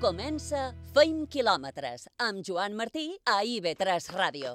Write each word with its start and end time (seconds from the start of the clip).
Comença 0.00 0.70
Feim 0.96 1.26
quilòmetres 1.28 2.06
amb 2.24 2.40
Joan 2.40 2.72
Martí 2.72 3.02
a 3.28 3.42
IB3 3.44 4.06
Ràdio. 4.14 4.52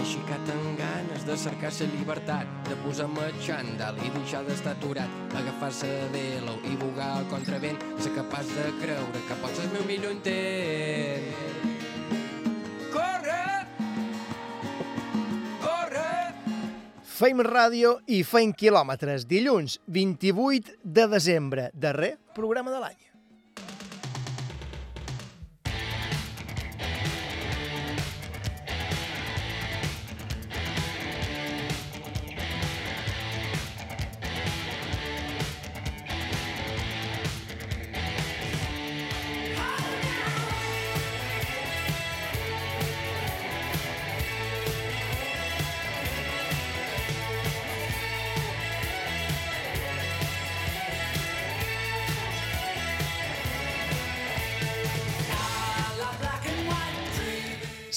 Així 0.00 0.22
que 0.24 0.38
amb 0.38 0.78
ganes 0.78 1.26
de 1.28 1.34
cercar 1.36 1.68
la 1.74 1.88
llibertat, 1.90 2.54
de 2.70 2.78
posar-me 2.80 3.26
xandall 3.44 4.00
i 4.00 4.08
deixar 4.14 4.40
d'estar 4.46 4.72
aturat, 4.78 5.12
agafar-se 5.36 5.90
de 6.14 6.22
l'ou 6.46 6.56
i 6.64 6.76
bugar 6.80 7.10
al 7.18 7.28
contravent, 7.28 7.76
ser 8.00 8.14
capaç 8.14 8.48
de 8.56 8.64
creure 8.80 9.20
que 9.28 9.36
pots 9.42 9.60
el 9.60 9.68
meu 9.74 9.84
millor 9.90 10.14
intent. 10.16 11.28
Corre! 12.94 13.42
Corre! 15.66 16.06
Feim 17.18 17.44
ràdio 17.44 17.98
i 18.06 18.22
feim 18.24 18.56
quilòmetres. 18.56 19.28
Dilluns, 19.28 19.76
28 19.84 20.80
de 20.82 21.06
desembre. 21.12 21.68
Darrer 21.74 22.14
programa 22.32 22.72
de 22.72 22.80
l'any. 22.86 23.07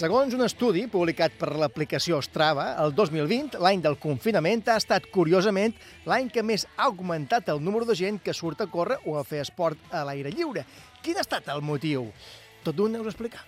Segons 0.02 0.34
un 0.34 0.42
estudi 0.42 0.88
publicat 0.90 1.36
per 1.38 1.52
l'aplicació 1.62 2.18
Strava, 2.26 2.72
el 2.82 2.96
2020, 2.98 3.60
l'any 3.62 3.84
del 3.84 4.00
confinament, 4.02 4.64
ha 4.74 4.80
estat, 4.82 5.06
curiosament, 5.14 5.76
l'any 6.10 6.32
que 6.34 6.42
més 6.42 6.66
ha 6.72 6.88
augmentat 6.88 7.52
el 7.54 7.62
número 7.62 7.86
de 7.86 7.94
gent 8.00 8.18
que 8.26 8.34
surt 8.34 8.66
a 8.66 8.70
córrer 8.72 8.98
o 9.06 9.20
a 9.20 9.24
fer 9.28 9.44
esport 9.46 9.94
a 9.94 10.02
l'aire 10.08 10.34
lliure. 10.34 10.66
Quin 11.06 11.22
ha 11.22 11.28
estat 11.28 11.54
el 11.54 11.62
motiu? 11.62 12.10
Tot 12.66 12.82
d'un 12.82 12.98
heu 12.98 13.06
explicar. 13.06 13.46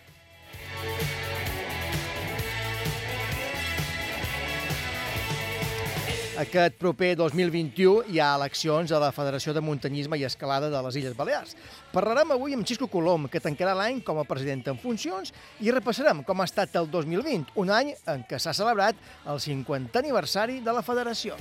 Aquest 6.34 6.80
proper 6.82 7.12
2021 7.14 8.08
hi 8.10 8.18
ha 8.18 8.32
eleccions 8.34 8.90
a 8.90 8.98
la 8.98 9.12
Federació 9.14 9.54
de 9.54 9.62
Muntanyisme 9.62 10.18
i 10.18 10.24
Escalada 10.26 10.72
de 10.74 10.80
les 10.82 10.96
Illes 10.98 11.14
Balears. 11.14 11.54
Parlarem 11.94 12.34
avui 12.34 12.56
amb 12.58 12.66
Xisco 12.66 12.88
Colom, 12.90 13.28
que 13.30 13.42
tancarà 13.44 13.76
l'any 13.78 14.00
com 14.02 14.18
a 14.18 14.26
president 14.26 14.66
en 14.74 14.80
funcions, 14.82 15.30
i 15.62 15.70
repassarem 15.70 16.24
com 16.26 16.42
ha 16.42 16.48
estat 16.50 16.74
el 16.82 16.90
2020, 16.90 17.54
un 17.62 17.70
any 17.70 17.94
en 18.10 18.26
què 18.26 18.42
s'ha 18.42 18.56
celebrat 18.58 18.98
el 19.30 19.44
50 19.46 20.02
aniversari 20.02 20.58
de 20.66 20.74
la 20.74 20.82
Federació. 20.82 21.38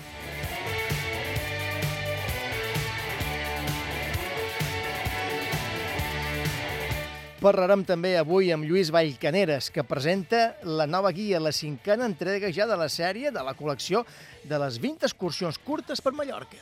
Parlarem 7.43 7.81
també 7.83 8.13
avui 8.15 8.53
amb 8.55 8.63
Lluís 8.63 8.93
Vallcaneres, 8.95 9.67
que 9.75 9.83
presenta 9.83 10.61
la 10.63 10.85
nova 10.87 11.11
guia, 11.11 11.41
la 11.43 11.51
cinquena 11.51 12.07
entrega 12.07 12.53
ja 12.55 12.69
de 12.71 12.77
la 12.79 12.87
sèrie 12.87 13.33
de 13.35 13.43
la 13.43 13.57
col·lecció 13.59 14.05
de 14.47 14.61
les 14.63 14.77
20 14.79 15.09
excursions 15.09 15.59
curtes 15.59 15.99
per 15.99 16.13
Mallorca. 16.15 16.61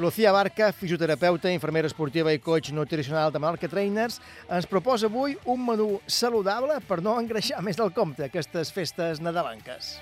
Lucía 0.00 0.32
Barca, 0.32 0.72
fisioterapeuta, 0.72 1.52
infermera 1.54 1.86
esportiva 1.86 2.34
i 2.34 2.42
coach 2.42 2.72
nutricional 2.74 3.30
de 3.30 3.38
Mallorca 3.38 3.70
Trainers, 3.70 4.18
ens 4.50 4.66
proposa 4.66 5.06
avui 5.06 5.38
un 5.46 5.62
menú 5.62 5.88
saludable 6.10 6.80
per 6.90 6.98
no 7.06 7.14
engreixar 7.22 7.62
més 7.62 7.78
del 7.78 7.94
compte 7.94 8.26
aquestes 8.26 8.74
festes 8.74 9.22
nadalenques. 9.22 9.94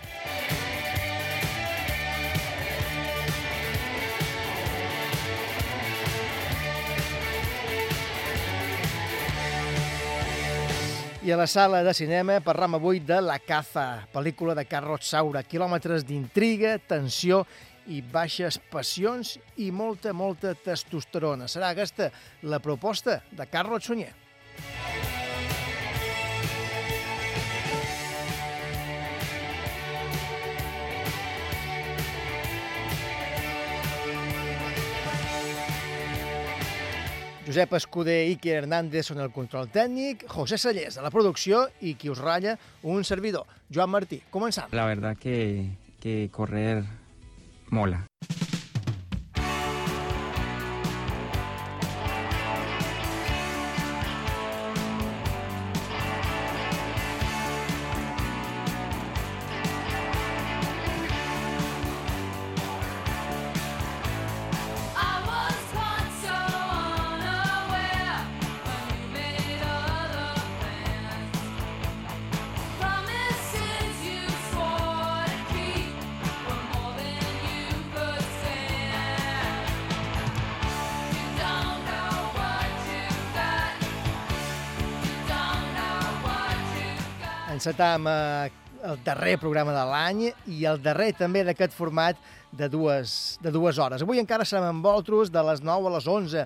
I 11.20 11.32
a 11.32 11.36
la 11.36 11.48
sala 11.50 11.80
de 11.82 11.90
cinema 11.98 12.36
parlam 12.38 12.76
avui 12.76 13.00
de 13.02 13.16
La 13.18 13.40
Caza, 13.42 14.04
pel·lícula 14.12 14.54
de 14.54 14.62
Carlos 14.70 15.02
Saura, 15.02 15.42
quilòmetres 15.42 16.06
d'intriga, 16.06 16.76
tensió 16.78 17.40
i 17.90 17.98
baixes 18.06 18.60
passions 18.70 19.34
i 19.58 19.72
molta, 19.74 20.14
molta 20.14 20.54
testosterona. 20.54 21.50
Serà 21.50 21.72
aquesta 21.74 22.12
la 22.46 22.62
proposta 22.62 23.18
de 23.34 23.50
Carlos 23.50 23.90
Sunyer. 23.90 24.14
Josep 37.48 37.70
Escudé 37.78 38.16
i 38.26 38.34
Iker 38.34 38.58
Hernández 38.58 39.06
són 39.08 39.22
el 39.24 39.30
control 39.32 39.70
tècnic, 39.72 40.26
José 40.28 40.58
Sallés 40.60 40.98
a 41.00 41.04
la 41.06 41.08
producció 41.08 41.62
i 41.80 41.94
qui 41.96 42.10
us 42.12 42.20
ratlla, 42.20 42.58
un 42.84 43.08
servidor, 43.08 43.48
Joan 43.72 43.88
Martí. 43.88 44.20
Començam. 44.28 44.68
La 44.76 44.84
verdad 44.84 45.16
que, 45.16 45.64
que 45.96 46.28
correr 46.28 46.82
mola. 47.72 48.04
Encetam 87.58 88.06
eh, 88.06 88.50
el 88.86 89.00
darrer 89.02 89.34
programa 89.42 89.72
de 89.74 89.84
l'any 89.90 90.20
i 90.54 90.60
el 90.70 90.78
darrer 90.82 91.10
també 91.18 91.40
d'aquest 91.42 91.74
format 91.74 92.18
de 92.54 92.68
dues, 92.70 93.34
de 93.42 93.50
dues 93.50 93.80
hores. 93.82 94.04
Avui 94.06 94.20
encara 94.22 94.46
serem 94.46 94.68
amb 94.68 94.84
vosaltres 94.86 95.32
de 95.34 95.42
les 95.48 95.62
9 95.66 95.90
a 95.90 95.94
les 95.96 96.06
11 96.06 96.44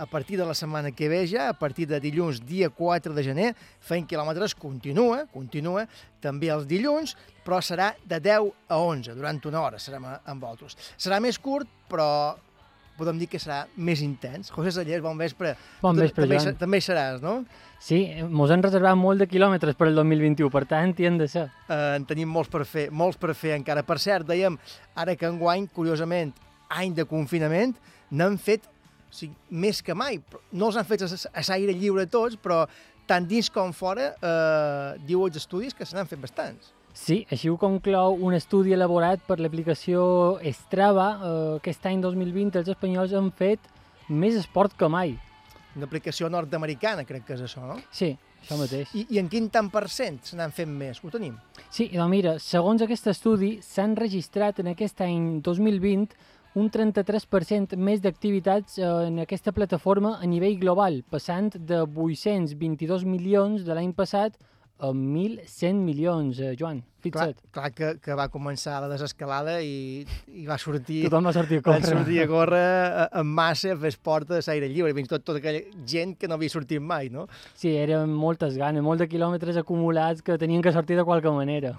a 0.00 0.04
partir 0.06 0.36
de 0.38 0.44
la 0.46 0.52
setmana 0.54 0.92
que 0.92 1.08
ve 1.10 1.22
ja, 1.26 1.48
a 1.50 1.56
partir 1.56 1.86
de 1.88 1.98
dilluns, 2.00 2.42
dia 2.46 2.68
4 2.70 3.14
de 3.16 3.24
gener, 3.24 3.48
fent 3.80 4.04
quilòmetres 4.08 4.52
continua, 4.54 5.24
continua, 5.32 5.86
també 6.22 6.52
els 6.52 6.68
dilluns, 6.68 7.16
però 7.44 7.58
serà 7.64 7.90
de 8.04 8.20
10 8.22 8.52
a 8.68 8.78
11, 8.78 9.16
durant 9.16 9.40
una 9.50 9.64
hora 9.64 9.80
serem 9.82 10.04
a- 10.06 10.20
amb 10.30 10.44
vosaltres. 10.44 10.76
Serà 11.00 11.18
més 11.24 11.40
curt, 11.42 11.66
però 11.90 12.36
podem 13.00 13.18
dir 13.18 13.26
que 13.32 13.40
serà 13.40 13.64
més 13.80 14.00
intens. 14.04 14.52
José 14.52 14.76
Sallés, 14.76 15.00
bon 15.02 15.16
vespre. 15.18 15.56
Bon 15.80 15.96
Tu 15.96 16.04
vespre, 16.04 16.22
també, 16.28 16.38
Joan. 16.44 16.56
també 16.60 16.80
seràs, 16.84 17.20
no? 17.24 17.38
Sí, 17.80 18.00
mos 18.28 18.50
han 18.52 18.60
reservat 18.62 18.98
molt 19.00 19.22
de 19.22 19.26
quilòmetres 19.26 19.74
per 19.78 19.86
el 19.88 19.96
2021, 19.96 20.50
per 20.52 20.66
tant, 20.68 20.92
hi 21.00 21.06
han 21.08 21.16
de 21.16 21.26
ser. 21.32 21.46
eh, 21.68 21.96
en 21.96 22.04
tenim 22.04 22.28
molts 22.28 22.50
per 22.52 22.66
fer, 22.68 22.90
molts 22.92 23.16
per 23.16 23.34
fer 23.34 23.54
encara. 23.56 23.82
Per 23.82 23.96
cert, 23.98 24.26
dèiem, 24.28 24.58
ara 24.94 25.16
que 25.16 25.26
enguany, 25.26 25.66
curiosament, 25.72 26.34
any 26.68 26.92
de 26.94 27.06
confinament, 27.08 27.72
n'han 28.10 28.36
fet 28.38 28.68
o 29.10 29.14
sigui, 29.16 29.34
més 29.48 29.80
que 29.82 29.94
mai. 29.94 30.20
No 30.52 30.68
els 30.68 30.76
han 30.76 30.84
fet 30.84 31.02
a, 31.02 31.08
a 31.08 31.42
l'aire 31.48 31.72
lliure 31.72 32.04
tots, 32.06 32.36
però 32.36 32.66
tant 33.08 33.26
dins 33.26 33.48
com 33.50 33.72
fora, 33.72 34.12
eh, 34.20 35.00
diu 35.08 35.24
els 35.26 35.40
estudis 35.40 35.74
que 35.74 35.86
se 35.88 35.96
n'han 35.96 36.06
fet 36.06 36.20
bastants. 36.20 36.74
Sí, 36.92 37.24
així 37.30 37.48
ho 37.48 37.56
conclou 37.56 38.18
un 38.26 38.34
estudi 38.34 38.74
elaborat 38.74 39.22
per 39.26 39.38
l'aplicació 39.40 40.38
Strava. 40.52 41.08
Eh, 41.16 41.56
aquest 41.56 41.86
any 41.86 42.04
2020 42.04 42.60
els 42.60 42.68
espanyols 42.68 43.16
han 43.16 43.32
fet 43.32 43.72
més 44.08 44.36
esport 44.36 44.76
que 44.76 44.88
mai. 44.90 45.16
Una 45.76 45.86
aplicació 45.86 46.28
nord-americana, 46.32 47.04
crec 47.06 47.28
que 47.28 47.36
és 47.36 47.44
això, 47.46 47.62
no? 47.62 47.76
Sí, 47.94 48.10
això 48.40 48.58
mateix. 48.58 48.90
I, 48.98 49.04
I 49.14 49.20
en 49.22 49.28
quin 49.30 49.46
tant 49.54 49.68
per 49.70 49.84
cent 49.92 50.18
se 50.26 50.38
n'han 50.38 50.54
fet 50.54 50.68
més? 50.68 50.98
Ho 51.04 51.12
tenim. 51.14 51.36
Sí, 51.68 51.86
doncs 51.92 52.10
mira, 52.10 52.34
segons 52.42 52.82
aquest 52.82 53.06
estudi, 53.12 53.52
s'han 53.62 53.94
registrat 53.98 54.58
en 54.64 54.72
aquest 54.74 55.02
any 55.06 55.38
2020 55.46 56.18
un 56.58 56.66
33% 56.74 57.76
més 57.78 58.00
d'activitats 58.02 58.80
eh, 58.80 58.86
en 59.06 59.20
aquesta 59.22 59.54
plataforma 59.54 60.16
a 60.18 60.26
nivell 60.26 60.58
global, 60.58 61.04
passant 61.10 61.52
de 61.54 61.84
822 61.86 63.06
milions 63.06 63.62
de 63.66 63.76
l'any 63.76 63.92
passat 63.94 64.34
a 64.80 64.88
1.100 64.94 65.82
milions, 65.84 66.40
eh, 66.40 66.54
Joan. 66.58 66.80
Clar, 67.00 67.30
Fixa't. 67.30 67.38
clar 67.52 67.70
que, 67.72 67.90
que 68.00 68.16
va 68.16 68.26
començar 68.32 68.78
la 68.82 68.88
desescalada 68.90 69.58
i, 69.64 70.02
i 70.36 70.44
va 70.48 70.58
sortir... 70.60 71.02
Tothom 71.06 71.28
va 71.30 71.32
sortir 71.32 71.60
a 71.60 71.64
córrer. 71.64 71.92
sortir 71.94 72.18
a 72.20 72.26
córrer 72.28 72.64
eh, 72.88 73.06
en 73.22 73.30
massa 73.38 73.72
a 73.72 73.78
fer 73.80 73.92
esport 73.94 74.34
a 74.36 74.40
l'aire 74.44 74.68
lliure, 74.72 74.92
fins 74.96 75.08
tot 75.12 75.24
tota 75.24 75.40
aquella 75.40 75.62
gent 75.88 76.16
que 76.20 76.28
no 76.28 76.36
havia 76.36 76.52
sortit 76.52 76.80
mai, 76.80 77.08
no? 77.12 77.26
Sí, 77.54 77.72
eren 77.76 78.12
moltes 78.12 78.58
ganes, 78.60 78.84
molts 78.84 79.04
de 79.04 79.08
quilòmetres 79.12 79.60
acumulats 79.60 80.20
que 80.24 80.36
tenien 80.40 80.64
que 80.64 80.72
sortir 80.76 80.98
de 81.00 81.06
qualque 81.08 81.32
manera. 81.32 81.76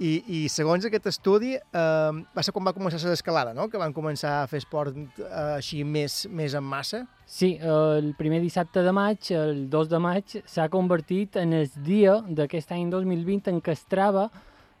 I, 0.00 0.12
i 0.26 0.38
segons 0.50 0.86
aquest 0.88 1.06
estudi, 1.10 1.52
eh, 1.54 2.20
va 2.34 2.42
ser 2.42 2.54
quan 2.54 2.64
va 2.66 2.72
començar 2.74 2.98
la 2.98 3.12
desescalada, 3.12 3.52
no? 3.54 3.68
Que 3.70 3.80
van 3.80 3.92
començar 3.94 4.38
a 4.40 4.46
fer 4.50 4.62
esport 4.62 4.96
eh, 4.96 5.26
així 5.58 5.82
més, 5.84 6.24
més 6.30 6.56
en 6.58 6.64
massa. 6.64 7.04
Sí, 7.26 7.54
el 7.60 8.12
primer 8.18 8.40
dissabte 8.42 8.82
de 8.82 8.92
maig, 8.92 9.30
el 9.36 9.68
2 9.70 9.92
de 9.92 10.00
maig, 10.02 10.38
s'ha 10.48 10.68
convertit 10.72 11.36
en 11.40 11.52
el 11.60 11.68
dia 11.84 12.18
d'aquest 12.28 12.72
any 12.74 12.90
2020 12.90 13.52
en 13.52 13.60
què 13.64 13.76
Strava 13.78 14.26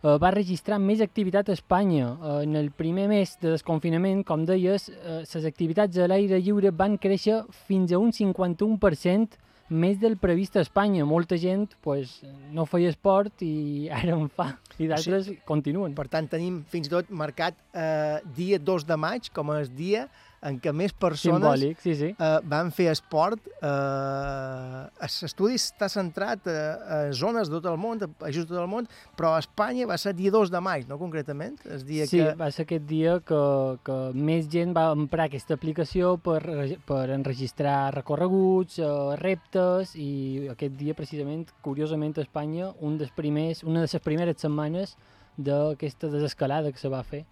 eh, 0.02 0.16
va 0.18 0.32
registrar 0.34 0.80
més 0.82 1.00
activitat 1.04 1.48
a 1.48 1.56
Espanya. 1.56 2.10
Eh, 2.16 2.34
en 2.48 2.56
el 2.56 2.72
primer 2.74 3.06
mes 3.12 3.36
de 3.40 3.54
desconfinament, 3.54 4.24
com 4.26 4.44
deies, 4.48 4.88
eh, 4.90 5.22
les 5.22 5.48
activitats 5.48 5.98
a 5.98 6.10
l'aire 6.10 6.40
lliure 6.40 6.74
van 6.74 6.98
créixer 6.98 7.42
fins 7.68 7.92
a 7.92 8.02
un 8.02 8.12
51% 8.12 9.38
més 9.72 9.98
del 10.00 10.18
previst 10.20 10.56
a 10.56 10.62
Espanya. 10.62 11.06
Molta 11.08 11.38
gent 11.40 11.66
pues, 11.84 12.18
no 12.52 12.66
feia 12.68 12.92
esport 12.92 13.42
i 13.44 13.88
ara 13.98 14.16
en 14.16 14.28
fa, 14.32 14.52
i 14.78 14.90
d'altres 14.90 15.30
sí. 15.30 15.38
continuen. 15.48 15.96
Per 15.98 16.06
tant, 16.12 16.28
tenim 16.30 16.62
fins 16.72 16.90
i 16.90 16.92
tot 16.92 17.10
marcat 17.10 17.58
eh, 17.72 18.20
dia 18.36 18.60
2 18.62 18.86
de 18.88 19.00
maig 19.00 19.32
com 19.34 19.54
el 19.56 19.72
dia 19.78 20.06
en 20.42 20.58
què 20.62 20.72
més 20.74 20.92
persones 20.92 21.38
Simbòlic, 21.38 21.80
sí, 21.82 21.94
sí. 21.98 22.08
eh, 22.12 22.38
van 22.50 22.72
fer 22.74 22.88
esport. 22.92 23.44
Eh, 23.62 25.06
L'estudi 25.22 25.58
està 25.58 25.88
centrat 25.92 26.48
a, 26.50 26.56
a 26.82 26.98
zones 27.14 27.50
de 27.50 27.60
tot 27.60 27.68
el 27.70 27.78
món, 27.80 28.02
a 28.02 28.08
països 28.24 28.48
de 28.48 28.54
tot 28.56 28.62
el 28.64 28.70
món, 28.70 28.88
però 29.18 29.36
a 29.36 29.42
Espanya 29.42 29.86
va 29.90 29.98
ser 30.00 30.14
dia 30.18 30.32
2 30.34 30.50
de 30.50 30.62
maig, 30.64 30.88
no 30.90 30.98
concretament? 30.98 31.60
El 31.68 31.84
dia 31.86 32.08
Sí, 32.10 32.18
que... 32.18 32.32
va 32.38 32.50
ser 32.54 32.66
aquest 32.66 32.88
dia 32.90 33.18
que, 33.26 33.42
que 33.86 33.98
més 34.18 34.48
gent 34.52 34.74
va 34.76 34.88
emprar 34.96 35.28
aquesta 35.30 35.54
aplicació 35.58 36.16
per, 36.18 36.40
per 36.88 37.04
enregistrar 37.14 37.92
recorreguts, 37.94 38.80
eh, 38.82 38.92
reptes, 39.22 39.94
i 39.94 40.48
aquest 40.52 40.74
dia, 40.80 40.96
precisament, 40.98 41.46
curiosament, 41.62 42.16
a 42.18 42.26
Espanya, 42.26 42.72
un 42.82 42.98
dels 42.98 43.14
primers, 43.14 43.62
una 43.62 43.84
de 43.84 43.86
les 43.86 44.02
primeres 44.02 44.42
setmanes 44.42 44.96
d'aquesta 45.38 46.10
desescalada 46.12 46.72
que 46.72 46.82
se 46.82 46.90
va 46.92 47.04
fer. 47.06 47.22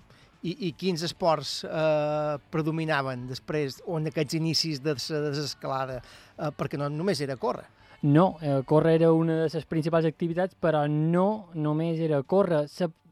I, 0.43 0.55
I 0.69 0.73
quins 0.79 1.03
esports 1.05 1.61
eh, 1.69 2.39
predominaven 2.53 3.27
després, 3.29 3.81
o 3.87 3.99
en 4.01 4.09
aquests 4.09 4.39
inicis 4.39 4.81
de 4.81 4.95
la 4.97 5.21
desescalada? 5.29 6.01
Eh, 6.39 6.51
perquè 6.57 6.81
no 6.81 6.89
només 6.89 7.21
era 7.21 7.37
córrer. 7.37 7.67
No, 8.03 8.39
eh, 8.41 8.63
córrer 8.65 8.95
era 9.03 9.13
una 9.13 9.43
de 9.43 9.49
les 9.53 9.67
principals 9.69 10.09
activitats, 10.09 10.57
però 10.57 10.87
no 10.89 11.51
només 11.55 12.01
era 12.01 12.23
córrer. 12.23 12.65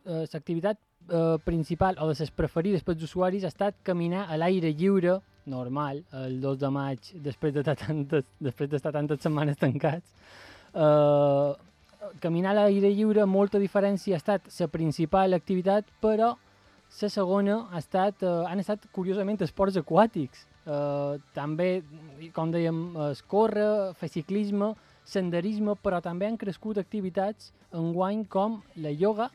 L'activitat 0.08 0.78
eh, 1.10 1.36
principal 1.44 1.98
o 2.00 2.08
de 2.08 2.16
les 2.18 2.30
preferides 2.32 2.84
pels 2.84 3.04
usuaris 3.04 3.44
ha 3.44 3.52
estat 3.52 3.76
caminar 3.84 4.26
a 4.28 4.40
l'aire 4.40 4.72
lliure, 4.72 5.20
normal, 5.48 6.02
el 6.24 6.40
2 6.40 6.58
de 6.60 6.70
maig, 6.72 7.12
després 7.24 7.52
d'estar 7.54 7.76
tantes, 7.80 8.24
després 8.40 8.68
d'estar 8.72 8.92
tantes 8.96 9.20
setmanes 9.20 9.60
tancats. 9.60 10.16
Eh, 10.72 11.52
caminar 12.20 12.56
a 12.56 12.62
l'aire 12.62 12.92
lliure, 12.94 13.24
molta 13.28 13.60
diferència, 13.60 14.16
ha 14.16 14.22
estat 14.22 14.48
la 14.48 14.68
principal 14.72 15.36
activitat, 15.36 15.88
però 16.00 16.34
la 17.00 17.08
segona 17.12 17.68
ha 17.72 17.78
estat, 17.78 18.22
eh, 18.22 18.44
han 18.48 18.60
estat, 18.60 18.86
curiosament, 18.92 19.40
esports 19.44 19.76
aquàtics. 19.76 20.46
Eh, 20.68 21.18
també, 21.34 21.82
com 22.34 22.50
dèiem, 22.52 22.80
es 23.10 23.22
córrer, 23.22 23.94
fer 23.96 24.08
ciclisme, 24.08 24.74
senderisme, 25.04 25.74
però 25.82 26.00
també 26.04 26.26
han 26.26 26.36
crescut 26.36 26.76
activitats 26.78 27.52
enguany 27.72 28.26
com 28.28 28.62
la 28.76 28.90
ioga, 28.90 29.30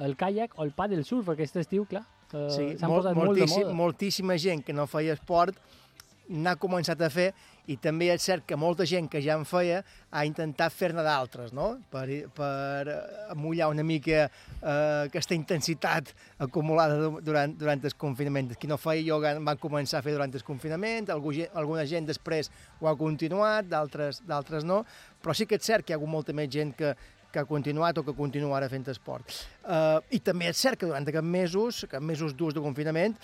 el 0.00 0.16
kayak 0.16 0.56
o 0.58 0.64
el 0.64 0.72
paddle 0.72 1.04
surf 1.06 1.28
aquest 1.30 1.56
estiu, 1.56 1.84
clar. 1.86 2.04
Eh, 2.32 2.48
Sí, 2.50 2.64
S'han 2.78 2.90
mol, 2.90 2.98
posat 3.02 3.14
molt 3.14 3.28
moltíssim, 3.30 3.62
moda. 3.62 3.74
moltíssima 3.74 4.36
gent 4.38 4.64
que 4.64 4.72
no 4.72 4.86
feia 4.90 5.12
esport 5.14 5.54
n'ha 6.28 6.56
començat 6.56 7.00
a 7.04 7.10
fer 7.10 7.32
i 7.66 7.78
també 7.80 8.10
és 8.12 8.20
cert 8.20 8.44
que 8.44 8.56
molta 8.60 8.84
gent 8.84 9.06
que 9.08 9.22
ja 9.24 9.38
en 9.38 9.46
feia 9.48 9.78
ha 10.12 10.24
intentat 10.28 10.72
fer-ne 10.74 11.02
d'altres, 11.06 11.52
no? 11.56 11.78
Per, 11.90 12.04
per 12.36 12.90
eh, 12.92 12.98
amullar 13.32 13.70
una 13.72 13.82
mica 13.86 14.26
eh, 14.26 15.06
aquesta 15.06 15.34
intensitat 15.34 16.12
acumulada 16.44 16.98
du- 17.00 17.22
durant, 17.24 17.56
durant 17.56 17.80
el 17.84 17.96
confinament. 17.96 18.52
Qui 18.60 18.68
no 18.68 18.76
feia 18.76 19.00
ioga 19.00 19.32
van 19.40 19.60
començar 19.62 20.02
a 20.02 20.04
fer 20.04 20.12
durant 20.12 20.34
el 20.34 20.44
confinament, 20.44 21.08
algú, 21.14 21.32
alguna 21.54 21.86
gent 21.88 22.06
després 22.10 22.50
ho 22.80 22.90
ha 22.90 22.96
continuat, 23.00 23.66
d'altres 23.72 24.64
no, 24.68 24.82
però 25.22 25.32
sí 25.34 25.46
que 25.48 25.56
és 25.56 25.64
cert 25.64 25.86
que 25.86 25.94
hi 25.94 25.96
ha 25.96 26.00
hagut 26.02 26.12
molta 26.12 26.36
més 26.36 26.50
gent 26.52 26.74
que, 26.76 26.92
que 27.32 27.40
ha 27.40 27.48
continuat 27.48 27.96
o 27.98 28.04
que 28.06 28.12
continua 28.14 28.58
ara 28.60 28.68
fent 28.70 28.84
esport. 28.92 29.24
Uh, 29.64 29.98
I 30.14 30.20
també 30.22 30.52
és 30.52 30.60
cert 30.60 30.78
que 30.78 30.86
durant 30.86 31.08
aquests 31.08 31.26
mesos, 31.26 31.80
aquests 31.88 32.06
mesos 32.12 32.36
durs 32.36 32.54
de 32.54 32.62
confinament, 32.62 33.16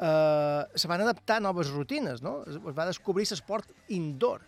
uh, 0.00 0.66
se 0.74 0.88
van 0.88 1.02
adaptar 1.04 1.38
a 1.40 1.44
noves 1.48 1.70
rutines, 1.70 2.22
no? 2.22 2.40
Es, 2.46 2.56
es 2.56 2.76
va 2.76 2.86
descobrir 2.88 3.26
l'esport 3.30 3.72
indoor. 3.88 4.44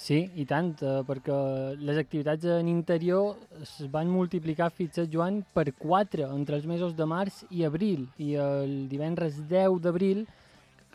Sí, 0.00 0.20
i 0.38 0.46
tant, 0.48 0.70
eh, 0.86 1.00
perquè 1.04 1.36
les 1.82 1.98
activitats 2.00 2.46
en 2.54 2.68
interior 2.70 3.34
es 3.60 3.72
van 3.92 4.08
multiplicar, 4.08 4.70
fixa't, 4.72 5.10
Joan, 5.12 5.42
per 5.52 5.66
4 5.76 6.28
entre 6.30 6.56
els 6.56 6.68
mesos 6.70 6.94
de 6.96 7.06
març 7.10 7.42
i 7.50 7.66
abril. 7.66 8.06
I 8.16 8.36
el 8.40 8.72
divendres 8.88 9.42
10 9.50 9.80
d'abril, 9.82 10.22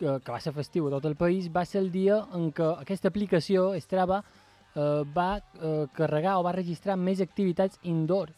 que, 0.00 0.16
que 0.24 0.32
va 0.32 0.40
ser 0.42 0.54
festiu 0.56 0.88
a 0.88 0.96
tot 0.96 1.06
el 1.06 1.14
país, 1.14 1.46
va 1.52 1.64
ser 1.68 1.84
el 1.84 1.92
dia 1.92 2.18
en 2.34 2.50
què 2.56 2.66
aquesta 2.80 3.12
aplicació, 3.12 3.68
Strava, 3.84 4.22
eh, 4.74 5.04
va 5.14 5.30
eh, 5.38 5.86
carregar 5.94 6.38
o 6.40 6.44
va 6.48 6.56
registrar 6.56 6.98
més 6.98 7.22
activitats 7.24 7.78
indoor. 7.84 8.32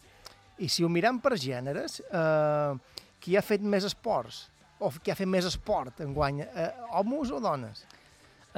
I 0.59 0.69
si 0.69 0.85
ho 0.85 0.91
mirem 0.91 1.21
per 1.23 1.37
gèneres, 1.39 2.01
uh, 2.11 2.75
qui 3.23 3.37
ha 3.39 3.43
fet 3.47 3.63
més 3.63 3.85
esports? 3.87 4.49
O 4.79 4.91
qui 5.03 5.11
ha 5.11 5.17
fet 5.19 5.27
més 5.27 5.47
esport 5.49 6.01
en 6.05 6.13
guany? 6.15 6.45
Uh, 6.47 6.69
homes 7.01 7.33
o 7.35 7.41
dones? 7.43 7.83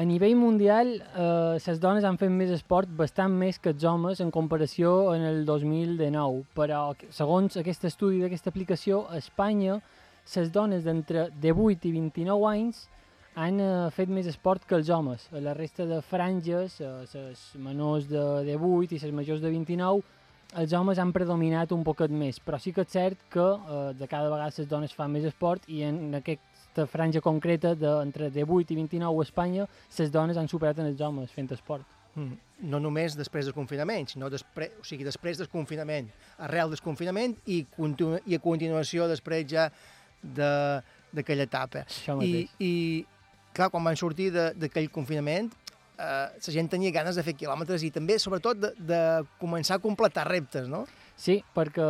A 0.00 0.05
nivell 0.05 0.37
mundial, 0.38 0.93
eh, 0.96 1.58
les 1.61 1.81
dones 1.82 2.05
han 2.06 2.17
fet 2.17 2.31
més 2.31 2.49
esport 2.55 2.88
bastant 2.96 3.32
més 3.37 3.58
que 3.58 3.72
els 3.75 3.82
homes 3.84 4.20
en 4.22 4.31
comparació 4.31 4.93
en 5.17 5.25
el 5.26 5.43
2019, 5.44 6.44
però 6.56 6.94
segons 7.11 7.58
aquest 7.58 7.84
estudi 7.88 8.20
d'aquesta 8.22 8.52
aplicació, 8.55 9.02
a 9.11 9.19
Espanya, 9.19 9.81
les 10.37 10.52
dones 10.55 10.87
d'entre 10.87 11.26
18 11.43 11.90
i 11.90 11.93
29 11.99 12.46
anys 12.52 12.87
han 13.34 13.61
eh, 13.61 13.90
fet 13.96 14.08
més 14.08 14.31
esport 14.31 14.64
que 14.64 14.78
els 14.78 14.88
homes. 14.94 15.26
A 15.34 15.43
la 15.43 15.56
resta 15.58 15.84
de 15.90 16.00
franges, 16.06 16.78
eh, 16.81 16.94
les 17.16 17.44
menors 17.58 18.08
de 18.08 18.25
18 18.46 18.94
i 18.94 19.02
les 19.02 19.16
majors 19.20 19.43
de 19.43 19.50
29, 19.50 20.06
els 20.58 20.73
homes 20.75 20.99
han 20.99 21.12
predominat 21.14 21.70
un 21.73 21.85
poquet 21.87 22.11
més, 22.11 22.41
però 22.43 22.58
sí 22.58 22.73
que 22.75 22.82
és 22.82 22.91
cert 22.91 23.19
que 23.31 23.41
eh, 23.41 23.93
de 23.94 24.08
cada 24.11 24.31
vegada 24.32 24.50
les 24.56 24.69
dones 24.69 24.93
fan 24.93 25.12
més 25.12 25.25
esport 25.29 25.62
i 25.69 25.82
en 25.87 26.14
aquesta 26.19 26.87
franja 26.90 27.21
concreta 27.23 27.75
d'entre 27.78 28.30
18 28.35 28.73
i 28.75 28.76
29 28.80 29.21
a 29.21 29.23
Espanya, 29.23 29.66
les 29.99 30.11
dones 30.11 30.37
han 30.37 30.49
superat 30.49 30.78
en 30.83 30.87
els 30.90 31.00
homes 31.00 31.30
fent 31.30 31.50
esport. 31.54 31.87
Mm. 32.16 32.35
No 32.66 32.80
només 32.83 33.14
després 33.16 33.47
del 33.47 33.54
confinament, 33.54 34.09
sinó 34.11 34.28
després, 34.28 34.73
o 34.80 34.85
sigui, 34.85 35.04
després 35.07 35.38
del 35.38 35.49
confinament, 35.49 36.09
arrel 36.42 36.69
del 36.75 36.83
confinament 36.83 37.37
i, 37.47 37.62
continu 37.76 38.19
i 38.26 38.35
a 38.35 38.42
continuació 38.42 39.07
després 39.09 39.47
ja 39.49 39.69
de- 40.23 40.83
d'aquella 41.12 41.47
etapa. 41.47 41.85
Això 41.87 42.19
I, 42.19 42.19
mateix. 42.19 42.50
I, 42.59 42.73
clar, 43.54 43.71
quan 43.71 43.85
van 43.85 43.97
sortir 43.97 44.33
de- 44.35 44.52
d'aquell 44.54 44.90
confinament, 44.90 45.52
la 46.00 46.54
gent 46.54 46.71
tenia 46.73 46.92
ganes 46.95 47.19
de 47.19 47.25
fer 47.26 47.35
quilòmetres 47.37 47.85
i 47.85 47.90
també, 47.95 48.19
sobretot, 48.19 48.59
de, 48.61 48.71
de 48.88 49.00
començar 49.40 49.76
a 49.78 49.83
completar 49.83 50.26
reptes, 50.28 50.69
no? 50.69 50.87
Sí, 51.21 51.40
perquè 51.54 51.85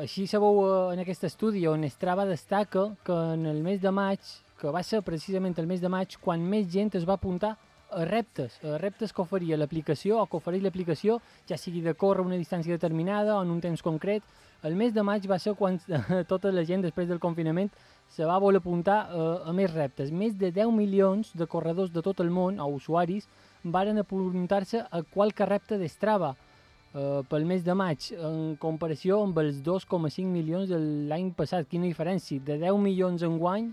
així 0.00 0.24
sabeu 0.30 0.62
eh, 0.62 0.94
en 0.94 1.02
aquest 1.02 1.26
estudi 1.28 1.66
on 1.68 1.84
Strava 1.92 2.24
destaca 2.28 2.86
que 3.04 3.18
en 3.34 3.44
el 3.50 3.60
mes 3.64 3.82
de 3.82 3.92
maig, 3.92 4.20
que 4.60 4.72
va 4.72 4.80
ser 4.86 5.02
precisament 5.04 5.58
el 5.60 5.68
mes 5.68 5.82
de 5.82 5.90
maig, 5.92 6.16
quan 6.22 6.40
més 6.40 6.70
gent 6.72 6.94
es 6.96 7.04
va 7.08 7.18
apuntar 7.20 7.56
a 7.92 8.06
reptes, 8.08 8.56
a 8.64 8.78
reptes 8.80 9.12
que 9.12 9.20
oferia 9.20 9.58
l'aplicació 9.60 10.22
o 10.22 10.26
que 10.26 10.38
ofereix 10.38 10.62
l'aplicació, 10.64 11.18
ja 11.48 11.58
sigui 11.60 11.82
de 11.84 11.92
córrer 11.92 12.24
una 12.24 12.40
distància 12.40 12.72
determinada 12.72 13.36
o 13.36 13.42
en 13.44 13.52
un 13.52 13.60
temps 13.60 13.84
concret. 13.84 14.24
El 14.64 14.78
mes 14.78 14.94
de 14.94 15.04
maig 15.04 15.26
va 15.28 15.38
ser 15.42 15.52
quan 15.58 15.76
tota 16.32 16.52
la 16.54 16.64
gent, 16.64 16.86
després 16.86 17.10
del 17.10 17.20
confinament, 17.20 17.68
se 18.12 18.24
va 18.28 18.38
voler 18.38 18.60
apuntar 18.60 18.98
eh, 19.08 19.48
a 19.48 19.52
més 19.56 19.72
reptes. 19.72 20.12
Més 20.12 20.36
de 20.38 20.52
10 20.52 20.72
milions 20.76 21.32
de 21.38 21.46
corredors 21.48 21.92
de 21.92 22.02
tot 22.04 22.20
el 22.20 22.30
món, 22.30 22.60
o 22.60 22.68
usuaris, 22.76 23.28
varen 23.64 24.00
apuntar-se 24.02 24.82
a 24.84 25.02
qualque 25.14 25.46
repte 25.48 25.78
d'Strava 25.80 26.34
eh, 26.34 27.20
pel 27.28 27.46
mes 27.48 27.64
de 27.64 27.76
maig, 27.78 28.10
en 28.18 28.56
comparació 28.60 29.22
amb 29.24 29.38
els 29.42 29.62
2,5 29.64 30.26
milions 30.28 30.68
de 30.68 30.80
l'any 31.08 31.32
passat. 31.38 31.68
Quina 31.70 31.88
diferència? 31.88 32.42
De 32.44 32.58
10 32.60 32.80
milions 32.82 33.24
en 33.24 33.38
guany 33.40 33.72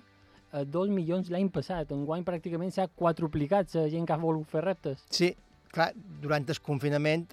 a 0.56 0.64
2 0.64 0.94
milions 0.94 1.30
l'any 1.30 1.52
passat. 1.54 1.92
En 1.92 2.08
guany 2.08 2.24
pràcticament 2.28 2.72
s'ha 2.74 2.88
quadruplicat 2.96 3.76
la 3.76 3.90
gent 3.92 4.08
que 4.08 4.16
ha 4.16 4.22
volgut 4.22 4.50
fer 4.50 4.64
reptes. 4.66 5.04
Sí, 5.14 5.34
clar, 5.74 5.92
durant 6.24 6.48
el 6.48 6.64
confinament 6.64 7.28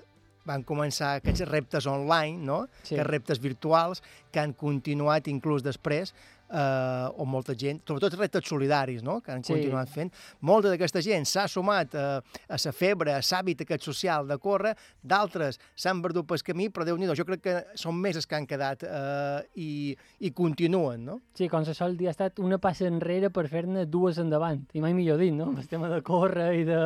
van 0.46 0.62
començar 0.62 1.16
aquests 1.16 1.42
reptes 1.50 1.88
online, 1.90 2.38
no? 2.46 2.60
Sí. 2.82 2.94
aquests 2.94 3.10
reptes 3.10 3.42
virtuals, 3.42 4.02
que 4.30 4.42
han 4.42 4.54
continuat 4.54 5.26
inclús 5.32 5.64
després, 5.66 6.14
eh, 6.50 7.08
o 7.16 7.24
molta 7.26 7.54
gent, 7.58 7.80
sobretot 7.86 8.14
reptes 8.18 8.44
solidaris, 8.48 9.02
no? 9.02 9.20
que 9.20 9.32
han 9.32 9.42
Sí. 9.44 9.52
continuat 9.54 9.88
fent. 9.88 10.12
Molta 10.40 10.68
d'aquesta 10.70 11.00
gent 11.02 11.24
s'ha 11.26 11.46
sumat 11.48 11.94
eh, 11.94 12.20
a 12.48 12.56
la 12.64 12.72
febre, 12.72 13.12
a 13.14 13.20
l'hàbit 13.20 13.60
aquest 13.62 13.82
social 13.82 14.26
de 14.28 14.38
córrer, 14.38 14.74
d'altres 15.02 15.58
s'han 15.74 16.02
perdut 16.02 16.26
pel 16.26 16.42
camí, 16.42 16.68
però 16.70 16.84
déu 16.84 16.96
nhi 16.96 17.06
jo 17.16 17.24
crec 17.24 17.40
que 17.42 17.56
són 17.74 17.94
més 18.00 18.16
els 18.16 18.26
que 18.26 18.36
han 18.36 18.46
quedat 18.46 18.82
eh, 18.82 19.42
i, 19.56 19.96
i 20.20 20.30
continuen, 20.30 21.04
no? 21.04 21.20
Sí, 21.34 21.48
com 21.48 21.64
se 21.64 21.74
sol 21.74 21.96
dir, 21.96 22.08
ha 22.08 22.10
estat 22.14 22.38
una 22.38 22.58
passa 22.58 22.86
enrere 22.86 23.30
per 23.30 23.48
fer-ne 23.48 23.86
dues 23.86 24.18
endavant. 24.18 24.64
I 24.74 24.80
mai 24.80 24.92
millor 24.94 25.18
dit, 25.18 25.32
no? 25.32 25.52
El 25.56 25.66
tema 25.68 25.88
de 25.88 26.02
córrer 26.02 26.52
i 26.60 26.64
de, 26.64 26.80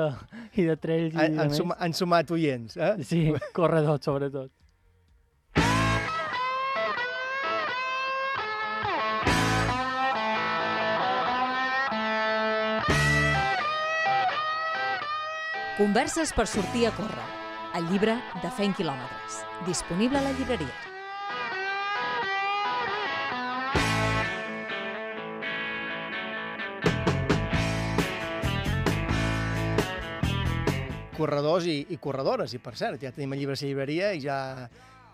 i 0.56 0.64
de 0.68 0.76
trails 0.76 1.14
i 1.14 1.18
Han, 1.18 1.36
de 1.36 1.40
han, 1.42 1.50
suma, 1.54 1.76
han 1.78 1.92
sumat 1.94 2.30
oients. 2.30 2.76
Eh? 2.76 2.94
Sí, 3.04 3.32
corredors, 3.56 4.04
sobretot. 4.04 4.50
Converses 15.80 16.34
per 16.36 16.44
sortir 16.44 16.82
a 16.84 16.90
córrer. 16.92 17.22
El 17.78 17.86
llibre 17.88 18.12
de 18.42 18.48
Fent 18.52 18.74
quilòmetres. 18.76 19.38
Disponible 19.64 20.20
a 20.20 20.26
la 20.26 20.34
llibreria. 20.36 20.76
corredors 31.16 31.66
i, 31.68 31.78
i 31.92 31.96
corredores, 32.00 32.52
i 32.56 32.60
per 32.60 32.72
cert, 32.76 33.00
ja 33.00 33.10
tenim 33.12 33.32
el 33.32 33.40
llibre 33.40 33.56
a 33.56 33.60
la 33.60 33.66
llibreria 33.68 34.12
i 34.16 34.22
ja, 34.24 34.36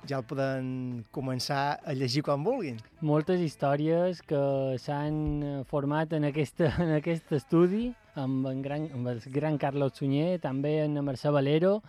ja 0.09 0.21
el 0.23 0.25
poden 0.29 1.05
començar 1.15 1.79
a 1.85 1.93
llegir 1.97 2.23
quan 2.27 2.45
vulguin. 2.47 2.79
Moltes 3.05 3.41
històries 3.45 4.23
que 4.27 4.41
s'han 4.83 5.21
eh, 5.43 5.53
format 5.69 6.13
en, 6.17 6.25
aquesta, 6.31 6.71
en 6.85 6.95
aquest 6.97 7.33
estudi 7.37 7.91
amb, 8.17 8.47
en 8.49 8.63
gran, 8.65 8.89
amb 8.97 9.11
el 9.13 9.21
gran 9.35 9.59
Carlos 9.59 9.99
Sunyer, 9.99 10.39
també 10.41 10.79
en 10.85 10.97
Mercè 11.05 11.33
Valero, 11.35 11.81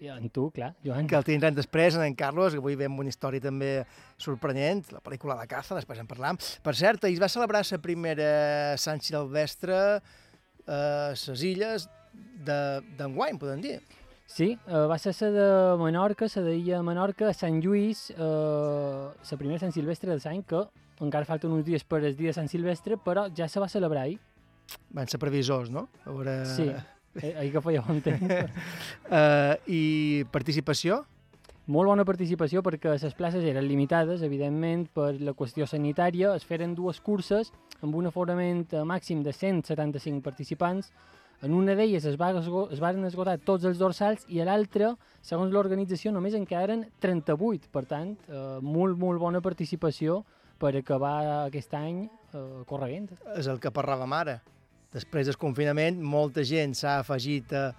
i 0.00 0.08
en 0.08 0.30
tu, 0.32 0.46
clar, 0.50 0.70
Joan. 0.80 1.04
Que 1.06 1.18
el 1.18 1.26
tindrem 1.28 1.52
després 1.54 1.94
en 1.98 2.06
en 2.06 2.14
Carlos, 2.16 2.54
que 2.56 2.62
avui 2.62 2.74
veiem 2.80 2.94
una 3.02 3.10
història 3.12 3.42
també 3.44 3.82
sorprenent, 4.16 4.80
la 4.94 5.02
pel·lícula 5.04 5.36
La 5.36 5.44
caza, 5.46 5.76
després 5.76 6.00
en 6.00 6.08
parlam. 6.08 6.38
Per 6.64 6.72
cert, 6.74 7.04
ahir 7.04 7.18
es 7.18 7.20
va 7.20 7.28
celebrar 7.28 7.60
la 7.68 7.78
primera 7.84 8.30
Sant 8.80 9.02
Silvestre 9.04 9.76
a 10.66 10.80
les 11.12 11.42
illes 11.44 11.88
de- 12.46 12.80
d'enguany, 12.96 13.36
podem 13.38 13.60
dir. 13.60 13.78
Sí, 14.30 14.52
eh, 14.54 14.84
va 14.86 14.96
ser 15.02 15.12
la 15.18 15.30
de 15.34 15.46
Menorca, 15.82 16.28
la 16.36 16.42
d'illa 16.46 16.82
Menorca, 16.86 17.28
a 17.28 17.34
Sant 17.34 17.58
Lluís, 17.64 18.10
eh, 18.14 18.16
la 18.16 19.38
primera 19.40 19.58
Sant 19.58 19.74
Silvestre 19.74 20.14
de 20.14 20.22
l'any, 20.22 20.44
que 20.46 20.62
encara 21.02 21.26
falten 21.26 21.50
uns 21.50 21.66
dies 21.66 21.82
per 21.82 21.98
el 22.04 22.14
dia 22.14 22.30
de 22.30 22.36
Sant 22.38 22.48
Silvestre, 22.48 22.96
però 22.96 23.26
ja 23.34 23.48
se 23.48 23.58
va 23.58 23.68
celebrar 23.68 24.04
ahir. 24.06 24.20
Van 24.94 25.10
ser 25.10 25.18
previsors, 25.18 25.70
no? 25.74 25.88
A 26.04 26.14
veure... 26.14 26.36
Sí, 26.46 26.68
eh, 27.18 27.34
ahir 27.40 27.50
que 27.56 27.64
feia 27.64 27.82
bon 27.82 27.98
temps. 28.04 28.22
Uh, 29.10 29.58
I 29.80 29.82
participació? 30.30 31.02
Molt 31.70 31.90
bona 31.90 32.06
participació 32.06 32.62
perquè 32.66 32.94
les 32.94 33.14
places 33.18 33.44
eren 33.46 33.66
limitades, 33.66 34.22
evidentment, 34.26 34.86
per 34.94 35.12
la 35.18 35.34
qüestió 35.38 35.66
sanitària. 35.66 36.36
Es 36.38 36.46
feren 36.46 36.78
dues 36.78 37.02
curses 37.02 37.50
amb 37.82 37.98
un 37.98 38.06
aforament 38.10 38.64
eh, 38.70 38.86
màxim 38.86 39.24
de 39.26 39.34
175 39.34 40.22
participants. 40.22 40.94
En 41.40 41.54
una 41.56 41.72
d'elles 41.72 42.04
es, 42.04 42.16
va 42.20 42.30
es 42.36 42.80
van 42.82 43.04
esgotar 43.08 43.38
tots 43.40 43.64
els 43.64 43.78
dorsals 43.80 44.26
i 44.28 44.42
a 44.42 44.46
l'altra, 44.48 44.92
segons 45.24 45.52
l'organització, 45.54 46.12
només 46.12 46.36
en 46.36 46.44
quedaren 46.48 46.84
38. 47.00 47.70
Per 47.72 47.84
tant, 47.88 48.12
eh, 48.28 48.58
molt, 48.60 48.98
molt 49.00 49.20
bona 49.22 49.40
participació 49.40 50.20
per 50.60 50.74
acabar 50.76 51.46
aquest 51.46 51.72
any 51.78 52.02
eh, 52.04 52.42
corregent. 52.68 53.08
és 53.36 53.48
el 53.48 53.60
que 53.60 53.72
parlàvem 53.72 54.12
ara. 54.12 54.40
Després 54.92 55.30
del 55.30 55.38
confinament, 55.38 56.00
molta 56.02 56.42
gent 56.44 56.74
s'ha 56.74 56.98
afegit 57.00 57.52
a, 57.54 57.70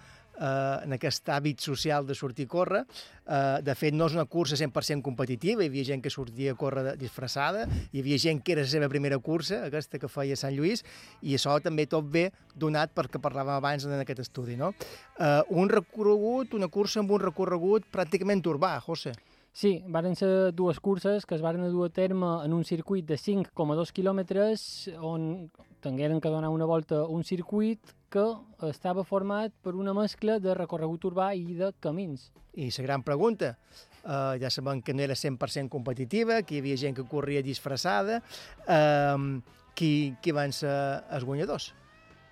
a, 0.41 0.81
en 0.85 0.95
aquest 0.97 1.29
hàbit 1.29 1.61
social 1.61 2.07
de 2.07 2.17
sortir 2.17 2.47
a 2.49 2.51
córrer. 2.51 2.81
Uh, 3.21 3.61
de 3.63 3.75
fet, 3.77 3.93
no 3.93 4.07
és 4.09 4.15
una 4.17 4.25
cursa 4.25 4.57
100% 4.57 5.05
competitiva, 5.05 5.63
hi 5.63 5.69
havia 5.69 5.87
gent 5.93 6.01
que 6.03 6.11
sortia 6.11 6.55
a 6.55 6.57
córrer 6.57 6.95
disfressada, 6.99 7.67
hi 7.93 8.01
havia 8.01 8.17
gent 8.19 8.41
que 8.41 8.55
era 8.55 8.65
la 8.65 8.71
seva 8.71 8.89
primera 8.91 9.19
cursa, 9.21 9.61
aquesta 9.69 10.01
que 10.01 10.09
feia 10.11 10.35
Sant 10.39 10.55
Lluís, 10.57 10.81
i 11.21 11.37
això 11.37 11.59
també 11.63 11.85
tot 11.87 12.09
ve 12.11 12.29
donat 12.57 12.95
perquè 12.97 13.21
parlàvem 13.21 13.53
abans 13.59 13.85
en 13.85 13.99
aquest 14.01 14.25
estudi. 14.25 14.57
No? 14.59 14.73
Uh, 15.19 15.43
un 15.61 15.69
recorregut, 15.69 16.57
una 16.57 16.71
cursa 16.73 17.03
amb 17.03 17.13
un 17.13 17.21
recorregut 17.23 17.85
pràcticament 17.93 18.43
urbà, 18.49 18.79
José. 18.83 19.13
Sí, 19.53 19.81
varen 19.91 20.15
ser 20.15 20.53
dues 20.55 20.79
curses 20.79 21.25
que 21.27 21.35
es 21.35 21.41
varen 21.43 21.67
dur 21.67 21.89
a 21.89 21.91
terme 21.91 22.37
en 22.45 22.53
un 22.55 22.63
circuit 22.63 23.05
de 23.05 23.17
5,2 23.19 23.91
quilòmetres 23.91 24.63
on 25.03 25.51
tingueren 25.81 26.21
que 26.21 26.29
donar 26.29 26.49
una 26.49 26.65
volta 26.65 27.01
a 27.01 27.07
un 27.07 27.23
circuit 27.23 27.79
que 28.11 28.23
estava 28.69 29.03
format 29.03 29.53
per 29.63 29.73
una 29.75 29.93
mescla 29.97 30.37
de 30.39 30.53
recorregut 30.53 31.07
urbà 31.09 31.31
i 31.35 31.55
de 31.57 31.71
camins. 31.79 32.29
I 32.53 32.69
la 32.75 32.83
gran 32.85 33.03
pregunta, 33.03 33.55
uh, 34.03 34.37
ja 34.39 34.51
sabem 34.51 34.81
que 34.81 34.93
no 34.93 35.01
era 35.01 35.15
100% 35.15 35.69
competitiva, 35.69 36.41
que 36.43 36.55
hi 36.55 36.63
havia 36.63 36.77
gent 36.77 36.97
que 36.97 37.07
corria 37.07 37.41
disfressada, 37.41 38.21
uh, 38.67 39.41
qui, 39.75 40.15
qui 40.21 40.35
van 40.35 40.53
ser 40.53 40.73
els 41.09 41.25
guanyadors? 41.25 41.71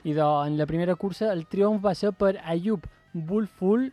I 0.04 0.14
de, 0.14 0.24
en 0.24 0.58
la 0.58 0.68
primera 0.68 0.96
cursa 0.96 1.34
el 1.34 1.46
triomf 1.48 1.84
va 1.84 1.96
ser 1.96 2.14
per 2.16 2.38
Ayub 2.46 2.86
Bulful, 3.14 3.90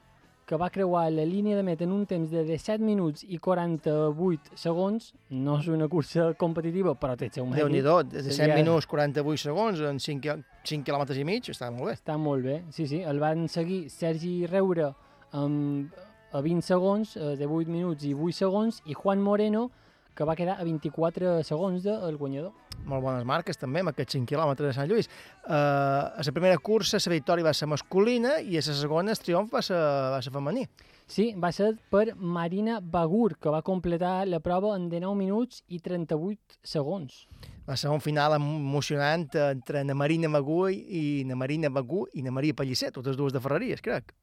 que 0.47 0.55
va 0.57 0.69
creuar 0.71 1.11
la 1.11 1.25
línia 1.26 1.57
de 1.57 1.62
meta 1.67 1.83
en 1.85 1.91
un 1.93 2.05
temps 2.07 2.31
de 2.31 2.45
17 2.47 2.79
minuts 2.85 3.25
i 3.26 3.38
48 3.43 4.53
segons. 4.55 5.09
No 5.31 5.57
és 5.59 5.67
una 5.69 5.88
cursa 5.91 6.29
competitiva, 6.38 6.95
però 6.95 7.17
té 7.19 7.26
el 7.26 7.33
seu 7.35 7.47
mèrit. 7.47 7.65
Déu-n'hi-do, 7.65 7.97
de 8.05 8.23
100 8.23 8.33
Seria- 8.37 8.55
minuts, 8.55 8.87
48 8.87 9.43
segons, 9.43 9.81
en 9.81 9.99
5, 9.99 10.37
5 10.62 10.85
quilòmetres 10.87 11.19
i 11.19 11.25
mig, 11.25 11.43
està 11.50 11.71
molt 11.71 11.91
bé. 11.91 11.95
Està 11.99 12.17
molt 12.17 12.45
bé, 12.45 12.61
sí, 12.71 12.87
sí. 12.87 13.00
El 13.03 13.19
van 13.19 13.49
seguir 13.49 13.91
Sergi 13.91 14.47
Reure 14.47 14.93
amb, 15.33 15.91
a 16.33 16.41
20 16.41 16.62
segons, 16.62 17.17
eh, 17.17 17.35
de 17.37 17.47
8 17.47 17.67
minuts 17.69 18.05
i 18.05 18.15
8 18.15 18.33
segons, 18.33 18.83
i 18.87 18.95
Juan 18.95 19.21
Moreno, 19.21 19.71
que 20.15 20.25
va 20.25 20.37
quedar 20.37 20.61
a 20.61 20.65
24 20.65 21.43
segons 21.45 21.83
del 21.83 22.17
guanyador. 22.17 22.53
Molt 22.87 23.02
bones 23.02 23.25
marques 23.26 23.59
també, 23.59 23.80
amb 23.83 23.90
aquests 23.90 24.14
5 24.18 24.28
quilòmetres 24.30 24.68
de 24.68 24.75
Sant 24.76 24.90
Lluís. 24.90 25.09
Uh, 25.47 26.12
a 26.21 26.26
la 26.26 26.35
primera 26.35 26.59
cursa 26.59 27.00
la 27.02 27.14
victòria 27.14 27.49
va 27.49 27.54
ser 27.54 27.66
masculina 27.66 28.37
i 28.40 28.59
a 28.59 28.62
la 28.62 28.76
segona 28.83 29.14
el 29.14 29.23
triomf 29.23 29.52
va 29.52 29.62
ser, 29.62 29.80
va 30.14 30.21
ser 30.23 30.33
femení. 30.35 30.66
Sí, 31.06 31.33
va 31.38 31.52
ser 31.54 31.73
per 31.90 32.16
Marina 32.16 32.80
Bagur, 32.83 33.37
que 33.38 33.50
va 33.50 33.62
completar 33.62 34.26
la 34.26 34.40
prova 34.42 34.75
en 34.76 34.88
19 34.90 35.14
minuts 35.18 35.62
i 35.68 35.78
38 35.80 36.59
segons. 36.66 37.25
Va 37.66 37.76
ser 37.78 37.90
un 37.90 38.02
final 38.02 38.35
emocionant 38.37 39.26
entre 39.38 39.83
na 39.87 39.95
Marina 39.95 40.28
Magú 40.30 40.66
i 40.71 41.25
na 41.26 41.38
Marina 41.38 41.71
Bagú 41.71 42.06
i 42.14 42.23
na 42.23 42.35
Maria 42.35 42.54
Pellicer, 42.54 42.92
totes 42.95 43.18
dues 43.18 43.35
de 43.35 43.42
Ferreries, 43.42 43.83
crec. 43.83 44.14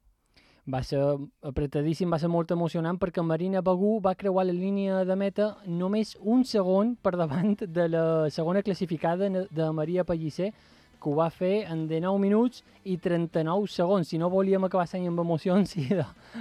Va 0.63 0.79
ser 0.87 0.99
apretadíssim, 1.43 2.07
va 2.13 2.17
ser 2.21 2.29
molt 2.31 2.51
emocionant 2.55 2.95
perquè 2.99 3.19
Marina 3.21 3.59
Bagú 3.61 3.97
va 4.03 4.13
creuar 4.15 4.45
la 4.47 4.53
línia 4.55 5.01
de 5.03 5.15
meta 5.19 5.49
només 5.67 6.13
un 6.21 6.45
segon 6.47 6.93
per 6.95 7.17
davant 7.19 7.57
de 7.59 7.87
la 7.89 8.03
segona 8.31 8.61
classificada 8.63 9.27
de 9.27 9.67
Maria 9.75 10.05
Pellicer, 10.07 10.53
que 11.03 11.09
ho 11.11 11.17
va 11.17 11.27
fer 11.29 11.65
en 11.67 11.83
19 11.89 12.21
minuts 12.23 12.63
i 12.87 12.95
39 12.95 13.67
segons. 13.67 14.07
Si 14.07 14.17
no 14.17 14.31
volíem 14.31 14.63
acabar 14.63 14.87
l'any 14.87 15.09
amb 15.11 15.19
emocions, 15.19 15.69
sí, 15.75 15.89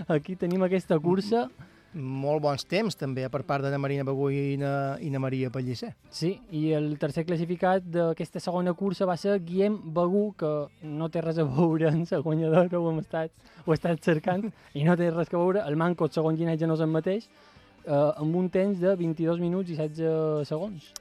aquí 0.06 0.38
tenim 0.38 0.62
aquesta 0.62 1.00
cursa. 1.02 1.48
Molt 1.94 2.40
bons 2.40 2.62
temps 2.64 2.96
també 2.96 3.26
per 3.28 3.42
part 3.44 3.64
de 3.64 3.70
na 3.72 3.78
Marina 3.80 4.04
Bagú 4.08 4.30
i 4.32 4.56
na, 4.56 4.96
i 5.04 5.10
na 5.12 5.20
Maria 5.20 5.50
Pellicer. 5.52 5.90
Sí, 6.08 6.30
i 6.48 6.70
el 6.72 6.94
tercer 7.00 7.26
classificat 7.28 7.84
d'aquesta 7.84 8.40
segona 8.40 8.72
cursa 8.72 9.04
va 9.08 9.18
ser 9.20 9.36
Guillem 9.44 9.76
Bagú, 9.92 10.30
que 10.40 10.52
no 10.88 11.10
té 11.12 11.20
res 11.20 11.40
a 11.42 11.44
veure 11.44 11.90
amb 11.90 12.08
la 12.08 12.22
guanyadora, 12.24 12.80
ho 12.80 12.90
hem 12.90 13.02
estat, 13.04 13.32
ho 13.66 13.74
he 13.74 13.76
estat 13.76 14.00
cercant, 14.08 14.48
i 14.72 14.86
no 14.88 14.96
té 14.96 15.10
res 15.10 15.28
a 15.28 15.36
veure, 15.36 15.66
el 15.68 15.76
manco 15.76 16.08
segon 16.08 16.40
ginatge 16.40 16.66
no 16.66 16.80
és 16.80 16.84
el 16.86 16.92
mateix, 16.96 17.28
eh, 17.84 17.92
amb 17.92 18.40
un 18.40 18.48
temps 18.48 18.80
de 18.80 18.96
22 18.96 19.42
minuts 19.44 19.70
i 19.70 19.76
16 19.76 20.48
segons. 20.48 20.92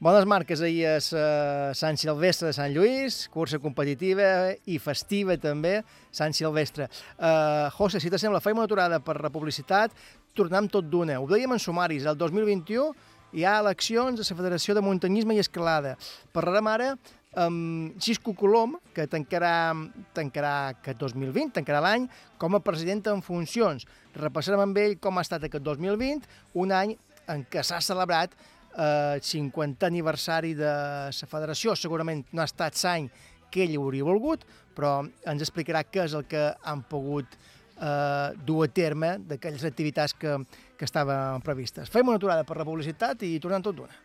Bones 0.00 0.26
marques 0.26 0.60
ahir 0.62 0.84
a 0.86 0.98
eh, 1.02 1.70
Sant 1.74 1.96
Silvestre 1.98 2.46
de 2.46 2.54
Sant 2.54 2.70
Lluís, 2.70 3.24
cursa 3.34 3.58
competitiva 3.58 4.52
i 4.70 4.76
festiva 4.78 5.34
també, 5.42 5.80
Sant 6.14 6.36
Silvestre. 6.38 6.86
Uh, 7.18 7.66
José, 7.74 7.98
si 7.98 8.06
t'assembla, 8.06 8.38
feim 8.38 8.60
una 8.60 8.68
aturada 8.70 9.00
per 9.02 9.16
la 9.18 9.30
publicitat, 9.34 9.90
tornem 10.38 10.68
tot 10.70 10.86
d'una. 10.86 11.16
Ho 11.18 11.26
dèiem 11.26 11.50
en 11.56 11.58
sumaris, 11.58 12.06
el 12.06 12.14
2021 12.14 12.92
hi 13.34 13.42
ha 13.42 13.56
eleccions 13.58 14.22
a 14.22 14.26
la 14.28 14.36
Federació 14.38 14.76
de 14.78 14.84
Muntanyisme 14.86 15.34
i 15.34 15.42
Escalada. 15.42 15.96
Parlarem 16.30 16.70
ara 16.70 16.92
amb 17.34 17.98
Xisco 17.98 18.36
Colom, 18.38 18.76
que 18.94 19.08
tancarà, 19.10 19.74
tancarà 20.14 20.52
aquest 20.76 21.02
2020, 21.02 21.56
tancarà 21.58 21.80
l'any, 21.82 22.06
com 22.38 22.54
a 22.54 22.62
president 22.62 23.02
en 23.16 23.24
funcions. 23.26 23.82
Repassarem 24.14 24.62
amb 24.62 24.78
ell 24.78 24.94
com 25.02 25.18
ha 25.18 25.26
estat 25.26 25.50
aquest 25.50 25.66
2020, 25.66 26.22
un 26.62 26.76
any 26.84 26.94
en 27.28 27.42
què 27.50 27.66
s'ha 27.66 27.82
celebrat 27.84 28.38
eh, 28.78 29.18
50 29.20 29.86
aniversari 29.86 30.54
de 30.54 30.70
la 31.10 31.28
federació. 31.30 31.74
Segurament 31.76 32.24
no 32.32 32.42
ha 32.42 32.48
estat 32.48 32.78
l'any 32.84 33.10
que 33.50 33.64
ell 33.64 33.76
hauria 33.80 34.06
volgut, 34.06 34.44
però 34.76 35.00
ens 35.26 35.44
explicarà 35.44 35.82
què 35.84 36.04
és 36.04 36.14
el 36.14 36.26
que 36.30 36.44
han 36.62 36.84
pogut 36.88 37.26
eh, 37.34 38.28
dur 38.46 38.64
a 38.66 38.70
terme 38.72 39.16
d'aquelles 39.28 39.64
activitats 39.64 40.14
que, 40.14 40.36
que 40.76 40.88
estaven 40.88 41.42
previstes. 41.42 41.90
Fem 41.90 42.06
una 42.06 42.20
aturada 42.20 42.44
per 42.44 42.58
la 42.60 42.68
publicitat 42.68 43.24
i 43.26 43.38
tornem 43.42 43.64
tot 43.64 43.80
d'una. 43.80 44.04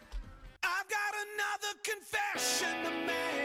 I've 0.63 0.87
got 0.87 1.13
another 1.27 1.73
confession 1.83 2.83
to 2.83 2.91
make. 3.07 3.42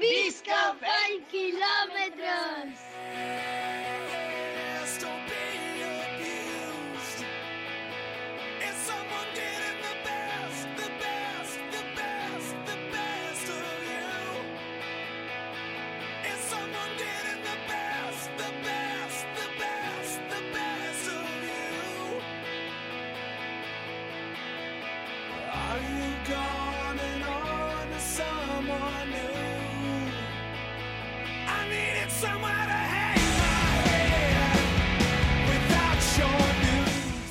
Visca 0.00 0.60
20 0.80 1.24
quilòmetres! 1.32 2.87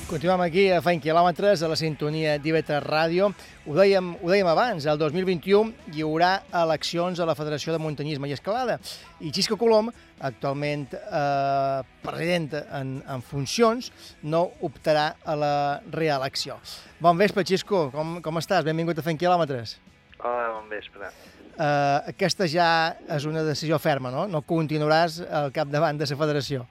Continuem 0.08 0.40
aquí 0.40 0.62
a 0.72 0.78
Feint 0.80 1.02
Quilòmetres, 1.04 1.60
a 1.60 1.68
la 1.68 1.76
sintonia 1.76 2.38
d'IV3 2.40 2.78
Ràdio. 2.80 3.26
Ho 3.68 3.74
dèiem, 3.76 4.06
ho 4.24 4.30
dèiem 4.32 4.48
abans, 4.48 4.86
el 4.88 4.96
2021 4.96 5.92
hi 5.92 6.00
haurà 6.06 6.30
eleccions 6.62 7.20
a 7.20 7.26
la 7.28 7.34
Federació 7.36 7.74
de 7.74 7.80
Muntanyisme 7.84 8.30
i 8.30 8.32
Escalada. 8.32 8.78
I 9.20 9.28
Xisco 9.36 9.58
Colom, 9.60 9.90
actualment 10.24 10.86
eh, 10.96 11.82
president 12.06 12.56
en, 12.62 12.94
en 13.04 13.26
funcions, 13.28 13.92
no 14.24 14.46
optarà 14.64 15.10
a 15.28 15.36
la 15.36 15.52
reelecció. 15.92 16.56
Bon 17.04 17.20
vespre, 17.20 17.44
Xisco, 17.44 17.90
com, 17.92 18.16
com 18.24 18.40
estàs? 18.40 18.64
Benvingut 18.64 18.96
a 18.96 19.04
Feint 19.04 19.20
Quilòmetres. 19.20 19.76
Hola, 20.22 20.54
bon 20.56 20.72
vespre. 20.72 21.12
Eh, 21.52 22.14
aquesta 22.16 22.48
ja 22.48 22.72
és 23.12 23.28
una 23.28 23.44
decisió 23.44 23.76
ferma, 23.76 24.08
no? 24.08 24.24
No 24.24 24.40
continuaràs 24.40 25.20
al 25.28 25.52
capdavant 25.52 26.00
de 26.00 26.08
la 26.08 26.22
federació. 26.24 26.64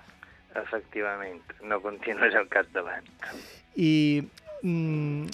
Efectivament, 0.58 1.42
no 1.70 1.82
continuaré 1.84 2.38
al 2.40 2.48
capdavant. 2.50 3.06
I 3.78 4.24
mm, 4.64 5.28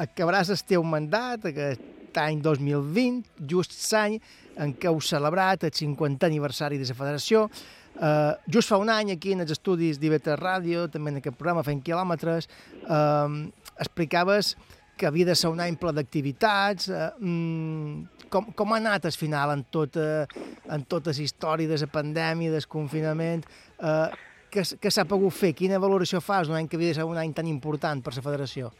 acabaràs 0.00 0.52
el 0.54 0.62
teu 0.68 0.84
mandat 0.86 1.44
aquest 1.50 2.16
any 2.20 2.40
2020, 2.44 3.22
just 3.48 3.76
l'any 3.92 4.18
en 4.60 4.74
què 4.76 4.90
heu 4.90 5.00
celebrat 5.00 5.64
el 5.64 5.72
50 5.76 6.28
aniversari 6.28 6.80
de 6.80 6.88
la 6.88 6.96
federació. 6.98 7.46
Uh, 7.92 8.32
just 8.48 8.72
fa 8.72 8.78
un 8.80 8.88
any 8.88 9.12
aquí 9.12 9.34
en 9.36 9.44
els 9.44 9.52
estudis 9.52 9.98
d'IV3 10.00 10.38
Ràdio, 10.40 10.86
també 10.92 11.12
en 11.12 11.20
aquest 11.20 11.36
programa 11.36 11.64
fent 11.66 11.82
quilòmetres, 11.84 12.48
uh, 12.88 13.28
explicaves 13.76 14.54
que 14.96 15.08
havia 15.08 15.26
de 15.28 15.36
ser 15.36 15.50
un 15.52 15.60
any 15.60 15.76
ple 15.80 15.92
d'activitats. 15.96 16.88
Uh, 16.88 17.10
mm, 17.20 18.26
com, 18.32 18.48
com 18.56 18.72
ha 18.72 18.80
anat 18.80 19.08
al 19.08 19.16
final 19.16 19.52
en 19.52 19.64
tota, 19.68 20.26
en 20.72 20.84
tota 20.88 21.12
la 21.12 21.24
història 21.24 21.68
de 21.68 21.80
la 21.84 21.90
pandèmia, 21.92 22.52
del 22.54 22.68
confinament? 22.68 23.44
Uh, 23.76 24.08
què, 24.52 24.60
s- 24.66 24.76
què 24.80 24.90
s'ha 24.92 25.04
pogut 25.08 25.32
fer? 25.32 25.52
Quina 25.58 25.78
valoració 25.82 26.20
fas 26.20 26.48
d'un 26.48 26.56
any 26.58 26.68
que 26.68 26.76
havia 26.76 26.92
de 26.92 26.98
ser 27.00 27.04
un 27.08 27.18
any 27.18 27.32
tan 27.34 27.46
important 27.50 28.02
per 28.04 28.12
la 28.16 28.22
federació? 28.24 28.70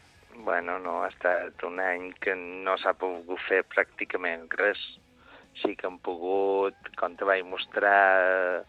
Bueno, 0.43 0.77
no, 0.79 0.99
ha 1.03 1.07
estat 1.09 1.61
un 1.63 1.79
any 1.79 2.11
que 2.21 2.35
no 2.35 2.77
s'ha 2.81 2.93
pogut 2.99 3.39
fer 3.47 3.63
pràcticament 3.73 4.47
res. 4.59 4.79
Sí 5.61 5.75
que 5.77 5.85
han 5.87 5.99
pogut, 5.99 6.73
com 6.97 7.15
te 7.15 7.25
vaig 7.25 7.43
mostrar, 7.45 8.63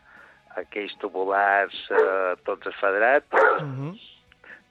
aquells 0.60 0.92
tubulars, 1.02 1.74
eh, 1.90 2.34
tots 2.46 2.66
els 2.70 2.76
federats, 2.80 3.26
tots, 3.30 3.62
Uh 3.62 3.68
-huh. 3.68 3.94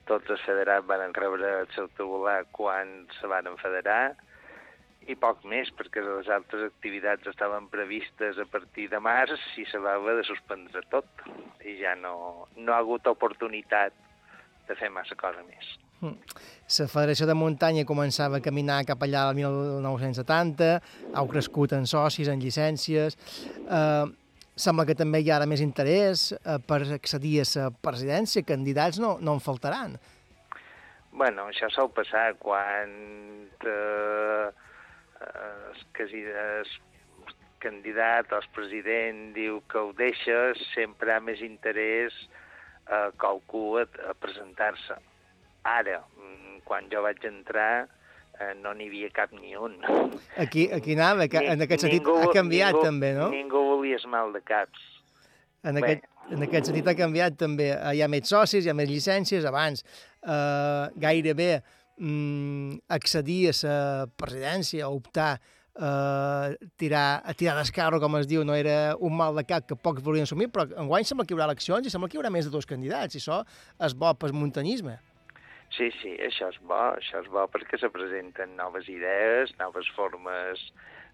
tots 0.06 0.30
els 0.30 0.42
federats 0.46 0.86
van 0.88 1.14
rebre 1.14 1.62
el 1.62 1.68
seu 1.76 1.88
tubular 1.98 2.46
quan 2.52 3.08
se 3.20 3.28
van 3.28 3.46
federar, 3.58 4.16
i 5.08 5.16
poc 5.20 5.44
més, 5.50 5.70
perquè 5.76 6.04
les 6.06 6.30
altres 6.32 6.66
activitats 6.70 7.28
estaven 7.32 7.68
previstes 7.72 8.40
a 8.40 8.46
partir 8.50 8.88
de 8.92 9.00
març 9.04 9.42
i 9.60 9.66
se 9.70 9.82
va 9.84 9.98
haver 10.00 10.18
de 10.20 10.26
suspendre 10.28 10.84
tot. 10.94 11.26
I 11.66 11.78
ja 11.82 11.96
no, 12.00 12.48
no 12.56 12.74
ha 12.74 12.80
hagut 12.80 13.08
oportunitat 13.12 13.96
de 14.68 14.78
fer 14.80 14.92
massa 14.94 15.18
cosa 15.20 15.44
més. 15.48 15.76
La 16.04 16.88
Federació 16.92 17.28
de 17.30 17.36
Muntanya 17.38 17.86
començava 17.88 18.40
a 18.40 18.44
caminar 18.44 18.82
cap 18.88 19.04
allà 19.06 19.28
al 19.30 19.38
1970, 19.38 20.74
heu 21.14 21.30
crescut 21.32 21.78
en 21.80 21.88
socis, 21.90 22.32
en 22.32 22.44
llicències... 22.44 23.18
Eh, 23.64 24.20
sembla 24.54 24.84
que 24.86 24.94
també 24.94 25.18
hi 25.24 25.32
ha 25.32 25.40
ara 25.40 25.48
més 25.50 25.64
interès 25.66 26.28
eh, 26.36 26.60
per 26.68 26.84
accedir 26.94 27.40
a 27.42 27.46
la 27.56 27.70
presidència. 27.74 28.46
Candidats 28.46 29.00
no, 29.02 29.16
no 29.18 29.34
en 29.34 29.42
faltaran. 29.42 29.96
Bueno, 31.14 31.48
això 31.50 31.72
sol 31.74 31.90
passar 31.94 32.36
quan 32.42 32.94
eh, 33.66 34.52
el 35.24 36.66
candidat 37.64 38.32
o 38.34 38.40
el 38.42 38.48
president 38.56 39.34
diu 39.36 39.62
que 39.72 39.80
ho 39.80 39.94
deixa, 39.96 40.54
sempre 40.74 41.14
ha 41.16 41.20
més 41.24 41.40
interès 41.46 42.16
a 42.92 43.06
qualcú 43.20 43.78
a, 43.80 43.86
a 44.10 44.14
presentar-se. 44.20 44.98
Ara, 45.64 46.02
mm, 46.20 46.58
quan 46.68 46.90
jo 46.92 47.02
vaig 47.06 47.24
entrar, 47.30 47.86
eh, 48.40 48.54
no 48.60 48.74
n'hi 48.76 48.90
havia 48.92 49.10
cap 49.16 49.32
ni 49.32 49.56
un. 49.56 49.78
Aquí, 50.38 50.68
aquí 50.76 50.98
anava, 50.98 51.30
que, 51.32 51.38
en 51.40 51.62
aquest 51.64 51.86
sentit 51.86 52.02
Ningú- 52.04 52.18
ha 52.20 52.34
canviat 52.36 52.74
ningú, 52.76 52.84
també, 52.84 53.14
no? 53.16 53.30
Ningú 53.32 53.64
volia 53.70 53.96
es 53.96 54.06
mal 54.06 54.34
de 54.36 54.42
caps. 54.44 54.90
En 55.64 55.80
aquest, 55.80 56.04
en 56.36 56.44
aquest 56.44 56.68
sentit 56.68 56.88
ha 56.92 56.96
canviat 57.00 57.38
també. 57.40 57.70
Eh, 57.72 57.94
Hi 57.96 58.02
ha 58.04 58.10
més 58.12 58.28
socis, 58.28 58.66
hi 58.66 58.70
ha 58.70 58.76
més 58.76 58.90
llicències. 58.92 59.46
Abans 59.48 59.86
eh, 59.88 60.90
gairebé 61.00 61.62
mm, 61.98 62.86
accedir 62.90 63.52
a 63.52 63.58
la 63.64 64.08
presidència, 64.20 64.86
a 64.86 64.94
optar 64.94 65.40
eh, 65.80 66.58
tirar, 66.78 67.22
a 67.26 67.34
tirar 67.34 67.56
d'escarro, 67.58 68.00
com 68.02 68.18
es 68.20 68.28
diu, 68.30 68.44
no 68.46 68.56
era 68.56 68.96
un 69.00 69.16
mal 69.18 69.36
de 69.36 69.46
cap 69.48 69.68
que 69.68 69.76
pocs 69.76 70.04
volien 70.06 70.28
assumir, 70.28 70.50
però 70.54 70.68
enguany 70.84 71.08
sembla 71.08 71.26
que 71.26 71.34
hi 71.34 71.38
haurà 71.38 71.50
eleccions 71.50 71.88
i 71.88 71.94
sembla 71.94 72.10
que 72.10 72.18
hi 72.18 72.22
haurà 72.22 72.34
més 72.34 72.50
de 72.50 72.54
dos 72.54 72.70
candidats, 72.70 73.16
i 73.16 73.22
això 73.22 73.42
és 73.88 73.98
bo 73.98 74.14
pel 74.20 74.36
muntanyisme. 74.38 75.00
Sí, 75.74 75.90
sí, 76.02 76.14
això 76.22 76.52
és 76.54 76.60
bo, 76.62 76.82
això 77.00 77.24
és 77.24 77.30
bo 77.34 77.48
perquè 77.50 77.80
se 77.82 77.90
presenten 77.90 78.54
noves 78.60 78.90
idees, 78.92 79.56
noves 79.58 79.90
formes 79.96 80.62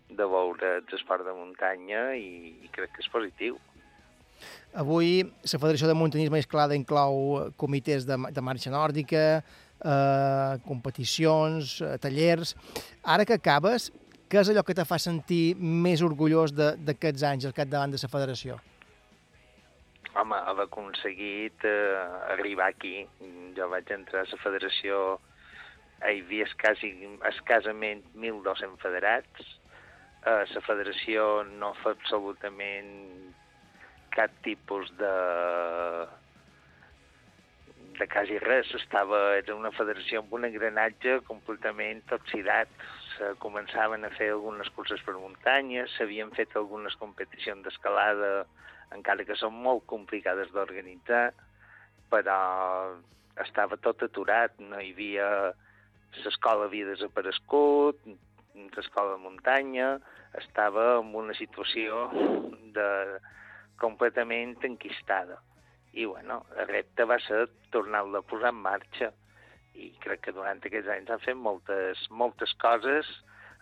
de 0.09 0.25
veure 0.25 0.79
el 0.81 0.95
esport 0.97 1.23
de 1.23 1.35
muntanya 1.37 2.09
i, 2.17 2.57
i 2.65 2.71
crec 2.75 2.91
que 2.95 3.05
és 3.05 3.11
positiu. 3.13 3.59
Avui 4.79 5.23
la 5.23 5.59
Federació 5.59 5.87
de 5.89 5.95
Muntanyisme 5.97 6.39
i 6.39 6.43
Escalada 6.43 6.75
inclou 6.77 7.51
comitès 7.59 8.05
de, 8.07 8.17
de 8.35 8.43
marxa 8.43 8.71
nòrdica, 8.71 9.41
eh, 9.83 10.59
competicions, 10.67 11.79
eh, 11.81 11.97
tallers... 12.01 12.55
Ara 13.03 13.25
que 13.25 13.37
acabes, 13.39 13.89
què 14.29 14.41
és 14.41 14.49
allò 14.51 14.61
que 14.65 14.75
te 14.77 14.85
fa 14.85 14.99
sentir 15.01 15.55
més 15.57 16.03
orgullós 16.05 16.51
d'aquests 16.53 17.23
anys 17.31 17.47
al 17.49 17.55
capdavant 17.57 17.95
de 17.95 18.01
la 18.01 18.11
federació? 18.11 18.59
Home, 20.19 20.37
haver 20.51 20.67
aconseguit 20.67 21.65
eh, 21.65 21.95
arribar 22.35 22.69
aquí. 22.73 23.07
Jo 23.57 23.69
vaig 23.71 23.89
entrar 23.93 24.25
a 24.25 24.29
la 24.29 24.39
federació, 24.43 25.17
hi 26.01 26.21
havia 26.21 26.45
escasi, 26.49 26.91
escasament 27.31 28.03
1.200 28.15 28.77
federats. 28.83 29.51
Eh, 30.27 30.43
la 30.53 30.63
federació 30.67 31.29
no 31.49 31.73
fa 31.81 31.95
absolutament 31.95 32.93
cap 34.13 34.33
tipus 34.43 34.89
de 34.99 35.13
de 37.99 38.07
quasi 38.07 38.39
res. 38.39 38.71
Estava, 38.79 39.19
era 39.37 39.55
una 39.55 39.71
federació 39.75 40.23
amb 40.23 40.33
un 40.37 40.47
engranatge 40.47 41.19
completament 41.27 42.01
oxidat. 42.15 42.71
Se 43.17 43.33
començaven 43.43 44.07
a 44.07 44.13
fer 44.15 44.31
algunes 44.33 44.71
curses 44.75 45.03
per 45.05 45.17
muntanya, 45.19 45.85
s'havien 45.95 46.31
fet 46.37 46.55
algunes 46.55 46.95
competicions 47.01 47.65
d'escalada, 47.65 48.45
encara 48.95 49.25
que 49.27 49.37
són 49.37 49.57
molt 49.65 49.85
complicades 49.91 50.51
d'organitzar, 50.55 51.25
però 52.09 52.39
estava 53.43 53.77
tot 53.77 54.07
aturat, 54.07 54.55
no 54.59 54.79
hi 54.79 54.93
havia... 54.95 55.29
L'escola 56.23 56.65
havia 56.65 56.87
desaparegut, 56.87 57.99
l'escola 58.73 59.11
de 59.11 59.19
muntanya, 59.21 59.89
estava 60.39 60.95
en 61.03 61.11
una 61.13 61.35
situació 61.37 62.07
de 62.73 62.87
completament 63.77 64.55
enquistada. 64.65 65.37
I, 65.93 66.05
bueno, 66.05 66.43
el 66.57 66.67
repte 66.69 67.05
va 67.09 67.17
ser 67.25 67.47
tornar-la 67.73 68.21
a 68.21 68.27
posar 68.29 68.53
en 68.53 68.61
marxa. 68.65 69.11
I 69.79 69.91
crec 70.03 70.27
que 70.27 70.35
durant 70.35 70.61
aquests 70.61 70.91
anys 70.95 71.09
han 71.13 71.23
fet 71.23 71.37
moltes, 71.37 72.05
moltes 72.11 72.53
coses 72.61 73.09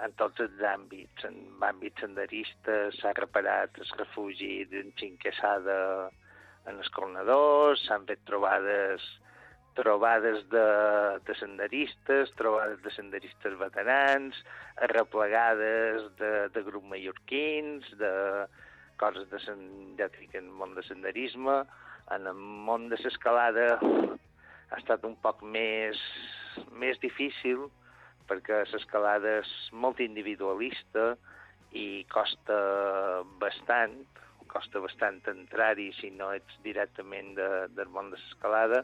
en 0.03 0.13
tots 0.19 0.41
els 0.43 0.63
àmbits. 0.71 1.27
En 1.29 1.37
àmbits 1.69 2.03
senderistes 2.03 2.99
s'ha 3.01 3.13
reparat 3.17 3.77
el 3.81 3.93
refugi 3.99 4.65
d'en 4.71 4.91
Xinquessada 4.99 5.77
en 6.67 6.75
els 6.75 6.91
cornadors, 6.95 7.85
s'han 7.87 8.05
fet 8.09 8.25
trobades 8.27 9.05
trobades 9.77 10.41
de, 10.49 10.67
de 11.27 11.33
senderistes, 11.37 12.31
trobades 12.35 12.81
de 12.81 12.91
senderistes 12.95 13.57
veterans, 13.59 14.37
arreplegades 14.81 16.07
de, 16.17 16.31
de 16.49 16.63
grups 16.65 16.89
mallorquins, 16.89 17.85
de 17.99 18.13
coses 18.97 19.29
de 19.29 19.39
ja 19.99 20.07
dic, 20.17 20.33
en 20.33 20.49
món 20.49 20.73
de 20.73 20.83
senderisme. 20.87 21.59
En 22.15 22.27
el 22.29 22.37
món 22.67 22.87
de 22.91 22.97
l'escalada 23.03 23.65
ha 23.83 24.77
estat 24.77 25.03
un 25.07 25.15
poc 25.23 25.41
més, 25.43 25.99
més 26.71 26.99
difícil 27.03 27.65
perquè 28.29 28.61
l'escalada 28.71 29.37
és 29.41 29.51
molt 29.71 29.99
individualista 30.03 31.09
i 31.75 32.05
costa 32.11 32.57
bastant, 33.41 33.97
costa 34.51 34.79
bastant 34.83 35.19
entrar-hi 35.31 35.89
si 35.99 36.11
no 36.15 36.31
ets 36.35 36.59
directament 36.63 37.33
de, 37.39 37.49
del 37.75 37.91
món 37.91 38.11
de 38.13 38.19
l'escalada. 38.19 38.83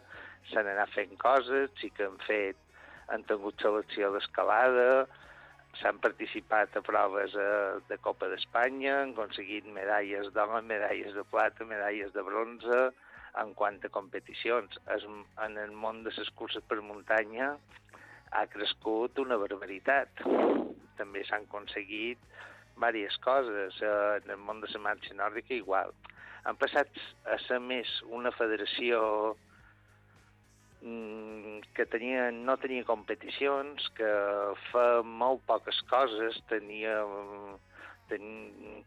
S'han 0.51 0.67
anat 0.73 0.91
fent 0.95 1.15
coses, 1.19 1.71
sí 1.79 1.91
que 1.95 2.07
han 2.09 2.19
fet, 2.27 2.59
han 3.07 3.23
tingut 3.27 3.63
selecció 3.63 4.11
d'escalada, 4.11 5.05
s'han 5.79 5.99
participat 6.03 6.75
a 6.77 6.83
proves 6.85 7.35
eh, 7.39 7.79
de 7.87 7.97
Copa 8.03 8.27
d'Espanya, 8.31 8.99
han 9.01 9.15
aconseguit 9.15 9.67
medalles 9.79 10.29
d'home, 10.35 10.61
medalles 10.67 11.15
de 11.15 11.23
plata, 11.31 11.65
medalles 11.71 12.13
de 12.13 12.23
bronze, 12.27 12.83
en 13.41 13.53
quant 13.57 13.79
a 13.83 13.89
competicions. 13.89 14.77
Es, 14.95 15.05
en 15.45 15.57
el 15.57 15.71
món 15.71 16.03
de 16.05 16.13
les 16.17 16.29
curses 16.37 16.65
per 16.69 16.81
muntanya 16.81 17.53
ha 18.33 18.45
crescut 18.49 19.19
una 19.23 19.37
barbaritat. 19.41 20.25
També 20.99 21.23
s'han 21.25 21.47
aconseguit 21.49 22.21
diverses 22.75 23.17
coses. 23.25 23.79
Eh, 23.81 24.19
en 24.23 24.35
el 24.35 24.37
món 24.37 24.61
de 24.61 24.69
la 24.73 24.83
marxa 24.89 25.17
nòrdica 25.17 25.53
igual. 25.55 25.93
Han 26.43 26.59
passat 26.59 26.89
a 27.25 27.37
ser 27.47 27.59
més 27.63 27.89
una 28.11 28.31
federació 28.35 28.99
mm, 30.81 31.61
que 31.75 31.85
tenia, 31.87 32.29
no 32.31 32.57
tenia 32.59 32.83
competicions, 32.83 33.87
que 33.97 34.11
fa 34.71 34.87
molt 35.03 35.45
poques 35.47 35.79
coses, 35.89 36.41
tenia, 36.49 36.97
ten, 38.09 38.25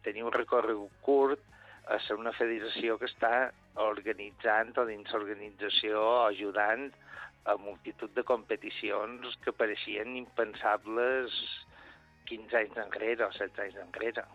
tenia 0.05 0.27
un 0.29 0.37
recorregut 0.37 0.93
curt, 1.07 1.41
a 1.87 1.99
ser 2.07 2.17
una 2.19 2.33
federació 2.35 2.99
que 2.99 3.09
està 3.11 3.51
organitzant 3.83 4.73
o 4.81 4.87
dins 4.89 5.13
l'organització 5.13 6.03
ajudant 6.27 6.89
a 7.47 7.55
multitud 7.63 8.11
de 8.17 8.25
competicions 8.27 9.39
que 9.45 9.55
pareixien 9.55 10.17
impensables 10.19 11.35
15 12.27 12.59
anys 12.59 12.81
enrere 12.83 13.25
o 13.25 13.31
16 13.31 13.63
anys 13.63 13.83
enrere. 13.85 14.27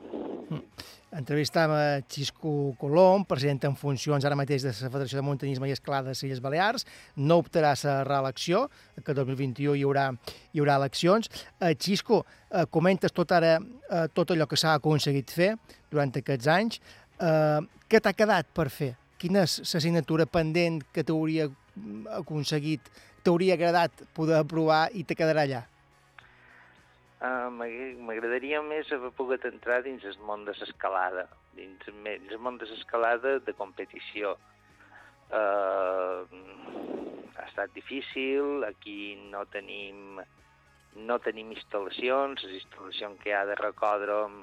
Entrevistam 1.11 1.73
a 1.75 1.99
Xisco 2.07 2.73
Colom, 2.79 3.25
president 3.27 3.65
en 3.67 3.73
funcions 3.75 4.23
ara 4.23 4.37
mateix 4.39 4.63
de 4.63 4.71
la 4.71 4.91
Federació 4.93 5.19
de 5.19 5.25
Muntanyisme 5.27 5.67
i 5.67 5.73
Esclada 5.75 6.07
de 6.07 6.15
les 6.15 6.23
Illes 6.23 6.39
Balears. 6.39 6.85
No 7.17 7.41
optarà 7.43 7.73
a 7.75 7.79
la 7.83 7.95
reelecció, 8.07 8.69
que 8.95 9.11
el 9.11 9.19
2021 9.19 9.75
hi 9.75 9.83
haurà, 9.83 10.07
hi 10.53 10.63
haurà 10.63 10.77
eleccions. 10.79 11.27
Eh, 11.59 11.75
Xisco, 11.75 12.23
eh, 12.47 12.63
comentes 12.71 13.11
tot 13.11 13.35
ara 13.35 13.57
eh, 13.59 14.07
tot 14.15 14.31
allò 14.31 14.47
que 14.47 14.55
s'ha 14.55 14.77
aconseguit 14.79 15.35
fer 15.35 15.51
durant 15.91 16.15
aquests 16.15 16.47
anys. 16.47 16.79
Eh, 17.21 17.61
què 17.89 17.99
t'ha 18.01 18.15
quedat 18.17 18.47
per 18.57 18.69
fer? 18.73 18.95
Quina 19.21 19.43
és 19.45 19.59
l'assignatura 19.61 20.25
pendent 20.25 20.79
que 20.95 21.03
t'hauria 21.05 21.45
mm, 21.51 22.07
aconseguit, 22.17 22.87
t'hauria 23.21 23.57
agradat 23.57 24.01
poder 24.17 24.39
aprovar 24.39 24.87
i 24.97 25.03
te 25.05 25.17
quedarà 25.19 25.43
allà? 25.45 25.61
Uh, 27.21 27.51
M'agradaria 27.53 28.63
més 28.65 28.89
haver 28.95 29.11
pogut 29.13 29.43
entrar 29.45 29.83
dins 29.85 30.01
el 30.09 30.15
món 30.25 30.47
de 30.47 30.55
l'escalada, 30.57 31.27
dins 31.53 31.83
dins 31.85 32.31
el 32.33 32.41
món 32.41 32.57
de 32.57 32.65
l'escalada 32.65 33.35
de 33.45 33.53
competició. 33.59 34.33
Uh, 35.29 36.25
ha 37.37 37.45
estat 37.45 37.69
difícil, 37.77 38.65
aquí 38.65 39.13
no 39.29 39.43
tenim, 39.53 40.17
no 40.97 41.19
tenim 41.21 41.53
instal·lacions, 41.53 42.41
les 42.47 42.63
instal·lacions 42.63 43.21
que 43.21 43.37
ha 43.37 43.45
de 43.45 43.59
recòdrom 43.61 44.41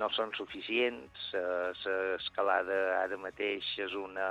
no 0.00 0.08
són 0.12 0.32
suficients, 0.36 1.26
l'escalada 1.32 2.78
ara 3.00 3.18
mateix 3.20 3.66
és 3.80 3.94
una, 3.96 4.28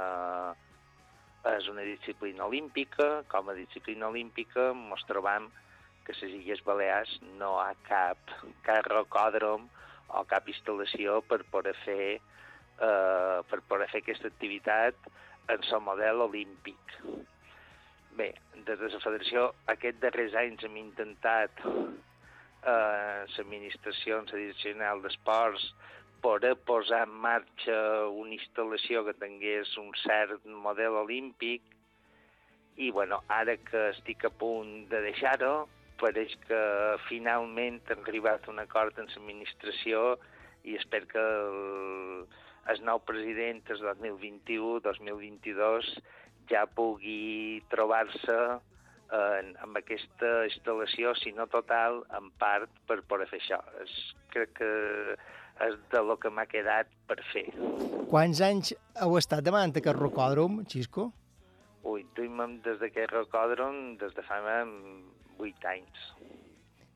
és 1.55 1.69
una 1.71 1.85
disciplina 1.87 2.45
olímpica, 2.45 3.23
com 3.31 3.49
a 3.49 3.57
disciplina 3.57 4.09
olímpica 4.13 4.71
ens 4.73 5.05
trobam 5.09 5.49
que 6.05 6.13
a 6.13 6.19
les 6.21 6.35
Illes 6.37 6.61
Balears 6.65 7.17
no 7.39 7.55
ha 7.59 7.73
cap, 7.89 8.19
cap 8.67 8.87
rocòdrom 8.91 9.65
o 10.13 10.23
cap 10.29 10.47
instal·lació 10.51 11.21
per 11.25 11.41
poder 11.51 11.73
fer, 11.81 12.17
eh, 12.17 13.37
per 13.49 13.61
poder 13.69 13.89
fer 13.89 14.03
aquesta 14.03 14.29
activitat 14.29 15.09
en 15.49 15.63
el 15.65 15.81
model 15.81 16.21
olímpic. 16.27 16.97
Bé, 18.15 18.29
des 18.67 18.79
de 18.79 18.89
la 18.93 19.01
federació 19.03 19.49
aquests 19.73 20.01
darrers 20.03 20.37
anys 20.39 20.63
hem 20.63 20.77
intentat 20.79 21.65
eh, 22.65 23.25
l'administració, 23.35 24.21
general 24.61 25.01
d'esports, 25.03 25.65
poder 26.25 26.55
posar 26.65 27.03
en 27.05 27.13
marxa 27.21 27.77
una 28.09 28.33
instal·lació 28.33 29.05
que 29.05 29.13
tingués 29.21 29.77
un 29.77 29.91
cert 30.01 30.45
model 30.45 30.97
olímpic. 31.03 31.61
I 32.77 32.89
bueno, 32.91 33.21
ara 33.29 33.55
que 33.57 33.89
estic 33.91 34.25
a 34.25 34.31
punt 34.33 34.89
de 34.91 35.01
deixar-ho, 35.05 35.67
pareix 36.01 36.33
que 36.47 36.61
finalment 37.07 37.79
hem 37.93 38.01
arribat 38.03 38.47
a 38.47 38.51
un 38.51 38.59
acord 38.63 38.97
amb 38.99 39.13
l'administració 39.13 40.17
i 40.65 40.75
espero 40.75 41.07
que 41.13 41.23
el, 41.23 42.25
el 42.73 42.81
nou 42.89 42.99
president 43.05 43.61
del 43.69 43.85
2021-2022 44.01 45.93
ja 46.49 46.65
pugui 46.77 47.61
trobar-se 47.71 48.39
en, 49.13 49.51
amb 49.63 49.77
aquesta 49.77 50.31
instal·lació, 50.49 51.13
si 51.19 51.33
no 51.35 51.47
total, 51.51 52.01
en 52.17 52.31
part 52.41 52.71
per 52.89 53.01
poder 53.09 53.27
fer 53.29 53.41
això. 53.41 53.59
És, 53.83 53.93
crec 54.33 54.55
que 54.59 54.71
és 55.65 55.75
de 55.91 56.01
lo 56.03 56.17
que 56.19 56.31
m'ha 56.33 56.45
quedat 56.51 56.89
per 57.07 57.19
fer. 57.31 57.45
Quants 58.11 58.41
anys 58.43 58.73
heu 59.01 59.17
estat 59.19 59.45
demanant 59.45 59.75
aquest 59.75 59.97
rocòdrom, 59.99 60.63
Xisco? 60.71 61.11
Ui, 61.85 62.03
duim 62.17 62.41
des 62.65 62.79
d'aquest 62.81 63.13
rocòdrom 63.13 63.95
des 64.01 64.13
de 64.15 64.23
fa 64.25 64.39
vuit 65.37 65.65
anys. 65.69 66.09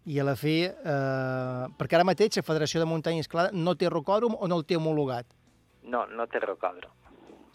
I 0.10 0.18
a 0.20 0.24
la 0.26 0.36
fi, 0.36 0.64
eh, 0.66 1.66
perquè 1.78 1.96
ara 2.00 2.08
mateix 2.08 2.40
la 2.40 2.44
Federació 2.44 2.80
de 2.82 2.88
Muntanya 2.90 3.20
i 3.20 3.26
Escalada 3.26 3.52
no 3.54 3.76
té 3.76 3.90
rocòdrom 3.90 4.36
o 4.40 4.48
no 4.48 4.58
el 4.58 4.66
té 4.66 4.76
homologat? 4.80 5.28
No, 5.84 6.06
no 6.08 6.26
té 6.28 6.40
rocòdrom. 6.40 6.92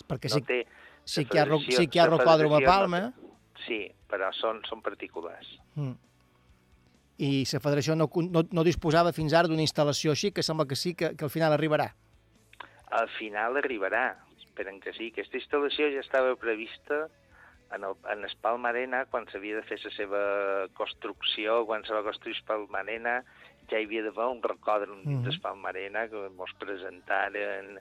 Perquè 0.07 0.31
no 0.31 0.37
sí, 0.37 0.43
té... 0.47 0.61
sí 1.05 1.25
que 1.25 1.39
hi 1.39 1.41
ha, 1.41 1.47
sí 1.59 1.89
que 1.89 1.99
hi 1.99 2.03
ha 2.03 2.07
rocòdrom 2.07 2.53
a 2.53 2.61
federació 2.61 2.67
no 2.67 2.71
Palma, 2.71 3.01
té- 3.11 3.25
Sí, 3.65 3.79
però 4.15 4.31
són, 4.39 4.63
són 4.71 4.81
particulars. 4.87 5.51
mm. 5.75 5.95
i 7.19 7.45
la 7.53 7.61
Federació 7.63 7.95
no, 7.99 8.09
no, 8.31 8.43
no 8.51 8.65
disposava 8.67 9.13
fins 9.15 9.35
ara 9.35 9.47
d'una 9.51 9.63
instal·lació 9.63 10.15
així, 10.15 10.33
que 10.35 10.43
sembla 10.43 10.67
que 10.67 10.79
sí, 10.79 10.95
que, 10.99 11.13
que 11.19 11.27
al 11.27 11.31
final 11.31 11.53
arribarà. 11.55 11.93
Al 12.95 13.09
final 13.19 13.59
arribarà, 13.61 14.17
esperen 14.39 14.81
que 14.83 14.93
sí. 14.95 15.11
Aquesta 15.13 15.39
instal·lació 15.39 15.91
ja 15.95 16.03
estava 16.03 16.35
prevista 16.39 17.05
en 17.75 17.83
el, 17.87 17.95
en 18.13 18.23
el 18.27 18.35
Palmarena, 18.43 19.05
quan 19.11 19.27
s'havia 19.31 19.57
de 19.61 19.67
fer 19.67 19.79
la 19.85 19.91
seva 19.95 20.21
construcció, 20.79 21.65
quan 21.67 21.83
se 21.87 21.95
va 21.95 22.03
construir 22.07 22.37
el 22.39 22.47
Palmarena, 22.51 23.17
ja 23.71 23.79
hi 23.81 23.87
havia 23.89 24.03
d'haver 24.09 24.27
un 24.35 24.43
rocòdrom 24.45 25.03
dins 25.07 25.23
Mhm. 25.23 25.25
del 25.31 25.41
Palmarena 25.43 26.09
que 26.11 26.27
ens 26.29 26.55
presentaren 26.61 27.79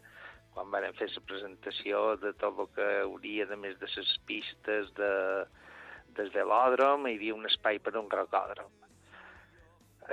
quan 0.53 0.69
van 0.69 0.93
fer 0.93 1.09
la 1.09 1.21
presentació 1.25 2.15
de 2.21 2.31
tot 2.37 2.59
el 2.61 2.67
que 2.75 2.85
hauria, 3.01 3.47
de 3.49 3.55
més 3.57 3.79
de 3.81 3.87
les 3.89 4.11
pistes 4.29 4.93
de, 4.93 5.11
del 6.17 6.31
velòdrom, 6.33 7.07
hi 7.07 7.17
havia 7.17 7.35
un 7.35 7.49
espai 7.49 7.79
per 7.83 7.95
un 7.99 8.09
rocòdrom. 8.11 8.71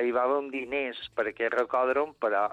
Hi 0.00 0.10
va 0.14 0.24
haver 0.24 0.42
diners 0.52 1.00
per 1.14 1.26
aquest 1.30 1.56
rocòdrom, 1.56 2.14
però 2.22 2.48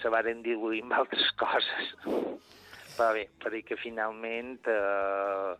se 0.00 0.10
varen 0.12 0.42
diluir 0.44 0.82
amb 0.84 0.98
altres 1.00 1.30
coses. 1.42 1.94
Però 2.04 3.12
bé, 3.16 3.28
perquè 3.42 3.78
finalment 3.80 4.58
eh, 4.70 5.54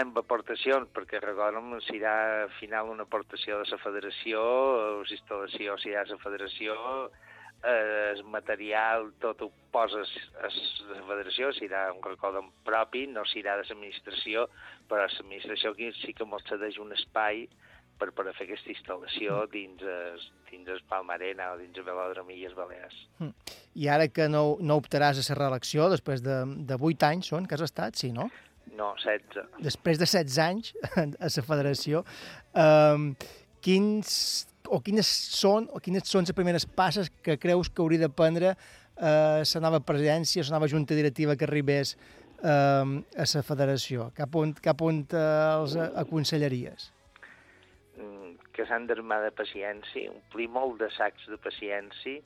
amb 0.00 0.18
aportacions, 0.18 0.88
perquè 0.96 1.20
recordem 1.22 1.74
serà 1.86 2.16
al 2.44 2.52
final 2.58 2.90
una 2.94 3.04
aportació 3.06 3.60
de 3.60 3.68
la 3.70 3.80
federació, 3.82 4.42
la 5.02 5.16
instal·lació 5.18 5.76
serà 5.82 6.04
la 6.08 6.18
federació, 6.22 6.76
eh, 7.64 8.12
el 8.14 8.24
material 8.24 9.12
tot 9.22 9.42
ho 9.42 9.50
poses 9.72 10.10
a 10.40 10.48
la 10.48 11.04
federació, 11.08 11.52
serà 11.56 11.86
un 11.92 12.02
recordem 12.04 12.50
propi, 12.64 13.06
no 13.10 13.24
serà 13.28 13.56
de 13.58 13.66
l'administració, 13.66 14.48
però 14.88 15.04
l'administració 15.04 15.72
aquí 15.74 15.92
sí 16.00 16.14
que 16.16 16.26
ens 16.26 16.48
cedeix 16.48 16.78
un 16.82 16.92
espai 16.96 17.46
per, 17.98 18.10
per 18.12 18.26
fer 18.36 18.46
aquesta 18.46 18.72
instal·lació 18.72 19.44
dins 19.52 19.82
el, 19.82 20.24
dins 20.50 20.68
el 20.72 20.82
Palmarena 20.90 21.52
o 21.54 21.60
dins 21.60 21.78
el 21.78 21.86
Velòdrom 21.86 22.30
Illes 22.34 22.56
Balears. 22.56 22.98
I 23.76 23.88
ara 23.92 24.08
que 24.08 24.28
no, 24.32 24.44
no 24.60 24.78
optaràs 24.80 25.20
a 25.20 25.24
la 25.30 25.38
reelecció, 25.40 25.88
després 25.92 26.24
de, 26.24 26.42
de 26.68 26.78
8 26.80 27.08
anys 27.10 27.32
són 27.32 27.48
que 27.48 27.56
has 27.56 27.64
estat, 27.66 27.96
sí, 28.00 28.12
no? 28.12 28.28
No, 28.76 28.92
16. 29.00 29.62
Després 29.64 30.00
de 30.00 30.08
16 30.08 30.38
anys 30.42 30.72
a 31.02 31.30
la 31.30 31.46
federació, 31.48 32.02
um, 32.52 33.10
quins, 33.64 34.10
o 34.70 34.80
quines 34.84 35.08
són 35.36 35.68
o 35.72 35.80
quines 35.82 36.08
són 36.10 36.26
les 36.26 36.36
primeres 36.36 36.66
passes 36.66 37.10
que 37.22 37.38
creus 37.38 37.70
que 37.70 37.82
hauria 37.82 38.06
de 38.06 38.10
prendre 38.12 38.52
eh, 38.52 39.42
la 39.42 39.62
nova 39.64 39.80
presidència, 39.80 40.44
la 40.48 40.58
nova 40.58 40.68
junta 40.70 40.94
directiva 40.94 41.36
que 41.36 41.46
arribés 41.48 41.96
eh, 41.96 42.50
a 42.52 43.26
la 43.34 43.42
federació? 43.46 44.10
Cap 44.16 44.36
on, 44.36 44.54
cap 44.62 44.82
on 44.82 45.02
els 45.10 45.76
aconsellaries? 46.04 46.90
Mm, 47.96 48.36
que 48.52 48.66
s'han 48.68 48.88
d'armar 48.90 49.22
de 49.24 49.32
paciència, 49.34 50.12
omplir 50.12 50.48
molt 50.52 50.80
de 50.82 50.90
sacs 50.96 51.28
de 51.30 51.38
paciència 51.40 52.22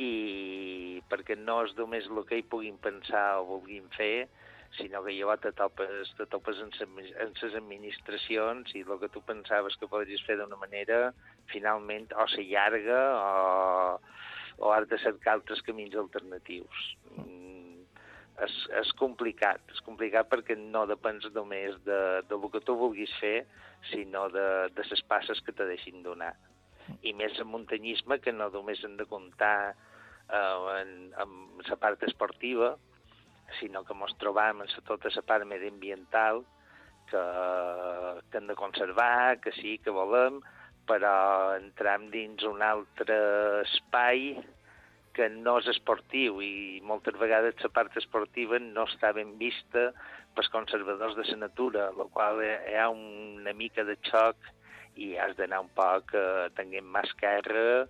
i 0.00 1.02
perquè 1.10 1.36
no 1.36 1.62
és 1.66 1.74
només 1.76 2.06
el 2.08 2.22
que 2.28 2.40
hi 2.40 2.46
puguin 2.48 2.78
pensar 2.80 3.42
o 3.42 3.48
vulguin 3.50 3.90
fer, 3.96 4.28
sinó 4.78 5.02
que 5.04 5.12
llavors 5.12 5.42
te 5.42 5.52
topes, 5.52 6.12
te 6.16 6.26
topes 6.32 6.60
en 6.62 6.72
les 6.72 7.54
administracions 7.58 8.72
i 8.74 8.84
el 8.86 8.98
que 9.00 9.10
tu 9.12 9.20
pensaves 9.28 9.76
que 9.76 9.88
podries 9.90 10.22
fer 10.24 10.38
d'una 10.40 10.56
manera, 10.56 11.12
finalment 11.52 12.08
o 12.16 12.26
s'allarga 12.32 13.00
o, 13.18 13.32
o 14.64 14.72
has 14.72 14.88
de 14.88 14.98
cercar 15.02 15.36
altres 15.36 15.60
camins 15.66 15.96
alternatius. 16.00 16.86
Mm, 17.18 17.82
és, 18.46 18.54
és 18.80 18.92
complicat, 19.00 19.60
és 19.74 19.82
complicat 19.84 20.30
perquè 20.30 20.56
no 20.56 20.86
depens 20.88 21.28
només 21.34 21.76
de, 21.84 22.00
de 22.28 22.38
lo 22.38 22.48
que 22.52 22.62
tu 22.64 22.76
vulguis 22.78 23.12
fer, 23.20 23.42
sinó 23.90 24.28
de, 24.32 24.46
de 24.72 24.86
les 24.88 25.02
passes 25.10 25.42
que 25.44 25.52
te 25.52 25.66
deixin 25.68 26.00
donar. 26.06 26.32
I 27.02 27.12
més 27.18 27.36
en 27.40 27.50
muntanyisme, 27.50 28.18
que 28.24 28.32
no 28.32 28.48
només 28.54 28.80
hem 28.84 28.96
de 28.96 29.06
comptar 29.10 29.74
eh, 29.74 30.80
en, 30.80 31.12
en 31.12 31.36
la 31.68 31.78
part 31.82 32.02
esportiva, 32.08 32.72
sinó 33.58 33.84
que 33.84 33.94
ens 33.94 34.16
trobam 34.20 34.62
en 34.64 34.72
tota 34.86 35.12
la 35.14 35.22
part 35.28 35.46
mediambiental 35.48 36.42
que, 37.10 37.22
que 38.30 38.38
hem 38.38 38.46
de 38.48 38.56
conservar, 38.56 39.40
que 39.40 39.52
sí, 39.58 39.78
que 39.78 39.94
volem, 39.94 40.40
però 40.88 41.54
entram 41.58 42.08
dins 42.10 42.42
un 42.48 42.62
altre 42.62 43.16
espai 43.62 44.34
que 45.12 45.28
no 45.28 45.58
és 45.60 45.68
esportiu 45.68 46.40
i 46.40 46.80
moltes 46.88 47.18
vegades 47.20 47.60
la 47.60 47.70
part 47.76 47.96
esportiva 48.00 48.58
no 48.62 48.86
està 48.88 49.12
ben 49.12 49.36
vista 49.38 49.90
pels 50.34 50.48
conservadors 50.52 51.18
de 51.18 51.26
la 51.28 51.38
natura, 51.44 51.90
la 51.92 52.08
qual 52.14 52.40
hi 52.42 52.76
ha 52.80 52.88
una 52.88 53.52
mica 53.52 53.84
de 53.84 53.98
xoc 54.08 54.36
i 54.96 55.14
has 55.20 55.36
d'anar 55.36 55.60
un 55.64 55.70
poc 55.76 56.14
eh, 56.16 56.48
tenint 56.56 56.88
mà 56.88 57.04
esquerra 57.04 57.88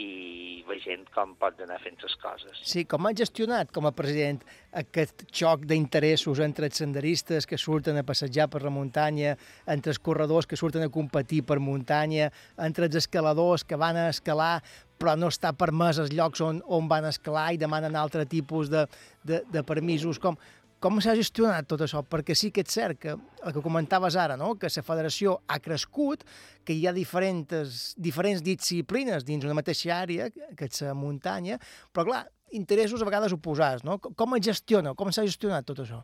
i 0.00 0.64
veient 0.68 1.06
com 1.14 1.34
pots 1.40 1.60
anar 1.64 1.78
fent 1.82 1.98
les 2.02 2.16
coses. 2.22 2.60
Sí, 2.72 2.84
com 2.88 3.06
ha 3.06 3.12
gestionat 3.16 3.72
com 3.74 3.88
a 3.88 3.94
president 3.96 4.42
aquest 4.82 5.26
xoc 5.28 5.66
d'interessos 5.68 6.40
entre 6.44 6.70
els 6.70 6.80
senderistes 6.80 7.48
que 7.48 7.58
surten 7.60 7.98
a 8.00 8.06
passejar 8.06 8.48
per 8.52 8.62
la 8.64 8.72
muntanya, 8.74 9.36
entre 9.66 9.92
els 9.94 10.00
corredors 10.00 10.48
que 10.48 10.58
surten 10.60 10.86
a 10.86 10.92
competir 10.92 11.42
per 11.48 11.58
muntanya, 11.60 12.30
entre 12.58 12.88
els 12.88 13.00
escaladors 13.02 13.66
que 13.66 13.80
van 13.80 13.98
a 13.98 14.08
escalar 14.14 14.54
però 15.00 15.14
no 15.16 15.30
està 15.32 15.54
permès 15.56 15.96
els 16.02 16.12
llocs 16.12 16.42
on, 16.44 16.58
on 16.68 16.88
van 16.88 17.06
escalar 17.08 17.46
i 17.54 17.60
demanen 17.60 17.96
altre 17.96 18.26
tipus 18.28 18.68
de, 18.68 18.84
de, 19.24 19.40
de 19.48 19.62
permisos. 19.64 20.20
Com, 20.20 20.36
com 20.80 21.00
s'ha 21.00 21.14
gestionat 21.18 21.68
tot 21.68 21.84
això? 21.84 22.02
Perquè 22.08 22.34
sí 22.36 22.50
que 22.54 22.64
és 22.64 22.72
cert 22.72 23.00
que 23.00 23.14
el 23.14 23.54
que 23.54 23.62
comentaves 23.64 24.16
ara, 24.16 24.36
no? 24.40 24.54
que 24.58 24.70
la 24.72 24.84
federació 24.86 25.38
ha 25.46 25.58
crescut, 25.60 26.24
que 26.64 26.76
hi 26.76 26.86
ha 26.88 26.94
diferents, 26.96 27.94
diferents 27.96 28.42
disciplines 28.42 29.26
dins 29.28 29.44
una 29.44 29.58
mateixa 29.58 30.00
àrea, 30.00 30.30
que 30.30 30.70
és 30.70 30.82
la 30.86 30.96
muntanya, 30.96 31.60
però 31.92 32.06
clar, 32.08 32.22
interessos 32.56 33.02
a 33.02 33.08
vegades 33.08 33.36
oposats, 33.36 33.84
no? 33.84 33.98
Com- 34.00 34.38
es 34.38 34.46
gestiona, 34.48 34.94
com 34.94 35.12
s'ha 35.12 35.28
gestionat 35.28 35.68
tot 35.68 35.84
això? 35.84 36.02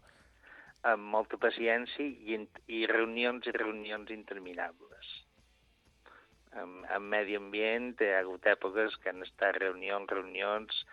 amb 0.86 1.08
molta 1.10 1.38
paciència 1.42 2.04
i, 2.04 2.36
i 2.70 2.84
reunions 2.86 3.46
i 3.48 3.54
reunions 3.56 4.12
interminables. 4.14 5.14
En, 6.56 6.76
en 6.94 7.08
medi 7.12 7.36
ambient 7.36 7.96
hi 8.00 8.12
ha 8.14 8.20
hagut 8.22 8.46
èpoques 8.46 8.94
que 9.02 9.10
han 9.10 9.24
estat 9.26 9.58
reunions, 9.58 10.12
reunions, 10.12 10.84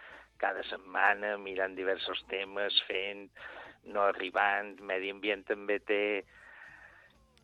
cada 0.41 0.63
setmana 0.67 1.36
mirant 1.39 1.78
diversos 1.78 2.24
temes, 2.32 2.80
fent, 2.89 3.28
no 3.86 4.08
arribant. 4.08 4.78
Medi 4.82 5.12
ambient 5.13 5.46
també 5.50 5.80
té 5.84 6.04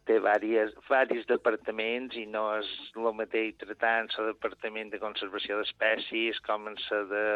té 0.10 0.15
diversos, 0.17 0.73
diversos 0.89 1.28
departaments 1.30 2.15
i 2.17 2.25
no 2.25 2.47
és 2.58 2.69
el 2.97 3.12
mateix 3.13 3.60
tratant 3.62 4.10
el 4.17 4.32
departament 4.32 4.89
de 4.89 5.02
conservació 5.04 5.60
d'espècies 5.60 6.39
com 6.47 6.65
en 6.71 6.80
la 6.88 7.04
de 7.12 7.28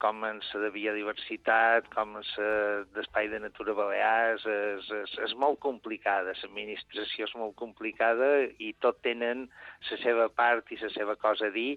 com 0.00 0.22
en 0.24 0.38
la 0.40 0.60
de 0.62 0.70
biodiversitat, 0.72 1.88
com 1.92 2.14
en 2.16 2.24
la 2.36 2.52
d'espai 2.96 3.28
de 3.28 3.40
natura 3.40 3.74
balears, 3.76 4.46
és, 4.48 4.90
és, 5.02 5.16
és 5.28 5.34
molt 5.36 5.60
complicada, 5.60 6.32
l'administració 6.32 7.28
és 7.28 7.34
molt 7.36 7.56
complicada 7.60 8.30
i 8.58 8.72
tot 8.84 9.02
tenen 9.04 9.48
la 9.90 9.98
seva 10.04 10.28
part 10.42 10.72
i 10.72 10.80
la 10.80 10.92
seva 10.96 11.16
cosa 11.20 11.48
a 11.48 11.56
dir 11.56 11.74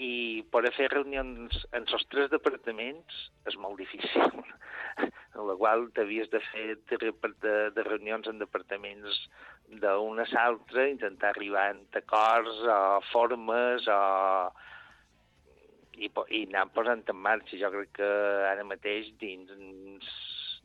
i 0.00 0.42
poder 0.54 0.70
fer 0.72 0.88
reunions 0.92 1.56
en 1.76 1.84
els 1.84 2.06
tres 2.12 2.30
departaments 2.32 3.18
és 3.50 3.56
molt 3.60 3.76
difícil, 3.82 4.40
en 5.36 5.42
la 5.48 5.56
qual 5.60 5.86
t'havies 5.96 6.30
de 6.32 6.40
fer 6.46 6.66
de, 6.88 7.12
de, 7.44 7.54
de 7.76 7.84
reunions 7.88 8.30
en 8.30 8.40
departaments 8.40 9.20
d'una 9.82 10.24
a 10.24 10.32
l'altra, 10.32 10.88
intentar 10.88 11.34
arribar 11.34 11.68
a 11.68 11.76
acords 12.00 12.64
o 12.64 12.80
formes 13.10 13.86
o 13.92 14.00
i, 16.00 16.08
i 16.08 16.42
anar 16.48 16.66
posant 16.74 17.04
en 17.12 17.20
marxa. 17.28 17.58
Jo 17.60 17.70
crec 17.74 17.92
que 18.00 18.10
ara 18.50 18.64
mateix 18.66 19.12
dins 19.20 19.52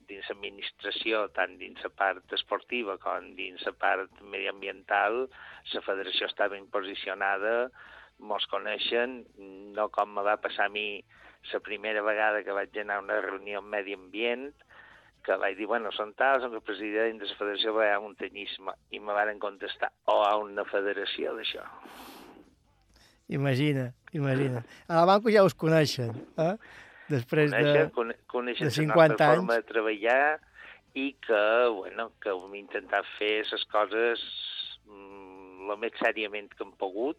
dins 0.05 0.27
l'administració, 0.29 1.23
tant 1.35 1.55
dins 1.57 1.81
la 1.83 1.89
part 1.99 2.33
esportiva 2.37 2.95
com 3.01 3.31
dins 3.37 3.63
la 3.65 3.73
part 3.83 4.23
mediambiental, 4.33 5.25
la 5.73 5.83
federació 5.85 6.29
està 6.29 6.47
ben 6.53 6.67
posicionada, 6.73 7.55
mos 8.19 8.45
coneixen, 8.51 9.23
no 9.75 9.89
com 9.93 10.13
me 10.15 10.23
va 10.25 10.37
passar 10.41 10.67
a 10.69 10.73
mi 10.73 11.03
la 11.51 11.59
primera 11.61 12.01
vegada 12.01 12.43
que 12.43 12.53
vaig 12.55 12.77
anar 12.81 12.97
a 12.99 13.03
una 13.03 13.19
reunió 13.21 13.59
amb 13.59 13.69
medi 13.69 13.93
ambient, 13.93 14.47
que 15.25 15.35
vaig 15.41 15.57
dir, 15.57 15.67
bueno, 15.69 15.91
són 15.93 16.13
tals, 16.17 16.43
som 16.45 16.53
el 16.53 16.61
president 16.65 17.19
de 17.21 17.25
la 17.29 17.35
Federació 17.37 17.73
Balear 17.73 17.99
de 17.99 18.03
Muntanyisme, 18.05 18.73
i 18.93 18.99
me 19.01 19.13
varen 19.13 19.39
contestar, 19.41 19.91
o 20.09 20.19
a 20.25 20.35
una 20.41 20.65
federació 20.69 21.33
d'això. 21.37 21.63
Imagina, 23.27 23.93
imagina. 24.13 24.63
A 24.87 24.99
la 25.01 25.05
banco 25.09 25.31
ja 25.33 25.43
us 25.45 25.55
coneixen, 25.57 26.11
eh? 26.37 26.55
Després 27.09 27.51
de... 27.51 27.57
coneixen, 27.57 27.89
cone- 27.93 28.17
coneixen 28.29 28.67
de 28.67 28.71
la 28.71 28.75
50 28.75 29.07
nostra 29.09 29.27
anys. 29.29 29.39
forma 29.39 29.57
de 29.59 29.65
treballar 29.69 30.39
i 30.97 31.07
que, 31.25 31.41
bueno, 31.73 32.11
que 32.21 32.33
hem 32.33 32.53
intentat 32.61 33.05
fer 33.17 33.33
les 33.51 33.65
coses 33.73 34.21
mm, 34.85 35.69
el 35.73 35.81
més 35.81 35.97
sèriament 36.01 36.49
que 36.53 36.63
hem 36.65 36.71
pogut 36.81 37.17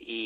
i, 0.00 0.20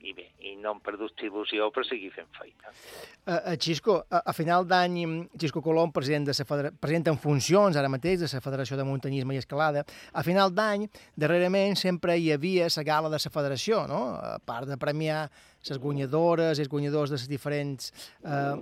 i 0.00 0.14
bé, 0.16 0.28
i 0.40 0.54
no 0.60 0.72
hem 0.74 0.80
perdut 0.84 1.24
il·lusió 1.26 1.68
per 1.74 1.84
seguir 1.88 2.10
fent 2.14 2.28
feina. 2.38 2.72
Uh, 2.72 3.34
uh, 3.34 3.56
Xisco, 3.60 3.98
a, 4.08 4.22
a 4.30 4.34
final 4.36 4.66
d'any, 4.68 4.98
Xisco 5.38 5.62
Colom, 5.64 5.92
president, 5.94 6.28
de 6.28 6.46
federa... 6.48 6.72
president 6.80 7.12
en 7.12 7.20
funcions 7.20 7.76
ara 7.76 7.90
mateix 7.92 8.22
de 8.22 8.30
la 8.32 8.42
Federació 8.44 8.78
de 8.78 8.86
Muntanyisme 8.88 9.36
i 9.36 9.42
Escalada, 9.42 9.84
a 10.12 10.24
final 10.26 10.54
d'any, 10.54 10.88
darrerament, 11.16 11.76
sempre 11.76 12.16
hi 12.16 12.32
havia 12.32 12.70
la 12.74 12.86
gala 12.86 13.12
de 13.12 13.20
la 13.20 13.34
federació, 13.36 13.84
no? 13.90 14.02
A 14.16 14.38
part 14.40 14.70
de 14.70 14.80
premiar 14.80 15.26
les 15.70 15.80
guanyadores 15.82 16.58
i 16.58 16.64
els 16.64 16.70
guanyadors 16.72 17.12
de 17.12 17.18
les 17.18 17.28
diferents 17.30 17.90
eh, 18.24 18.54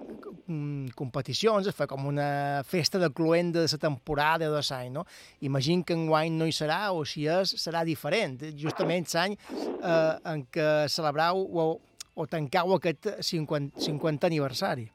mm, 0.47 0.95
competicions, 0.99 1.67
es 1.67 1.77
fa 1.77 1.89
com 1.91 2.07
una 2.09 2.63
festa 2.67 3.01
de 3.03 3.11
cluenda 3.15 3.65
de 3.65 3.73
la 3.73 3.83
temporada 3.83 4.51
de 4.51 4.63
l'any, 4.63 4.91
no? 4.93 5.07
Imagino 5.41 5.85
que 5.85 5.95
enguany 5.95 6.33
no 6.37 6.47
hi 6.47 6.55
serà, 6.55 6.93
o 6.93 7.05
si 7.05 7.27
és, 7.27 7.57
serà 7.63 7.85
diferent. 7.85 8.39
Justament 8.59 9.09
l'any 9.15 9.37
eh, 9.37 10.15
en 10.33 10.47
què 10.53 10.69
celebrau 10.93 11.43
o, 11.47 11.71
o 12.17 12.27
tancau 12.27 12.77
aquest 12.77 13.11
50, 13.21 13.81
50 13.87 14.31
aniversari. 14.31 14.91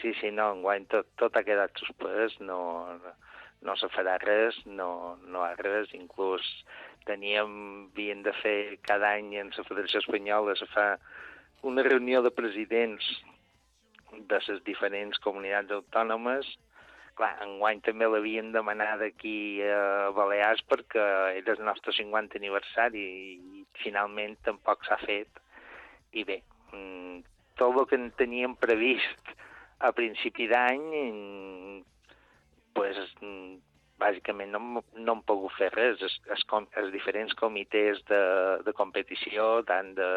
Sí, 0.00 0.12
sí, 0.20 0.30
no, 0.34 0.52
enguany 0.56 0.86
tot, 0.90 1.08
tot 1.20 1.36
ha 1.36 1.44
quedat 1.46 1.76
suspès, 1.78 2.38
no, 2.40 2.60
no, 3.62 3.76
se 3.78 3.88
farà 3.94 4.16
res, 4.22 4.56
no, 4.66 5.18
no 5.30 5.44
ha 5.46 5.52
res, 5.58 5.92
inclús 5.94 6.46
teníem, 7.06 7.52
havíem 7.92 8.22
de 8.26 8.32
fer 8.40 8.78
cada 8.86 9.12
any 9.18 9.34
en 9.40 9.52
la 9.54 9.64
Federació 9.66 10.02
Espanyola, 10.02 10.56
se 10.58 10.68
fa 10.72 10.86
una 11.62 11.82
reunió 11.82 12.22
de 12.22 12.30
presidents 12.34 13.06
de 14.28 14.38
les 14.48 14.60
diferents 14.66 15.18
comunitats 15.24 15.72
autònomes, 15.72 16.48
clar, 17.18 17.32
enguany 17.44 17.80
també 17.86 18.08
l'havien 18.08 18.50
demanat 18.54 19.04
aquí 19.06 19.62
a 19.64 20.10
Balears 20.16 20.64
perquè 20.68 21.04
era 21.38 21.54
el 21.56 21.64
nostre 21.64 21.94
50 21.96 22.40
aniversari 22.40 23.04
i 23.32 23.64
finalment 23.84 24.36
tampoc 24.46 24.84
s'ha 24.86 24.98
fet. 25.04 25.42
I 26.12 26.24
bé, 26.28 26.42
mm, 26.72 27.22
tot 27.56 27.78
el 27.78 27.86
que 27.88 27.96
en 28.00 28.10
teníem 28.18 28.56
previst 28.56 29.34
a 29.80 29.92
principi 29.92 30.48
d'any, 30.48 30.88
mm, 31.12 31.82
pues, 32.74 32.98
mm, 33.20 33.60
bàsicament 34.02 34.50
no, 34.50 34.82
no 34.94 35.12
hem 35.14 35.22
pogut 35.22 35.52
fer 35.58 35.70
res. 35.74 36.02
Els, 36.02 36.18
els, 36.28 36.44
els 36.82 36.92
diferents 36.92 37.34
comitès 37.38 38.02
de, 38.10 38.22
de 38.66 38.72
competició, 38.72 39.62
tant 39.68 39.94
de, 39.94 40.10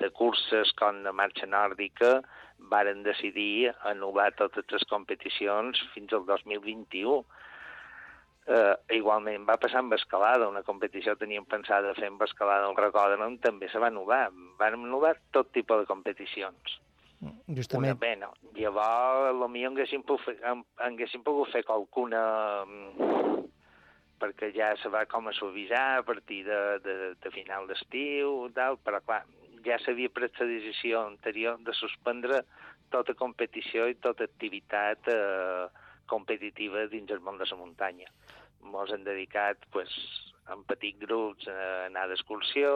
de 0.00 0.10
curses 0.10 0.72
com 0.78 1.02
de 1.04 1.12
marxa 1.12 1.46
nòrdica, 1.46 2.18
varen 2.70 3.02
decidir 3.04 3.72
anul·lar 3.90 4.32
totes 4.38 4.70
les 4.72 4.86
competicions 4.90 5.80
fins 5.94 6.12
al 6.12 6.24
2021. 6.28 7.18
Eh, 8.44 8.74
igualment 8.98 9.46
va 9.48 9.56
passar 9.56 9.80
amb 9.80 9.94
escalada, 9.96 10.50
una 10.50 10.64
competició 10.66 11.14
teníem 11.16 11.46
pensada 11.48 11.94
fer 11.96 12.10
amb 12.10 12.24
escalada 12.26 12.68
al 12.68 12.76
Recòdrom, 12.76 13.38
també 13.44 13.70
se 13.72 13.80
va 13.80 13.88
anul·lar. 13.92 14.26
Van 14.60 14.76
anul·lar 14.80 15.14
tot 15.32 15.52
tipus 15.56 15.82
de 15.82 15.88
competicions. 15.88 16.80
Una 17.24 17.56
Justament. 17.56 17.98
pena. 18.00 18.28
Llavors, 18.52 19.38
potser 19.40 19.64
haguéssim, 19.70 20.02
pogut 20.04 20.42
haguéssim 20.84 21.22
pogut 21.24 21.52
fer 21.54 21.62
qualcuna 21.64 22.20
mm, 22.66 23.46
perquè 24.20 24.50
ja 24.56 24.74
se 24.80 24.92
va 24.92 25.04
com 25.10 25.28
a 25.28 25.32
suavitzar 25.32 25.86
a 25.98 26.04
partir 26.04 26.42
de, 26.44 26.60
de, 26.84 26.94
de 27.20 27.32
final 27.32 27.66
d'estiu, 27.70 28.50
tal, 28.56 28.76
però 28.84 29.00
clar, 29.04 29.22
ja 29.64 29.78
s'havia 29.80 30.12
pres 30.12 30.36
la 30.40 30.46
decisió 30.50 31.02
anterior 31.06 31.58
de 31.64 31.74
suspendre 31.74 32.42
tota 32.92 33.14
competició 33.18 33.88
i 33.90 33.98
tota 34.06 34.26
activitat 34.28 35.08
eh, 35.10 35.66
competitiva 36.06 36.86
dins 36.92 37.10
el 37.10 37.22
món 37.24 37.40
de 37.40 37.48
la 37.50 37.58
muntanya. 37.58 38.08
Ens 38.64 38.92
hem 38.94 39.04
dedicat 39.04 39.64
pues, 39.72 39.92
en 40.52 40.64
petits 40.68 41.00
grups 41.00 41.48
a 41.48 41.86
anar 41.86 42.08
d'excursió, 42.10 42.72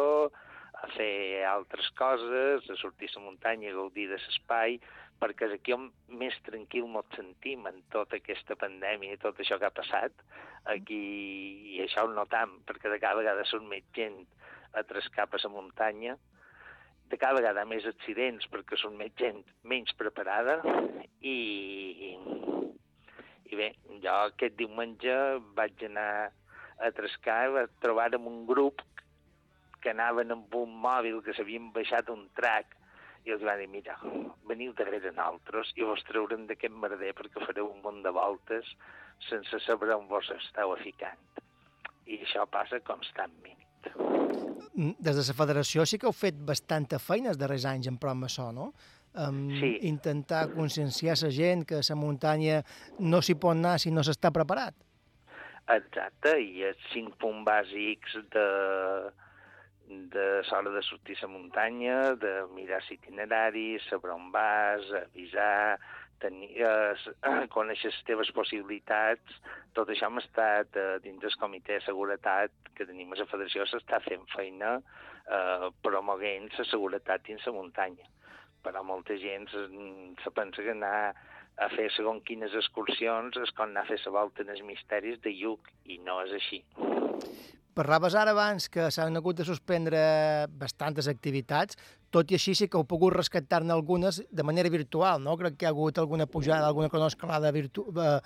a 0.78 0.88
fer 0.94 1.44
altres 1.48 1.88
coses, 1.98 2.68
a 2.70 2.76
sortir 2.78 3.10
a 3.10 3.18
la 3.18 3.24
muntanya, 3.26 3.70
a 3.70 3.78
gaudir 3.78 4.08
de 4.10 4.18
l'espai, 4.20 4.78
perquè 5.18 5.48
és 5.48 5.56
aquí 5.56 5.74
on 5.74 5.88
més 6.20 6.36
tranquil 6.46 6.86
ens 6.86 7.16
sentim 7.18 7.66
en 7.66 7.80
tota 7.94 8.20
aquesta 8.20 8.56
pandèmia 8.60 9.16
i 9.16 9.22
tot 9.22 9.40
això 9.40 9.58
que 9.58 9.66
ha 9.66 9.74
passat. 9.74 10.14
Aquí, 10.70 11.02
i 11.74 11.82
això 11.82 12.04
ho 12.04 12.12
notam, 12.14 12.58
perquè 12.68 12.92
de 12.92 13.00
cada 13.02 13.18
vegada 13.22 13.46
són 13.48 13.66
més 13.70 13.86
gent 13.96 14.20
a 14.76 14.84
tres 14.86 15.08
cap 15.14 15.34
a 15.34 15.40
la 15.42 15.50
muntanya, 15.50 16.16
de 17.08 17.16
cada 17.16 17.38
vegada 17.40 17.64
més 17.68 17.86
accidents 17.88 18.46
perquè 18.52 18.78
són 18.80 18.96
més 19.00 19.14
gent 19.20 19.40
menys 19.64 19.94
preparada 20.00 20.58
i, 21.20 21.38
i 23.48 23.56
bé, 23.60 23.72
jo 24.04 24.14
aquest 24.28 24.58
diumenge 24.58 25.14
vaig 25.56 25.84
anar 25.88 26.10
a 26.78 26.90
Trescar, 26.94 27.48
vaig 27.54 27.72
trobar 27.82 28.10
amb 28.14 28.28
un 28.30 28.44
grup 28.46 28.84
que 29.82 29.94
anaven 29.94 30.34
amb 30.34 30.54
un 30.58 30.74
mòbil 30.84 31.22
que 31.24 31.34
s'havien 31.34 31.70
baixat 31.74 32.10
un 32.14 32.26
trac 32.38 32.76
i 33.26 33.34
els 33.34 33.44
va 33.44 33.56
dir, 33.60 33.68
mira, 33.72 33.96
veniu 34.50 34.72
darrere 34.78 35.12
nosaltres 35.12 35.74
i 35.76 35.86
vos 35.88 36.04
traurem 36.08 36.46
d'aquest 36.48 36.74
merder 36.84 37.12
perquè 37.18 37.44
fareu 37.44 37.68
un 37.72 37.82
munt 37.84 38.02
de 38.06 38.14
voltes 38.14 38.70
sense 39.28 39.60
saber 39.66 39.90
on 39.96 40.06
vos 40.12 40.30
esteu 40.36 40.74
ficant. 40.84 41.42
I 42.08 42.22
això 42.24 42.46
passa 42.48 42.80
constantment. 42.86 43.66
Mm, 44.74 44.94
Des 44.98 45.16
de 45.16 45.24
la 45.26 45.34
federació 45.34 45.84
sí 45.86 45.98
que 45.98 46.06
heu 46.06 46.14
fet 46.14 46.36
bastanta 46.46 46.98
feina 47.02 47.30
els 47.32 47.38
darrers 47.40 47.64
anys 47.66 47.88
en 47.90 47.96
prop 47.98 48.24
això, 48.28 48.50
no? 48.54 48.72
Um, 49.18 49.48
Sí. 49.58 49.78
Intentar 49.88 50.50
conscienciar 50.52 51.16
la 51.22 51.30
gent 51.30 51.64
que 51.66 51.80
la 51.80 51.96
muntanya 51.96 52.62
no 52.98 53.22
s'hi 53.22 53.34
pot 53.34 53.56
anar 53.56 53.78
si 53.80 53.90
no 53.90 54.02
s'està 54.02 54.30
preparat. 54.30 54.74
Exacte, 55.68 56.36
i 56.40 56.62
els 56.64 56.78
cinc 56.92 57.16
punts 57.20 57.44
bàsics 57.44 58.14
de, 58.32 58.46
de 60.14 60.26
l'hora 60.50 60.70
de 60.76 60.82
sortir 60.82 61.16
a 61.18 61.26
la 61.26 61.32
muntanya, 61.32 61.96
de 62.14 62.32
mirar 62.54 62.80
l'itineraris, 62.86 63.88
saber 63.90 64.12
on 64.14 64.30
vas, 64.32 64.84
avisar, 65.02 65.78
tenir, 66.22 66.50
eh, 66.60 66.94
s- 67.00 67.48
conèixer 67.54 67.90
les 67.92 68.02
teves 68.08 68.30
possibilitats, 68.36 69.38
tot 69.76 69.88
això 69.92 70.08
hem 70.10 70.20
estat 70.22 70.76
eh, 70.76 70.98
dins 71.04 71.20
del 71.22 71.36
comitè 71.40 71.78
de 71.78 71.86
seguretat 71.86 72.52
que 72.74 72.86
tenim 72.86 73.12
a 73.12 73.18
la 73.20 73.26
federació, 73.30 73.66
s'està 73.66 74.00
fent 74.04 74.26
feina 74.34 74.76
eh, 74.78 75.68
promoguent 75.82 76.50
la 76.58 76.68
seguretat 76.70 77.26
dins 77.26 77.46
la 77.46 77.56
muntanya. 77.56 78.06
Però 78.62 78.82
molta 78.82 79.14
gent 79.18 79.46
se, 79.52 79.66
se 80.22 80.30
pensa 80.34 80.62
que 80.62 80.74
anar 80.74 81.12
a 81.58 81.68
fer 81.74 81.88
segons 81.94 82.22
quines 82.26 82.54
excursions 82.54 83.36
és 83.42 83.50
com 83.54 83.70
anar 83.70 83.82
a 83.86 83.90
fer 83.90 83.98
la 84.04 84.12
volta 84.20 84.42
en 84.42 84.50
els 84.54 84.62
misteris 84.66 85.18
de 85.24 85.32
Lluc, 85.38 85.70
i 85.86 85.98
no 86.02 86.20
és 86.26 86.34
així. 86.38 86.62
Parlaves 87.78 88.16
ara 88.18 88.32
abans 88.34 88.64
que 88.74 88.88
s'han 88.90 89.14
hagut 89.14 89.38
de 89.38 89.44
suspendre 89.46 89.98
bastantes 90.58 91.06
activitats, 91.06 91.76
tot 92.10 92.32
i 92.32 92.34
així 92.34 92.56
sí 92.58 92.66
que 92.66 92.74
heu 92.74 92.86
pogut 92.90 93.14
rescatar-ne 93.14 93.70
algunes 93.70 94.18
de 94.34 94.46
manera 94.48 94.72
virtual, 94.72 95.22
no? 95.22 95.36
Crec 95.38 95.54
que 95.54 95.66
hi 95.66 95.68
ha 95.68 95.70
hagut 95.70 96.00
alguna 96.02 96.26
pujada, 96.26 96.66
alguna 96.66 96.88
cronoescalada 96.90 97.52
virtu 97.54 97.84
eh, 97.94 98.16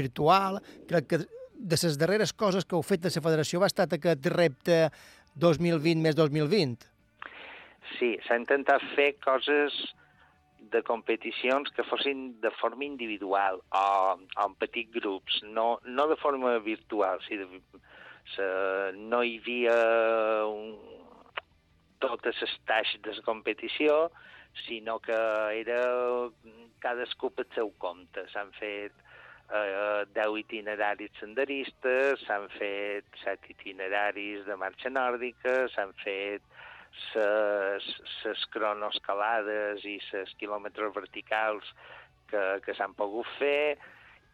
virtual. 0.00 0.56
Crec 0.88 1.10
que 1.10 1.18
de 1.20 1.80
les 1.82 1.98
darreres 2.00 2.32
coses 2.32 2.64
que 2.64 2.78
heu 2.78 2.86
fet 2.94 3.04
de 3.04 3.12
la 3.12 3.24
federació 3.28 3.60
va 3.60 3.68
estar 3.68 3.84
aquest 3.84 4.30
repte 4.32 4.80
2020 5.36 6.00
més 6.00 6.16
2020. 6.16 6.88
Sí, 7.98 8.14
s'ha 8.24 8.40
intentat 8.40 8.80
fer 8.94 9.10
coses 9.20 9.76
de 10.72 10.80
competicions 10.82 11.68
que 11.76 11.84
fossin 11.84 12.30
de 12.40 12.50
forma 12.56 12.88
individual 12.88 13.60
o, 13.68 13.84
o 14.16 14.48
en 14.48 14.56
petits 14.56 14.96
grups, 14.96 15.42
no, 15.44 15.74
no 15.84 16.08
de 16.08 16.16
forma 16.24 16.56
virtual. 16.64 17.20
Sí, 17.28 17.36
de, 17.36 17.60
se, 18.32 18.46
no 19.12 19.22
hi 19.22 19.38
havia 19.40 19.76
un, 20.48 20.74
totes 22.04 22.40
les 22.42 22.54
taixes 22.68 23.02
de 23.04 23.14
la 23.16 23.24
competició, 23.26 24.10
sinó 24.64 24.98
que 25.02 25.16
era 25.60 25.80
cadascú 26.84 27.30
pel 27.34 27.48
seu 27.54 27.72
compte. 27.82 28.26
S'han 28.32 28.52
fet 28.58 28.94
eh, 29.50 30.04
10 30.16 30.38
itineraris 30.44 31.14
senderistes, 31.20 32.22
s'han 32.26 32.48
fet 32.58 33.22
7 33.24 33.54
itineraris 33.56 34.44
de 34.48 34.58
marxa 34.60 34.92
nòrdica, 34.92 35.64
s'han 35.74 35.94
fet 36.04 36.44
les 37.14 38.44
cronoescalades 38.54 39.82
i 39.84 39.96
les 40.12 40.34
quilòmetres 40.38 40.94
verticals 40.94 41.66
que, 42.30 42.42
que 42.64 42.74
s'han 42.78 42.94
pogut 42.94 43.28
fer 43.40 43.74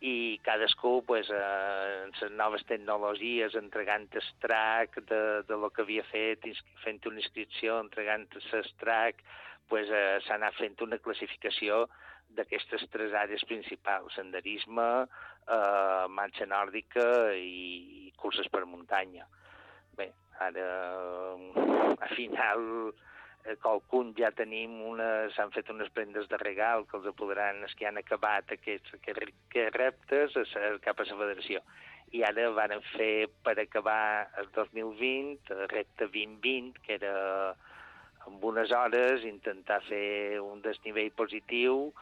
i 0.01 0.41
cadascú 0.43 1.05
pues, 1.07 1.29
eh, 1.31 2.09
les 2.09 2.33
noves 2.33 2.65
tecnologies 2.65 3.55
entregant 3.59 4.09
el 4.17 4.29
track 4.41 5.03
de, 5.11 5.43
de 5.49 5.57
lo 5.61 5.69
que 5.71 5.83
havia 5.85 6.05
fet, 6.09 6.47
fent 6.85 7.01
una 7.11 7.21
inscripció, 7.21 7.77
entregant 7.85 8.27
el 8.41 8.71
track, 8.81 9.21
pues, 9.69 9.93
eh, 9.93 10.19
s'ha 10.25 10.39
anat 10.39 10.57
fent 10.57 10.81
una 10.87 10.99
classificació 11.05 11.85
d'aquestes 12.37 12.87
tres 12.95 13.13
àrees 13.13 13.45
principals, 13.45 14.17
senderisme, 14.17 14.89
eh, 15.05 16.07
marxa 16.09 16.49
nòrdica 16.49 17.07
i 17.37 18.11
curses 18.17 18.49
per 18.49 18.65
muntanya. 18.65 19.29
Bé, 19.99 20.09
ara, 20.41 20.67
a 22.01 22.13
final, 22.17 22.67
eh, 22.89 23.09
qualcun 23.63 24.13
ja 24.19 24.31
tenim 24.37 24.81
una... 24.87 25.29
s'han 25.35 25.53
fet 25.55 25.71
unes 25.73 25.91
prendes 25.95 26.29
de 26.29 26.39
regal 26.43 26.87
que 26.89 26.99
els 26.99 27.17
podran, 27.17 27.63
els 27.65 27.75
que 27.79 27.87
han 27.89 27.99
acabat 28.01 28.53
aquests, 28.57 28.95
aquests, 28.99 29.33
aquests 29.49 29.77
reptes 29.77 30.37
cap 30.85 31.01
a 31.01 31.09
la 31.09 31.19
federació. 31.23 31.63
I 32.13 32.25
ara 32.27 32.49
van 32.51 32.75
fer 32.93 33.29
per 33.47 33.57
acabar 33.63 34.29
el 34.41 34.51
2020, 34.57 35.53
el 35.55 35.69
repte 35.71 36.09
2020, 36.11 36.81
que 36.85 36.97
era 36.99 37.17
amb 38.27 38.45
unes 38.45 38.73
hores 38.77 39.25
intentar 39.25 39.81
fer 39.87 40.41
un 40.43 40.61
desnivell 40.63 41.13
positiu 41.17 41.93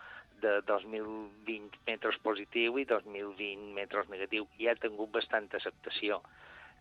de 0.43 0.59
2.020 0.67 1.83
metres 1.87 2.19
positiu 2.23 2.79
i 2.79 2.87
2.020 2.87 3.75
metres 3.75 4.09
negatiu. 4.11 4.47
I 4.59 4.71
ha 4.71 4.79
tingut 4.81 5.13
bastanta 5.15 5.59
acceptació. 5.59 6.23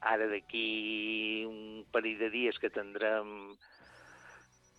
Ara 0.02 0.28
d'aquí 0.30 1.46
un 1.50 1.84
parell 1.92 2.20
de 2.22 2.30
dies 2.34 2.60
que 2.62 2.70
tindrem 2.74 3.58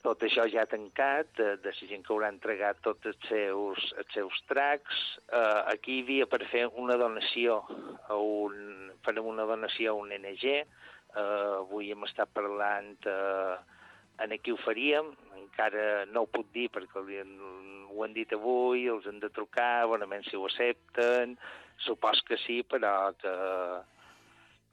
tot 0.09 0.25
això 0.25 0.47
ja 0.49 0.65
tancat, 0.69 1.29
de, 1.37 1.49
de 1.61 1.73
la 1.75 1.89
gent 1.91 2.05
que 2.05 2.13
haurà 2.15 2.31
entregat 2.33 2.81
tots 2.85 3.11
els 3.11 3.29
seus, 3.29 3.89
els 4.01 4.15
seus 4.17 4.41
tracks. 4.49 5.01
Eh, 5.29 5.61
aquí 5.75 5.99
hi 5.99 6.05
havia 6.07 6.29
per 6.31 6.41
fer 6.49 6.65
una 6.81 6.97
donació, 7.01 7.61
a 8.09 8.17
un, 8.17 8.93
farem 9.05 9.29
una 9.29 9.45
donació 9.49 9.93
a 9.93 9.99
un 10.01 10.15
NG. 10.17 10.55
Eh, 10.59 11.25
avui 11.59 11.93
hem 11.93 12.07
estat 12.09 12.33
parlant 12.37 12.95
eh, 13.05 13.57
en 14.25 14.35
qui 14.43 14.55
ho 14.55 14.59
faríem, 14.65 15.13
encara 15.43 16.07
no 16.11 16.25
ho 16.25 16.33
puc 16.33 16.49
dir 16.57 16.69
perquè 16.73 17.05
ho 17.05 18.05
han 18.05 18.17
dit 18.17 18.33
avui, 18.33 18.89
els 18.89 19.07
han 19.11 19.21
de 19.21 19.31
trucar, 19.35 19.87
bonament 19.91 20.25
si 20.27 20.37
ho 20.37 20.47
accepten, 20.49 21.37
supos 21.85 22.25
que 22.27 22.41
sí, 22.47 22.63
però 22.67 23.13
que, 23.21 23.35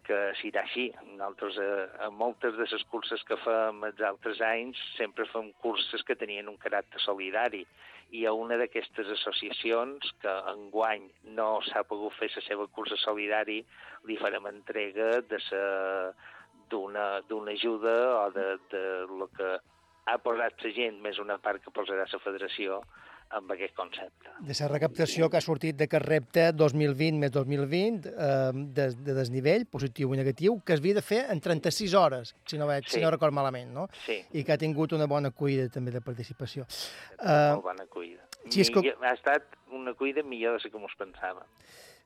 que 0.08 0.20
serà 0.40 0.64
així. 0.64 0.86
Nosaltres, 1.12 1.58
a, 1.62 2.06
a 2.06 2.10
moltes 2.14 2.56
de 2.58 2.68
les 2.72 2.86
curses 2.92 3.24
que 3.28 3.38
fem 3.44 3.84
els 3.88 4.02
altres 4.10 4.42
anys, 4.46 4.80
sempre 5.00 5.28
fem 5.32 5.52
curses 5.66 6.06
que 6.08 6.18
tenien 6.20 6.50
un 6.52 6.60
caràcter 6.62 7.02
solidari. 7.04 7.66
I 8.16 8.26
a 8.30 8.34
una 8.38 8.58
d'aquestes 8.62 9.10
associacions, 9.18 10.12
que 10.22 10.34
enguany 10.54 11.10
no 11.38 11.50
s'ha 11.68 11.84
pogut 11.90 12.14
fer 12.20 12.30
la 12.36 12.46
seva 12.46 12.68
cursa 12.78 12.98
solidari, 13.02 13.60
li 14.06 14.18
farem 14.22 14.46
entrega 14.52 15.22
de 15.26 15.42
d'una 16.70 17.52
ajuda 17.54 17.96
o 18.26 18.30
de, 18.34 18.46
de 18.72 18.84
lo 19.10 19.28
que 19.38 19.58
ha 20.06 20.18
posat 20.22 20.64
la 20.64 20.72
gent, 20.74 21.02
més 21.02 21.20
una 21.22 21.38
part 21.42 21.62
que 21.64 21.74
posarà 21.74 22.06
la 22.12 22.22
federació, 22.22 22.82
amb 23.36 23.52
aquest 23.52 23.74
concepte. 23.76 24.30
De 24.40 24.56
la 24.60 24.68
recaptació 24.72 25.28
que 25.30 25.38
ha 25.38 25.44
sortit 25.44 25.76
d'aquest 25.80 26.06
repte 26.08 26.46
2020 26.56 27.20
més 27.20 27.32
2020 27.36 28.08
eh, 28.08 28.52
de, 28.78 28.86
de 28.96 29.16
desnivell, 29.18 29.66
positiu 29.72 30.14
i 30.16 30.20
negatiu, 30.22 30.60
que 30.66 30.74
es 30.78 30.80
havia 30.84 30.96
de 31.00 31.04
fer 31.04 31.26
en 31.34 31.42
36 31.44 31.94
hores, 32.00 32.36
si 32.48 32.58
no, 32.62 32.68
veig, 32.70 32.86
Sí. 32.88 32.98
si 32.98 33.04
no 33.04 33.12
record 33.12 33.34
malament, 33.36 33.72
no? 33.76 33.88
Sí. 34.06 34.22
I 34.34 34.44
que 34.44 34.54
ha 34.56 34.58
tingut 34.62 34.94
una 34.96 35.08
bona 35.12 35.34
acollida 35.34 35.68
també 35.70 35.92
de 35.92 36.02
participació. 36.02 36.64
Uh, 37.20 37.26
Eh, 37.26 37.60
bona 37.64 37.86
cuida. 37.92 38.22
Xisco- 38.48 38.82
Millor, 38.82 39.04
ha 39.04 39.14
estat 39.18 39.44
una 39.74 39.94
cuida 39.98 40.22
millor 40.24 40.56
de 40.60 40.64
la 40.64 40.72
que 40.72 40.78
mos 40.80 40.94
pensàvem. 40.98 41.44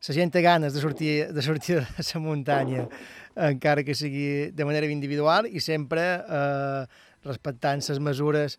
la 0.08 0.14
gent 0.16 0.32
té 0.32 0.42
ganes 0.42 0.74
de 0.74 0.80
sortir, 0.80 1.28
de 1.34 1.42
sortir 1.42 1.76
de 1.82 2.04
la 2.14 2.20
muntanya, 2.22 2.88
encara 3.36 3.84
que 3.84 3.94
sigui 3.94 4.50
de 4.56 4.64
manera 4.66 4.88
individual 4.88 5.46
i 5.46 5.60
sempre 5.60 6.24
eh, 6.24 6.86
respectant 7.26 7.84
les 7.90 8.00
mesures 8.00 8.58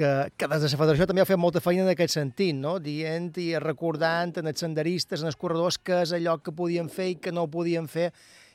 que, 0.00 0.10
que 0.40 0.48
des 0.48 0.64
de 0.64 0.70
la 0.72 0.80
federació 0.80 1.06
també 1.08 1.22
heu 1.22 1.28
fet 1.28 1.40
molta 1.40 1.60
feina 1.60 1.84
en 1.84 1.92
aquest 1.92 2.16
sentit, 2.16 2.56
no? 2.56 2.78
Dient 2.82 3.30
i 3.40 3.48
recordant 3.60 4.32
en 4.40 4.50
els 4.50 4.62
senderistes, 4.64 5.20
en 5.20 5.30
els 5.30 5.38
corredors, 5.40 5.80
què 5.84 6.02
és 6.06 6.14
allò 6.16 6.38
que 6.40 6.54
podien 6.56 6.88
fer 6.92 7.10
i 7.12 7.18
que 7.20 7.34
no 7.36 7.48
podien 7.52 7.88
fer 7.90 8.10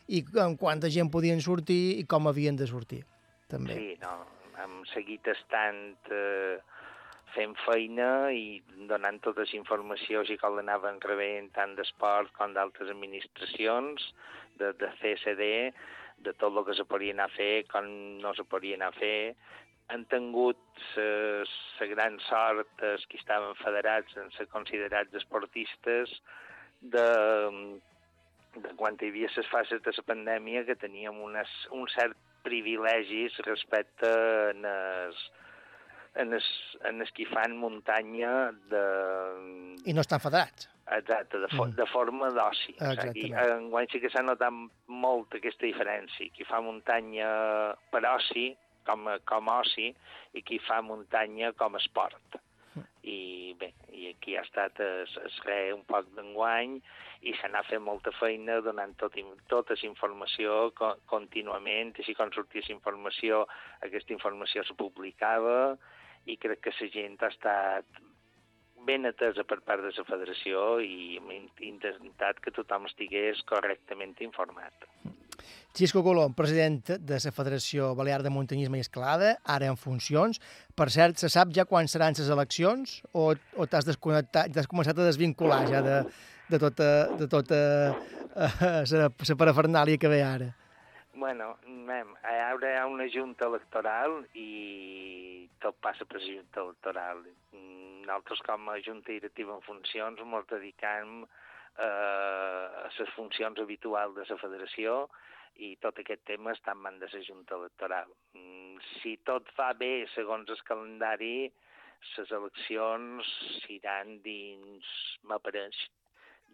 i 0.08 0.22
amb 0.42 0.60
quanta 0.62 0.90
gent 0.94 1.12
podien 1.14 1.42
sortir 1.42 1.98
i 2.00 2.06
com 2.10 2.30
havien 2.30 2.58
de 2.58 2.68
sortir, 2.70 3.04
també. 3.52 3.78
Sí, 3.78 3.98
no, 4.02 4.16
hem 4.62 4.80
seguit 4.92 5.28
estant 5.34 6.14
eh, 6.14 6.58
fent 7.36 7.56
feina 7.66 8.32
i 8.34 8.62
donant 8.90 9.20
tota 9.26 9.46
la 9.46 9.58
informació 9.60 10.24
així 10.24 10.38
com 10.42 10.58
l'anaven 10.58 11.02
rebent 11.04 11.52
tant 11.58 11.76
d'esport 11.78 12.34
com 12.38 12.54
d'altres 12.58 12.94
administracions, 12.94 14.10
de, 14.60 14.72
de 14.80 14.90
CSD, 15.02 15.52
de 16.26 16.34
tot 16.40 16.56
el 16.56 16.64
que 16.66 16.78
se 16.78 16.86
podia 16.88 17.14
anar 17.14 17.28
a 17.30 17.36
fer, 17.36 17.66
com 17.70 17.90
no 18.22 18.34
se 18.38 18.46
podia 18.48 18.78
anar 18.80 18.94
a 18.94 18.98
fer. 18.98 19.36
Han 19.94 20.06
tingut 20.10 20.58
la 20.98 21.88
gran 21.92 22.18
sort, 22.26 22.72
els 22.82 23.06
que 23.10 23.20
estaven 23.22 23.54
federats 23.62 24.16
en 24.18 24.32
ser 24.38 24.48
considerats 24.50 25.14
esportistes, 25.14 26.14
de, 26.82 27.06
de 28.56 28.74
quan 28.80 28.98
hi 29.00 29.10
havia 29.12 29.30
les 29.36 29.50
fases 29.52 29.82
de 29.86 29.94
la 29.96 30.06
pandèmia 30.10 30.66
que 30.66 30.76
teníem 30.82 31.18
unes, 31.22 31.52
un 31.72 31.86
cert 31.94 32.18
privilegis 32.46 33.38
respecte 33.46 34.10
en 34.52 34.66
els, 34.70 35.22
en 36.22 36.34
els, 36.38 36.50
en 36.86 37.02
els 37.02 37.12
que 37.18 37.26
fan 37.30 37.56
muntanya 37.58 38.52
de, 38.72 38.84
I 39.86 39.94
no 39.94 40.02
estan 40.06 40.22
federats. 40.24 40.70
Exacte, 40.94 41.40
de, 41.42 41.48
fo 41.50 41.66
Mm. 41.66 41.74
de 41.80 41.86
forma 41.90 42.28
d'oci. 42.30 42.76
O 42.78 42.92
sigui, 42.94 43.32
Exactament. 43.32 43.40
en 43.58 43.70
guany 43.72 43.88
sí 43.90 44.00
que 44.04 44.10
s'ha 44.14 44.22
notat 44.22 44.54
molt 44.88 45.34
aquesta 45.34 45.66
diferència. 45.66 46.30
Qui 46.36 46.46
fa 46.46 46.60
muntanya 46.62 47.30
per 47.90 48.04
oci, 48.12 48.52
com, 48.88 49.08
com 49.26 49.48
oci, 49.60 49.92
i 50.34 50.42
qui 50.42 50.60
fa 50.64 50.82
muntanya 50.82 51.54
com 51.58 51.76
a 51.76 51.82
esport. 51.84 52.40
I 53.06 53.54
bé, 53.60 53.70
i 53.94 54.08
aquí 54.10 54.34
ha 54.36 54.42
estat 54.42 54.80
es, 54.82 55.12
es 55.28 55.36
re 55.46 55.72
un 55.76 55.84
poc 55.88 56.08
d'enguany 56.18 56.80
i 57.30 57.34
se 57.38 57.48
n'ha 57.48 57.62
fet 57.68 57.80
molta 57.80 58.12
feina 58.18 58.58
donant 58.66 58.96
tot, 59.00 59.14
tota 59.48 59.78
la 59.78 59.88
informació 59.88 60.72
co 60.76 60.96
contínuament, 61.12 61.94
així 62.02 62.16
com 62.18 62.34
sortia 62.34 62.66
la 62.68 62.74
informació, 62.76 63.46
aquesta 63.86 64.12
informació 64.18 64.66
se 64.66 64.74
publicava 64.74 65.78
i 66.26 66.36
crec 66.42 66.66
que 66.66 66.74
la 66.82 66.90
gent 66.98 67.22
ha 67.22 67.30
estat 67.32 68.02
ben 68.86 69.06
atesa 69.06 69.46
per 69.48 69.62
part 69.66 69.82
de 69.86 69.94
la 69.96 70.04
federació 70.10 70.80
i 70.82 71.18
hem 71.18 71.32
in- 71.32 71.52
intentat 71.72 72.42
que 72.42 72.52
tothom 72.52 72.90
estigués 72.90 73.42
correctament 73.50 74.18
informat. 74.26 74.90
Xisco 75.76 76.04
Colom, 76.04 76.34
president 76.34 76.82
de 77.00 77.20
la 77.20 77.34
Federació 77.36 77.94
Balear 77.96 78.22
de 78.24 78.32
Muntanyisme 78.32 78.80
i 78.80 78.86
Escalada, 78.86 79.36
ara 79.44 79.68
en 79.72 79.80
funcions. 79.80 80.40
Per 80.76 80.90
cert, 80.94 81.20
se 81.20 81.30
sap 81.30 81.52
ja 81.56 81.66
quan 81.70 81.90
seran 81.92 82.16
les 82.18 82.30
eleccions 82.30 83.02
o, 83.14 83.34
o 83.34 83.68
t'has 83.68 83.98
començat 83.98 84.96
a 84.96 85.08
desvincular 85.08 85.66
ja 85.72 85.82
de, 85.86 85.98
de 86.50 86.60
tota, 86.60 86.92
de 87.20 87.28
tota 87.28 87.60
uh, 88.36 88.84
la 88.92 89.10
parafernàlia 89.40 90.00
que 90.00 90.12
ve 90.12 90.22
ara? 90.24 90.52
Bueno, 91.16 91.56
mem, 91.64 92.12
hi 92.28 92.40
ha 92.76 92.86
una 92.92 93.08
junta 93.08 93.48
electoral 93.48 94.22
i 94.36 95.48
tot 95.64 95.78
passa 95.82 96.06
per 96.06 96.20
la 96.20 96.28
junta 96.28 96.62
electoral. 96.66 97.24
Mm, 97.56 98.04
Nosaltres, 98.06 98.42
com 98.46 98.68
a 98.70 98.76
junta 98.86 99.14
directiva 99.14 99.56
en 99.56 99.64
funcions, 99.66 100.20
ens 100.22 100.50
dedicam 100.52 101.24
eh, 101.24 101.86
a 101.86 102.90
les 103.00 103.14
funcions 103.16 103.60
habituals 103.64 104.16
de 104.20 104.28
la 104.30 104.38
federació 104.42 105.06
i 105.64 105.76
tot 105.82 106.00
aquest 106.02 106.24
tema 106.28 106.52
està 106.52 106.74
en 106.76 106.82
mans 106.84 107.00
de 107.00 107.08
la 107.14 107.24
junta 107.24 107.56
electoral. 107.56 108.10
Mm, 108.34 108.64
Si 109.02 109.18
tot 109.24 109.48
va 109.58 109.72
bé, 109.74 110.06
segons 110.14 110.50
el 110.50 110.60
calendari, 110.68 111.52
les 112.18 112.32
eleccions 112.32 113.26
iran 113.70 114.22
dins, 114.22 114.86
m'apareix, 115.24 115.78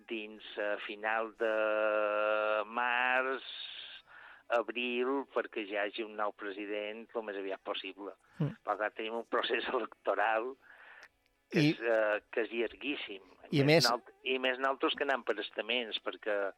dins 0.08 0.44
a 0.62 0.78
final 0.86 1.34
de 1.40 2.64
març, 2.66 3.44
abril, 4.52 5.24
perquè 5.34 5.64
ja 5.70 5.86
hi 5.86 5.90
hagi 5.90 6.04
un 6.04 6.16
nou 6.20 6.34
president 6.38 7.06
el 7.16 7.24
més 7.24 7.38
aviat 7.40 7.62
possible. 7.64 8.14
Mm. 8.40 8.54
Per 8.66 8.78
tant, 8.78 8.94
tenim 8.98 9.16
un 9.22 9.26
procés 9.32 9.68
electoral 9.74 10.54
que, 11.50 11.60
I- 11.62 11.70
és, 11.72 11.80
uh, 11.80 12.20
que 12.32 12.42
és 12.46 12.52
llarguíssim. 12.52 13.24
I 13.52 13.62
a 13.62 13.66
més- 13.66 13.88
nalt- 13.90 14.12
I 14.24 14.38
més 14.40 14.60
nosaltres 14.60 14.96
que 14.96 15.04
anem 15.04 15.24
per 15.24 15.40
estaments, 15.40 16.00
perquè 16.04 16.52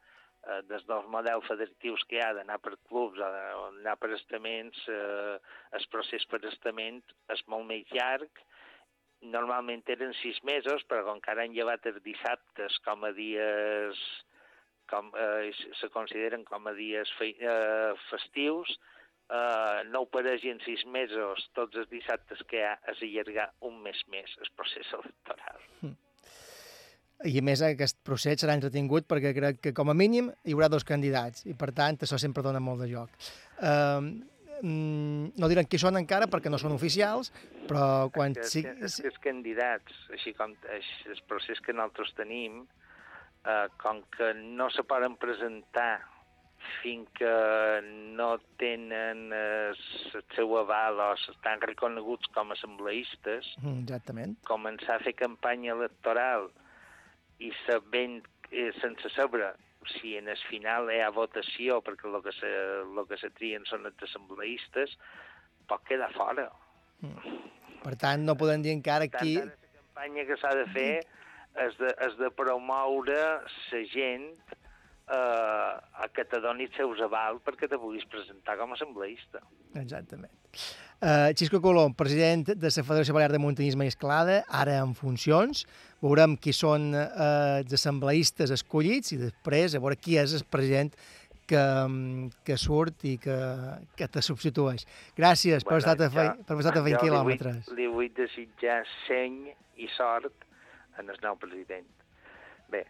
eh, 0.46 0.60
des 0.70 0.84
dels 0.88 1.06
models 1.12 1.46
federatius 1.48 2.04
que 2.08 2.18
hi 2.18 2.24
ha 2.24 2.32
d'anar 2.36 2.58
per 2.64 2.74
clubs 2.88 3.20
o 3.20 3.30
d'anar 3.76 3.96
per 4.00 4.12
estaments, 4.16 4.82
eh, 4.88 5.38
el 5.78 5.88
procés 5.92 6.26
per 6.30 6.42
estament 6.50 7.02
és 7.34 7.44
molt 7.46 7.66
més 7.70 7.88
llarg. 7.94 8.44
Normalment 9.34 9.82
eren 9.88 10.12
sis 10.20 10.40
mesos, 10.44 10.84
però 10.88 11.04
com 11.06 11.20
que 11.24 11.32
ara 11.32 11.46
han 11.46 11.56
llevat 11.56 11.86
els 11.88 12.02
dissabtes 12.04 12.78
com 12.84 13.04
a 13.08 13.12
dies 13.16 14.00
com, 14.90 15.10
eh, 15.16 15.52
se 15.80 15.88
consideren 15.88 16.44
com 16.44 16.66
a 16.66 16.74
dies 16.76 17.10
fe, 17.18 17.34
eh, 17.40 17.94
festius, 18.10 18.78
eh, 19.30 19.82
no 19.88 20.04
opereix 20.06 20.44
en 20.44 20.60
sis 20.60 20.84
mesos 20.84 21.48
tots 21.58 21.76
els 21.82 21.88
dissabtes 21.88 22.42
que 22.50 22.64
ha 22.66 22.74
és 22.92 23.04
allargar 23.08 23.50
un 23.60 23.80
mes 23.82 24.02
més 24.08 24.36
el 24.40 24.50
procés 24.56 24.92
electoral. 25.00 25.62
I 27.24 27.38
a 27.38 27.42
més 27.46 27.62
aquest 27.64 28.00
procés 28.04 28.40
serà 28.42 28.56
entretingut 28.58 29.06
perquè 29.08 29.32
crec 29.36 29.60
que 29.62 29.72
com 29.72 29.88
a 29.88 29.94
mínim 29.94 30.30
hi 30.44 30.54
haurà 30.56 30.68
dos 30.68 30.84
candidats 30.84 31.46
i 31.46 31.54
per 31.54 31.70
tant 31.72 31.96
això 32.02 32.18
sempre 32.20 32.42
dona 32.42 32.60
molt 32.60 32.82
de 32.84 32.90
joc. 32.90 33.10
Um, 33.62 34.10
no 34.64 35.48
diran 35.50 35.66
qui 35.68 35.78
són 35.80 35.98
encara 35.98 36.28
perquè 36.30 36.50
no 36.50 36.58
són 36.60 36.72
oficials, 36.72 37.30
però 37.68 38.08
quan 38.14 38.34
que, 38.36 38.46
és 38.46 38.96
que 39.00 39.10
els 39.10 39.20
candidats, 39.20 39.92
així 40.14 40.32
com 40.36 40.54
el 40.72 41.22
procés 41.28 41.60
que 41.60 41.74
nosaltres 41.74 42.14
tenim, 42.16 42.62
eh, 43.44 43.66
com 43.82 44.00
que 44.16 44.32
no 44.34 44.70
se 44.72 44.84
poden 44.88 45.16
presentar 45.20 46.00
fins 46.80 47.08
que 47.18 47.32
no 48.16 48.38
tenen 48.56 49.26
eh, 49.36 49.74
el 50.16 50.24
seu 50.34 50.56
aval 50.56 51.02
o 51.04 51.12
estan 51.18 51.60
reconeguts 51.60 52.30
com 52.32 52.50
a 52.50 52.56
assembleistes, 52.56 53.50
Mm, 53.60 53.82
exactament. 53.84 54.36
començar 54.48 54.96
a 54.96 55.04
fer 55.04 55.12
campanya 55.18 55.74
electoral 55.76 56.48
i 57.42 57.50
sabent, 57.64 58.22
eh, 58.50 58.70
sense 58.80 59.10
saber 59.14 59.54
si 59.98 60.16
en 60.16 60.28
el 60.32 60.40
final 60.48 60.88
hi 60.92 61.00
ha 61.04 61.10
votació, 61.12 61.80
perquè 61.84 62.08
el 62.08 62.20
que 62.24 62.32
se, 62.32 62.50
lo 62.96 63.04
que 63.08 63.18
se 63.20 63.30
trien 63.36 63.66
són 63.68 63.84
els 63.90 64.06
assembleistes, 64.06 64.96
pot 65.68 65.84
quedar 65.88 66.10
fora. 66.14 66.48
Per 67.84 67.94
tant, 68.00 68.24
no 68.24 68.36
podem 68.40 68.64
dir 68.64 68.72
encara 68.72 69.08
tant, 69.08 69.20
qui... 69.20 69.36
ara 69.40 69.52
la 69.52 69.80
campanya 69.80 70.26
que 70.30 70.38
s'ha 70.40 70.54
de 70.56 70.66
fer 70.72 70.92
és 71.64 71.76
de, 71.78 71.90
és 72.06 72.16
de 72.18 72.30
promoure 72.34 73.18
la 73.44 73.82
gent 73.92 74.30
eh, 75.08 75.72
a 76.04 76.08
que 76.14 76.24
te 76.30 76.40
doni 76.42 76.68
els 76.70 76.80
seus 76.80 77.02
aval 77.04 77.40
perquè 77.44 77.68
te 77.70 77.78
puguis 77.80 78.06
presentar 78.10 78.56
com 78.60 78.72
a 78.72 78.78
assembleista. 78.78 79.44
Exactament. 79.78 80.32
Uh, 81.04 81.34
Xisco 81.36 81.58
Colom, 81.60 81.92
president 81.92 82.46
de 82.48 82.70
la 82.70 82.82
Federació 82.86 83.12
Balear 83.12 83.34
de 83.34 83.40
Muntanyisme 83.42 83.84
i 83.84 83.90
Escalada, 83.92 84.38
ara 84.48 84.78
en 84.80 84.94
funcions. 84.96 85.66
Veurem 86.00 86.32
qui 86.40 86.54
són 86.56 86.94
uh, 86.96 87.58
els 87.58 87.74
assembleistes 87.76 88.48
escollits 88.54 89.12
i 89.12 89.18
després 89.20 89.74
a 89.76 89.82
veure 89.84 89.98
qui 90.00 90.16
és 90.16 90.32
el 90.38 90.46
president 90.48 90.94
que, 91.44 91.60
mm, 91.60 92.30
que 92.48 92.56
surt 92.56 93.04
i 93.04 93.18
que, 93.20 93.36
que 93.98 94.08
te 94.08 94.22
substitueix. 94.24 94.86
Gràcies 95.18 95.66
per 95.68 95.82
estar 95.82 95.92
a 96.00 96.08
fer, 96.08 96.26
per 96.48 96.56
estar 96.62 96.72
a 96.72 96.80
fer 96.80 96.80
jo 96.80 96.88
li 96.88 96.94
vull- 96.96 97.04
quilòmetres. 97.04 97.68
Li 97.76 97.90
vull 97.92 98.08
desitjar 98.16 98.80
seny 99.04 99.52
i 99.84 99.90
sort 99.98 100.48
en 100.96 101.12
el 101.12 101.20
nou 101.20 101.36
president. 101.36 101.84
Bé, 102.72 102.86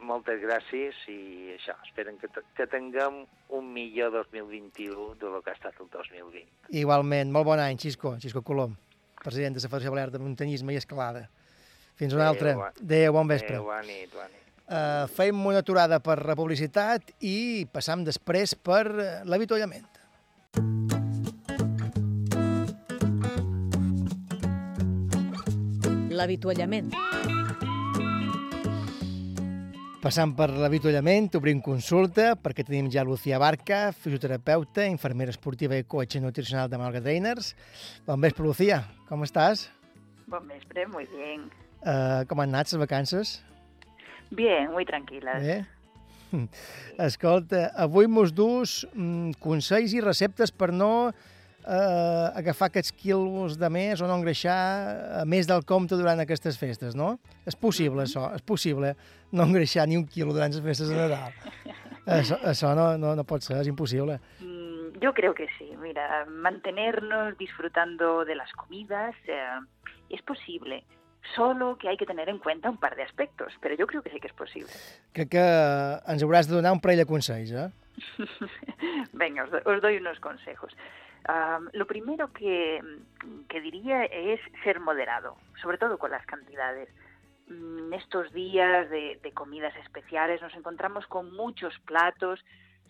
moltes 0.00 0.40
gràcies 0.42 0.98
i 1.10 1.54
això, 1.56 1.74
esperen 1.86 2.18
que, 2.20 2.30
que 2.56 2.66
tinguem 2.70 3.22
un 3.54 3.70
millor 3.72 4.12
2021 4.14 5.14
de 5.20 5.32
lo 5.32 5.42
que 5.42 5.52
ha 5.52 5.56
estat 5.58 5.78
el 5.80 5.90
2020. 5.92 6.44
Igualment, 6.80 7.32
molt 7.34 7.48
bon 7.48 7.62
any, 7.62 7.78
Xisco, 7.80 8.16
Xisco 8.22 8.42
Colom, 8.46 8.76
president 9.22 9.56
de 9.56 9.62
la 9.62 9.70
Federació 9.70 9.94
Balear 9.94 10.12
de 10.14 10.22
Muntanyisme 10.22 10.74
i 10.74 10.80
Escalada. 10.80 11.28
Fins 11.98 12.14
una 12.14 12.28
altra. 12.30 12.54
Adéu, 12.54 12.84
Adéu, 12.84 13.16
bon 13.18 13.30
vespre. 13.30 13.56
Adéu, 13.56 13.66
bona 13.66 13.82
nit, 13.86 14.12
bona 14.14 14.28
nit. 14.30 14.44
Uh, 14.68 15.06
fem 15.16 15.46
una 15.48 15.62
aturada 15.64 15.96
per 16.04 16.18
la 16.28 16.36
publicitat 16.36 17.14
i 17.24 17.64
passam 17.72 18.02
després 18.04 18.52
per 18.52 18.84
eh, 18.84 19.08
l'avituallament. 19.24 19.88
L'avituallament. 26.12 26.92
Passant 29.98 30.30
per 30.38 30.46
l'avituallament, 30.54 31.26
obrim 31.34 31.58
consulta 31.58 32.36
perquè 32.38 32.62
tenim 32.62 32.86
ja 32.94 33.02
Lucía 33.02 33.40
Barca, 33.42 33.88
fisioterapeuta, 33.90 34.84
infermera 34.86 35.32
esportiva 35.34 35.74
i 35.74 35.82
coach 35.82 36.20
nutricional 36.22 36.68
de 36.70 36.78
Malga 36.78 37.00
Trainers. 37.02 37.48
Bon 38.06 38.22
vespre, 38.22 38.46
Lucía. 38.46 38.78
Com 39.08 39.26
estàs? 39.26 39.64
Bon 40.30 40.46
vespre, 40.46 40.84
muy 40.92 41.08
bien. 41.10 41.48
Uh, 41.82 42.22
com 42.30 42.38
han 42.38 42.54
anat 42.54 42.70
les 42.70 42.78
vacances? 42.78 43.32
Bien, 44.30 44.70
muy 44.70 44.86
tranquilas. 44.86 45.42
Bé? 45.42 45.58
Escolta, 47.08 47.64
avui 47.74 48.06
mos 48.06 48.30
dus 48.30 48.84
mm, 48.92 49.40
consells 49.42 49.98
i 49.98 50.04
receptes 50.04 50.54
per 50.54 50.70
no 50.70 51.10
eh, 51.68 52.38
agafar 52.40 52.70
aquests 52.70 52.92
quilos 52.96 53.58
de 53.60 53.68
més 53.70 54.00
o 54.00 54.08
no 54.08 54.16
engreixar 54.16 54.58
eh, 55.20 55.24
més 55.28 55.46
del 55.46 55.64
compte 55.68 55.94
durant 56.00 56.18
aquestes 56.24 56.56
festes, 56.58 56.96
no? 56.96 57.18
És 57.46 57.54
possible, 57.56 58.02
això, 58.08 58.30
és 58.34 58.42
possible 58.42 58.94
no 59.32 59.44
engreixar 59.44 59.86
ni 59.86 59.96
un 60.00 60.06
quilo 60.08 60.32
durant 60.32 60.50
les 60.52 60.64
festes 60.64 60.88
de 60.88 60.96
Nadal. 60.96 61.32
Això, 62.08 62.38
això 62.48 62.70
no, 62.72 62.94
no, 62.96 63.10
no 63.18 63.22
pot 63.28 63.42
ser, 63.44 63.58
és 63.60 63.66
impossible. 63.68 64.14
Mm, 64.40 64.96
Yo 65.02 65.12
creo 65.12 65.34
que 65.34 65.44
sí. 65.58 65.66
Mira, 65.76 66.24
mantenernos 66.26 67.36
disfrutando 67.36 68.24
de 68.24 68.34
las 68.34 68.50
comidas 68.54 69.14
eh, 69.26 69.60
es 70.08 70.22
posible. 70.22 70.84
Solo 71.36 71.76
que 71.76 71.90
hay 71.90 71.98
que 71.98 72.06
tener 72.06 72.30
en 72.30 72.38
cuenta 72.38 72.70
un 72.70 72.78
par 72.78 72.96
de 72.96 73.02
aspectos, 73.02 73.52
pero 73.60 73.74
yo 73.76 73.86
creo 73.86 74.00
que 74.02 74.08
sí 74.08 74.18
que 74.20 74.28
es 74.28 74.32
posible. 74.32 74.72
Crec 75.12 75.28
que 75.36 75.44
ens 76.08 76.24
hauràs 76.24 76.48
de 76.48 76.56
donar 76.56 76.72
un 76.72 76.80
parell 76.80 77.02
de 77.02 77.06
consells, 77.10 77.52
eh? 77.52 77.68
Venga, 79.12 79.44
os, 79.44 79.50
do- 79.52 79.62
os 79.68 79.82
doy 79.82 79.98
unos 79.98 80.18
consejos. 80.20 80.72
Lo 81.72 81.86
primero 81.86 82.32
que, 82.32 82.80
que 83.48 83.60
diría 83.60 84.04
es 84.04 84.40
ser 84.64 84.80
moderado, 84.80 85.36
sobre 85.62 85.78
todo 85.78 85.98
con 85.98 86.10
las 86.10 86.24
cantidades. 86.26 86.88
Mm, 87.48 87.92
Estos 87.92 88.32
días 88.32 88.88
de, 88.90 89.32
comidas 89.34 89.74
especiales 89.76 90.40
nos 90.42 90.54
encontramos 90.54 91.06
con 91.06 91.34
muchos 91.34 91.78
platos. 91.80 92.44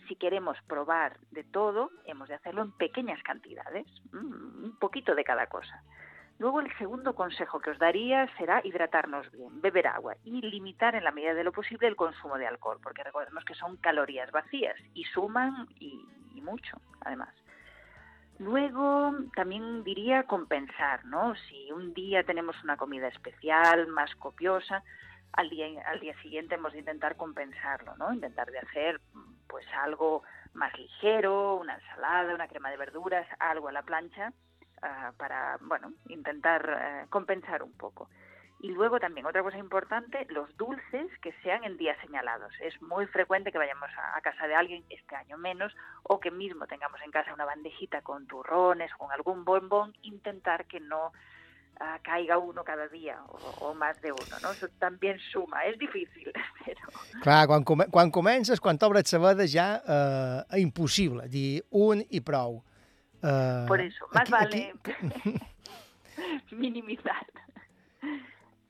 Si 0.07 0.15
queremos 0.15 0.57
probar 0.67 1.17
de 1.31 1.43
todo, 1.43 1.91
hemos 2.05 2.29
de 2.29 2.35
hacerlo 2.35 2.61
en 2.61 2.71
pequeñas 2.71 3.21
cantidades, 3.23 3.85
mm, 4.11 4.63
un 4.63 4.77
poquito 4.79 5.15
de 5.15 5.23
cada 5.23 5.47
cosa. 5.47 5.83
Luego 6.39 6.61
el 6.61 6.73
segundo 6.77 7.13
consejo 7.15 7.59
que 7.59 7.71
os 7.71 7.79
daría 7.79 8.25
será 8.37 8.61
hidratarnos 8.63 9.29
bien, 9.31 9.59
beber 9.61 9.87
agua 9.87 10.15
y 10.23 10.41
limitar 10.41 10.95
en 10.95 11.03
la 11.03 11.11
medida 11.11 11.33
de 11.33 11.43
lo 11.43 11.51
posible 11.51 11.87
el 11.87 11.97
consumo 11.97 12.37
de 12.37 12.47
alcohol, 12.47 12.79
porque 12.81 13.03
recordemos 13.03 13.43
que 13.43 13.55
son 13.55 13.75
calorías 13.75 14.31
vacías 14.31 14.77
y 14.93 15.03
suman 15.03 15.67
y 15.79 16.41
mucho, 16.41 16.79
además. 17.01 17.35
Luego 18.39 19.11
también 19.35 19.83
diría 19.83 20.23
compensar, 20.23 21.03
¿no? 21.05 21.35
Si 21.35 21.71
un 21.73 21.93
día 21.93 22.23
tenemos 22.23 22.55
una 22.63 22.77
comida 22.77 23.09
especial, 23.09 23.87
más 23.87 24.15
copiosa, 24.15 24.81
al 25.33 25.49
día, 25.49 25.67
al 25.85 25.99
día 25.99 26.19
siguiente 26.21 26.55
hemos 26.55 26.71
de 26.71 26.79
intentar 26.79 27.17
compensarlo, 27.17 27.95
¿no? 27.97 28.13
Intentar 28.13 28.49
de 28.49 28.59
hacer 28.59 29.01
pues 29.47 29.65
algo 29.83 30.23
más 30.53 30.77
ligero, 30.77 31.55
una 31.55 31.75
ensalada, 31.75 32.33
una 32.33 32.47
crema 32.47 32.69
de 32.69 32.77
verduras, 32.77 33.27
algo 33.39 33.67
a 33.67 33.73
la 33.73 33.83
plancha, 33.83 34.31
ah, 34.81 35.11
para, 35.17 35.57
bueno, 35.61 35.91
intentar 36.07 36.79
eh, 36.81 37.05
compensar 37.09 37.61
un 37.61 37.73
poco. 37.73 38.09
Y 38.61 38.71
luego 38.71 38.99
también 38.99 39.25
otra 39.25 39.41
cosa 39.41 39.57
importante, 39.57 40.25
los 40.29 40.55
dulces 40.57 41.07
que 41.21 41.31
sean 41.43 41.63
en 41.63 41.77
días 41.77 41.97
señalados. 42.01 42.51
Es 42.59 42.81
muy 42.81 43.05
frecuente 43.07 43.51
que 43.53 43.57
vayamos 43.57 43.89
a, 43.97 44.17
a 44.17 44.21
casa 44.21 44.47
de 44.47 44.55
alguien, 44.55 44.83
este 44.89 45.15
año 45.15 45.37
menos, 45.37 45.73
o 46.03 46.19
que 46.19 46.29
mismo 46.29 46.67
tengamos 46.67 46.99
en 47.01 47.11
casa 47.11 47.33
una 47.33 47.45
bandejita 47.45 48.01
con 48.01 48.27
turrones, 48.27 48.91
con 48.95 49.11
algún 49.13 49.45
bombón, 49.45 49.95
intentar 50.01 50.65
que 50.65 50.81
no 50.81 51.13
ah, 51.79 51.99
caiga 52.03 52.37
uno 52.37 52.65
cada 52.65 52.89
día 52.89 53.23
o, 53.29 53.37
o 53.69 53.73
más 53.73 54.01
de 54.01 54.11
uno, 54.11 54.35
¿no? 54.43 54.51
Eso 54.51 54.67
también 54.77 55.17
suma, 55.31 55.63
es 55.63 55.79
difícil, 55.79 56.29
pero 56.65 56.81
Clar, 57.21 57.47
quan, 57.47 57.63
come 57.63 57.85
quan 57.87 58.11
comences, 58.11 58.59
quan 58.59 58.77
t'obres 58.77 59.07
veda 59.15 59.47
ja 59.47 59.79
eh, 59.87 60.43
és 60.57 60.61
impossible 60.61 61.29
dir 61.31 61.63
un 61.71 62.03
i 62.09 62.19
prou. 62.19 62.59
Eh, 63.23 63.63
por 63.67 63.79
eso, 63.79 64.05
más 64.11 64.23
aquí- 64.23 64.31
vale 64.31 64.73
aquí- 64.83 65.39
minimizar. 66.51 67.23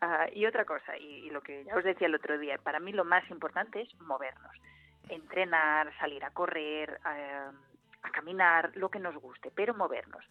Ah, 0.02 0.28
y 0.32 0.46
otra 0.46 0.64
cosa, 0.64 0.98
y, 0.98 1.30
lo 1.30 1.42
que 1.42 1.66
ya 1.66 1.76
os 1.76 1.84
decía 1.84 2.08
el 2.08 2.16
otro 2.16 2.38
día, 2.38 2.58
para 2.58 2.80
mí 2.80 2.94
lo 2.94 3.04
más 3.04 3.30
importante 3.30 3.82
es 3.82 4.02
movernos, 4.02 4.56
entrenar, 5.10 5.94
salir 5.98 6.24
a 6.24 6.32
correr, 6.32 7.02
eh, 7.06 7.50
a 8.04 8.12
caminar, 8.12 8.72
lo 8.76 8.90
que 8.90 9.00
nos 9.00 9.16
guste, 9.16 9.52
pero 9.54 9.74
movernos. 9.74 10.24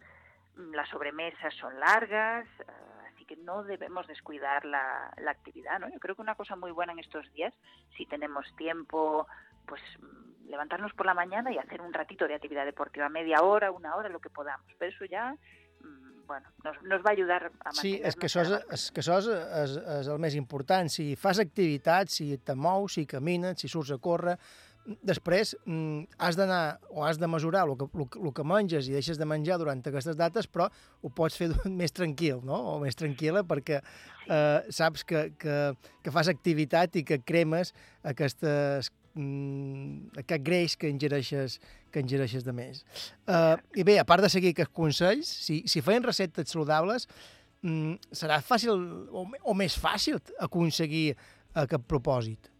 Mm, 0.55 0.73
Las 0.73 0.89
sobremesas 0.89 1.53
son 1.53 1.79
largas, 1.79 2.47
ah, 2.67 3.03
así 3.13 3.25
que 3.25 3.35
no 3.35 3.63
debemos 3.63 4.07
descuidar 4.07 4.65
la, 4.65 5.13
la 5.17 5.31
actividad, 5.31 5.79
¿no? 5.79 5.87
Yo 5.89 5.99
creo 5.99 6.15
que 6.15 6.23
una 6.23 6.35
cosa 6.35 6.55
muy 6.55 6.71
buena 6.71 6.93
en 6.93 6.99
estos 6.99 7.31
días, 7.33 7.53
si 7.95 8.07
tenemos 8.07 8.45
tiempo, 8.55 9.27
pues 9.67 9.81
mm, 9.99 10.49
levantarnos 10.49 10.93
por 10.93 11.05
la 11.05 11.13
mañana 11.13 11.51
y 11.51 11.59
hacer 11.59 11.81
un 11.81 11.93
ratito 11.93 12.27
de 12.27 12.33
actividad 12.33 12.65
deportiva, 12.65 13.07
media 13.07 13.43
hora, 13.43 13.69
una 13.69 13.95
hora, 13.95 14.09
lo 14.09 14.19
que 14.19 14.31
podamos. 14.31 14.65
Pero 14.79 14.91
eso 14.91 15.05
ya, 15.05 15.35
mm, 15.81 16.08
bueno, 16.29 16.47
nos, 16.63 16.77
nos 16.85 17.01
va 17.03 17.09
a 17.11 17.17
ayudar 17.17 17.41
a 17.65 17.73
Sí, 17.75 17.95
és 18.05 18.15
que 18.15 18.29
això 18.29 18.45
és, 18.45 18.55
és, 18.77 18.87
que 18.93 19.01
això 19.03 19.17
és, 19.19 19.27
és, 19.65 19.75
és 19.99 20.09
el 20.13 20.21
més 20.21 20.37
important. 20.39 20.87
Si 20.93 21.11
fas 21.19 21.41
activitat, 21.43 22.13
si 22.13 22.31
te 22.37 22.53
mous, 22.55 22.95
si 22.99 23.07
camines, 23.09 23.57
si 23.59 23.67
surts 23.71 23.91
a 23.91 23.97
córrer, 23.99 24.37
després 25.05 25.51
mm, 25.67 26.05
has 26.23 26.37
d'anar 26.39 26.79
o 26.95 27.03
has 27.05 27.19
de 27.21 27.27
mesurar 27.29 27.65
el 27.67 27.75
que, 27.77 27.85
el, 27.93 28.05
que- 28.09 28.21
el 28.25 28.31
que 28.33 28.45
menges 28.47 28.87
i 28.89 28.93
deixes 28.95 29.19
de 29.19 29.25
menjar 29.27 29.57
durant 29.61 29.81
aquestes 29.85 30.15
dates, 30.17 30.47
però 30.49 30.69
ho 31.03 31.11
pots 31.13 31.35
fer 31.37 31.49
més 31.81 31.91
tranquil, 31.93 32.39
no? 32.47 32.57
O 32.71 32.77
més 32.81 32.97
tranquil·la 32.97 33.43
perquè 33.45 33.81
eh, 33.83 34.61
saps 34.73 35.03
que, 35.05 35.27
que, 35.37 35.57
que 36.05 36.13
fas 36.15 36.31
activitat 36.31 36.95
i 36.95 37.03
que 37.05 37.19
cremes 37.21 37.73
aquestes, 38.13 38.89
mm, 39.19 40.19
aquest 40.23 40.45
greix 40.45 40.75
que 40.79 40.91
ingereixes, 40.91 41.59
que 41.91 42.03
ingereixes 42.03 42.45
de 42.47 42.55
més. 42.55 42.83
Uh, 43.27 43.57
I 43.75 43.85
bé, 43.87 43.99
a 43.99 44.07
part 44.07 44.23
de 44.25 44.31
seguir 44.31 44.53
aquests 44.55 44.75
consells, 44.75 45.33
si, 45.47 45.61
si 45.67 45.83
feien 45.85 46.05
receptes 46.05 46.55
saludables, 46.55 47.09
mm, 47.61 48.13
serà 48.15 48.39
fàcil 48.45 48.71
o, 49.11 49.25
o 49.27 49.57
més 49.57 49.75
fàcil 49.79 50.21
aconseguir 50.39 51.11
aquest 51.53 51.85
propòsit. 51.89 52.51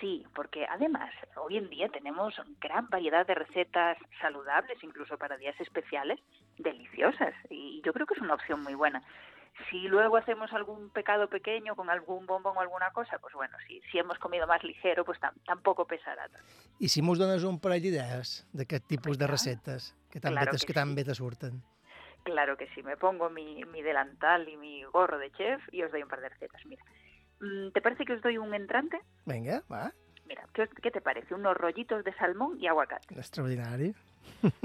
Sí, 0.00 0.24
porque 0.34 0.64
además 0.66 1.10
hoy 1.36 1.56
en 1.56 1.68
día 1.70 1.88
tenemos 1.88 2.34
gran 2.60 2.88
variedad 2.88 3.26
de 3.26 3.34
recetas 3.34 3.98
saludables, 4.20 4.78
incluso 4.82 5.18
para 5.18 5.36
días 5.36 5.60
especiales, 5.60 6.20
deliciosas. 6.56 7.34
Y 7.50 7.82
yo 7.84 7.92
creo 7.92 8.06
que 8.06 8.14
es 8.14 8.20
una 8.20 8.34
opción 8.34 8.62
muy 8.62 8.74
buena. 8.74 9.02
Si 9.70 9.88
luego 9.88 10.16
hacemos 10.16 10.52
algún 10.52 10.90
pecado 10.90 11.28
pequeño 11.28 11.74
con 11.74 11.90
algún 11.90 12.26
bombón 12.26 12.56
o 12.56 12.60
alguna 12.60 12.90
cosa, 12.92 13.18
pues 13.18 13.34
bueno, 13.34 13.56
si, 13.66 13.80
si 13.90 13.98
hemos 13.98 14.18
comido 14.18 14.46
más 14.46 14.62
ligero, 14.62 15.04
pues 15.04 15.20
tam- 15.20 15.34
tampoco 15.44 15.86
pesará 15.86 16.28
tanto. 16.28 16.46
I 16.78 16.88
si 16.88 17.02
mos 17.02 17.18
dones 17.18 17.42
un 17.44 17.58
parell 17.60 17.82
d'idees 17.82 18.46
d'aquest 18.54 18.86
tipus 18.86 19.18
de 19.18 19.26
receptes 19.26 19.96
que 20.10 20.20
tan, 20.20 20.32
Claro 20.32 20.52
bé, 20.52 20.58
que 20.58 20.66
que 20.66 20.72
tan 20.74 20.90
sí. 20.90 20.94
bé 20.94 21.04
te 21.04 21.14
surten. 21.14 21.62
Claro 22.22 22.56
que 22.56 22.68
sí, 22.74 22.82
me 22.82 22.96
pongo 22.96 23.30
mi, 23.30 23.64
mi 23.64 23.82
delantal 23.82 24.48
y 24.48 24.56
mi 24.56 24.84
gorro 24.84 25.18
de 25.18 25.30
chef 25.32 25.60
y 25.72 25.82
os 25.82 25.90
doy 25.90 26.02
un 26.02 26.08
par 26.08 26.20
de 26.20 26.28
recetas. 26.28 26.64
Mira, 26.66 26.82
Mm, 27.40 27.70
¿te 27.70 27.80
parece 27.80 28.04
que 28.04 28.14
os 28.14 28.20
doy 28.20 28.36
un 28.36 28.52
entrante? 28.52 28.98
Vinga, 29.24 29.62
va, 29.70 29.92
Mira, 30.26 30.44
¿qué, 30.52 30.68
qué 30.82 30.90
te 30.90 31.00
parece? 31.00 31.32
Unos 31.34 31.56
rollitos 31.56 32.02
de 32.04 32.12
salmón 32.14 32.58
y 32.60 32.66
aguacate. 32.66 33.14
extraordinari. 33.14 33.94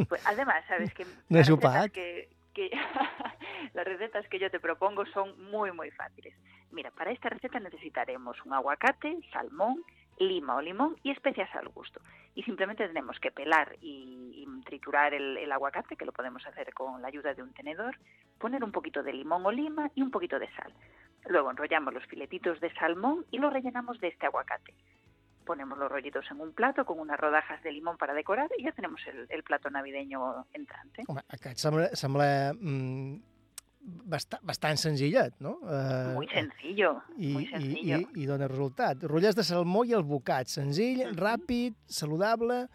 Pues 0.10 0.22
además, 0.26 0.66
sabes 0.68 0.92
que 0.96 1.06
No 1.30 1.38
recetas 1.38 1.92
que, 1.92 2.30
que 2.54 2.72
las 3.74 3.86
recetas 3.86 4.28
que 4.28 4.40
yo 4.40 4.50
te 4.50 4.60
propongo 4.60 5.06
son 5.08 5.50
muy 5.52 5.72
muy 5.72 5.92
fáciles. 5.92 6.34
Mira, 6.72 6.92
para 6.92 7.12
esta 7.12 7.30
receta 7.30 7.60
necesitaremos 7.60 8.38
un 8.46 8.54
aguacate, 8.54 9.20
salmón, 9.32 9.84
lima 10.20 10.56
o 10.56 10.62
limón 10.62 10.96
y 11.04 11.12
especias 11.12 11.54
al 11.56 11.70
gusto. 11.70 12.02
Y 12.36 12.44
simplemente 12.44 12.88
tenemos 12.88 13.20
que 13.20 13.32
pelar 13.32 13.76
y, 13.82 14.48
triturar 14.66 15.14
el, 15.14 15.38
el 15.38 15.52
aguacate, 15.52 15.98
que 15.98 16.06
lo 16.06 16.14
podemos 16.14 16.46
hacer 16.48 16.74
con 16.74 17.02
la 17.02 17.10
ayuda 17.10 17.34
de 17.34 17.44
un 17.44 17.54
tenedor, 17.54 17.98
poner 18.40 18.64
un 18.64 18.72
poquito 18.72 19.04
de 19.04 19.12
limón 19.12 19.46
o 19.46 19.52
lima 19.52 19.92
y 19.94 20.02
un 20.02 20.10
poquito 20.10 20.40
de 20.40 20.50
sal. 20.56 20.74
Luego 21.26 21.52
enrollamos 21.52 21.94
los 21.94 22.06
filetitos 22.06 22.60
de 22.60 22.74
salmón 22.76 23.26
y 23.30 23.40
los 23.40 23.52
rellenamos 23.52 24.00
de 24.00 24.08
este 24.08 24.26
aguacate. 24.26 24.74
Ponemos 25.46 25.78
los 25.78 25.90
rollitos 25.92 26.26
en 26.32 26.40
un 26.42 26.54
plato 26.54 26.86
con 26.86 27.00
unas 27.00 27.20
rodajas 27.20 27.62
de 27.64 27.72
limón 27.72 27.98
para 27.98 28.14
decorar 28.14 28.50
y 28.58 28.64
ya 28.64 28.72
tenemos 28.72 29.02
el, 29.08 29.26
el 29.30 29.44
plato 29.44 29.70
navideño 29.70 30.46
entrante. 30.54 31.04
Home, 31.08 31.22
aquest 31.30 31.58
sembla, 31.60 31.90
sembla 31.96 32.54
mm, 32.54 33.16
bastant, 34.08 34.42
bastant 34.48 34.78
senzillet, 34.80 35.34
no? 35.40 35.58
Eh, 35.68 36.14
Muy 36.16 36.28
sencillo, 36.30 37.02
i, 37.18 37.34
muy 37.34 37.44
i, 37.44 37.48
sencillo. 37.48 37.98
i, 38.00 38.08
i 38.24 38.26
dona 38.26 38.48
resultat. 38.48 39.04
Rotllers 39.04 39.36
de 39.36 39.44
salmó 39.44 39.84
i 39.86 39.94
el 39.94 40.04
bocat, 40.08 40.48
senzill, 40.48 41.04
ràpid, 41.18 41.76
saludable. 41.88 42.68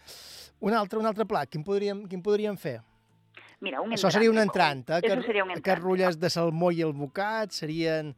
Un 0.60 0.74
altre, 0.74 0.98
un 0.98 1.06
altre 1.06 1.24
plat, 1.24 1.48
quin 1.48 1.64
podríem, 1.64 2.04
quin 2.10 2.20
podríem 2.22 2.56
fer? 2.58 2.80
Mira, 3.60 3.80
un 3.82 3.90
Això 3.96 4.10
seria 4.14 4.30
un 4.30 4.38
entrant. 4.38 4.84
entrant, 4.84 5.02
eh? 5.04 5.08
Eso 5.16 5.22
sería 5.26 5.42
un 5.44 5.50
Aquests 5.50 5.64
entrant. 5.66 5.82
rotllers 5.84 6.18
de 6.20 6.30
salmó 6.30 6.70
i 6.70 6.82
el 6.84 6.92
bocat 6.94 7.50
serien, 7.56 8.12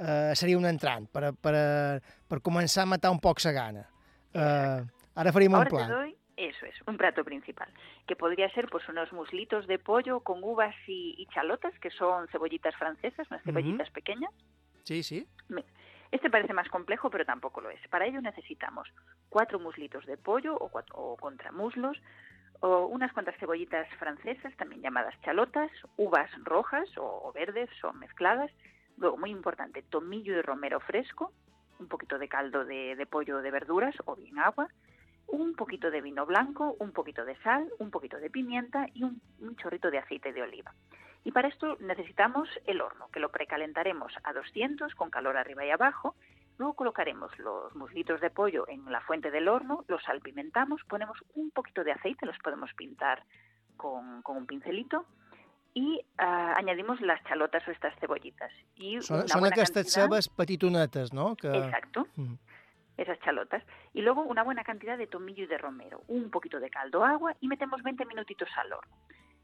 eh, 0.00 0.32
seria 0.34 0.56
un 0.58 0.64
entrant 0.66 1.06
per, 1.12 1.34
per, 1.36 2.00
per 2.26 2.40
començar 2.40 2.82
a 2.86 2.90
matar 2.96 3.12
un 3.12 3.20
poc 3.20 3.38
sa 3.44 3.52
gana. 3.52 3.84
Eh, 4.32 4.80
ara 5.14 5.32
faríem 5.32 5.52
un 5.52 5.58
Ahora 5.60 5.70
te 5.70 5.76
plat. 5.76 5.90
doy, 5.90 6.16
eso 6.36 6.64
es, 6.66 6.74
un 6.86 6.96
plato 6.96 7.22
principal, 7.24 7.68
que 8.06 8.16
podría 8.16 8.48
ser 8.54 8.68
pues 8.70 8.88
unos 8.88 9.12
muslitos 9.12 9.66
de 9.66 9.78
pollo 9.78 10.20
con 10.20 10.42
uvas 10.42 10.74
y, 10.86 11.14
y 11.18 11.26
chalotas, 11.34 11.78
que 11.80 11.90
son 11.90 12.26
cebollitas 12.28 12.74
francesas, 12.76 13.26
unas 13.30 13.42
cebollitas 13.44 13.90
pequeñas. 13.90 14.32
Sí, 14.84 15.02
sí. 15.02 15.26
Me- 15.48 15.64
Este 16.10 16.30
parece 16.30 16.52
más 16.54 16.68
complejo, 16.68 17.10
pero 17.10 17.24
tampoco 17.24 17.60
lo 17.60 17.70
es. 17.70 17.80
Para 17.88 18.06
ello 18.06 18.20
necesitamos 18.20 18.88
cuatro 19.28 19.58
muslitos 19.60 20.06
de 20.06 20.16
pollo 20.16 20.56
o, 20.56 20.68
cuatro, 20.68 20.96
o 20.96 21.16
contramuslos, 21.16 21.96
o 22.60 22.86
unas 22.86 23.12
cuantas 23.12 23.36
cebollitas 23.38 23.86
francesas, 23.98 24.52
también 24.56 24.82
llamadas 24.82 25.14
chalotas, 25.22 25.70
uvas 25.96 26.30
rojas 26.44 26.88
o, 26.98 27.04
o 27.28 27.32
verdes 27.32 27.70
o 27.84 27.92
mezcladas. 27.92 28.50
Luego, 29.00 29.16
muy 29.16 29.30
importante, 29.30 29.82
tomillo 29.82 30.38
y 30.38 30.42
romero 30.42 30.78
fresco, 30.78 31.32
un 31.78 31.88
poquito 31.88 32.18
de 32.18 32.28
caldo 32.28 32.66
de, 32.66 33.06
pollo 33.10 33.38
de 33.38 33.50
verduras 33.50 33.94
o 34.04 34.14
bien 34.14 34.38
agua, 34.38 34.68
un 35.26 35.54
poquito 35.54 35.90
de 35.90 36.02
vino 36.02 36.26
blanco, 36.26 36.76
un 36.78 36.92
poquito 36.92 37.24
de 37.24 37.34
sal, 37.36 37.66
un 37.78 37.90
poquito 37.90 38.18
de 38.18 38.28
pimienta 38.28 38.86
y 38.92 39.04
un, 39.04 39.22
chorrito 39.56 39.90
de 39.90 39.98
aceite 39.98 40.34
de 40.34 40.42
oliva. 40.42 40.74
Y 41.24 41.32
para 41.32 41.48
esto 41.48 41.78
necesitamos 41.80 42.48
el 42.66 42.82
horno, 42.82 43.08
que 43.10 43.20
lo 43.20 43.30
precalentaremos 43.30 44.12
a 44.22 44.34
200 44.34 44.94
con 44.94 45.08
calor 45.08 45.38
arriba 45.38 45.64
y 45.64 45.70
abajo. 45.70 46.14
Luego 46.58 46.74
colocaremos 46.74 47.38
los 47.38 47.74
muslitos 47.74 48.20
de 48.20 48.28
pollo 48.28 48.68
en 48.68 48.84
la 48.92 49.00
fuente 49.00 49.30
del 49.30 49.48
horno, 49.48 49.82
los 49.88 50.02
salpimentamos, 50.02 50.82
ponemos 50.84 51.18
un 51.34 51.50
poquito 51.52 51.84
de 51.84 51.92
aceite, 51.92 52.26
los 52.26 52.38
podemos 52.38 52.70
pintar 52.74 53.24
con 53.78 54.22
un 54.26 54.46
pincelito 54.46 55.06
y 55.74 56.00
ah, 56.18 56.54
añadimos 56.56 57.00
las 57.00 57.22
chalotas 57.24 57.66
o 57.66 57.70
estas 57.70 57.94
cebollitas. 58.00 58.50
Y 58.76 58.98
són 59.02 59.26
buena 59.28 59.54
aquestes 59.54 59.86
cantidad- 59.86 60.08
cebes 60.08 60.28
petitonetes, 60.28 61.12
no? 61.12 61.36
Que... 61.36 61.48
Exacto. 61.48 62.06
Mm. 62.16 62.34
esas 63.00 63.18
chalotas. 63.20 63.64
Y 63.94 64.02
luego 64.02 64.22
una 64.22 64.42
buena 64.42 64.62
cantidad 64.62 64.98
de 64.98 65.06
tomillo 65.06 65.44
y 65.44 65.46
de 65.46 65.56
romero, 65.56 66.02
un 66.08 66.30
poquito 66.30 66.60
de 66.60 66.68
caldo 66.68 67.02
agua 67.02 67.34
y 67.40 67.48
metemos 67.48 67.82
20 67.82 68.04
minutitos 68.04 68.48
al 68.56 68.74
horno. 68.74 68.94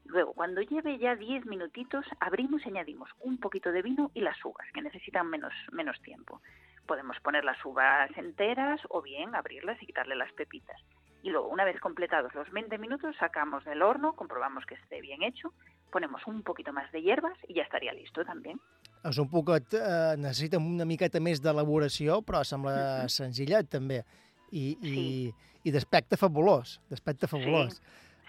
Luego, 0.05 0.33
cuando 0.33 0.61
lleve 0.61 0.99
ya 0.99 1.15
10 1.15 1.47
minutitos, 1.47 2.05
abrimos 2.19 2.63
y 2.65 2.69
añadimos 2.69 3.09
un 3.19 3.39
poquito 3.39 3.71
de 3.71 3.81
vino 3.81 4.11
y 4.13 4.21
las 4.21 4.37
uvas, 4.45 4.67
que 4.73 4.81
necesitan 4.83 5.27
menos, 5.27 5.53
menos 5.71 5.99
tiempo. 6.01 6.39
Podemos 6.85 7.19
poner 7.21 7.43
las 7.43 7.57
uvas 7.65 8.09
enteras 8.15 8.79
o 8.89 9.01
bien 9.01 9.33
abrirlas 9.33 9.81
y 9.81 9.87
quitarle 9.87 10.15
las 10.15 10.31
pepitas. 10.33 10.79
Y 11.23 11.31
luego, 11.31 11.47
una 11.49 11.65
vez 11.65 11.79
completados 11.81 12.35
los 12.35 12.49
20 12.51 12.77
minutos, 12.77 13.15
sacamos 13.17 13.65
del 13.65 13.81
horno, 13.81 14.13
comprobamos 14.13 14.65
que 14.67 14.75
esté 14.75 15.01
bien 15.01 15.23
hecho, 15.23 15.51
ponemos 15.91 16.21
un 16.27 16.43
poquito 16.43 16.73
más 16.73 16.91
de 16.91 17.01
hierbas 17.01 17.37
y 17.47 17.55
ya 17.55 17.63
estaría 17.63 17.93
listo 17.93 18.23
también. 18.25 18.59
És 19.05 19.17
un 19.19 19.29
poquet, 19.29 19.73
eh, 19.73 20.15
necessita 20.17 20.57
una 20.57 20.83
miqueta 20.85 21.19
més 21.21 21.39
d'elaboració, 21.41 22.21
però 22.25 22.43
sembla 22.43 23.03
Mhm. 23.03 23.09
senzillet, 23.09 23.69
també. 23.69 24.03
I, 24.51 24.77
i, 24.81 25.33
i 25.63 25.71
d'aspecte 25.71 26.17
fabulós, 26.17 26.79
d'aspecte 26.89 27.27
fabulós. 27.27 27.75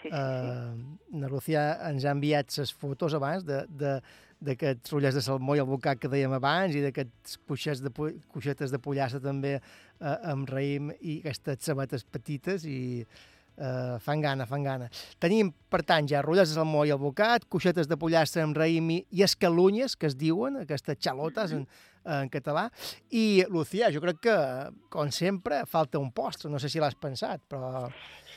Sí, 0.03 0.09
sí, 0.09 0.09
Eh, 0.13 0.75
na 1.11 1.27
Lucía 1.29 1.79
ens 1.91 2.05
ha 2.05 2.13
enviat 2.13 2.53
les 2.59 2.73
fotos 2.73 3.15
abans 3.15 3.45
de, 3.45 3.65
de, 3.69 4.01
d'aquests 4.41 4.93
rotllers 4.93 5.15
de 5.15 5.21
salmó 5.21 5.57
i 5.57 5.59
el 5.59 5.67
bocat 5.67 5.99
que 5.99 6.07
dèiem 6.09 6.33
abans 6.37 6.75
i 6.77 6.81
d'aquests 6.85 7.39
cuixets 7.49 7.83
de, 7.83 7.91
cuixetes 8.31 8.71
de 8.71 8.79
pollassa 8.79 9.19
també 9.21 9.57
eh, 9.57 10.17
amb 10.23 10.49
raïm 10.49 10.93
i 11.01 11.19
aquestes 11.19 11.59
sabates 11.67 12.05
petites 12.05 12.65
i 12.65 13.05
eh, 13.59 13.99
fan 14.01 14.21
gana, 14.23 14.47
fan 14.47 14.63
gana. 14.65 14.89
Tenim, 15.19 15.51
per 15.69 15.83
tant, 15.83 16.07
ja 16.09 16.23
rotllers 16.23 16.49
de 16.53 16.55
salmó 16.59 16.85
i 16.87 16.93
el 16.95 16.99
bocat, 17.03 17.45
cuixetes 17.51 17.89
de 17.91 17.99
pollassa 18.01 18.43
amb 18.43 18.57
raïm 18.57 18.91
i, 18.95 18.99
i 19.11 19.23
escalunyes, 19.27 19.97
que 19.97 20.07
es 20.07 20.17
diuen, 20.17 20.61
aquestes 20.63 20.99
xalotes 21.03 21.53
en, 21.53 21.67
en 22.07 22.31
català. 22.33 22.69
I, 23.11 23.45
Lucía, 23.51 23.91
jo 23.93 24.01
crec 24.01 24.23
que, 24.29 24.37
com 24.89 25.11
sempre, 25.11 25.65
falta 25.67 25.99
un 25.99 26.13
postre. 26.13 26.51
No 26.51 26.59
sé 26.63 26.71
si 26.73 26.81
l'has 26.81 26.95
pensat, 26.97 27.43
però... 27.49 27.89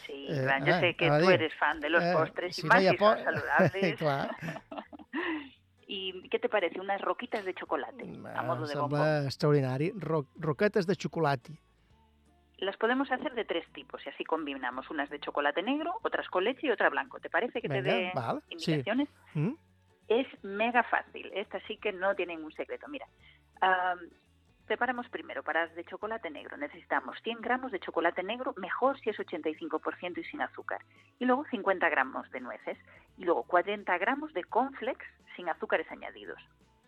Sí, 0.06 0.26
Eh, 0.28 0.44
Fran, 0.44 0.66
yo 0.66 0.74
ah, 0.76 0.80
sé 0.80 0.96
que 0.96 1.08
tú 1.08 1.26
ver, 1.26 1.42
eres 1.42 1.54
fan 1.58 1.80
de 1.80 1.90
los 1.90 2.04
eh, 2.04 2.12
postres 2.14 2.56
si 2.56 2.64
no 2.64 2.68
más 2.70 2.82
si 2.82 2.88
son 2.88 2.98
po- 2.98 3.24
saludables. 3.24 3.96
Clar. 4.02 4.36
¿Y 5.88 6.30
qué 6.30 6.40
te 6.40 6.48
parece? 6.48 6.80
Unas 6.80 7.02
roquitas 7.02 7.44
de 7.44 7.54
chocolate 7.54 8.04
a 8.36 8.44
modo 8.44 8.66
de 8.66 8.76
bombón. 8.76 9.00
Sembla 9.00 9.26
extraordinari. 9.26 9.92
Ro 9.98 10.26
roquetes 10.36 10.88
de 10.88 10.96
xocolati. 10.96 11.58
Las 12.62 12.78
podemos 12.78 13.12
hacer 13.12 13.34
de 13.34 13.44
tres 13.44 13.68
tipos 13.74 14.06
y 14.06 14.10
así 14.10 14.24
combinamos 14.24 14.88
unas 14.92 15.10
de 15.10 15.20
chocolate 15.20 15.64
negro, 15.64 15.96
otras 16.04 16.30
con 16.30 16.44
leche 16.44 16.68
y 16.68 16.70
otra 16.70 16.92
blanco. 16.92 17.20
¿Te 17.20 17.28
parece 17.28 17.60
que 17.60 17.68
te 17.68 17.82
dé 17.82 18.12
vale, 18.14 18.42
sí. 18.50 18.72
indicaciones? 18.72 19.10
Mm? 19.34 19.54
Es 20.08 20.28
mega 20.44 20.84
fácil. 20.84 21.32
Esta 21.34 21.60
sí 21.62 21.78
que 21.78 21.92
no 21.92 22.14
tiene 22.14 22.36
ningún 22.36 22.52
secreto. 22.52 22.88
Mira, 22.88 23.08
am, 23.62 23.98
preparamos 24.68 25.10
primero 25.10 25.42
para 25.42 25.66
las 25.66 25.76
de 25.76 25.84
chocolate 25.86 26.30
negro. 26.30 26.56
Necesitamos 26.56 27.18
100 27.24 27.42
gramos 27.42 27.72
de 27.72 27.80
chocolate 27.80 28.22
negro, 28.22 28.54
mejor 28.58 29.00
si 29.00 29.10
es 29.10 29.18
85% 29.18 30.20
y 30.20 30.24
sin 30.26 30.42
azúcar. 30.42 30.82
Y 31.18 31.26
luego 31.26 31.46
50 31.46 31.90
gramos 31.90 32.30
de 32.30 32.42
nueces. 32.42 32.78
Y 33.18 33.24
luego 33.24 33.42
40 33.44 33.98
gramos 33.98 34.34
de 34.34 34.44
cornflakes 34.44 35.08
sin 35.36 35.50
azúcares 35.50 35.90
añadidos. 35.90 36.40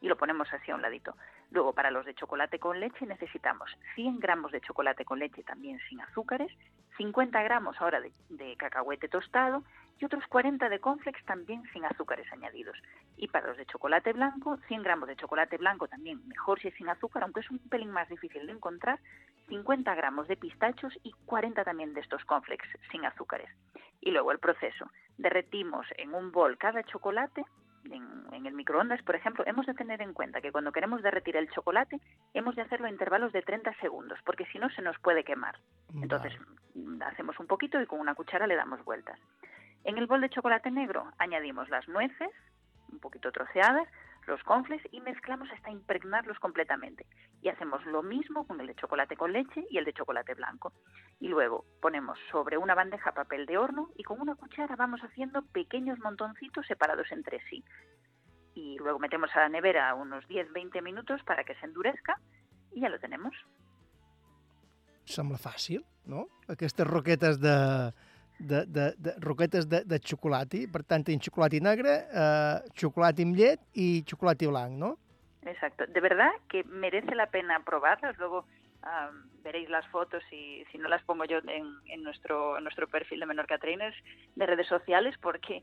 Y 0.04 0.10
lo 0.10 0.18
ponemos 0.18 0.52
así 0.52 0.70
a 0.70 0.76
un 0.76 0.82
ladito. 0.82 1.16
Luego, 1.50 1.72
para 1.72 1.90
los 1.90 2.06
de 2.06 2.14
chocolate 2.14 2.60
con 2.60 2.78
leche, 2.78 3.06
necesitamos 3.06 3.72
100 3.96 4.20
gramos 4.20 4.52
de 4.52 4.60
chocolate 4.60 5.06
con 5.06 5.18
leche 5.18 5.44
también 5.44 5.80
sin 5.88 6.02
azúcares, 6.02 6.52
50 6.98 7.42
gramos 7.42 7.80
ahora 7.80 8.02
de, 8.02 8.56
cacahuete 8.58 9.08
tostado 9.08 9.64
y 9.98 10.04
otros 10.04 10.28
40 10.28 10.68
de 10.68 10.80
cornflakes 10.82 11.24
también 11.24 11.64
sin 11.72 11.86
azúcares 11.86 12.30
añadidos. 12.34 12.78
Y 13.16 13.30
para 13.30 13.48
los 13.48 13.56
de 13.56 13.66
chocolate 13.66 14.12
blanco, 14.12 14.58
100 14.68 14.84
gramos 14.84 15.08
de 15.08 15.16
chocolate 15.16 15.56
blanco 15.56 15.88
también, 15.88 16.28
mejor 16.28 16.60
si 16.60 16.68
es 16.68 16.76
sin 16.76 16.90
azúcar, 16.90 17.24
aunque 17.24 17.40
es 17.40 17.50
un 17.50 17.60
pelín 17.70 17.90
más 17.90 18.10
difícil 18.10 18.46
de 18.46 18.52
encontrar, 18.52 19.00
50 19.48 19.96
gramos 19.96 20.28
de 20.28 20.36
pistachos 20.36 20.94
y 21.04 21.14
40 21.26 21.64
también 21.64 21.94
de 21.94 22.02
estos 22.02 22.26
cornflakes 22.26 22.68
sin 22.92 23.06
azúcares. 23.06 23.50
Y 24.02 24.12
luego 24.12 24.34
el 24.34 24.40
proceso. 24.40 24.92
Derretimos 25.18 25.88
en 25.96 26.14
un 26.14 26.34
bol 26.34 26.58
cada 26.58 26.84
chocolate, 26.84 27.46
en, 27.92 28.34
en 28.34 28.46
el 28.46 28.54
microondas, 28.54 29.02
por 29.04 29.16
ejemplo, 29.16 29.44
hemos 29.48 29.66
de 29.66 29.74
tener 29.74 30.02
en 30.02 30.14
cuenta 30.14 30.42
que 30.42 30.52
cuando 30.52 30.72
queremos 30.72 31.02
derretir 31.02 31.36
el 31.36 31.50
chocolate, 31.52 32.00
hemos 32.34 32.56
de 32.56 32.62
hacerlo 32.62 32.88
a 32.88 32.90
intervalos 32.90 33.32
de 33.34 33.42
30 33.42 33.74
segundos, 33.80 34.20
porque 34.26 34.46
si 34.46 34.60
no 34.60 34.70
se 34.70 34.82
nos 34.82 34.98
puede 35.00 35.24
quemar. 35.24 35.58
Entonces, 36.02 36.34
hacemos 37.06 37.40
un 37.40 37.48
poquito 37.48 37.82
y 37.82 37.86
con 37.86 38.00
una 38.00 38.16
cuchara 38.16 38.48
le 38.48 38.56
damos 38.56 38.84
vueltas. 38.84 39.20
En 39.84 39.98
el 39.98 40.08
bol 40.08 40.22
de 40.22 40.30
chocolate 40.30 40.72
negro 40.72 41.12
añadimos 41.18 41.70
las 41.70 41.88
nueces, 41.88 42.30
un 42.92 43.00
poquito 43.00 43.32
troceadas, 43.32 43.88
los 44.28 44.42
confles 44.44 44.82
y 44.92 45.02
mezclamos 45.02 45.50
hasta 45.52 45.72
impregnarlos 45.72 46.40
completamente. 46.40 47.06
Y 47.42 47.50
hacemos 47.50 47.86
lo 47.86 48.04
mismo 48.04 48.46
con 48.48 48.60
el 48.62 48.68
de 48.68 48.76
chocolate 48.76 49.16
con 49.16 49.34
leche 49.34 49.66
y 49.70 49.78
el 49.78 49.86
de 49.86 49.94
chocolate 49.94 50.34
blanco. 50.34 50.74
Y 51.20 51.28
luego 51.28 51.66
ponemos 51.82 52.18
sobre 52.32 52.58
una 52.58 52.76
bandeja 52.76 53.12
papel 53.12 53.46
de 53.46 53.58
horno 53.58 53.90
y 53.98 54.04
con 54.04 54.22
una 54.22 54.36
cuchara 54.36 54.76
vamos 54.76 55.02
haciendo 55.02 55.42
pequeños 55.42 56.00
montoncitos 56.00 56.66
separados 56.68 57.12
entre 57.12 57.42
sí. 57.50 57.64
Y 58.56 58.78
luego 58.78 59.00
metemos 59.00 59.30
a 59.36 59.42
la 59.42 59.50
nevera 59.50 59.94
unos 59.96 60.26
10-20 60.28 60.82
minutos 60.82 61.22
para 61.24 61.44
que 61.44 61.56
se 61.56 61.66
endurezca 61.66 62.20
y 62.72 62.82
ya 62.82 62.90
lo 62.90 63.00
tenemos. 63.00 63.34
Sembla 65.06 65.38
fàcil, 65.38 65.84
no? 66.06 66.30
Aquestes 66.48 66.88
roquetes 66.88 67.40
de, 67.44 67.92
de, 68.40 68.66
de, 68.66 68.94
de 68.98 69.14
roquetes 69.20 69.68
de, 69.70 69.84
de 69.86 70.00
xocolati. 70.00 70.68
Per 70.68 70.84
tant, 70.84 71.04
tenim 71.04 71.22
xocolati 71.22 71.60
negre, 71.62 72.08
eh, 72.12 72.60
xocolati 72.80 73.24
amb 73.24 73.36
llet 73.38 73.60
i 73.74 74.04
xocolati 74.08 74.48
blanc, 74.48 74.78
no? 74.78 74.98
Exacto. 75.46 75.86
De 75.88 76.00
verdad 76.02 76.32
que 76.50 76.64
merece 76.64 77.16
la 77.16 77.28
pena 77.28 77.60
probarlas. 77.66 78.18
Luego 78.18 78.46
am, 78.82 79.30
veréis 79.44 79.70
las 79.70 79.86
fotos 79.88 80.24
y 80.32 80.64
si 80.72 80.78
no 80.78 80.88
las 80.88 81.04
pongo 81.04 81.26
yo 81.26 81.38
en, 81.40 81.68
en 81.88 82.04
nuestro, 82.04 82.58
en 82.58 82.64
nuestro 82.64 82.88
perfil 82.88 83.20
de 83.20 83.26
Menorca 83.26 83.58
Trainers 83.58 83.96
de 84.36 84.46
redes 84.46 84.68
sociales 84.68 85.16
porque 85.22 85.62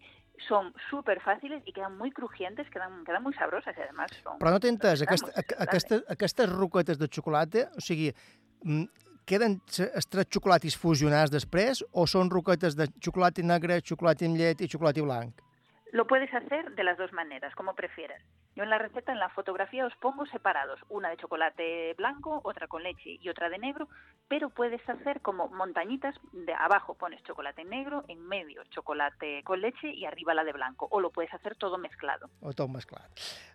son 0.49 0.73
súper 0.91 1.21
fáciles 1.21 1.63
y 1.67 1.73
quedan 1.73 1.97
muy 1.99 2.11
crujientes, 2.13 2.69
quedan, 2.71 3.05
quedan 3.05 3.23
muy 3.23 3.33
sabrosas 3.35 3.75
y 3.77 3.81
además 3.81 4.11
son... 4.23 4.39
Però 4.39 4.51
no 4.53 4.61
t'he 4.61 4.69
entès, 4.73 5.01
Vamos, 5.05 5.23
aquesta, 5.25 5.33
aqu- 5.41 5.57
aquesta, 5.65 5.99
aquestes 6.09 6.49
roquetes 6.53 6.99
de 6.99 7.09
xocolata, 7.13 7.71
o 7.77 7.81
sigui, 7.81 8.09
mm, 8.65 8.85
queden 9.31 9.61
tres 9.71 10.27
xocolatis 10.35 10.77
fusionats 10.79 11.31
després 11.33 11.85
o 11.93 12.07
són 12.11 12.33
roquetes 12.33 12.77
de 12.79 12.89
xocolata 13.05 13.45
negre, 13.47 13.79
xocolata 13.87 14.27
amb 14.27 14.41
llet 14.41 14.65
i 14.65 14.69
xocolata 14.71 15.07
blanc? 15.07 15.50
Lo 15.93 16.07
puedes 16.07 16.33
hacer 16.33 16.75
de 16.75 16.85
las 16.85 16.97
dos 16.99 17.13
maneras, 17.13 17.55
como 17.55 17.75
prefieras. 17.75 18.23
Yo 18.55 18.65
en 18.65 18.71
la 18.71 18.79
receta, 18.79 19.13
en 19.13 19.19
la 19.19 19.29
fotografía, 19.31 19.87
os 19.87 19.95
pongo 19.97 20.27
separados, 20.27 20.81
una 20.89 21.09
de 21.09 21.17
chocolate 21.17 21.95
blanco, 21.95 22.41
otra 22.45 22.67
con 22.67 22.83
leche 22.83 23.19
y 23.21 23.29
otra 23.29 23.49
de 23.49 23.59
negro, 23.59 23.89
pero 24.29 24.51
puedes 24.51 24.87
hacer 24.89 25.21
como 25.21 25.49
montañitas, 25.49 26.15
de 26.33 26.53
abajo 26.55 26.95
pones 26.95 27.23
chocolate 27.25 27.65
negro, 27.65 28.05
en 28.09 28.27
medio 28.27 28.63
chocolate 28.71 29.43
con 29.45 29.61
leche 29.61 29.91
y 29.93 30.05
arriba 30.05 30.35
la 30.35 30.45
de 30.45 30.53
blanco, 30.53 30.89
o 30.91 31.01
lo 31.01 31.11
puedes 31.11 31.33
hacer 31.35 31.57
todo 31.57 31.79
mezclado, 31.79 32.29
O 32.41 32.53
función 32.53 32.83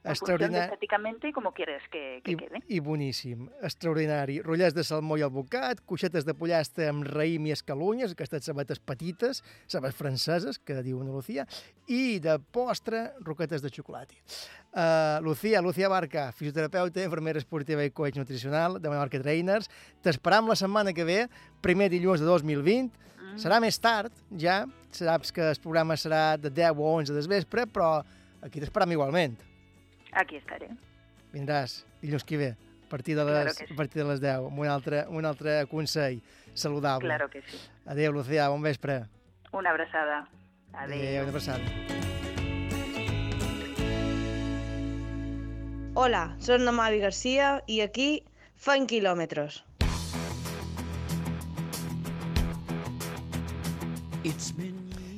de 0.03 0.11
Extraordinari 0.11 0.65
estéticamente 0.65 1.33
como 1.33 1.51
quieres 1.53 1.81
que, 1.89 2.21
que 2.23 2.31
i, 2.31 2.36
quede. 2.36 2.61
i 2.67 2.79
boníssim. 2.79 3.49
Extraordinari. 3.61 4.41
Rotllers 4.41 4.75
de 4.75 4.83
salmó 4.83 5.17
i 5.17 5.23
albocat, 5.25 5.81
cuixetes 5.86 6.25
de 6.27 6.36
pollastre 6.38 6.89
amb 6.91 7.05
raïm 7.07 7.47
i 7.49 7.53
escalunyes, 7.55 8.13
aquestes 8.13 8.45
sabates 8.45 8.79
petites, 8.79 9.41
sabates 9.67 9.97
franceses, 9.97 10.59
que 10.59 10.77
diu 10.86 10.99
una 11.01 11.15
Lucía, 11.15 11.47
i 11.88 12.19
de 12.26 12.36
postre, 12.51 13.05
roquetes 13.21 13.61
de 13.61 13.69
xocolata. 13.69 14.17
Uh, 14.76 15.21
Lucía, 15.23 15.61
Lucía 15.61 15.88
Barca, 15.88 16.32
fisioterapeuta, 16.36 17.03
infermera 17.05 17.39
esportiva 17.39 17.86
i 17.86 17.93
coach 17.95 18.17
nutricional 18.19 18.80
de 18.82 18.89
Menorca 18.91 19.21
Trainers. 19.21 19.69
T'esperam 20.03 20.49
la 20.51 20.57
setmana 20.59 20.91
que 20.97 21.05
ve, 21.07 21.21
primer 21.63 21.88
dilluns 21.93 22.19
de 22.19 22.28
2020. 22.28 22.91
Mm. 22.91 23.38
Serà 23.39 23.61
més 23.63 23.80
tard, 23.80 24.11
ja. 24.41 24.65
Saps 24.95 25.32
que 25.36 25.43
el 25.53 25.61
programa 25.63 25.95
serà 25.99 26.36
de 26.39 26.51
10 26.51 26.76
o 26.80 26.91
11 26.97 27.15
del 27.15 27.28
vespre, 27.32 27.65
però 27.67 28.01
aquí 28.43 28.59
t'esperam 28.63 28.91
igualment. 28.95 29.38
Aquí 30.15 30.38
estaré. 30.39 30.69
Vindràs 31.36 31.82
dilluns 32.03 32.23
que 32.23 32.38
ve, 32.39 32.51
a 32.55 32.89
partir 32.91 33.15
de 33.17 33.26
les, 33.28 33.41
Claro 33.41 33.55
sí. 33.57 33.73
a 33.73 33.76
partir 33.76 34.03
de 34.03 34.09
les 34.11 34.21
10, 34.23 34.45
amb 34.51 34.59
un 34.63 34.67
altre, 34.71 35.05
un 35.07 35.26
altre 35.28 35.65
consell 35.71 36.21
saludable. 36.53 37.07
Claro 37.07 37.30
que 37.30 37.41
sí. 37.43 37.59
Adéu, 37.86 38.11
Lucía, 38.15 38.47
bon 38.49 38.61
vespre. 38.63 39.03
Una 39.51 39.71
abrazada. 39.71 40.28
Adéu, 40.73 40.99
Adiós. 40.99 41.23
una 41.23 41.30
abraçada. 41.30 41.95
Hola, 45.98 46.34
soc 46.43 46.60
Namavi 46.60 46.98
Garcia 47.00 47.52
i 47.72 47.78
aquí 47.80 48.08
fan 48.66 48.84
quilòmetres. 48.91 49.62
It's 54.28 54.52
been 54.58 54.74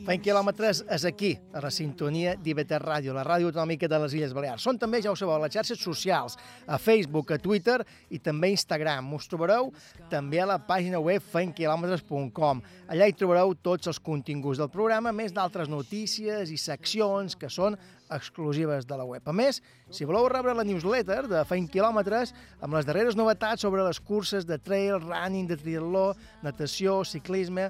Fent 0.08 0.22
quilòmetres 0.24 0.86
és 0.96 1.04
aquí, 1.04 1.34
a 1.52 1.60
la 1.60 1.68
sintonia 1.68 2.38
d'IBT 2.40 2.78
Ràdio, 2.80 3.12
la 3.12 3.26
ràdio 3.28 3.50
autonòmica 3.50 3.90
de 3.92 3.98
les 4.00 4.14
Illes 4.16 4.32
Balears. 4.32 4.64
Són 4.64 4.78
també, 4.80 5.02
ja 5.04 5.12
ho 5.12 5.18
sabeu, 5.20 5.34
a 5.36 5.42
les 5.44 5.52
xarxes 5.52 5.82
socials, 5.84 6.38
a 6.64 6.78
Facebook, 6.80 7.34
a 7.36 7.38
Twitter 7.44 7.82
i 8.16 8.22
també 8.24 8.48
a 8.48 8.56
Instagram. 8.56 9.10
Us 9.18 9.26
trobareu 9.28 9.68
també 10.08 10.40
a 10.40 10.46
la 10.48 10.56
pàgina 10.64 11.02
web 11.04 11.26
fentquilòmetres.com. 11.34 12.62
Allà 12.88 13.10
hi 13.10 13.16
trobareu 13.20 13.52
tots 13.60 13.92
els 13.92 14.00
continguts 14.00 14.62
del 14.62 14.70
programa, 14.72 15.12
més 15.12 15.36
d'altres 15.36 15.68
notícies 15.68 16.54
i 16.56 16.60
seccions 16.62 17.36
que 17.36 17.50
són 17.52 17.76
exclusives 18.08 18.88
de 18.88 18.96
la 18.96 19.04
web. 19.10 19.28
A 19.28 19.36
més, 19.36 19.60
si 19.92 20.08
voleu 20.08 20.30
rebre 20.32 20.54
la 20.56 20.64
newsletter 20.64 21.26
de 21.28 21.42
Feint 21.50 21.68
Quilòmetres 21.74 22.32
amb 22.62 22.80
les 22.80 22.88
darreres 22.88 23.20
novetats 23.20 23.68
sobre 23.68 23.84
les 23.84 24.00
curses 24.00 24.48
de 24.48 24.56
trail, 24.56 25.02
running, 25.04 25.52
de 25.52 25.60
triatló, 25.60 26.14
natació, 26.48 27.02
ciclisme, 27.04 27.68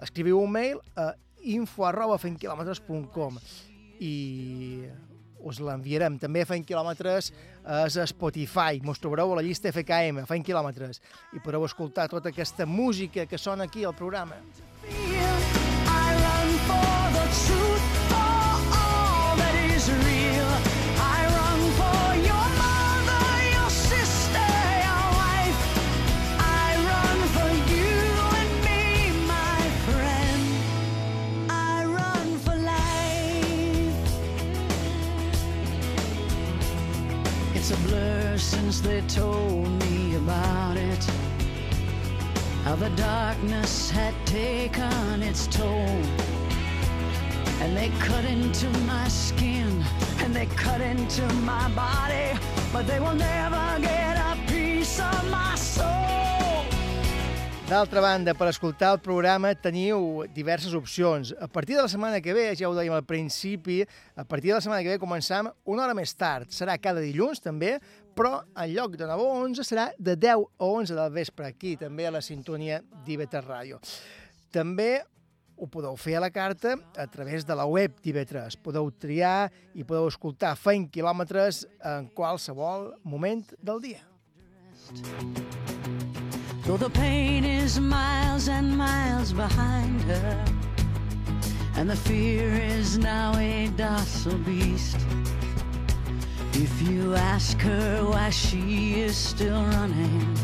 escriviu 0.00 0.40
un 0.40 0.56
mail 0.56 0.80
a 0.96 1.10
info 1.44 1.84
arroba 1.86 2.18
fentquilòmetres.com 2.20 3.38
i 4.00 4.14
us 5.44 5.60
l'enviarem. 5.60 6.16
També 6.20 6.42
a 6.42 6.48
Fent 6.48 6.64
Quilòmetres 6.66 7.30
és 7.84 7.98
a 8.00 8.06
Spotify. 8.08 8.80
Mos 8.84 9.00
trobareu 9.02 9.34
a 9.34 9.40
la 9.40 9.44
llista 9.44 9.70
FKM, 9.72 10.24
Fent 10.28 10.46
Quilòmetres, 10.46 11.02
i 11.36 11.42
podreu 11.44 11.66
escoltar 11.68 12.08
tota 12.12 12.32
aquesta 12.32 12.66
música 12.66 13.26
que 13.28 13.38
sona 13.38 13.68
aquí 13.68 13.84
al 13.84 13.94
programa. 13.94 14.40
I 14.88 16.16
run 16.22 16.50
for 16.64 17.12
the 17.12 17.26
truth, 17.44 17.63
since 38.38 38.80
they 38.80 39.00
told 39.02 39.68
me 39.84 40.16
about 40.16 40.76
it. 40.76 41.04
How 42.64 42.76
the 42.76 42.90
darkness 42.96 43.90
had 43.90 44.14
taken 44.26 45.22
its 45.22 45.46
toll. 45.46 46.02
And 47.60 47.76
they 47.76 47.90
cut 48.00 48.24
into 48.24 48.68
my 48.86 49.08
skin, 49.08 49.84
and 50.20 50.34
they 50.34 50.46
cut 50.56 50.80
into 50.80 51.22
my 51.44 51.68
body, 51.74 52.38
but 52.72 52.86
they 52.86 53.00
will 53.00 53.14
never 53.14 53.80
get 53.80 54.16
a 54.16 54.36
piece 54.46 54.98
of 55.00 55.30
my 55.30 55.54
soul. 55.56 56.64
D'altra 57.68 58.02
banda, 58.02 58.34
per 58.36 58.50
escoltar 58.50 58.90
el 58.92 58.98
programa 59.00 59.54
teniu 59.56 60.26
diverses 60.34 60.74
opcions. 60.76 61.30
A 61.40 61.48
partir 61.48 61.76
de 61.76 61.82
la 61.82 61.88
setmana 61.88 62.20
que 62.20 62.34
ve, 62.36 62.50
ja 62.52 62.68
ho 62.68 62.74
dèiem 62.76 62.92
al 62.92 63.06
principi, 63.08 63.80
a 64.16 64.24
partir 64.28 64.50
de 64.50 64.58
la 64.58 64.60
setmana 64.60 64.82
que 64.84 64.92
ve 64.92 65.00
començam 65.00 65.48
una 65.64 65.86
hora 65.86 65.94
més 65.96 66.12
tard. 66.12 66.52
Serà 66.52 66.76
cada 66.76 67.00
dilluns, 67.00 67.40
també, 67.40 67.78
però 68.14 68.42
en 68.54 68.70
lloc 68.74 68.98
de 68.98 69.08
9 69.08 69.24
a 69.24 69.40
11 69.44 69.66
serà 69.66 69.88
de 69.98 70.14
10 70.16 70.44
a 70.58 70.68
11 70.68 70.94
del 70.98 71.10
vespre, 71.14 71.48
aquí, 71.50 71.76
també 71.80 72.06
a 72.06 72.14
la 72.14 72.22
sintonia 72.22 72.80
d'IV3 73.06 73.48
Ràdio. 73.48 73.80
També 74.54 75.02
ho 75.56 75.68
podeu 75.70 75.96
fer 75.96 76.16
a 76.18 76.22
la 76.24 76.30
carta 76.34 76.74
a 76.98 77.06
través 77.06 77.46
de 77.46 77.54
la 77.54 77.66
web 77.66 77.94
d'IV3. 78.02 78.58
Podeu 78.62 78.90
triar 78.90 79.50
i 79.74 79.84
podeu 79.86 80.08
escoltar 80.10 80.54
feint 80.58 80.88
quilòmetres 80.90 81.64
en 81.82 82.08
qualsevol 82.14 82.92
moment 83.04 83.46
del 83.62 83.80
dia. 83.82 84.02
Though 86.64 86.78
the 86.78 86.90
pain 86.90 87.44
is 87.44 87.78
miles 87.78 88.48
and 88.48 88.76
miles 88.76 89.32
behind 89.32 90.00
her, 90.02 90.44
and 91.76 91.90
the 91.90 91.96
fear 91.96 92.48
is 92.54 92.98
now 92.98 93.34
a 93.36 93.68
docile 93.76 94.38
beast. 94.38 94.96
If 96.56 96.88
you 96.88 97.14
ask 97.16 97.58
her 97.60 98.04
why 98.04 98.30
she 98.30 99.00
is 99.00 99.16
still 99.16 99.64
running, 99.74 100.36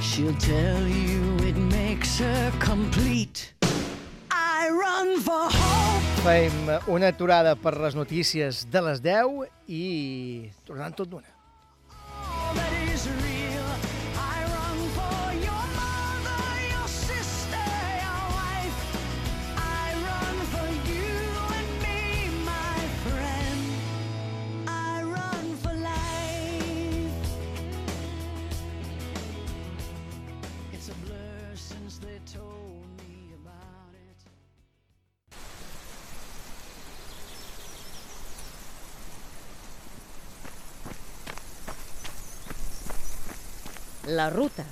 she'll 0.00 0.34
tell 0.38 0.86
you 0.86 1.36
it 1.42 1.56
makes 1.56 2.18
her 2.18 2.52
complete. 2.60 3.52
I 4.30 4.68
run 4.70 5.20
for 5.20 5.50
hope. 5.50 6.22
Fem 6.22 6.70
una 6.86 7.10
aturada 7.10 7.56
per 7.56 7.74
les 7.80 7.98
notícies 7.98 8.66
de 8.70 8.82
les 8.86 9.02
10 9.02 9.50
i 9.66 10.52
tornant 10.64 10.94
tot 10.94 11.10
d'una. 11.10 11.40
all 12.50 12.56
that 12.56 12.72
is 12.92 13.08
real. 13.08 13.39
La 44.10 44.28
ruta. 44.28 44.64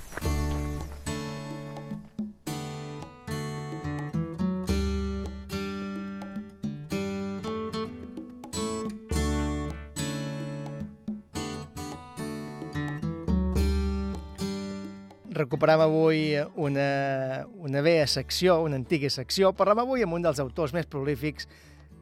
Recuperam 15.31 15.79
avui 15.79 16.35
una, 16.55 17.47
una 17.55 17.79
vella 17.79 18.07
secció, 18.07 18.59
una 18.59 18.75
antiga 18.75 19.07
secció. 19.07 19.53
Parlem 19.55 19.79
avui 19.85 20.03
amb 20.03 20.17
un 20.17 20.27
dels 20.27 20.41
autors 20.43 20.75
més 20.75 20.83
prolífics, 20.83 21.47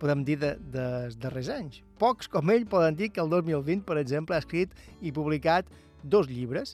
podem 0.02 0.26
dir, 0.26 0.40
de, 0.42 0.56
de, 0.58 0.72
dels 0.74 1.20
darrers 1.22 1.52
anys. 1.54 1.84
Pocs 2.02 2.34
com 2.34 2.50
ell 2.50 2.66
poden 2.66 2.98
dir 2.98 3.12
que 3.14 3.22
el 3.22 3.30
2020, 3.30 3.86
per 3.86 4.00
exemple, 4.02 4.34
ha 4.34 4.42
escrit 4.42 4.74
i 5.06 5.14
publicat 5.14 5.70
dos 6.02 6.26
llibres. 6.34 6.74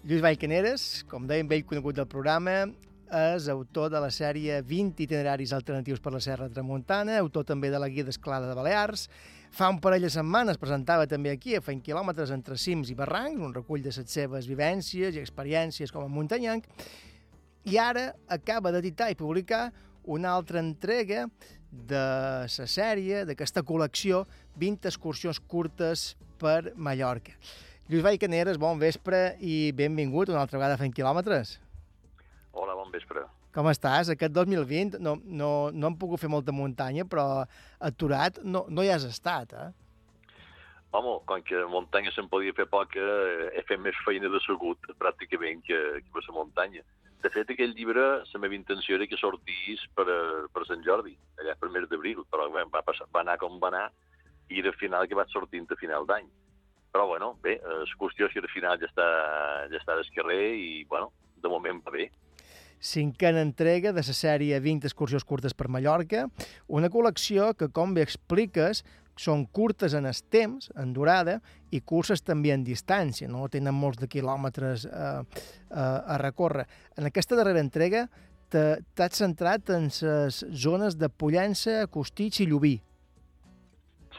Lluís 0.00 0.22
Vallcaneres, 0.24 1.02
com 1.10 1.26
dèiem, 1.28 1.44
vell 1.44 1.66
conegut 1.68 1.98
del 1.98 2.06
programa, 2.08 2.70
és 3.12 3.50
autor 3.52 3.90
de 3.92 4.00
la 4.00 4.08
sèrie 4.08 4.62
20 4.64 5.02
itineraris 5.04 5.52
alternatius 5.52 6.00
per 6.00 6.14
la 6.14 6.22
Serra 6.24 6.46
Tramuntana, 6.48 7.18
autor 7.20 7.44
també 7.44 7.68
de 7.68 7.76
la 7.82 7.90
Guia 7.92 8.06
d'Esclada 8.08 8.48
de 8.48 8.56
Balears. 8.56 9.10
Fa 9.52 9.68
un 9.68 9.76
parell 9.84 10.08
de 10.08 10.12
setmanes 10.14 10.56
presentava 10.56 11.04
també 11.10 11.34
aquí 11.34 11.52
a 11.52 11.60
Fent 11.60 11.84
Quilòmetres 11.84 12.32
entre 12.32 12.56
cims 12.56 12.88
i 12.88 12.96
barrancs, 12.96 13.44
un 13.44 13.52
recull 13.52 13.84
de 13.84 13.92
les 13.92 14.08
seves 14.08 14.48
vivències 14.48 15.12
i 15.12 15.20
experiències 15.20 15.92
com 15.92 16.08
a 16.08 16.08
muntanyenc, 16.08 16.64
i 17.68 17.76
ara 17.76 18.14
acaba 18.26 18.72
d'editar 18.72 19.12
i 19.12 19.20
publicar 19.20 19.66
una 20.08 20.32
altra 20.32 20.64
entrega 20.64 21.26
de 21.70 22.04
la 22.48 22.70
sèrie, 22.72 23.26
d'aquesta 23.28 23.60
col·lecció 23.68 24.24
20 24.56 24.88
excursions 24.88 25.44
curtes 25.44 26.14
per 26.40 26.72
Mallorca. 26.74 27.36
Lluís 27.90 28.04
Vallcaneres, 28.06 28.58
bon 28.62 28.78
vespre 28.78 29.34
i 29.42 29.72
benvingut 29.74 30.30
una 30.30 30.44
altra 30.44 30.60
vegada 30.60 30.78
Fent 30.78 30.92
Quilòmetres. 30.94 31.56
Hola, 32.54 32.76
bon 32.78 32.92
vespre. 32.94 33.24
Com 33.54 33.66
estàs? 33.66 34.12
Aquest 34.14 34.30
2020 34.36 35.00
no, 35.02 35.16
no, 35.26 35.48
no 35.74 35.88
hem 35.90 35.96
pogut 35.98 36.22
fer 36.22 36.30
molta 36.30 36.54
muntanya, 36.54 37.02
però 37.10 37.24
aturat 37.82 38.38
no, 38.46 38.62
no 38.70 38.84
hi 38.86 38.92
has 38.94 39.06
estat, 39.08 39.54
eh? 39.58 39.70
Home, 40.94 41.16
com 41.26 41.42
que 41.46 41.64
muntanya 41.70 42.10
se'n 42.14 42.30
podia 42.30 42.54
fer 42.54 42.66
poca, 42.70 43.02
eh, 43.02 43.50
he 43.58 43.62
fet 43.66 43.78
més 43.82 43.98
feina 44.06 44.30
de 44.30 44.38
segut, 44.46 44.86
pràcticament, 44.98 45.60
que, 45.66 45.78
que 46.02 46.14
per 46.14 46.22
la 46.28 46.34
muntanya. 46.38 46.82
De 47.22 47.30
fet, 47.30 47.50
aquell 47.52 47.74
llibre, 47.76 48.04
la 48.22 48.40
meva 48.42 48.56
intenció 48.56 48.96
era 48.96 49.06
que 49.10 49.18
sortís 49.18 49.82
per, 49.98 50.06
a- 50.10 50.46
per 50.54 50.64
Sant 50.66 50.82
Jordi, 50.86 51.14
allà 51.42 51.54
per 51.60 51.70
mes 51.74 51.86
d'abril, 51.90 52.22
però 52.30 52.46
va, 52.54 52.64
passar, 52.86 53.06
va 53.14 53.22
anar 53.26 53.36
com 53.42 53.58
va 53.62 53.70
anar, 53.74 53.84
i 54.50 54.62
al 54.66 54.74
final 54.78 55.06
que 55.10 55.18
vaig 55.18 55.30
sortint 55.34 55.66
a 55.70 55.78
final 55.78 56.06
d'any. 56.10 56.26
Però, 56.90 57.06
bueno, 57.06 57.36
bé, 57.42 57.58
eh, 57.58 57.76
la 57.82 57.98
qüestió 57.98 58.26
és 58.26 58.34
que 58.34 58.42
al 58.42 58.50
final 58.50 58.78
ja 58.80 58.88
està, 58.88 59.06
ja 59.70 59.78
està 59.78 59.96
d'esquerrer 59.98 60.42
i, 60.58 60.70
bueno, 60.90 61.12
de 61.40 61.48
moment 61.48 61.82
va 61.86 61.94
bé. 61.94 62.10
cinquena 62.80 63.42
entrega 63.42 63.92
de 63.92 64.00
la 64.00 64.14
sèrie 64.16 64.58
20 64.58 64.86
excursions 64.88 65.24
curtes 65.24 65.52
per 65.52 65.68
Mallorca, 65.68 66.24
una 66.66 66.88
col·lecció 66.88 67.52
que, 67.52 67.68
com 67.68 67.92
bé 67.92 68.00
expliques, 68.00 68.80
són 69.20 69.44
curtes 69.52 69.92
en 69.92 70.06
el 70.08 70.16
temps, 70.32 70.70
en 70.80 70.94
durada, 70.96 71.40
i 71.70 71.82
curses 71.84 72.22
també 72.24 72.54
en 72.54 72.64
distància, 72.64 73.28
no 73.28 73.48
tenen 73.52 73.76
molts 73.76 74.00
de 74.00 74.08
quilòmetres 74.08 74.86
eh, 74.86 75.20
eh, 75.20 75.76
a 75.76 76.16
recórrer. 76.22 76.64
En 76.96 77.10
aquesta 77.10 77.36
darrera 77.36 77.60
entrega 77.60 78.06
t'has 78.50 79.14
centrat 79.20 79.70
en 79.70 79.90
les 79.92 80.40
zones 80.50 80.96
de 80.98 81.08
Pollença, 81.08 81.84
Costitx 81.86 82.40
i 82.40 82.48
Llubí. 82.50 82.74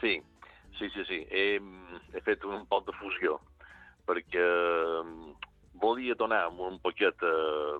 Sí, 0.00 0.14
sí, 0.78 0.88
sí, 0.94 1.04
sí. 1.08 1.18
He, 1.28 1.58
he 2.14 2.20
fet 2.20 2.44
un 2.44 2.66
poc 2.70 2.86
de 2.86 2.94
fusió, 3.00 3.38
perquè 4.08 4.44
mm, 5.02 5.32
volia 5.82 6.14
donar 6.18 6.48
un 6.50 6.78
poquet 6.82 7.22
eh, 7.22 7.78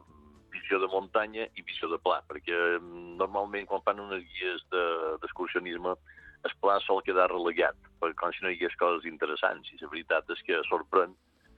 visió 0.52 0.78
de 0.80 0.88
muntanya 0.92 1.46
i 1.56 1.62
visió 1.62 1.88
de 1.90 1.98
pla, 1.98 2.20
perquè 2.28 2.56
mm, 2.78 3.16
normalment 3.20 3.66
quan 3.70 3.82
fan 3.86 4.00
unes 4.00 4.24
guies 4.34 4.64
de- 4.72 5.16
d'excursionisme 5.22 5.96
el 6.42 6.54
pla 6.60 6.80
sol 6.82 7.02
quedar 7.06 7.28
relegat, 7.30 7.76
perquè 8.00 8.16
com 8.18 8.32
si 8.34 8.42
no 8.42 8.50
hi 8.50 8.56
hagués 8.56 8.74
coses 8.80 9.04
interessants, 9.06 9.68
i 9.70 9.78
la 9.80 9.90
veritat 9.92 10.30
és 10.34 10.40
que 10.42 10.58
sorprèn 10.66 11.14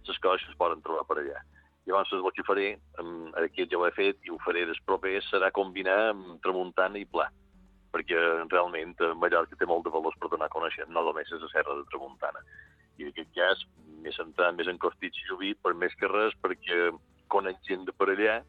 les 0.06 0.18
coses 0.20 0.44
que 0.44 0.52
es 0.52 0.58
poden 0.60 0.82
trobar 0.84 1.06
per 1.08 1.16
allà. 1.22 1.40
Llavors, 1.86 2.12
el 2.12 2.24
que 2.36 2.44
faré, 2.44 2.66
em, 3.00 3.14
aquest 3.40 3.70
ja 3.72 3.78
ho 3.78 3.86
he 3.86 3.92
fet 3.96 4.20
i 4.24 4.30
ho 4.32 4.36
faré 4.44 4.66
des 4.68 4.80
propers, 4.84 5.24
serà 5.32 5.50
combinar 5.52 6.12
tramuntana 6.44 7.00
i 7.00 7.04
pla, 7.04 7.30
perquè 7.94 8.20
realment 8.50 8.94
eh, 9.00 9.12
Mallorca 9.22 9.58
té 9.58 9.68
molt 9.70 9.86
de 9.86 9.92
valors 9.94 10.18
per 10.20 10.30
donar 10.32 10.50
a 10.50 10.54
conèixer, 10.54 10.88
no 10.90 11.04
només 11.06 11.30
és 11.30 11.42
la 11.42 11.50
serra 11.52 11.78
de 11.78 11.86
tramuntana. 11.92 12.42
I 12.98 13.06
en 13.06 13.12
aquest 13.12 13.30
cas 13.38 13.62
m'he 14.02 14.12
centrat 14.14 14.56
més 14.58 14.70
en 14.70 14.80
Costitx 14.82 15.22
i 15.22 15.30
Llubí, 15.30 15.54
per 15.62 15.74
més 15.78 15.94
que 16.00 16.10
res, 16.10 16.34
perquè 16.42 16.90
conec 17.32 17.62
gent 17.68 17.86
de 17.86 17.94
per 17.96 18.10
allà 18.12 18.40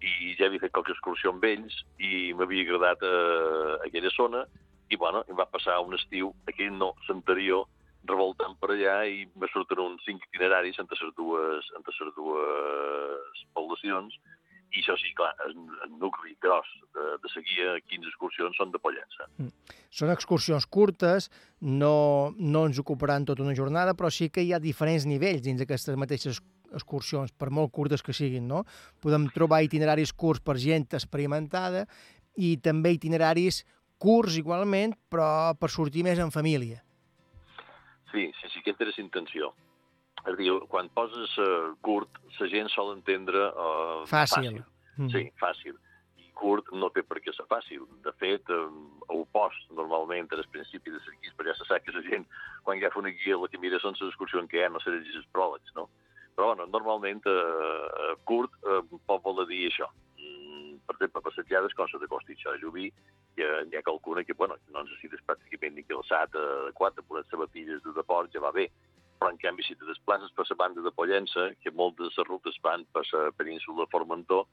i 0.00 0.34
ja 0.38 0.48
havia 0.48 0.62
fet 0.62 0.72
qualque 0.72 0.94
excursió 0.94 1.32
amb 1.32 1.44
ells 1.44 1.74
i 2.00 2.32
m'havia 2.36 2.64
agradat 2.66 3.02
eh, 3.04 3.74
aquella 3.86 4.12
zona 4.16 4.44
i 4.90 4.98
bueno, 4.98 5.22
em 5.28 5.36
va 5.38 5.46
passar 5.46 5.78
un 5.84 5.94
estiu, 5.94 6.32
aquell 6.50 6.72
no, 6.74 6.94
l'anterior, 7.08 7.68
revoltant 8.08 8.56
per 8.60 8.72
allà 8.72 8.96
i 9.06 9.26
me 9.38 9.48
surten 9.52 9.82
uns 9.84 10.02
cinc 10.08 10.24
itineraris 10.30 10.80
entre 10.82 10.98
les 11.02 11.14
dues, 11.18 11.68
entre 11.78 11.94
les 12.00 12.14
dues 12.16 13.42
poblacions 13.54 14.16
i 14.70 14.78
això 14.78 14.94
sí, 15.00 15.10
clar, 15.18 15.32
el, 15.46 15.56
el 15.84 15.92
nucli 15.98 16.36
gros 16.42 16.68
de, 16.94 17.06
de 17.22 17.30
seguir 17.32 17.66
15 17.90 18.06
excursions 18.06 18.58
són 18.60 18.70
de 18.70 18.78
Pollença. 18.82 19.26
Són 19.90 20.12
excursions 20.14 20.66
curtes, 20.70 21.26
no, 21.60 22.30
no 22.38 22.64
ens 22.68 22.78
ocuparan 22.82 23.26
tota 23.26 23.42
una 23.42 23.56
jornada, 23.58 23.96
però 23.98 24.12
sí 24.14 24.30
que 24.30 24.44
hi 24.46 24.52
ha 24.54 24.62
diferents 24.62 25.08
nivells 25.10 25.42
dins 25.46 25.58
d'aquestes 25.58 25.98
mateixes 25.98 26.38
excursions, 26.70 27.32
per 27.34 27.50
molt 27.50 27.72
curtes 27.74 28.04
que 28.06 28.14
siguin, 28.14 28.46
no? 28.46 28.62
Podem 29.02 29.26
trobar 29.34 29.64
itineraris 29.66 30.14
curts 30.14 30.42
per 30.44 30.54
gent 30.62 30.86
experimentada 30.94 31.86
i 32.38 32.54
també 32.62 32.94
itineraris 32.94 33.64
curts 34.00 34.38
igualment, 34.38 34.94
però 35.10 35.52
per 35.58 35.72
sortir 35.74 36.06
més 36.06 36.22
en 36.22 36.30
família. 36.30 36.78
Sí, 38.12 38.30
sí, 38.38 38.54
sí, 38.54 38.62
és 38.64 38.78
la 38.80 39.04
intenció. 39.04 39.50
És 40.26 40.34
a 40.34 40.36
dir, 40.36 40.50
quan 40.72 40.90
poses 40.96 41.36
uh, 41.40 41.70
curt, 41.86 42.20
la 42.40 42.48
gent 42.52 42.68
sol 42.72 42.92
entendre 42.94 43.46
uh, 43.52 44.02
Fàcil. 44.10 44.60
Mm. 45.00 45.08
Sí, 45.12 45.22
fàcil. 45.40 45.78
I 46.20 46.28
curt 46.36 46.68
no 46.76 46.90
té 46.92 47.02
per 47.06 47.20
què 47.24 47.32
ser 47.32 47.46
fàcil. 47.48 47.86
De 48.04 48.12
fet, 48.20 48.50
eh, 48.52 48.58
ho 49.08 49.22
post 49.32 49.72
normalment 49.76 50.28
al 50.36 50.44
principi 50.52 50.92
de 50.92 50.98
les 50.98 51.16
guies, 51.20 51.36
però 51.36 51.48
ja 51.48 51.56
se 51.56 51.66
sap 51.68 51.84
que 51.84 51.94
la 51.96 52.04
gent, 52.04 52.26
quan 52.66 52.78
agafa 52.78 53.00
una 53.00 53.12
guia, 53.14 53.38
el 53.38 53.48
que 53.48 53.60
mira 53.62 53.80
són 53.80 53.96
les 53.96 54.10
excursions 54.10 54.50
que 54.50 54.60
hi 54.60 54.66
ha, 54.66 54.72
no 54.72 54.82
se 54.84 54.92
llegeix 54.92 55.22
els 55.22 55.30
pròlegs, 55.32 55.72
no? 55.78 55.88
Però, 56.36 56.52
bueno, 56.52 56.68
normalment, 56.72 57.24
eh, 57.28 58.12
curt 58.28 58.52
eh, 58.64 58.82
pot 59.08 59.24
voler 59.24 59.48
dir 59.48 59.64
això. 59.70 59.88
Mm, 60.20 60.76
per 60.86 60.98
exemple, 60.98 61.24
passejades 61.30 61.74
com 61.76 61.88
la 61.92 62.02
de 62.04 62.12
Costitxa 62.12 62.52
a 62.52 62.60
Llubí, 62.60 62.90
hi 63.36 63.46
ha, 63.46 63.64
hi 63.64 63.76
ha 63.76 63.86
qualcuna 63.86 64.24
que, 64.24 64.36
bueno, 64.36 64.56
no 64.74 64.84
necessites 64.84 65.24
pràcticament 65.26 65.76
ni 65.76 65.88
calçat 65.88 66.36
adequat, 66.36 66.98
amb 67.00 67.16
unes 67.16 67.28
sabatilles 67.32 67.82
de 67.84 67.96
deport 67.96 68.32
ja 68.34 68.44
va 68.44 68.52
bé. 68.52 68.68
Però, 69.20 69.30
en 69.30 69.38
canvi, 69.40 69.62
si 69.66 69.76
te 69.76 69.84
desplaces 69.84 70.32
per 70.32 70.46
la 70.48 70.56
banda 70.56 70.80
de 70.80 70.92
Pollença, 70.96 71.50
que 71.60 71.70
moltes 71.76 72.08
de 72.08 72.22
les 72.22 72.28
rutes 72.28 72.56
van 72.64 72.86
per 72.94 73.04
la 73.12 73.30
península 73.36 73.84
de 73.84 73.92
Formentor, 73.92 74.46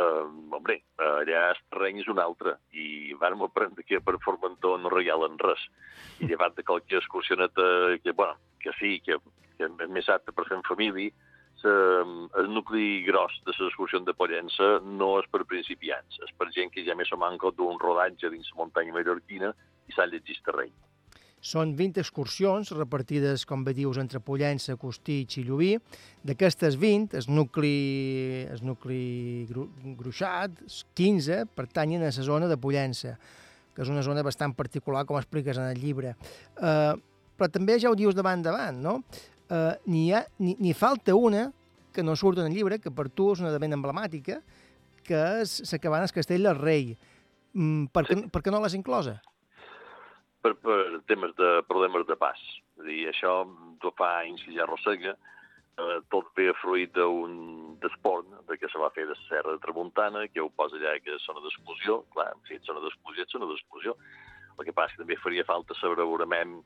eh, 0.00 0.24
hombre, 0.56 0.78
allà 0.96 1.42
el 1.50 1.60
terreny 1.68 2.00
és 2.00 2.08
un 2.08 2.22
altre 2.22 2.56
i 2.72 3.12
vam 3.20 3.44
aprendre 3.44 3.84
que 3.84 4.00
per 4.00 4.16
Formentor 4.24 4.80
no 4.80 4.94
regalen 4.94 5.36
res. 5.44 5.66
I 6.20 6.30
llevat 6.30 6.56
de 6.56 6.64
qualque 6.64 6.96
excursioneta 6.96 7.98
que, 8.02 8.12
bueno, 8.12 8.40
que 8.60 8.72
sí, 8.80 9.00
que, 9.04 9.20
que 9.58 9.68
és 9.68 9.92
més 9.92 10.08
apte 10.08 10.32
per 10.32 10.48
fer 10.48 10.56
en 10.56 10.66
família, 10.68 11.12
sa, 11.60 11.72
el 12.40 12.48
nucli 12.54 13.02
gros 13.04 13.36
de 13.44 13.52
les 13.52 13.66
excursions 13.68 14.06
de 14.08 14.16
Pollença 14.16 14.78
no 14.84 15.18
és 15.20 15.28
per 15.28 15.44
principiants, 15.44 16.22
és 16.24 16.32
per 16.38 16.48
gent 16.56 16.72
que 16.72 16.86
ja 16.86 16.96
més 16.96 17.12
o 17.12 17.20
manco 17.20 17.52
d'un 17.52 17.76
rodatge 17.82 18.32
dins 18.32 18.48
la 18.54 18.62
muntanya 18.62 18.96
mallorquina 18.96 19.52
i 19.88 19.92
s'ha 19.92 20.08
llegit 20.08 20.40
terreny. 20.46 20.72
Són 21.40 21.70
20 21.76 22.02
excursions 22.02 22.68
repartides, 22.76 23.46
com 23.48 23.62
bé 23.64 23.72
dius, 23.72 23.96
entre 23.96 24.20
Pollença, 24.20 24.74
Costitx 24.76 25.38
i 25.40 25.44
Llubí. 25.46 25.70
D'aquestes 26.26 26.76
20, 26.76 27.16
el 27.16 27.28
nucli, 27.32 27.70
el 28.52 28.60
nucli 28.68 29.46
gru, 29.48 29.64
gruixat, 29.96 30.58
15, 30.94 31.46
pertanyen 31.56 32.02
a 32.04 32.10
la 32.12 32.26
zona 32.26 32.48
de 32.50 32.58
Pollença, 32.60 33.14
que 33.72 33.80
és 33.86 33.88
una 33.88 34.02
zona 34.04 34.20
bastant 34.26 34.52
particular, 34.52 35.06
com 35.08 35.16
expliques 35.16 35.56
en 35.56 35.70
el 35.72 35.80
llibre. 35.80 36.12
Uh, 36.60 36.92
però 37.40 37.48
també 37.48 37.78
ja 37.80 37.88
ho 37.88 37.96
dius 37.96 38.14
davant 38.18 38.42
davant, 38.44 38.76
no? 38.84 38.98
Uh, 39.48 39.72
N'hi 39.88 40.10
ha- 40.12 40.26
n'hi 40.38 40.58
n'hi 40.60 40.74
falta 40.76 41.16
una 41.16 41.46
que 41.90 42.04
no 42.04 42.12
surt 42.20 42.38
en 42.38 42.50
el 42.50 42.54
llibre, 42.54 42.78
que 42.78 42.92
per 42.92 43.08
tu 43.08 43.32
és 43.32 43.40
una 43.40 43.50
de 43.50 43.58
ben 43.58 43.72
emblemàtica, 43.72 44.42
que 45.02 45.24
és 45.40 45.56
la 45.72 45.78
cabana 45.80 46.04
del 46.04 46.12
Castell 46.20 46.44
del 46.44 46.60
Rei. 46.60 46.92
Mm, 47.56 47.86
per, 47.90 48.04
què, 48.06 48.20
per 48.30 48.42
què 48.44 48.52
no 48.52 48.60
l'has 48.60 48.76
inclosa? 48.76 49.16
Per, 50.42 50.54
per 50.64 50.78
temes 51.10 51.34
de 51.38 51.50
problemes 51.68 52.06
de 52.08 52.16
pas. 52.16 52.40
És 52.78 52.84
a 52.84 52.88
dir, 52.88 53.02
això 53.10 53.34
fa 53.96 54.10
anys 54.22 54.42
que 54.44 54.54
ja 54.56 54.64
arrossega, 54.64 55.14
eh, 55.80 55.98
tot 56.12 56.30
ve 56.36 56.50
fruit 56.60 56.92
d'un 56.96 57.76
d'esport 57.80 58.28
de 58.48 58.58
que 58.60 58.68
se 58.68 58.80
va 58.80 58.92
fer 58.96 59.06
de 59.08 59.16
Serra 59.26 59.54
de 59.54 59.62
Tramuntana, 59.64 60.26
que 60.28 60.42
ho 60.42 60.50
posa 60.50 60.76
allà 60.76 60.98
que 61.00 61.16
és 61.16 61.26
zona 61.26 61.42
d'exclusió. 61.44 62.02
Clar, 62.14 62.32
si 62.46 62.56
ets 62.56 62.68
zona 62.68 62.82
d'exclusió, 62.84 63.24
ets 63.24 63.36
zona 63.36 63.48
d'exclusió. 63.50 63.96
El 64.58 64.64
que 64.68 64.76
passa 64.76 64.96
que 64.96 65.02
també 65.04 65.16
faria 65.16 65.46
falta 65.48 65.76
saber 65.78 66.02
segurament 66.02 66.60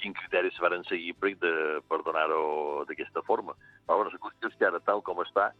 quin 0.00 0.12
criteri 0.12 0.50
se 0.52 0.62
van 0.62 0.84
seguir 0.88 1.14
per, 1.16 1.32
de, 1.40 1.52
per 1.88 2.02
donar-ho 2.04 2.84
d'aquesta 2.88 3.22
forma. 3.26 3.54
Però 3.86 4.00
bueno, 4.00 4.12
la 4.12 4.22
qüestió 4.26 4.50
és 4.50 4.58
que 4.58 4.66
ara, 4.68 4.80
tal 4.84 5.02
com 5.06 5.22
està, 5.22 5.50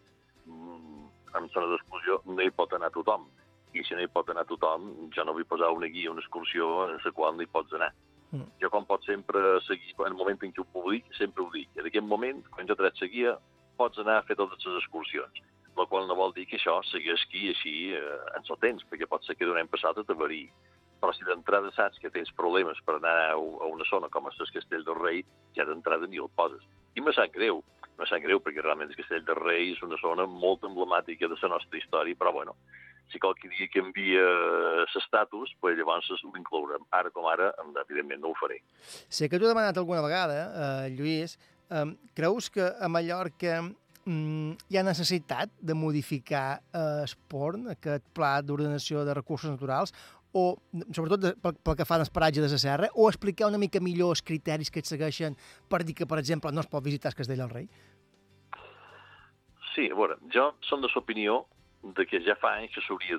mm, 0.46 1.06
en 1.38 1.48
zona 1.54 1.70
d'exclusió 1.70 2.20
no 2.26 2.42
hi 2.42 2.50
pot 2.50 2.74
anar 2.76 2.90
tothom. 2.94 3.28
I 3.72 3.84
si 3.86 3.94
no 3.94 4.02
hi 4.02 4.10
pot 4.10 4.30
anar 4.32 4.46
tothom, 4.48 4.88
jo 5.14 5.24
no 5.24 5.34
vull 5.36 5.46
posar 5.46 5.70
una 5.74 5.90
guia, 5.92 6.10
una 6.10 6.22
excursió 6.24 6.88
en 6.88 6.98
la 7.04 7.12
qual 7.14 7.36
no 7.36 7.44
hi 7.44 7.50
pots 7.50 7.76
anar. 7.78 7.92
Mm. 8.30 8.46
Jo, 8.62 8.70
com 8.70 8.86
pot 8.86 9.04
sempre 9.06 9.40
seguir, 9.66 9.94
en 9.98 10.12
el 10.12 10.18
moment 10.18 10.38
en 10.46 10.52
què 10.54 10.62
ho 10.62 10.66
public, 10.74 11.06
sempre 11.18 11.44
ho 11.44 11.50
dic. 11.54 11.70
En 11.78 11.86
aquest 11.86 12.06
moment, 12.06 12.42
quan 12.54 12.68
jo 12.68 12.76
tret 12.78 13.00
la 13.02 13.08
guia, 13.14 13.36
pots 13.78 14.02
anar 14.02 14.20
a 14.20 14.26
fer 14.28 14.36
totes 14.38 14.66
les 14.66 14.82
excursions. 14.82 15.40
La 15.78 15.86
qual 15.86 16.06
no 16.06 16.18
vol 16.18 16.34
dir 16.36 16.46
que 16.50 16.58
això 16.58 16.76
segueix 16.90 17.22
aquí 17.26 17.48
així 17.50 17.74
eh, 17.96 18.18
en 18.36 18.44
el 18.44 18.60
temps, 18.64 18.84
perquè 18.90 19.08
pot 19.08 19.24
ser 19.24 19.38
que 19.38 19.48
d'un 19.48 19.58
any 19.58 19.70
passat 19.70 20.02
te 20.06 20.18
varia. 20.18 20.50
Però 21.00 21.14
si 21.16 21.24
d'entrada 21.24 21.70
saps 21.72 21.98
que 21.98 22.10
tens 22.12 22.30
problemes 22.36 22.78
per 22.84 22.98
anar 22.98 23.14
a 23.30 23.36
a 23.38 23.68
una 23.72 23.86
zona 23.88 24.10
com 24.12 24.28
és 24.28 24.40
el 24.44 24.50
Castell 24.52 24.84
del 24.84 24.98
Rei, 24.98 25.22
ja 25.56 25.64
d'entrada 25.64 26.06
ni 26.06 26.20
el 26.20 26.28
poses. 26.36 26.66
I 26.94 27.00
me 27.00 27.14
sap 27.16 27.32
greu, 27.32 27.62
me 27.98 28.06
sap 28.10 28.22
greu 28.24 28.42
perquè 28.44 28.62
realment 28.62 28.92
el 28.92 28.98
Castell 28.98 29.24
del 29.24 29.40
Rei 29.40 29.72
és 29.72 29.82
una 29.86 29.96
zona 30.02 30.26
molt 30.26 30.66
emblemàtica 30.68 31.28
de 31.28 31.38
la 31.40 31.52
nostra 31.54 31.80
història, 31.80 32.18
però 32.20 32.34
bueno, 32.36 32.56
si 33.10 33.18
qualque 33.18 33.50
dia 33.50 33.68
canvia 33.72 34.24
l'estatus, 34.94 35.52
pues 35.60 35.76
llavors 35.78 36.10
l'inclourem. 36.22 36.86
Ara 36.94 37.10
com 37.14 37.26
ara, 37.30 37.50
evidentment, 37.84 38.22
no 38.22 38.32
ho 38.32 38.38
faré. 38.38 38.60
Sé 39.08 39.28
que 39.28 39.38
t'ho 39.38 39.48
he 39.48 39.52
demanat 39.52 39.78
alguna 39.78 40.04
vegada, 40.04 40.40
eh, 40.46 40.90
Lluís. 40.94 41.36
Eh, 41.70 41.86
creus 42.14 42.50
que 42.50 42.62
a 42.62 42.88
Mallorca 42.88 43.60
mm, 43.62 44.70
hi 44.70 44.78
ha 44.78 44.86
necessitat 44.86 45.52
de 45.60 45.74
modificar 45.74 46.60
eh, 46.72 47.04
Esporn, 47.04 47.68
aquest 47.74 48.06
pla 48.14 48.38
d'ordenació 48.42 49.04
de 49.04 49.14
recursos 49.18 49.50
naturals, 49.50 49.94
o 50.32 50.54
sobretot 50.94 51.22
de, 51.22 51.30
pel, 51.42 51.56
pel 51.58 51.78
que 51.78 51.86
fa 51.86 51.98
als 51.98 52.10
paratges 52.14 52.46
de 52.46 52.54
la 52.54 52.62
serra, 52.62 52.90
o 52.94 53.08
explicar 53.10 53.50
una 53.50 53.58
mica 53.58 53.82
millor 53.82 54.14
els 54.14 54.22
criteris 54.22 54.70
que 54.70 54.82
et 54.82 54.90
segueixen 54.90 55.34
per 55.68 55.82
dir 55.82 55.96
que, 55.98 56.06
per 56.06 56.20
exemple, 56.22 56.52
no 56.54 56.62
es 56.62 56.70
pot 56.70 56.84
visitar 56.84 57.10
el 57.10 57.18
Castell 57.18 57.42
del 57.42 57.50
Rei? 57.50 57.66
Sí, 59.74 59.88
a 59.90 59.96
veure, 59.96 60.18
jo 60.34 60.52
som 60.66 60.82
de 60.82 60.90
l'opinió 60.90 61.44
de 61.82 62.06
que 62.06 62.20
ja 62.24 62.36
fa 62.36 62.56
anys 62.58 62.74
que 62.74 62.84
s'hauria 62.84 63.18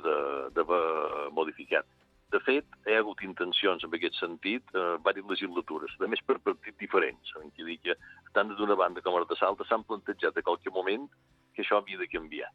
d'haver 0.55 1.31
modificat. 1.33 1.87
De 2.31 2.39
fet, 2.39 2.67
hi 2.87 2.93
ha 2.95 3.01
hagut 3.01 3.21
intencions 3.25 3.83
en 3.83 3.95
aquest 3.97 4.15
sentit 4.15 4.63
eh, 4.71 4.95
diverses 5.03 5.27
legislatures, 5.33 5.95
a 5.99 6.07
més 6.07 6.21
per 6.23 6.37
partits 6.39 6.77
diferents, 6.79 7.33
en 7.41 7.51
què 7.51 7.65
dic 7.67 7.81
que 7.83 7.95
tant 8.37 8.53
d'una 8.55 8.77
banda 8.79 9.03
com 9.03 9.17
de 9.17 9.35
l'altra 9.41 9.67
s'han 9.67 9.83
plantejat 9.89 10.37
a 10.37 10.43
qualque 10.47 10.71
moment 10.71 11.09
que 11.55 11.65
això 11.65 11.81
havia 11.81 11.99
de 11.99 12.07
canviar. 12.07 12.47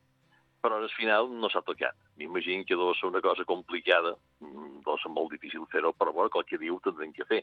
Però 0.65 0.79
al 0.81 0.89
final 0.97 1.29
no 1.43 1.51
s'ha 1.53 1.61
tocat. 1.67 1.97
M'imagino 2.17 2.65
que 2.65 2.79
deu 2.81 2.95
ser 2.97 3.11
una 3.11 3.21
cosa 3.21 3.45
complicada, 3.45 4.15
mm, 4.41 4.81
deu 4.87 4.97
ser 5.03 5.13
molt 5.13 5.35
difícil 5.37 5.69
fer-ho, 5.73 5.93
però 5.93 6.13
bueno, 6.13 6.33
qualque 6.33 6.57
dia 6.57 6.73
ho 6.73 6.81
tindrem 6.81 7.13
que 7.13 7.29
fer, 7.29 7.43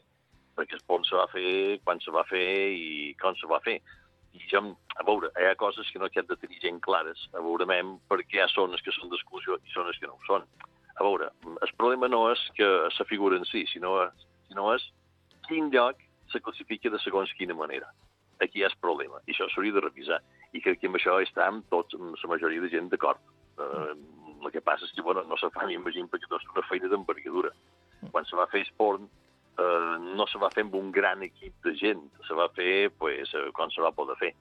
perquè 0.56 0.74
es 0.74 0.82
pont 0.82 1.06
se 1.06 1.14
va 1.14 1.28
fer, 1.30 1.78
quan 1.84 2.00
se 2.00 2.10
va 2.10 2.24
fer 2.24 2.74
i 2.74 3.14
com 3.20 3.36
se 3.38 3.46
va 3.46 3.60
fer. 3.62 3.78
I 4.34 4.42
jo, 4.50 4.60
a 4.98 5.04
veure, 5.06 5.30
hi 5.38 5.46
ha 5.46 5.56
coses 5.58 5.90
que 5.92 6.00
no 6.02 6.08
que 6.10 6.20
hem 6.20 6.26
de 6.30 6.36
tenir 6.42 6.60
gent 6.62 6.80
clares, 6.82 7.28
a 7.34 7.42
veure, 7.42 7.66
perquè 8.10 8.38
hi 8.38 8.42
ha 8.42 8.50
zones 8.50 8.82
que 8.82 8.94
són 8.94 9.12
d'exclusió 9.12 9.60
i 9.62 9.74
zones 9.74 9.98
que 10.00 10.10
no 10.10 10.16
ho 10.16 10.26
són. 10.26 10.46
A 10.94 11.06
veure, 11.06 11.30
el 11.46 11.74
problema 11.78 12.08
no 12.10 12.24
és 12.32 12.42
que 12.58 12.66
se 12.96 13.06
figura 13.10 13.38
en 13.38 13.46
si, 13.50 13.64
sinó, 13.70 13.94
sinó 14.48 14.72
és 14.74 14.84
quin 15.48 15.70
lloc 15.70 16.02
se 16.32 16.40
classifica 16.40 16.90
de 16.90 16.98
segons 17.02 17.32
quina 17.38 17.54
manera. 17.54 17.90
Aquí 18.42 18.60
hi 18.60 18.66
ha 18.66 18.70
el 18.70 18.78
problema, 18.82 19.20
i 19.26 19.34
això 19.34 19.46
s'hauria 19.50 19.74
de 19.76 19.82
revisar. 19.86 20.20
I 20.54 20.62
crec 20.62 20.80
que 20.80 20.90
amb 20.90 20.98
això 20.98 21.16
estem 21.22 21.62
tots, 21.70 21.94
amb 21.98 22.18
la 22.18 22.30
majoria 22.34 22.62
de 22.62 22.70
gent, 22.70 22.90
d'acord. 22.90 23.22
Eh, 23.58 23.94
el 24.44 24.52
que 24.52 24.62
passa 24.62 24.86
és 24.86 24.92
que, 24.94 25.02
bueno, 25.02 25.22
no 25.30 25.38
se 25.40 25.50
fa, 25.54 25.66
m'imagino, 25.66 26.10
perquè 26.12 26.26
és 26.28 26.48
una 26.52 26.66
feina 26.68 26.90
d'envergadura. 26.90 27.54
Quan 28.10 28.26
se 28.28 28.36
va 28.36 28.50
fer 28.52 28.64
esport, 28.66 29.06
eh, 29.58 29.96
no 30.16 30.26
se 30.30 30.40
va 30.42 30.50
fer 30.54 30.64
amb 30.66 30.74
un 30.78 30.90
gran 30.92 31.22
equip 31.26 31.54
de 31.66 31.74
gent, 31.78 32.02
se 32.26 32.34
va 32.34 32.48
fer 32.56 32.90
pues, 32.98 33.32
eh, 33.34 33.50
quan 33.56 33.70
se 33.70 33.82
va 33.84 33.94
poder 33.94 34.18
fer. 34.20 34.34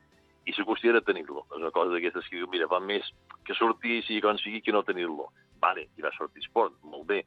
i 0.44 0.52
la 0.52 0.66
qüestió 0.68 0.90
era 0.92 1.00
tenir-lo. 1.00 1.46
És 1.56 1.62
una 1.62 1.72
cosa 1.72 1.94
d'aquestes 1.94 2.26
que 2.28 2.36
diu, 2.36 2.50
mira, 2.52 2.66
va 2.68 2.82
més 2.84 3.08
que 3.48 3.56
sortir 3.56 4.02
sigui 4.04 4.20
com 4.22 4.36
sigui 4.42 4.60
que 4.60 4.74
no 4.76 4.82
tenir-lo. 4.84 5.30
Vale, 5.64 5.86
i 5.96 6.04
va 6.04 6.12
sortir 6.18 6.44
esport, 6.44 6.74
molt 6.84 7.06
bé, 7.08 7.22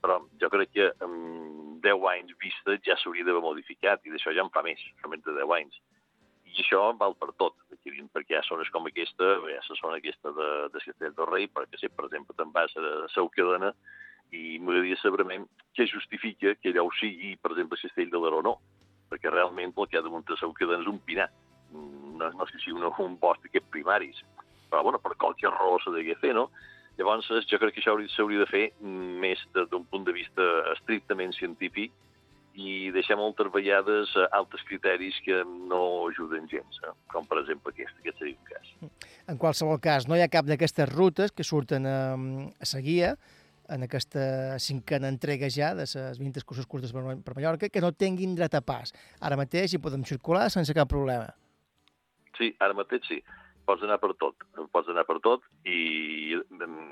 però 0.00 0.22
jo 0.40 0.48
crec 0.48 0.72
que 0.72 0.86
amb 1.04 1.82
10 1.84 2.06
anys 2.14 2.32
vista 2.40 2.78
ja 2.86 2.96
s'hauria 2.96 3.26
d'haver 3.28 3.42
modificat, 3.44 4.00
i 4.06 4.14
d'això 4.14 4.32
ja 4.32 4.40
en 4.46 4.48
fa 4.54 4.62
més, 4.64 4.80
més 5.04 5.20
de 5.26 5.36
10 5.36 5.52
anys. 5.58 5.76
I 6.48 6.64
això 6.64 6.80
val 6.96 7.12
per 7.20 7.34
tot, 7.36 7.60
perquè 7.68 8.34
hi 8.34 8.38
ha 8.38 8.44
zones 8.46 8.70
com 8.72 8.86
aquesta, 8.88 9.36
hi 9.48 9.56
ha 9.56 9.62
la 9.68 9.78
zona 9.78 9.98
aquesta 9.98 10.32
de, 10.36 10.48
de 10.72 10.82
Castell 10.84 11.14
del 11.18 11.28
Rei, 11.30 11.48
perquè 11.48 11.80
si, 11.80 11.88
per 11.88 12.06
exemple, 12.08 12.36
te'n 12.38 12.52
vas 12.54 12.74
a 12.76 13.08
Saucadena, 13.14 13.72
i 14.32 14.58
m'agradaria 14.58 14.96
saber 15.00 15.26
què 15.76 15.86
justifica 15.88 16.54
que 16.60 16.72
allò 16.72 16.86
ho 16.88 16.92
sigui, 16.98 17.36
per 17.36 17.52
exemple, 17.52 17.78
Castell 17.80 18.10
de 18.12 18.20
l'Aró 18.20 18.42
no, 18.42 18.54
perquè 19.12 19.30
realment 19.30 19.72
el 19.76 19.88
que 19.88 19.98
ha 19.98 20.02
de 20.04 20.12
muntar 20.12 20.38
Saucadena 20.40 20.80
és 20.82 20.88
un 20.88 20.98
pinar, 21.04 21.28
no, 21.72 22.30
no 22.32 22.46
sé 22.48 22.60
si 22.64 22.72
un, 22.72 22.84
un 22.84 23.16
bosc 23.20 23.42
d'aquests 23.44 23.70
primaris, 23.72 24.22
però 24.70 24.82
bueno, 24.82 24.98
per 25.04 25.16
qualque 25.20 25.48
raó 25.48 25.78
s'ha 25.80 25.92
de 25.92 26.14
fer, 26.20 26.32
no? 26.34 26.50
Llavors, 26.98 27.28
jo 27.48 27.58
crec 27.58 27.74
que 27.74 27.80
això 27.80 27.94
hauria- 27.94 28.08
s'hauria 28.12 28.42
de 28.42 28.46
fer 28.50 28.64
més 28.82 29.40
d'un 29.54 29.84
punt 29.88 30.04
de 30.04 30.12
vista 30.12 30.44
estrictament 30.74 31.32
científic 31.32 31.92
i 32.52 32.90
deixar 32.92 33.16
moltes 33.16 33.48
vegades 33.52 34.10
eh, 34.12 34.26
altres 34.36 34.60
criteris 34.68 35.16
que 35.24 35.38
no 35.44 36.08
ajuden 36.10 36.44
gens, 36.52 36.80
eh? 36.84 36.92
com 37.08 37.24
per 37.24 37.38
exemple 37.40 37.72
aquest, 37.72 37.96
aquest 38.02 38.18
seria 38.20 38.36
un 38.36 38.44
cas. 38.50 38.74
En 39.32 39.38
qualsevol 39.40 39.80
cas, 39.80 40.04
no 40.08 40.16
hi 40.16 40.20
ha 40.20 40.28
cap 40.28 40.44
d'aquestes 40.44 40.92
rutes 40.92 41.32
que 41.32 41.44
surten 41.48 41.88
a, 41.88 41.96
a 42.60 42.68
seguia 42.68 43.14
en 43.74 43.86
aquesta 43.86 44.58
cinquena 44.60 45.10
entrega 45.10 45.48
ja 45.50 45.72
de 45.74 45.86
les 45.86 46.18
20 46.20 46.40
excursions 46.40 46.68
curtes 46.68 46.92
per, 46.92 47.02
per 47.24 47.36
Mallorca 47.36 47.70
que 47.72 47.82
no 47.84 47.92
tinguin 47.92 48.34
dret 48.38 48.54
a 48.54 48.62
pas. 48.64 48.92
Ara 49.20 49.38
mateix 49.40 49.72
hi 49.72 49.80
podem 49.82 50.04
circular 50.08 50.48
sense 50.52 50.74
cap 50.76 50.90
problema. 50.90 51.30
Sí, 52.38 52.52
ara 52.60 52.76
mateix 52.76 53.06
sí. 53.08 53.22
Pots 53.62 53.84
anar 53.86 54.00
per 54.02 54.10
tot, 54.18 54.42
pots 54.74 54.88
anar 54.90 55.04
per 55.06 55.20
tot 55.22 55.44
i, 55.70 56.34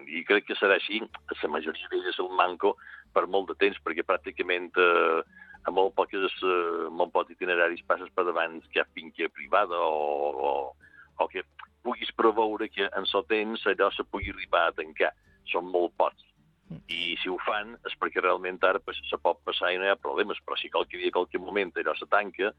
i 0.06 0.22
crec 0.28 0.46
que 0.46 0.56
serà 0.58 0.76
així. 0.78 1.00
La 1.42 1.50
majoria 1.50 1.90
d'ells 1.90 2.12
és 2.12 2.20
el 2.22 2.30
manco 2.38 2.76
per 3.14 3.26
molt 3.26 3.50
de 3.50 3.56
temps, 3.58 3.80
perquè 3.82 4.04
pràcticament 4.06 4.70
eh, 4.78 5.22
a 5.66 5.74
molt 5.74 5.96
poques, 5.98 6.36
eh, 6.46 6.86
molt 6.94 7.12
pocs 7.16 7.34
itineraris 7.34 7.82
passes 7.88 8.12
per 8.14 8.24
davant 8.28 8.60
cap 8.74 8.88
finca 8.94 9.28
privada 9.34 9.80
o, 9.82 10.30
o, 10.30 10.52
o 11.18 11.28
que 11.32 11.42
puguis 11.82 12.12
preveure 12.16 12.70
que 12.70 12.86
en 12.86 13.08
so 13.10 13.24
temps 13.26 13.66
allò 13.66 13.90
se 13.96 14.06
pugui 14.06 14.30
arribar 14.30 14.68
a 14.68 14.76
tancar. 14.78 15.10
Són 15.50 15.66
molt 15.74 15.96
pocs. 15.98 16.29
I 16.90 17.16
si 17.18 17.30
ho 17.30 17.36
fan 17.42 17.72
és 17.88 17.96
perquè 17.98 18.22
realment 18.22 18.60
ara 18.66 18.80
se 18.94 19.18
pot 19.22 19.40
passar 19.46 19.72
i 19.74 19.78
no 19.78 19.88
hi 19.88 19.92
ha 19.92 19.98
problemes, 19.98 20.38
però 20.44 20.58
si 20.58 20.70
qualque 20.70 20.98
dia, 20.98 21.10
qualque 21.14 21.38
moment 21.38 21.72
allò 21.76 21.94
se 21.98 22.06
tanca, 22.10 22.52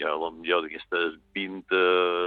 jo, 0.00 0.32
jo 0.46 0.60
d'aquestes 0.64 1.18
20 1.36 1.80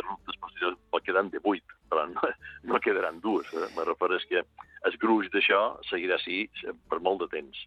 rutes 0.05 0.39
posteriors 0.41 0.77
pot 0.93 1.05
quedar 1.05 1.25
de 1.31 1.41
8, 1.41 1.79
però 1.89 2.05
no, 2.11 2.33
no 2.69 2.81
quedaran 2.83 3.21
dues. 3.23 3.49
Eh? 3.53 3.69
Me 3.77 3.87
refereix 3.87 4.27
que 4.29 4.43
el 4.43 4.99
gruix 5.01 5.31
d'això 5.33 5.63
seguirà 5.89 6.19
així 6.19 6.45
per 6.89 7.01
molt 7.01 7.23
de 7.25 7.31
temps. 7.33 7.63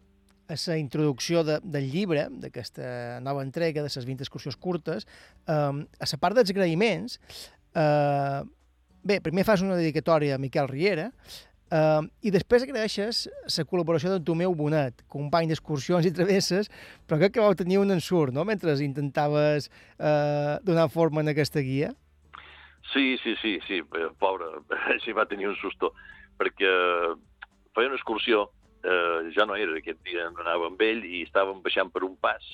A 0.46 0.54
la 0.68 0.76
introducció 0.78 1.42
de, 1.42 1.58
del 1.64 1.88
llibre, 1.90 2.28
d'aquesta 2.30 3.18
nova 3.24 3.42
entrega 3.42 3.82
de 3.82 3.90
les 3.90 4.06
20 4.06 4.22
excursions 4.22 4.56
curtes, 4.56 5.08
eh, 5.48 5.72
a 5.74 6.10
la 6.12 6.20
part 6.22 6.38
dels 6.38 6.54
agraïments, 6.54 7.18
eh, 7.74 8.40
bé, 9.06 9.20
primer 9.24 9.46
fas 9.46 9.64
una 9.66 9.78
dedicatòria 9.78 10.36
a 10.36 10.42
Miquel 10.42 10.70
Riera, 10.70 11.10
eh, 11.70 12.02
i 12.22 12.32
després 12.34 12.64
agraeixes 12.66 13.26
la 13.56 13.66
col·laboració 13.68 14.12
d'en 14.12 14.24
Tomeu 14.24 14.54
Bonet, 14.54 15.04
company 15.12 15.50
d'excursions 15.50 16.06
i 16.06 16.12
travesses, 16.14 16.70
però 17.06 17.20
crec 17.20 17.36
que 17.36 17.44
vau 17.44 17.54
tenir 17.58 17.80
un 17.82 17.94
ensurt, 17.94 18.34
no?, 18.34 18.44
mentre 18.44 18.74
intentaves 18.84 19.70
eh, 19.98 20.58
donar 20.62 20.88
forma 20.90 21.22
en 21.22 21.32
aquesta 21.34 21.60
guia. 21.60 21.94
Sí, 22.92 23.16
sí, 23.22 23.34
sí, 23.42 23.58
sí, 23.66 23.80
eh, 23.82 24.10
pobre, 24.18 24.46
sí 25.04 25.12
va 25.12 25.26
tenir 25.26 25.48
un 25.50 25.56
susto, 25.58 25.92
perquè 26.38 26.70
feia 27.74 27.90
una 27.90 27.98
excursió, 27.98 28.50
eh, 28.84 29.32
ja 29.36 29.46
no 29.46 29.56
era 29.56 29.74
aquest 29.76 29.98
dia, 30.06 30.28
anava 30.30 30.70
amb 30.70 30.80
ell 30.82 31.02
i 31.04 31.24
estàvem 31.26 31.60
baixant 31.64 31.90
per 31.92 32.04
un 32.06 32.14
pas, 32.22 32.44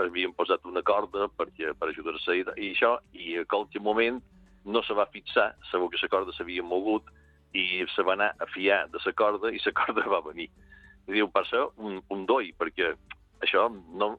havíem 0.00 0.32
posat 0.36 0.64
una 0.68 0.82
corda 0.86 1.28
perquè, 1.36 1.74
per 1.76 1.90
ajudar-se 1.90 2.36
i, 2.38 2.44
i 2.56 2.70
això, 2.74 2.96
i 3.12 3.36
a 3.40 3.46
qualque 3.48 3.80
moment 3.82 4.20
no 4.64 4.82
se 4.84 4.94
va 4.96 5.08
fixar, 5.12 5.54
segur 5.70 5.88
que 5.92 6.00
la 6.02 6.12
corda 6.12 6.34
s'havia 6.36 6.64
mogut, 6.64 7.08
i 7.56 7.84
se 7.94 8.02
va 8.06 8.14
anar 8.14 8.32
a 8.38 8.46
fiar 8.52 8.84
de 8.92 9.00
la 9.04 9.12
corda 9.18 9.50
i 9.50 9.60
la 9.64 9.72
corda 9.80 10.06
va 10.08 10.20
venir. 10.28 10.50
I 11.08 11.16
diu, 11.16 11.28
passa 11.32 11.66
un, 11.76 12.00
un 12.12 12.26
doi, 12.26 12.52
perquè 12.58 12.92
això 13.42 13.66
no, 13.70 14.12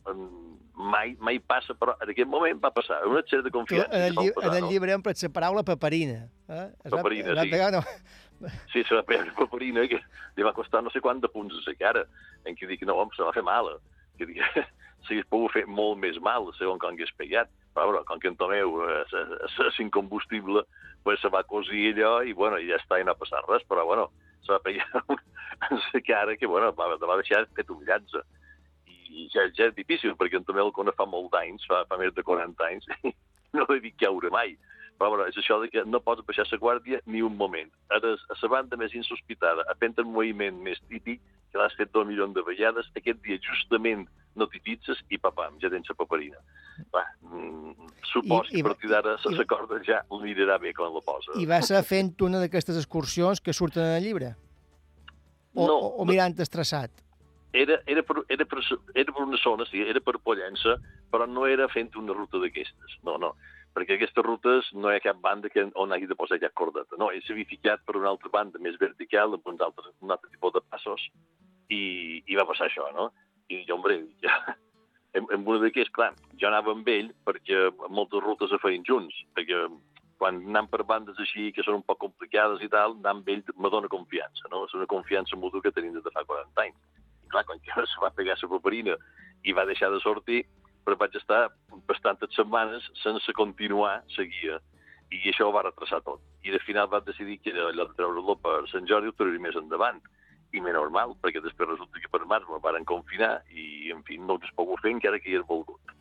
mai, 0.76 1.14
mai 1.20 1.40
passa, 1.40 1.76
però 1.78 1.96
en 2.02 2.10
aquest 2.12 2.28
moment 2.30 2.60
va 2.64 2.72
passar. 2.74 3.02
Una 3.08 3.22
xera 3.28 3.44
de 3.46 3.52
Tu, 3.52 3.58
confiança. 3.60 3.94
en, 3.94 4.08
el, 4.10 4.18
lli 4.18 4.34
passar, 4.36 4.50
en 4.50 4.58
el 4.58 4.66
no? 4.66 4.72
llibre 4.72 4.96
empres 4.98 5.24
la 5.24 5.30
paraula 5.30 5.64
paperina. 5.64 6.26
Eh? 6.50 6.68
Es 6.84 6.92
Paperina, 6.92 7.36
va 7.38 7.46
sí. 7.46 7.54
Pegar, 7.54 7.72
no? 7.78 7.84
Sí, 8.74 8.84
se 8.84 8.96
va 8.96 9.04
pegar 9.06 9.28
una 9.28 9.36
paperina 9.38 9.86
que 9.88 10.00
li 10.36 10.44
va 10.44 10.54
costar 10.58 10.82
no 10.82 10.90
sé 10.90 11.00
quant 11.00 11.22
de 11.22 11.30
punts 11.30 11.54
a 11.54 11.62
la 11.70 11.76
cara, 11.78 12.06
en 12.50 12.56
què 12.58 12.68
dic, 12.68 12.82
no, 12.90 12.96
home, 12.98 13.14
se 13.16 13.24
va 13.24 13.34
fer 13.36 13.44
mala. 13.46 13.78
Que 14.18 14.26
dic, 14.26 14.42
s'hagués 15.06 15.28
pogut 15.30 15.54
fer 15.54 15.68
molt 15.70 16.02
més 16.02 16.18
mal, 16.20 16.50
segons 16.58 16.82
com 16.82 16.96
hagués 16.96 17.14
pegat. 17.20 17.52
Però, 17.76 18.04
com 18.08 18.20
que 18.20 18.28
en 18.28 18.36
Tomeu 18.36 18.82
és, 18.84 19.14
és, 19.16 19.58
és 19.68 19.80
incombustible, 19.80 20.66
pues 21.06 21.22
se 21.24 21.32
va 21.32 21.44
cosir 21.48 21.94
allò 21.94 22.18
i, 22.28 22.34
bueno, 22.36 22.60
i 22.60 22.68
ja 22.68 22.80
està, 22.82 23.00
i 23.00 23.06
no 23.08 23.16
ha 23.16 23.20
passat 23.20 23.48
res, 23.48 23.64
però, 23.70 23.86
bueno, 23.88 24.10
se 24.44 24.52
va 24.52 24.60
pegar 24.60 25.04
en 25.70 25.80
la 25.80 26.02
cara 26.08 26.36
que, 26.38 26.48
bueno, 26.48 26.74
va, 26.76 26.96
va 26.96 27.20
deixar 27.22 27.46
fet 27.56 27.72
un 27.72 27.86
llatze. 27.88 28.24
I 29.12 29.28
ja, 29.32 29.48
ja 29.56 29.70
és 29.70 29.78
difícil, 29.78 30.18
perquè 30.20 30.40
en 30.40 30.48
Tomeu 30.48 30.70
el 30.70 30.76
conec 30.76 30.98
fa 31.00 31.08
molt 31.08 31.32
d'anys, 31.34 31.64
fa, 31.70 31.84
fa 31.88 32.00
més 32.02 32.14
de 32.18 32.24
40 32.28 32.68
anys, 32.68 32.92
i 33.08 33.16
no 33.56 33.68
l'he 33.70 33.82
dit 33.88 33.98
caure 34.00 34.32
mai. 34.34 34.58
Però, 35.00 35.14
bueno, 35.16 35.26
és 35.32 35.38
això 35.40 35.58
de 35.64 35.72
que 35.72 35.86
no 35.88 36.04
pots 36.04 36.28
baixar 36.28 36.46
la 36.52 36.60
guàrdia 36.62 37.00
ni 37.08 37.24
un 37.26 37.38
moment. 37.40 37.72
Eres 37.96 38.22
a 38.30 38.38
la 38.44 38.52
banda 38.58 38.78
més 38.78 38.94
insospitada, 38.94 39.64
a 39.64 39.76
un 39.80 40.12
moviment 40.12 40.60
més 40.62 40.84
típic, 40.90 41.22
que 41.52 41.60
l'has 41.60 41.76
fet 41.78 41.92
dos 41.92 42.08
milions 42.08 42.34
de 42.34 42.42
vegades, 42.48 42.88
aquest 42.96 43.20
dia 43.26 43.38
justament 43.44 44.08
no 44.40 44.48
t'hi 44.48 44.62
fixes 44.64 45.02
i 45.12 45.18
papam, 45.20 45.58
ja 45.60 45.70
tens 45.70 45.90
la 45.92 45.96
paperina. 46.00 46.38
Va, 46.96 47.04
mm, 47.22 47.90
supos 48.08 48.48
I- 48.48 48.58
i- 48.58 48.62
que 48.62 48.66
a 48.66 48.70
partir 48.72 48.90
d'ara 48.90 49.18
i- 49.30 49.36
la 49.36 49.46
corda 49.46 49.82
ja 49.84 50.02
mirarà 50.10 50.58
bé 50.60 50.74
quan 50.74 50.94
la 50.94 51.02
posa. 51.02 51.36
I 51.36 51.46
va 51.46 51.62
ser 51.62 51.84
fent 51.84 52.16
una 52.22 52.40
d'aquestes 52.40 52.78
excursions 52.78 53.42
que 53.42 53.54
surten 53.54 53.84
en 53.84 53.98
el 53.98 54.04
llibre? 54.04 54.36
O, 55.54 55.68
No, 55.68 55.76
o, 55.78 55.88
o 56.02 56.06
mirant 56.06 56.38
el 56.40 56.48
traçat? 56.48 56.92
era, 57.54 57.82
era, 57.86 58.02
per, 58.02 58.24
era, 58.30 58.46
per, 58.46 58.60
era 58.96 59.12
per 59.12 59.24
una 59.26 59.38
zona, 59.38 59.66
sí, 59.68 59.82
era 59.84 60.00
per 60.00 60.14
Pollença, 60.24 60.78
però 61.12 61.26
no 61.28 61.46
era 61.46 61.68
fent 61.68 61.90
una 62.00 62.14
ruta 62.14 62.40
d'aquestes. 62.40 62.94
No, 63.04 63.18
no, 63.18 63.34
perquè 63.76 63.98
aquestes 63.98 64.24
rutes 64.24 64.70
no 64.72 64.88
hi 64.90 64.96
ha 64.96 65.02
cap 65.04 65.20
banda 65.20 65.50
que, 65.50 65.66
on 65.76 65.92
hagi 65.92 66.08
de 66.08 66.16
posar 66.16 66.40
cap 66.40 66.54
cordeta. 66.56 66.96
No, 66.98 67.12
ells 67.12 67.28
s'havia 67.28 67.44
ficat 67.50 67.84
per 67.86 67.98
una 67.98 68.08
altra 68.08 68.30
banda 68.32 68.58
més 68.64 68.80
vertical, 68.80 69.34
amb 69.36 69.46
uns 69.52 69.60
altres, 69.60 69.92
un 70.00 70.12
altre 70.16 70.30
tipus 70.32 70.54
de 70.54 70.62
passos, 70.62 71.10
i, 71.72 71.84
i 72.28 72.40
va 72.40 72.48
passar 72.50 72.68
això, 72.68 72.90
no? 72.96 73.10
I 73.52 73.64
jo, 73.68 73.78
hombre, 73.78 73.98
ja, 74.24 74.36
en, 75.18 75.28
en 75.28 75.42
una 75.46 75.62
d'aquests, 75.64 75.94
clar, 75.96 76.12
jo 76.40 76.50
anava 76.50 76.76
amb 76.76 76.88
ell 76.92 77.12
perquè 77.28 77.68
moltes 77.90 78.24
rutes 78.24 78.52
se 78.52 78.60
feien 78.64 78.86
junts, 78.88 79.16
perquè 79.36 79.66
quan 80.22 80.38
anem 80.46 80.68
per 80.70 80.84
bandes 80.86 81.18
així 81.24 81.50
que 81.56 81.66
són 81.66 81.80
un 81.80 81.86
poc 81.88 81.98
complicades 82.04 82.62
i 82.62 82.70
tal, 82.70 82.94
anar 83.00 83.16
amb 83.16 83.30
ell 83.34 83.42
me 83.58 83.72
dona 83.74 83.90
confiança, 83.90 84.46
no? 84.54 84.66
És 84.68 84.76
una 84.78 84.90
confiança 84.90 85.40
mútua 85.40 85.64
que 85.66 85.74
tenim 85.74 85.96
des 85.96 86.06
de 86.06 86.14
fa 86.14 86.24
40 86.30 86.66
anys. 86.68 86.78
I 87.26 87.32
clar, 87.34 87.46
quan 87.50 87.62
que 87.66 87.86
se 87.94 88.04
va 88.04 88.14
pegar 88.14 88.38
la 88.38 88.52
paperina 88.52 88.98
i 89.44 89.56
va 89.58 89.66
deixar 89.66 89.90
de 89.90 90.02
sortir, 90.04 90.44
però 90.86 90.98
vaig 90.98 91.16
estar 91.18 91.48
bastantes 91.90 92.34
setmanes 92.38 92.86
sense 93.02 93.34
continuar 93.38 94.02
la 94.18 94.26
guia 94.30 94.60
i 95.12 95.20
això 95.30 95.50
ho 95.50 95.54
va 95.54 95.66
retrasar 95.66 96.00
tot. 96.06 96.22
I 96.46 96.54
de 96.54 96.62
final 96.64 96.88
va 96.90 97.02
decidir 97.04 97.40
que 97.44 97.52
allò 97.52 97.88
de 97.90 97.98
treure-lo 97.98 98.38
per 98.46 98.62
Sant 98.72 98.88
Jordi 98.88 99.12
ho 99.12 99.18
trauria 99.18 99.44
més 99.44 99.58
endavant. 99.60 100.00
I 100.52 100.60
més 100.60 100.76
normal, 100.76 101.16
perquè 101.24 101.40
després 101.44 101.70
resulta 101.70 102.02
que 102.02 102.12
per 102.12 102.26
març 102.28 102.48
me 102.50 102.60
varen 102.64 102.86
confinar 102.88 103.38
i, 103.56 103.92
en 103.94 104.04
fi, 104.08 104.18
no 104.20 104.36
hagués 104.36 104.52
pogut 104.58 104.82
fer 104.84 104.92
encara 104.92 105.20
que 105.20 105.32
hi 105.32 105.38
hagués 105.38 105.48
volgut. 105.48 105.92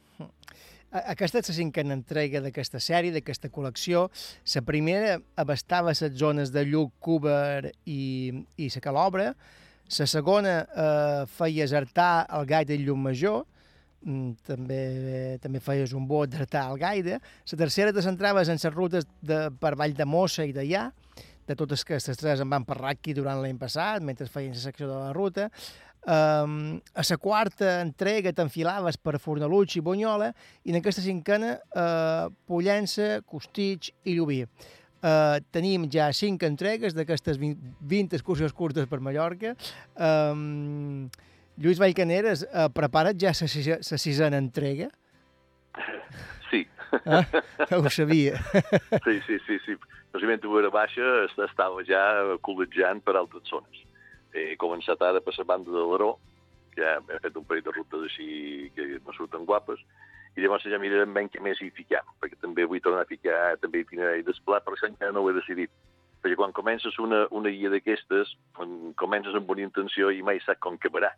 Aquesta 0.90 1.38
és 1.38 1.48
la 1.52 1.54
cinquena 1.54 1.94
entrega 1.94 2.40
d'aquesta 2.42 2.80
sèrie, 2.82 3.12
d'aquesta 3.14 3.46
col·lecció. 3.54 4.08
La 4.56 4.62
primera 4.66 5.20
abastava 5.38 5.94
les 5.94 6.16
zones 6.18 6.50
de 6.50 6.64
Lluc, 6.66 6.96
Cúber 6.98 7.70
i, 7.86 8.42
i 8.58 8.66
la 8.74 8.82
Calobra. 8.82 9.28
La 9.98 10.06
segona 10.10 10.56
eh, 10.66 11.22
feies 11.30 11.74
Artà, 11.78 12.26
el 12.34 12.46
Gaire 12.50 12.74
i 12.74 12.82
Llum 12.82 13.06
Major. 13.06 13.44
Mm, 14.02 14.32
també, 14.48 14.80
també 15.42 15.62
feies 15.62 15.94
un 15.94 16.08
bot 16.10 16.30
d'Artà 16.32 16.64
al 16.66 16.78
Gaire. 16.80 17.20
La 17.52 17.60
tercera 17.62 17.94
te 17.94 18.02
centraves 18.02 18.50
en 18.50 18.58
les 18.58 18.74
rutes 18.74 19.06
de, 19.22 19.44
per 19.62 19.76
Vall 19.78 19.94
de 19.94 20.08
Mossa 20.10 20.42
i 20.42 20.54
d'allà. 20.56 20.88
De 21.50 21.56
totes 21.58 21.82
aquestes 21.82 22.18
tres 22.20 22.38
em 22.44 22.50
van 22.52 22.62
parlar 22.62 22.92
aquí 22.94 23.10
durant 23.16 23.40
l'any 23.42 23.56
passat, 23.58 24.04
mentre 24.06 24.28
feien 24.30 24.54
la 24.54 24.62
secció 24.62 24.86
de 24.86 24.94
la 24.94 25.14
ruta. 25.16 25.48
Um, 26.00 26.78
a 26.94 27.02
la 27.04 27.16
quarta 27.20 27.72
entrega 27.82 28.32
t'enfilaves 28.32 28.96
per 28.96 29.18
Fornaluig 29.20 29.74
i 29.76 29.82
Bunyola 29.84 30.30
i 30.64 30.70
en 30.70 30.78
aquesta 30.78 31.02
cinquena 31.02 31.56
uh, 31.74 32.30
Pollença, 32.46 33.18
Costitx 33.26 33.90
i 34.06 34.14
Llubí. 34.16 34.44
Uh, 35.00 35.40
tenim 35.50 35.88
ja 35.90 36.10
cinc 36.14 36.46
entregues 36.46 36.94
d'aquestes 36.94 37.40
20, 37.40 37.74
20 37.82 38.16
excursions 38.20 38.54
curtes 38.54 38.86
per 38.86 39.00
Mallorca. 39.02 39.56
Um, 39.96 41.10
Lluís 41.60 41.82
Vallcaneres, 41.82 42.46
uh, 42.46 42.68
prepara't 42.72 43.18
ja 43.20 43.34
la 43.34 43.98
sisena 43.98 44.38
entrega? 44.38 44.92
Ah, 47.06 47.24
ho 47.76 47.88
sabia. 47.90 48.38
Sí, 49.06 49.20
sí, 49.26 49.38
sí, 49.46 49.58
sí. 49.66 49.76
Precisament 50.10 50.44
a 50.44 50.48
Vera 50.54 50.70
Baixa 50.74 51.06
est- 51.24 51.38
estava 51.46 51.84
ja 51.86 52.02
col·legiant 52.42 53.00
per 53.06 53.14
altres 53.16 53.46
zones. 53.50 53.84
He 54.34 54.56
començat 54.58 55.00
ara 55.02 55.20
per 55.22 55.34
la 55.38 55.44
banda 55.46 55.70
de 55.74 55.84
l'Aró, 55.86 56.12
ja 56.76 56.96
he 56.98 57.18
fet 57.22 57.36
un 57.38 57.44
parell 57.46 57.64
de 57.66 57.72
rutes 57.74 58.04
així 58.08 58.70
que 58.74 58.86
me 59.06 59.14
surten 59.16 59.46
guapes, 59.46 59.80
i 60.36 60.42
llavors 60.44 60.62
ja 60.70 60.78
mirarem 60.78 61.14
ben 61.14 61.28
què 61.30 61.40
més 61.42 61.58
hi 61.62 61.70
fiquem, 61.74 62.06
perquè 62.22 62.38
també 62.40 62.64
vull 62.66 62.80
tornar 62.82 63.02
a 63.02 63.10
ficar 63.10 63.56
també 63.62 63.82
itinerari 63.82 64.22
d'esplà, 64.26 64.60
però 64.62 64.76
això 64.78 64.86
encara 64.90 65.12
no 65.14 65.22
ho 65.24 65.30
he 65.30 65.34
decidit. 65.38 65.70
Perquè 66.22 66.36
quan 66.36 66.52
comences 66.52 66.98
una, 67.02 67.24
una 67.34 67.50
guia 67.50 67.70
d'aquestes, 67.72 68.34
comences 69.00 69.34
amb 69.34 69.46
bona 69.48 69.62
intenció 69.66 70.10
i 70.14 70.22
mai 70.22 70.38
sap 70.44 70.58
com 70.62 70.74
acabarà. 70.78 71.10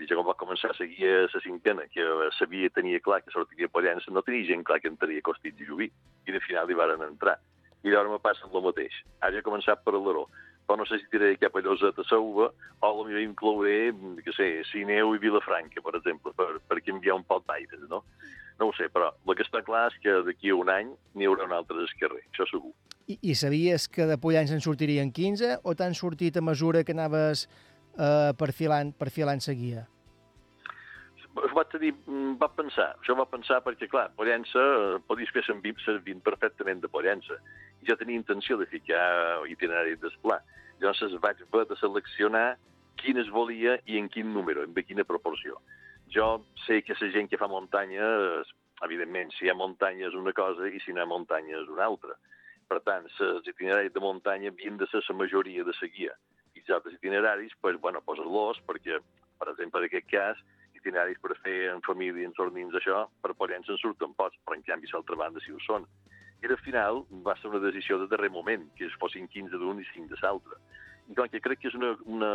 I 0.00 0.06
jo 0.08 0.18
quan 0.18 0.28
va 0.30 0.38
començar 0.38 0.72
a 0.72 0.76
seguir 0.78 1.10
la 1.32 1.40
cinquena, 1.44 1.84
que 1.92 2.04
sabia, 2.38 2.70
tenia 2.74 3.00
clar 3.00 3.20
que 3.22 3.34
sortiria 3.34 3.68
Pollença, 3.68 4.10
no 4.10 4.22
tenia 4.24 4.48
gent 4.48 4.64
clar 4.64 4.80
que 4.80 4.90
entraria 4.90 5.20
a 5.20 5.26
Costits 5.28 5.60
i 5.60 5.68
Llubí. 5.68 5.90
I 6.26 6.32
de 6.32 6.40
final 6.46 6.70
hi 6.70 6.78
varen 6.78 7.04
entrar. 7.06 7.36
I 7.82 7.90
llavors 7.90 8.14
me 8.14 8.22
passa 8.22 8.48
el 8.48 8.64
mateix. 8.64 8.96
Ara 9.20 9.38
he 9.38 9.46
començat 9.46 9.84
per 9.84 9.94
l'Aró, 9.94 10.28
però 10.66 10.78
no 10.78 10.86
sé 10.86 10.98
si 10.98 11.08
tiraré 11.10 11.36
cap 11.36 11.56
a 11.56 11.62
Llosat 11.62 11.98
a 11.98 12.04
Sauva, 12.08 12.48
o 12.80 12.92
potser 12.98 13.22
inclouré, 13.22 13.92
que 14.24 14.34
sé, 14.36 14.48
Sineu 14.70 15.14
i 15.16 15.20
Vilafranca, 15.22 15.82
per 15.82 15.96
exemple, 15.98 16.32
per, 16.38 16.60
per 16.68 16.78
canviar 16.86 17.18
un 17.18 17.26
poc 17.26 17.44
d'aires, 17.50 17.82
no? 17.90 18.02
No 18.60 18.68
ho 18.70 18.74
sé, 18.76 18.88
però 18.92 19.10
el 19.26 19.36
que 19.36 19.44
està 19.44 19.62
clar 19.66 19.88
és 19.90 19.98
que 20.02 20.14
d'aquí 20.26 20.52
a 20.52 20.56
un 20.58 20.70
any 20.70 20.92
n'hi 21.18 21.28
haurà 21.28 21.48
un 21.48 21.54
altre 21.56 21.80
d'esquerrer, 21.80 22.22
això 22.30 22.46
segur. 22.50 22.72
I, 23.10 23.18
I 23.20 23.34
sabies 23.34 23.88
que 23.90 24.06
de 24.06 24.18
Pollença 24.22 24.54
en 24.54 24.62
sortirien 24.62 25.10
15 25.10 25.58
o 25.66 25.74
t'han 25.74 25.96
sortit 25.98 26.38
a 26.38 26.44
mesura 26.44 26.84
que 26.86 26.94
anaves 26.94 27.48
eh, 27.98 28.32
perfilant, 28.38 28.92
perfilant 28.98 29.40
sa 29.40 29.54
guia? 29.56 29.86
Us 31.32 31.52
vaig 31.56 31.72
dir, 31.80 31.94
mm, 31.94 32.36
va 32.40 32.48
pensar, 32.52 32.94
això 33.00 33.16
va 33.16 33.24
pensar 33.24 33.62
perquè, 33.64 33.88
clar, 33.88 34.10
Pollença, 34.16 34.60
eh, 34.60 34.98
podies 35.08 35.30
fer 35.32 35.42
servir, 35.44 35.74
servint 35.84 36.20
perfectament 36.20 36.82
de 36.82 36.88
Pollença. 36.88 37.38
I 37.80 37.88
jo 37.88 37.96
tenia 37.96 38.20
intenció 38.20 38.58
de 38.58 38.66
ficar 38.66 39.46
itinerari 39.48 39.96
d'esplà. 39.96 40.40
Llavors 40.80 41.20
vaig 41.22 41.40
haver 41.40 41.66
de 41.68 41.76
seleccionar 41.76 42.56
quines 42.96 43.30
volia 43.30 43.78
i 43.86 43.98
en 43.98 44.08
quin 44.08 44.32
número, 44.34 44.62
en 44.62 44.74
quina 44.74 45.04
proporció. 45.04 45.58
Jo 46.12 46.44
sé 46.66 46.82
que 46.82 46.94
la 47.00 47.10
gent 47.10 47.30
que 47.30 47.38
fa 47.38 47.48
muntanya, 47.48 48.44
evidentment, 48.84 49.32
si 49.32 49.46
hi 49.46 49.50
ha 49.50 49.54
muntanya 49.54 50.08
és 50.08 50.14
una 50.14 50.32
cosa 50.32 50.68
i 50.68 50.80
si 50.80 50.92
no 50.92 51.00
hi 51.00 51.02
ha 51.02 51.06
muntanya 51.06 51.56
és 51.62 51.68
una 51.68 51.86
altra. 51.86 52.18
Per 52.68 52.80
tant, 52.80 53.08
els 53.20 53.48
itineraris 53.48 53.92
de 53.92 54.00
muntanya 54.00 54.50
havien 54.52 54.76
de 54.76 54.86
ser 54.86 55.02
la 55.08 55.16
majoria 55.16 55.64
de 55.64 55.72
la 55.80 55.88
guia. 55.88 56.12
I 56.68 56.74
els 56.76 56.94
itineraris, 56.94 57.54
pues, 57.60 57.78
bueno, 57.80 58.02
posa-los 58.06 58.60
perquè, 58.66 59.00
per 59.38 59.48
exemple, 59.52 59.80
en 59.80 59.88
aquest 59.88 60.08
cas, 60.10 60.42
itineraris 60.82 61.20
per 61.22 61.36
fer 61.42 61.70
en 61.72 61.82
família, 61.86 62.26
en 62.26 62.34
sornins, 62.34 62.74
això, 62.74 63.06
per 63.22 63.34
Pollença 63.38 63.72
en 63.72 63.80
surten 63.80 64.14
pocs, 64.18 64.38
però 64.44 64.58
en 64.58 64.64
canvi, 64.66 64.90
l'altra 64.92 65.18
banda, 65.18 65.42
sí 65.44 65.54
ho 65.54 65.60
són. 65.66 65.86
I 66.42 66.50
al 66.50 66.58
final 66.58 67.04
va 67.22 67.36
ser 67.38 67.52
una 67.52 67.62
decisió 67.62 68.00
de 68.00 68.08
darrer 68.10 68.30
moment, 68.30 68.64
que 68.76 68.88
es 68.88 68.96
fossin 68.98 69.28
15 69.30 69.60
d'un 69.62 69.78
i 69.78 69.86
5 69.92 70.10
de 70.10 70.18
l'altre. 70.22 70.58
I 71.10 71.14
com 71.18 71.28
que 71.30 71.40
crec 71.42 71.60
que 71.62 71.68
és 71.70 71.76
una, 71.78 71.92
una, 72.06 72.32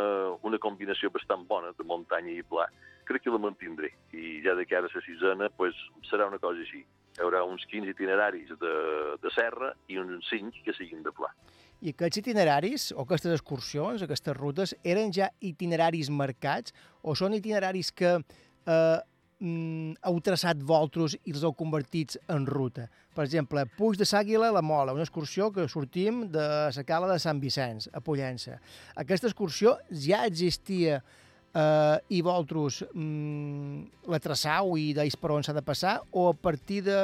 una 0.48 0.60
combinació 0.60 1.10
bastant 1.12 1.44
bona 1.48 1.74
de 1.76 1.84
muntanya 1.84 2.32
i 2.32 2.44
pla, 2.44 2.68
crec 3.08 3.24
que 3.24 3.32
la 3.32 3.40
mantindré. 3.42 3.92
I 4.12 4.40
ja 4.44 4.54
de 4.56 4.64
cara 4.68 4.88
a 4.88 4.94
la 4.94 5.04
sisena, 5.04 5.50
pues, 5.60 5.76
serà 6.08 6.28
una 6.28 6.40
cosa 6.40 6.64
així. 6.64 6.84
Hi 7.18 7.24
haurà 7.24 7.42
uns 7.44 7.64
15 7.68 7.92
itineraris 7.92 8.52
de, 8.60 8.74
de 9.20 9.30
serra 9.34 9.74
i 9.88 9.98
uns 10.00 10.28
5 10.30 10.64
que 10.64 10.76
siguin 10.76 11.02
de 11.04 11.12
pla. 11.12 11.32
I 11.78 11.92
aquests 11.94 12.18
itineraris, 12.22 12.88
o 12.96 13.04
aquestes 13.04 13.36
excursions, 13.36 14.02
aquestes 14.02 14.34
rutes, 14.36 14.74
eren 14.82 15.12
ja 15.14 15.28
itineraris 15.44 16.10
marcats 16.10 16.74
o 17.06 17.14
són 17.18 17.36
itineraris 17.38 17.92
que 17.94 18.16
eh, 18.18 18.98
mm, 19.38 20.00
heu 20.10 20.18
traçat 20.26 20.58
vosaltres 20.58 21.14
i 21.22 21.36
els 21.36 21.46
heu 21.46 21.54
convertits 21.54 22.18
en 22.34 22.48
ruta? 22.50 22.88
Per 23.14 23.22
exemple, 23.26 23.62
Puig 23.78 23.98
de 23.98 24.08
Sàguila, 24.08 24.50
la 24.54 24.62
Mola, 24.62 24.96
una 24.96 25.06
excursió 25.06 25.52
que 25.54 25.68
sortim 25.70 26.26
de 26.34 26.48
la 26.74 26.86
cala 26.86 27.12
de 27.12 27.22
Sant 27.22 27.38
Vicenç, 27.42 27.88
a 27.94 28.02
Pollença. 28.02 28.58
Aquesta 28.98 29.30
excursió 29.30 29.78
ja 29.90 30.24
existia 30.26 30.98
eh, 30.98 31.96
i 32.10 32.22
vosaltres 32.26 32.82
mm, 32.90 34.06
la 34.10 34.22
traçau 34.22 34.74
i 34.78 34.90
deis 34.98 35.14
per 35.14 35.36
on 35.36 35.46
s'ha 35.46 35.54
de 35.54 35.62
passar 35.62 36.00
o 36.10 36.28
a 36.32 36.34
partir 36.34 36.82
de 36.90 37.00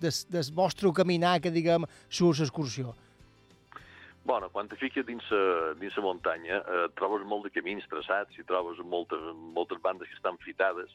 de, 0.00 0.12
del 0.32 0.54
vostre 0.56 0.92
caminar, 0.92 1.40
que 1.40 1.52
diguem, 1.52 1.84
surt 2.08 2.40
l'excursió? 2.40 2.96
Bueno, 4.26 4.48
quan 4.50 4.66
te 4.66 4.74
fiques 4.74 5.04
dins 5.06 5.22
la, 5.30 5.74
dins 5.78 5.94
la 5.94 6.02
muntanya, 6.02 6.56
eh, 6.58 6.86
trobes 6.98 7.22
molt 7.30 7.44
de 7.46 7.52
camins 7.54 7.84
traçats 7.86 8.34
i 8.40 8.44
trobes 8.48 8.80
moltes, 8.82 9.22
moltes 9.54 9.78
bandes 9.84 10.10
que 10.10 10.18
estan 10.18 10.38
fitades 10.42 10.90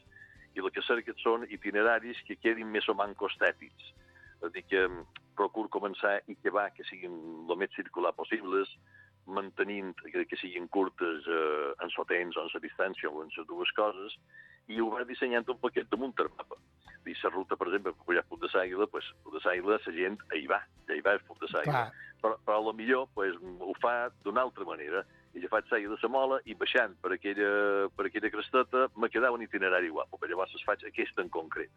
i 0.52 0.60
el 0.60 0.68
que 0.74 0.84
cerques 0.84 1.16
són 1.24 1.46
itineraris 1.48 2.20
que 2.28 2.36
quedin 2.36 2.68
més 2.74 2.90
o 2.92 2.96
menys 2.98 3.16
costètics. 3.22 3.88
És 4.36 4.44
a 4.44 4.52
dir, 4.52 4.66
que 4.68 4.82
mm, 4.84 5.22
procur 5.40 5.64
començar 5.72 6.18
i 6.28 6.36
que 6.42 6.52
va, 6.52 6.66
que 6.76 6.84
siguin 6.90 7.16
el 7.48 7.56
més 7.56 7.72
circular 7.72 8.12
possibles, 8.20 8.76
mantenint 9.24 9.94
que, 10.02 10.26
que 10.28 10.36
siguin 10.36 10.68
curtes 10.68 11.24
eh, 11.24 11.72
en 11.80 11.96
sotens 11.96 12.36
o 12.36 12.44
en 12.44 12.52
la 12.52 12.64
distància 12.68 13.08
o 13.08 13.24
en 13.24 13.32
les 13.32 13.48
dues 13.48 13.72
coses, 13.80 14.20
i 14.68 14.76
ho 14.76 14.92
va 14.92 15.08
dissenyant 15.08 15.48
un 15.48 15.64
paquet 15.64 15.88
damunt 15.88 16.12
del 16.20 16.28
mapa. 16.36 16.60
I 17.06 17.14
la 17.22 17.30
ruta, 17.30 17.56
per 17.56 17.66
exemple, 17.68 17.92
per 17.92 18.06
pujar 18.06 18.22
Puig 18.28 18.40
de 18.42 18.48
Sàguila, 18.52 18.86
pues, 18.86 19.08
Puig 19.24 19.34
de 19.34 19.42
Sàguila, 19.42 19.78
la 19.78 19.94
gent 19.96 20.20
hi 20.36 20.46
va, 20.46 20.60
ja 20.86 20.94
hi 20.94 21.02
va 21.02 21.16
el 21.16 21.24
Puig 21.26 21.40
de 21.42 21.50
Sàguila. 21.50 21.88
Però, 22.22 22.36
però 22.46 22.58
a 22.60 22.62
lo 22.62 22.72
millor 22.78 23.08
pues, 23.14 23.34
ho 23.42 23.74
fa 23.82 24.10
d'una 24.22 24.44
altra 24.46 24.64
manera. 24.64 25.02
I 25.34 25.42
faig 25.50 25.66
Sàguila 25.66 25.96
de 25.96 26.02
la 26.02 26.12
Mola 26.12 26.38
i 26.44 26.54
baixant 26.54 26.94
per 27.02 27.14
aquella, 27.16 27.88
per 27.96 28.06
aquella 28.06 28.30
cresteta 28.30 28.86
me 28.96 29.10
quedava 29.10 29.34
un 29.34 29.42
itinerari 29.42 29.90
guapo, 29.90 30.20
però 30.20 30.30
llavors 30.30 30.54
es 30.54 30.62
faig 30.66 30.84
aquesta 30.86 31.24
en 31.24 31.32
concret. 31.32 31.72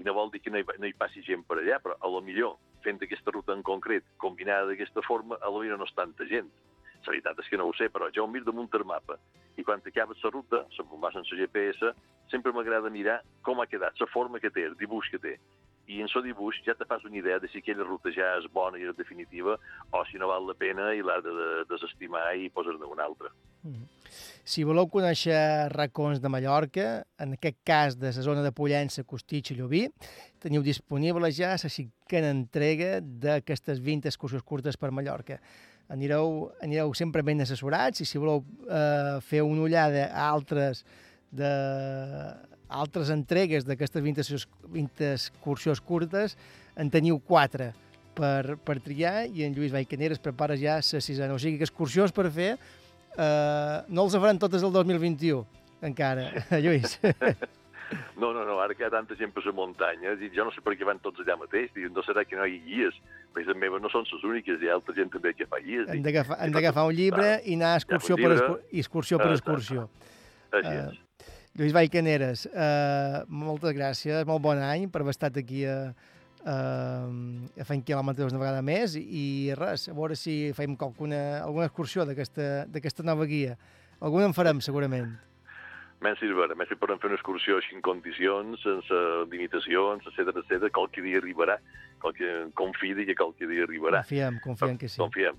I 0.00 0.04
no 0.04 0.14
vol 0.16 0.30
dir 0.32 0.40
que 0.44 0.50
no 0.50 0.60
hi, 0.60 0.66
no 0.78 0.88
hi 0.88 0.96
passi 0.96 1.22
gent 1.24 1.46
per 1.48 1.60
allà, 1.60 1.78
però 1.80 1.96
a 2.00 2.08
lo 2.08 2.20
millor 2.24 2.58
fent 2.84 3.00
aquesta 3.00 3.32
ruta 3.32 3.56
en 3.56 3.62
concret, 3.62 4.04
combinada 4.16 4.68
d'aquesta 4.68 5.04
forma, 5.06 5.38
a 5.40 5.48
lo 5.52 5.60
millor 5.64 5.80
no 5.80 5.88
és 5.88 5.96
tanta 5.96 6.26
gent. 6.28 6.48
La 7.00 7.12
veritat 7.12 7.38
és 7.40 7.48
que 7.48 7.56
no 7.56 7.66
ho 7.68 7.72
sé, 7.76 7.88
però 7.88 8.10
jo 8.14 8.24
ho 8.24 8.28
miro 8.30 8.44
damunt 8.44 8.68
el 8.76 8.84
mapa 8.84 9.16
i 9.56 9.64
quan 9.64 9.80
acabes 9.84 10.20
la 10.24 10.30
ruta, 10.30 10.64
se'n 10.76 10.86
vas 11.00 11.16
en 11.16 11.24
la 11.26 11.38
GPS, 11.40 11.92
sempre 12.30 12.52
m'agrada 12.52 12.90
mirar 12.90 13.20
com 13.42 13.60
ha 13.60 13.66
quedat, 13.66 13.98
la 14.00 14.06
forma 14.06 14.40
que 14.40 14.50
té, 14.50 14.64
el 14.64 14.76
dibuix 14.78 15.10
que 15.10 15.18
té. 15.18 15.34
I 15.90 16.00
en 16.04 16.08
el 16.14 16.22
dibuix 16.22 16.60
ja 16.64 16.74
te 16.78 16.86
fas 16.86 17.02
una 17.04 17.18
idea 17.18 17.40
de 17.40 17.48
si 17.48 17.58
aquella 17.58 17.82
ruta 17.82 18.12
ja 18.14 18.36
és 18.38 18.46
bona 18.52 18.78
i 18.78 18.86
és 18.86 18.96
definitiva 18.96 19.56
o 19.90 20.04
si 20.06 20.18
no 20.18 20.28
val 20.30 20.46
la 20.46 20.54
pena 20.54 20.92
i 20.94 21.02
l'has 21.02 21.24
de 21.24 21.32
de- 21.34 21.64
desestimar 21.72 22.36
i 22.36 22.48
posar-ne 22.48 22.86
una 22.86 23.04
altra. 23.04 23.32
Si 24.44 24.62
voleu 24.64 24.86
conèixer 24.88 25.68
racons 25.74 26.20
de 26.22 26.28
Mallorca, 26.28 27.04
en 27.18 27.34
aquest 27.34 27.58
cas 27.66 27.98
de 27.98 28.06
la 28.14 28.22
zona 28.22 28.42
de 28.42 28.52
Pollença, 28.52 29.04
Costitx 29.04 29.50
i 29.50 29.56
Llubí, 29.58 29.82
teniu 30.38 30.62
disponible 30.62 31.30
ja 31.32 31.56
la 31.58 31.68
cinquena 31.68 32.30
entrega 32.30 33.00
d'aquestes 33.02 33.82
20 33.82 34.08
excursions 34.08 34.46
curtes 34.46 34.76
per 34.78 34.90
Mallorca. 34.90 35.40
Anireu, 35.90 36.52
anireu 36.62 36.92
sempre 36.94 37.22
ben 37.26 37.42
assessorats 37.42 38.00
i 38.02 38.06
si 38.06 38.18
voleu 38.22 38.44
eh, 38.70 39.18
fer 39.26 39.42
una 39.42 39.64
ullada 39.66 40.06
a 40.14 40.28
altres 40.30 40.84
de 41.34 41.50
altres 42.70 43.10
entregues 43.10 43.66
d'aquestes 43.66 44.02
20, 44.02 44.22
excurs- 44.22 44.48
20 44.70 45.08
excursions 45.16 45.80
curtes, 45.82 46.36
en 46.78 46.90
teniu 46.90 47.18
4 47.26 47.72
per, 48.14 48.56
per 48.62 48.76
triar 48.84 49.24
i 49.26 49.42
en 49.46 49.56
Lluís 49.56 49.74
Vallcaner 49.74 50.12
es 50.14 50.22
prepara 50.22 50.54
ja 50.58 50.78
la 50.78 51.00
sisena. 51.02 51.34
O 51.34 51.42
sigui 51.42 51.58
que 51.58 51.66
excursions 51.66 52.14
per 52.14 52.28
fer 52.30 52.52
eh, 52.54 53.76
no 53.90 54.06
els 54.06 54.14
faran 54.14 54.38
totes 54.38 54.62
el 54.62 54.72
2021, 54.72 55.42
encara, 55.90 56.30
Lluís. 56.62 56.98
No, 58.20 58.32
no, 58.36 58.44
no, 58.46 58.58
ara 58.62 58.74
que 58.76 58.84
hi 58.84 58.86
ha 58.86 58.92
tanta 58.92 59.16
gent 59.18 59.32
per 59.34 59.42
la 59.46 59.52
muntanya, 59.56 60.14
dic, 60.20 60.34
jo 60.36 60.44
no 60.46 60.52
sé 60.54 60.62
per 60.64 60.76
què 60.78 60.86
van 60.86 61.00
tots 61.02 61.22
allà 61.24 61.36
mateix, 61.40 61.70
dic, 61.74 61.88
no 61.94 62.04
serà 62.06 62.24
que 62.28 62.38
no 62.38 62.46
hi 62.46 62.58
ha 62.58 62.64
guies, 62.66 62.98
perquè 63.34 63.50
les 63.50 63.58
meves 63.58 63.82
no 63.82 63.90
són 63.92 64.06
les 64.06 64.26
úniques, 64.30 64.60
hi 64.62 64.70
ha 64.70 64.76
altra 64.78 64.94
gent 64.96 65.10
també 65.10 65.32
que 65.34 65.48
fa 65.50 65.60
guies. 65.64 65.88
Hem 65.90 66.54
d'agafar 66.54 66.86
un 66.86 66.94
llibre 66.96 67.40
i 67.44 67.56
anar 67.58 67.74
excursió 67.80 68.18
per, 68.20 68.32
excur 68.36 68.58
excursió, 68.84 69.18
per 69.22 69.32
excursió. 69.34 69.88
Així 70.52 70.74
Eh, 70.74 70.84
és. 70.88 70.98
Lluís 71.58 71.74
Vallcaneres, 71.74 72.46
uh, 72.46 73.24
moltes 73.26 73.74
gràcies, 73.74 74.22
molt 74.26 74.42
bon 74.42 74.60
any 74.62 74.86
per 74.90 75.02
haver 75.02 75.14
estat 75.16 75.36
aquí 75.40 75.64
a, 75.66 75.92
a, 76.46 76.54
a 77.58 77.66
fent 77.66 77.82
quilòmetres 77.86 78.30
una 78.30 78.42
vegada 78.42 78.62
més 78.62 78.94
i 79.00 79.50
res, 79.58 79.88
a 79.90 79.96
veure 79.96 80.16
si 80.18 80.52
fem 80.56 80.76
alguna, 80.78 81.42
alguna 81.42 81.66
excursió 81.66 82.06
d'aquesta 82.06 83.02
nova 83.02 83.26
guia. 83.26 83.58
Alguna 84.00 84.30
en 84.30 84.36
farem, 84.36 84.62
segurament. 84.64 85.10
Menys 86.00 86.20
veure, 86.24 86.54
menys 86.56 86.70
si 86.72 86.78
podem 86.80 86.96
fer 86.98 87.10
una 87.10 87.16
excursió 87.18 87.58
així 87.60 87.74
en 87.76 87.82
condicions, 87.84 88.62
sense 88.64 89.00
limitacions, 89.28 90.06
etcètera, 90.08 90.40
etcètera, 90.40 90.70
qualque 90.72 91.02
dia 91.04 91.18
arribarà. 91.20 91.58
Qualque, 92.00 92.30
confidi 92.56 93.04
que 93.04 93.14
qualque 93.18 93.44
dia 93.50 93.66
arribarà. 93.66 94.00
Confiem, 94.00 94.38
confiem 94.40 94.78
que 94.80 94.88
sí. 94.88 94.96
Confiem. 95.02 95.36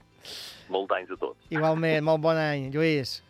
Molt 0.69 0.93
anys 0.93 1.15
a 1.15 1.17
tots. 1.17 1.47
Igualment, 1.49 2.05
molt 2.05 2.21
bon 2.21 2.37
any. 2.37 2.67
Lluís, 2.69 3.23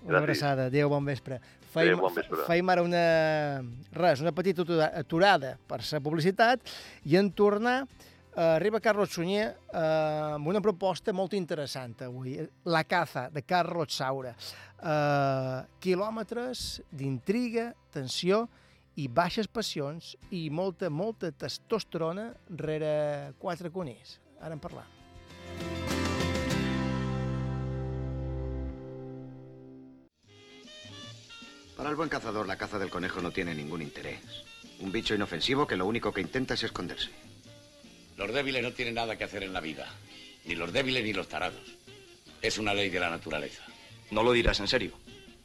una 0.00 0.14
Gràcies. 0.14 0.22
abraçada. 0.22 0.66
Adéu, 0.72 0.88
bon 0.88 1.04
vespre. 1.04 1.42
Adéu, 1.74 1.98
bon 2.00 2.14
vespre. 2.16 2.40
Feim 2.48 2.70
ara 2.72 2.82
una, 2.82 3.60
res, 3.92 4.22
una 4.24 4.32
petita 4.32 4.62
atura- 4.64 4.88
aturada 4.96 5.58
per 5.68 5.82
la 5.92 6.00
publicitat 6.00 6.60
i 7.04 7.16
en 7.20 7.28
tornar 7.36 7.82
arriba 8.34 8.80
Carlos 8.80 9.10
Sunyer 9.10 9.48
eh, 9.48 9.80
amb 10.34 10.46
una 10.46 10.60
proposta 10.60 11.12
molt 11.12 11.34
interessant 11.34 11.96
avui. 12.06 12.36
La 12.64 12.84
caza, 12.84 13.28
de 13.30 13.42
Carlos 13.42 13.94
Saura. 13.94 14.34
Eh, 14.34 15.58
quilòmetres 15.82 16.82
d'intriga, 16.90 17.72
tensió 17.94 18.46
i 18.98 19.06
baixes 19.08 19.46
passions 19.46 20.14
i 20.34 20.48
molta, 20.50 20.90
molta 20.90 21.30
testosterona 21.30 22.32
rere 22.50 23.34
quatre 23.38 23.70
coners. 23.70 24.18
Ara 24.40 24.54
en 24.54 24.62
parlam. 24.62 24.94
Para 31.78 31.90
el 31.90 31.96
buen 31.96 32.08
cazador, 32.08 32.48
la 32.48 32.58
caza 32.58 32.80
del 32.80 32.90
conejo 32.90 33.22
no 33.22 33.30
tiene 33.30 33.54
ningún 33.54 33.82
interés. 33.82 34.20
Un 34.80 34.90
bicho 34.90 35.14
inofensivo 35.14 35.64
que 35.64 35.76
lo 35.76 35.86
único 35.86 36.12
que 36.12 36.20
intenta 36.20 36.54
es 36.54 36.64
esconderse. 36.64 37.10
Los 38.18 38.34
débiles 38.34 38.64
no 38.64 38.72
tienen 38.72 38.96
nada 38.96 39.16
que 39.16 39.22
hacer 39.22 39.44
en 39.44 39.52
la 39.52 39.60
vida. 39.60 39.86
Ni 40.44 40.56
los 40.56 40.72
débiles 40.72 41.04
ni 41.04 41.12
los 41.12 41.28
tarados. 41.28 41.62
Es 42.42 42.58
una 42.58 42.74
ley 42.74 42.90
de 42.90 42.98
la 42.98 43.10
naturaleza. 43.10 43.62
No 44.10 44.24
lo 44.24 44.32
dirás 44.32 44.58
en 44.58 44.66
serio. 44.66 44.92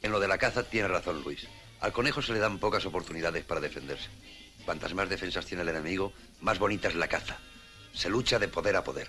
En 0.02 0.10
lo 0.10 0.18
de 0.18 0.26
la 0.26 0.38
caza 0.38 0.64
tiene 0.64 0.88
razón 0.88 1.22
Luis. 1.22 1.46
Al 1.80 1.92
conejo 1.92 2.20
se 2.20 2.32
le 2.32 2.40
dan 2.40 2.58
pocas 2.58 2.84
oportunidades 2.84 3.44
para 3.44 3.60
defenderse. 3.60 4.10
Cuantas 4.64 4.92
más 4.92 5.08
defensas 5.08 5.46
tiene 5.46 5.62
el 5.62 5.68
enemigo, 5.68 6.12
más 6.40 6.58
bonita 6.58 6.88
es 6.88 6.96
la 6.96 7.06
caza. 7.06 7.38
Se 7.92 8.10
lucha 8.10 8.40
de 8.40 8.48
poder 8.48 8.74
a 8.74 8.82
poder. 8.82 9.08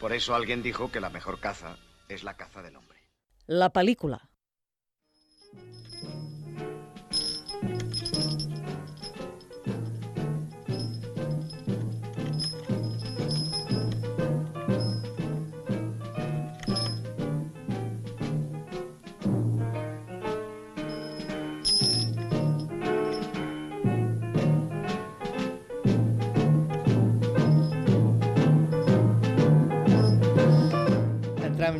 Por 0.00 0.14
eso 0.14 0.34
alguien 0.34 0.62
dijo 0.62 0.90
que 0.90 1.00
la 1.00 1.10
mejor 1.10 1.40
caza 1.40 1.76
es 2.08 2.22
la 2.22 2.38
caza 2.38 2.62
del 2.62 2.76
hombre. 2.76 3.02
La 3.46 3.70
pel·lícula. 3.70 4.27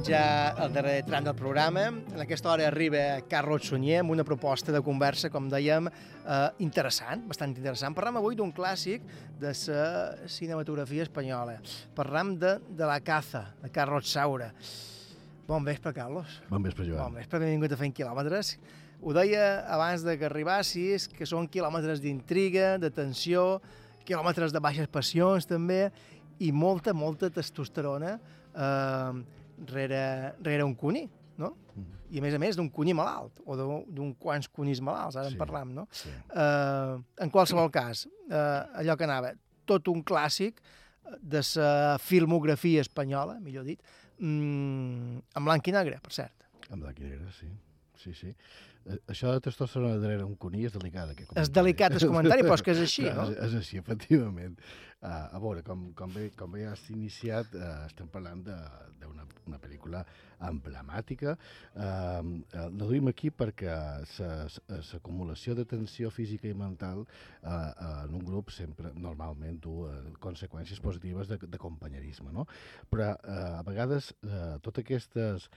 Ja 0.07 0.55
al 0.55 0.73
darrer 0.73 1.03
tram 1.03 1.25
del 1.25 1.35
programa. 1.35 1.89
En 1.89 2.21
aquesta 2.23 2.51
hora 2.53 2.67
arriba 2.69 3.21
Carlos 3.29 3.67
Sunyer 3.67 3.99
amb 4.03 4.13
una 4.15 4.25
proposta 4.25 4.71
de 4.71 4.83
conversa, 4.85 5.31
com 5.31 5.49
dèiem, 5.51 5.89
eh, 5.89 6.37
interessant, 6.63 7.25
bastant 7.27 7.51
interessant. 7.57 7.97
Parlam 7.97 8.21
avui 8.21 8.37
d'un 8.37 8.53
clàssic 8.53 9.03
de 9.41 9.51
la 9.51 10.29
cinematografia 10.29 11.03
espanyola. 11.03 11.57
Parlam 11.97 12.37
de, 12.39 12.59
de 12.69 12.85
La 12.87 13.01
caza, 13.01 13.55
de 13.63 13.71
Carlos 13.71 14.07
Saura. 14.11 14.53
Bon 15.49 15.65
vespre, 15.65 15.93
Carlos. 15.93 16.43
Bon 16.49 16.63
vespre, 16.63 16.85
Joan. 16.87 17.09
Bon 17.09 17.19
vespre, 17.19 17.41
benvingut 17.41 17.73
a 17.73 17.81
Fent 17.81 17.95
Quilòmetres. 17.97 18.59
Ho 19.03 19.15
deia 19.17 19.65
abans 19.67 20.05
de 20.05 20.19
que 20.19 20.29
arribassis, 20.29 21.09
que 21.09 21.27
són 21.27 21.49
quilòmetres 21.49 22.03
d'intriga, 22.05 22.77
de 22.79 22.91
tensió, 22.91 23.61
quilòmetres 24.05 24.53
de 24.53 24.61
baixes 24.61 24.89
passions, 24.89 25.47
també, 25.47 25.89
i 26.39 26.53
molta, 26.53 26.95
molta 26.95 27.31
testosterona 27.31 28.19
eh, 28.55 29.38
rere, 29.67 30.35
rere 30.43 30.65
un 30.65 30.75
cuní, 30.75 31.09
no? 31.39 31.55
I 32.11 32.19
a 32.19 32.23
més 32.25 32.35
a 32.35 32.39
més 32.41 32.57
d'un 32.57 32.71
cuní 32.73 32.95
malalt, 32.97 33.43
o 33.45 33.57
d'un 33.57 34.15
quants 34.17 34.49
cunís 34.49 34.81
malalts, 34.81 35.17
ara 35.17 35.29
sí, 35.29 35.35
en 35.35 35.39
parlam, 35.39 35.75
no? 35.77 35.87
Sí. 35.93 36.09
Eh, 36.09 36.95
en 37.25 37.31
qualsevol 37.31 37.71
cas, 37.71 38.07
eh, 38.31 38.81
allò 38.81 38.97
que 38.97 39.05
anava, 39.05 39.35
tot 39.69 39.89
un 39.93 40.01
clàssic 40.03 40.63
de 41.21 41.43
la 41.57 41.99
filmografia 42.01 42.81
espanyola, 42.81 43.39
millor 43.41 43.65
dit, 43.65 43.81
mm, 44.19 45.19
en 45.37 45.45
blanc 45.45 45.69
i 45.69 45.73
negre, 45.73 46.01
per 46.01 46.13
cert. 46.13 46.49
En 46.71 46.81
blanc 46.81 46.99
i 47.01 47.05
negre, 47.05 47.31
sí. 47.33 47.49
Sí, 47.99 48.15
sí. 48.15 48.35
Això 49.11 49.33
de 49.35 49.41
testosterona 49.45 49.99
darrere 50.01 50.25
un 50.25 50.37
cuní 50.41 50.65
és 50.65 50.73
delicat, 50.73 51.11
aquest 51.13 51.37
És 51.37 51.51
delicat 51.53 51.97
el 51.99 52.07
comentari, 52.09 52.45
però 52.47 52.57
és 52.57 52.63
que 52.65 52.73
és 52.73 52.85
així, 52.85 53.05
no? 53.09 53.29
És, 53.31 53.39
és 53.49 53.57
així, 53.63 53.81
efectivament. 53.83 54.57
Uh, 54.99 55.37
a 55.37 55.39
veure, 55.39 55.63
com, 55.63 55.93
com, 55.95 56.11
bé, 56.11 56.31
com 56.35 56.51
bé 56.57 56.65
has 56.67 56.81
iniciat, 56.91 57.53
uh, 57.55 57.85
estem 57.87 58.09
parlant 58.11 58.41
de- 58.47 58.57
d'una 58.99 59.27
una 59.49 59.59
pel·lícula 59.63 60.01
emblemàtica. 60.45 61.37
Uh, 61.73 62.43
la 62.53 62.67
duim 62.89 63.07
aquí 63.09 63.31
perquè 63.31 63.71
l'acumulació 64.93 65.55
de 65.55 65.65
tensió 65.69 66.11
física 66.11 66.49
i 66.49 66.55
mental 66.57 67.05
uh, 67.05 67.09
uh, 67.49 68.05
en 68.05 68.15
un 68.19 68.25
grup 68.27 68.51
sempre, 68.55 68.93
normalment, 68.95 69.61
du 69.65 69.85
uh, 69.87 69.95
conseqüències 70.21 70.81
positives 70.85 71.29
de, 71.31 71.39
de 71.41 71.59
companyerisme, 71.63 72.33
no? 72.35 72.47
Però 72.91 73.13
uh, 73.15 73.59
a 73.61 73.63
vegades 73.67 74.13
uh, 74.25 74.57
totes 74.65 74.85
aquestes 74.85 75.49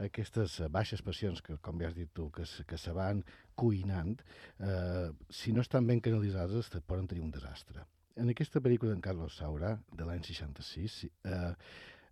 aquestes 0.00 0.60
baixes 0.72 1.02
passions 1.04 1.42
que, 1.44 1.56
com 1.60 1.78
bé 1.78 1.86
has 1.86 1.96
dit 1.96 2.10
tu, 2.14 2.30
que, 2.30 2.46
que 2.68 2.78
se 2.80 2.92
van 2.96 3.22
cuinant, 3.54 4.14
eh, 4.60 5.10
si 5.30 5.52
no 5.52 5.60
estan 5.60 5.86
ben 5.86 6.00
canalitzades, 6.00 6.70
te 6.72 6.80
poden 6.80 7.08
tenir 7.10 7.24
un 7.24 7.32
desastre. 7.34 7.84
En 8.16 8.28
aquesta 8.28 8.60
pel·lícula 8.60 8.92
d'en 8.92 9.04
Carlos 9.04 9.36
Saura, 9.40 9.76
de 9.92 10.06
l'any 10.08 10.24
66, 10.24 10.98
sí, 11.02 11.10
eh, 11.24 11.52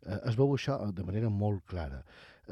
eh, 0.03 0.21
es 0.29 0.37
veu 0.37 0.55
això 0.57 0.79
de 0.93 1.05
manera 1.05 1.33
molt 1.33 1.65
clara. 1.69 2.03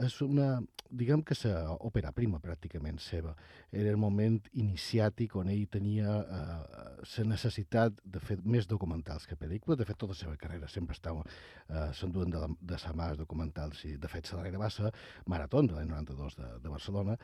És 0.05 0.21
una, 0.25 0.59
diguem 0.91 1.23
que 1.27 1.37
la 1.45 1.75
òpera 1.85 2.13
prima 2.17 2.41
pràcticament 2.41 2.99
seva. 3.03 3.35
Era 3.73 3.91
el 3.93 4.01
moment 4.01 4.39
iniciàtic 4.53 5.37
on 5.37 5.51
ell 5.53 5.67
tenia 5.73 6.17
eh, 6.23 7.25
necessitat 7.29 8.01
de 8.05 8.21
fer 8.21 8.39
més 8.45 8.67
documentals 8.67 9.27
que 9.27 9.37
pel·lícules. 9.37 9.79
De 9.79 9.87
fet, 9.89 9.99
tota 9.99 10.15
la 10.15 10.21
seva 10.23 10.37
carrera 10.41 10.69
sempre 10.69 10.97
estava 10.97 11.25
eh, 11.25 11.89
s'enduen 11.95 12.31
de, 12.33 12.43
la, 12.43 12.51
de 12.73 12.81
sa 12.81 12.95
mà 12.97 13.13
documentals. 13.19 13.85
I, 13.85 13.97
de 14.01 14.09
fet, 14.13 14.31
la 14.33 14.43
darrera 14.43 14.65
va 14.65 14.71
ser 14.71 14.93
Maratón, 15.27 15.69
de 15.69 15.79
l'any 15.79 15.89
92 15.91 16.39
de, 16.41 16.53
de 16.65 16.75
Barcelona, 16.75 17.19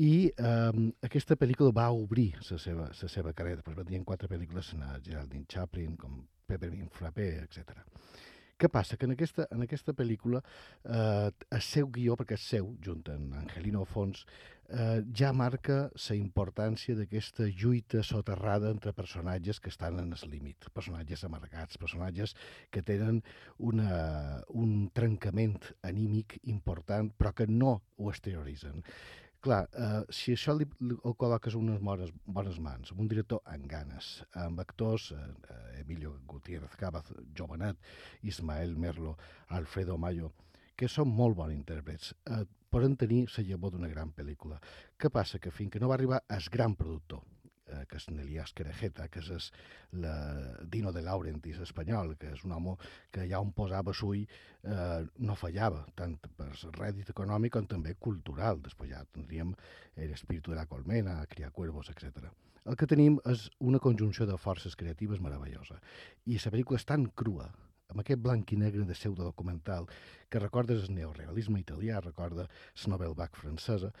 i 0.00 0.12
eh, 0.30 0.84
aquesta 1.04 1.36
pel·lícula 1.36 1.74
va 1.76 1.90
obrir 1.92 2.30
la 2.38 2.58
seva, 2.58 2.88
la 2.88 3.08
seva 3.16 3.34
carrera. 3.36 3.60
Després 3.60 3.82
venien 3.82 4.04
quatre 4.08 4.30
pel·lícules, 4.30 4.74
Geraldine 5.04 5.48
Chaplin, 5.48 5.96
com 6.00 6.22
Peppermint 6.46 6.90
Frappé, 6.92 7.32
etc. 7.42 7.82
Què 8.62 8.68
passa? 8.70 8.94
Que 8.94 9.08
en 9.08 9.16
aquesta, 9.16 9.48
en 9.50 9.64
aquesta 9.64 9.90
pel·lícula 9.98 10.38
eh, 10.86 11.30
el 11.56 11.62
seu 11.66 11.88
guió, 11.90 12.14
perquè 12.18 12.36
és 12.38 12.44
seu, 12.54 12.68
junt 12.86 13.08
amb 13.10 13.34
Angelino 13.40 13.82
Fons, 13.90 14.20
eh, 14.68 15.00
ja 15.18 15.32
marca 15.34 15.78
la 15.90 16.14
importància 16.14 16.94
d'aquesta 16.94 17.48
lluita 17.50 18.04
soterrada 18.06 18.70
entre 18.70 18.94
personatges 18.94 19.58
que 19.58 19.72
estan 19.72 19.98
en 19.98 20.14
el 20.14 20.30
límit, 20.30 20.70
personatges 20.78 21.24
amargats, 21.26 21.80
personatges 21.82 22.36
que 22.70 22.84
tenen 22.86 23.18
una, 23.58 24.44
un 24.48 24.92
trencament 24.94 25.58
anímic 25.82 26.38
important, 26.54 27.10
però 27.18 27.34
que 27.34 27.48
no 27.50 27.80
ho 27.98 28.14
exterioritzen. 28.14 28.86
Clar, 29.42 29.64
eh, 29.74 30.02
si 30.14 30.36
això 30.36 30.52
li, 30.54 30.68
li, 30.86 30.94
el 30.94 31.14
col·loques 31.18 31.56
unes 31.58 31.80
bones, 31.82 32.12
bones 32.36 32.60
mans, 32.62 32.92
amb 32.94 33.00
un 33.02 33.08
director 33.10 33.40
amb 33.50 33.66
ganes, 33.66 34.10
amb 34.38 34.62
actors, 34.62 35.08
eh, 35.16 35.22
eh, 35.50 35.80
Emilio 35.80 36.12
Gutiérrez 36.30 36.76
Cabaz, 36.78 37.10
jovenet, 37.34 37.80
Ismael 38.22 38.76
Merlo, 38.78 39.16
Alfredo 39.58 39.98
Mayo, 39.98 40.30
que 40.78 40.86
són 40.86 41.10
molt 41.10 41.34
bons 41.40 41.56
intèrprets, 41.56 42.14
eh, 42.30 42.44
poden 42.70 42.94
tenir 42.96 43.24
la 43.36 43.44
llavor 43.48 43.74
d'una 43.74 43.90
gran 43.90 44.14
pel·lícula. 44.14 44.60
Què 44.96 45.10
passa? 45.10 45.42
Que 45.42 45.50
fins 45.50 45.74
que 45.74 45.82
no 45.82 45.90
va 45.90 45.98
arribar 45.98 46.22
el 46.30 46.46
gran 46.50 46.78
productor, 46.78 47.26
eh, 47.72 47.82
que 47.88 47.98
és 48.00 48.08
Nelias 48.12 48.52
Querejeta, 48.56 49.08
que 49.12 49.22
és 49.22 49.48
la 50.04 50.14
Dino 50.62 50.92
de 50.92 51.02
Laurentiis 51.02 51.58
espanyol, 51.64 52.14
que 52.20 52.32
és 52.36 52.44
un 52.46 52.54
home 52.56 52.76
que 53.10 53.26
ja 53.30 53.40
on 53.40 53.52
posava 53.56 53.94
sull 53.96 54.22
eh, 54.22 55.00
no 55.18 55.38
fallava, 55.38 55.82
tant 55.98 56.18
per 56.38 56.52
rèdit 56.78 57.10
econòmic 57.14 57.56
com 57.56 57.66
també 57.70 57.96
cultural. 57.98 58.62
Després 58.62 58.92
ja 58.92 59.02
tindríem 59.10 59.56
l'espíritu 59.96 60.52
de 60.52 60.60
la 60.60 60.68
colmena, 60.70 61.20
criar 61.32 61.50
cuervos, 61.50 61.90
etc. 61.90 62.30
El 62.62 62.78
que 62.78 62.86
tenim 62.86 63.18
és 63.26 63.48
una 63.58 63.80
conjunció 63.82 64.28
de 64.28 64.38
forces 64.38 64.76
creatives 64.78 65.20
meravellosa. 65.20 65.80
I 66.30 66.38
la 66.38 66.52
pel·lícula 66.54 66.78
és 66.78 66.86
tan 66.86 67.08
crua, 67.18 67.48
amb 67.92 68.00
aquest 68.00 68.22
blanc 68.24 68.52
i 68.54 68.58
negre 68.60 68.86
de 68.88 68.96
pseudodocumental 68.96 69.88
que 70.32 70.40
recorda 70.40 70.74
el 70.74 70.94
neorealisme 70.96 71.60
italià, 71.60 72.00
recorda 72.00 72.46
la 72.46 72.92
Novel 72.94 73.16
Vague 73.18 73.40
francesa, 73.42 73.92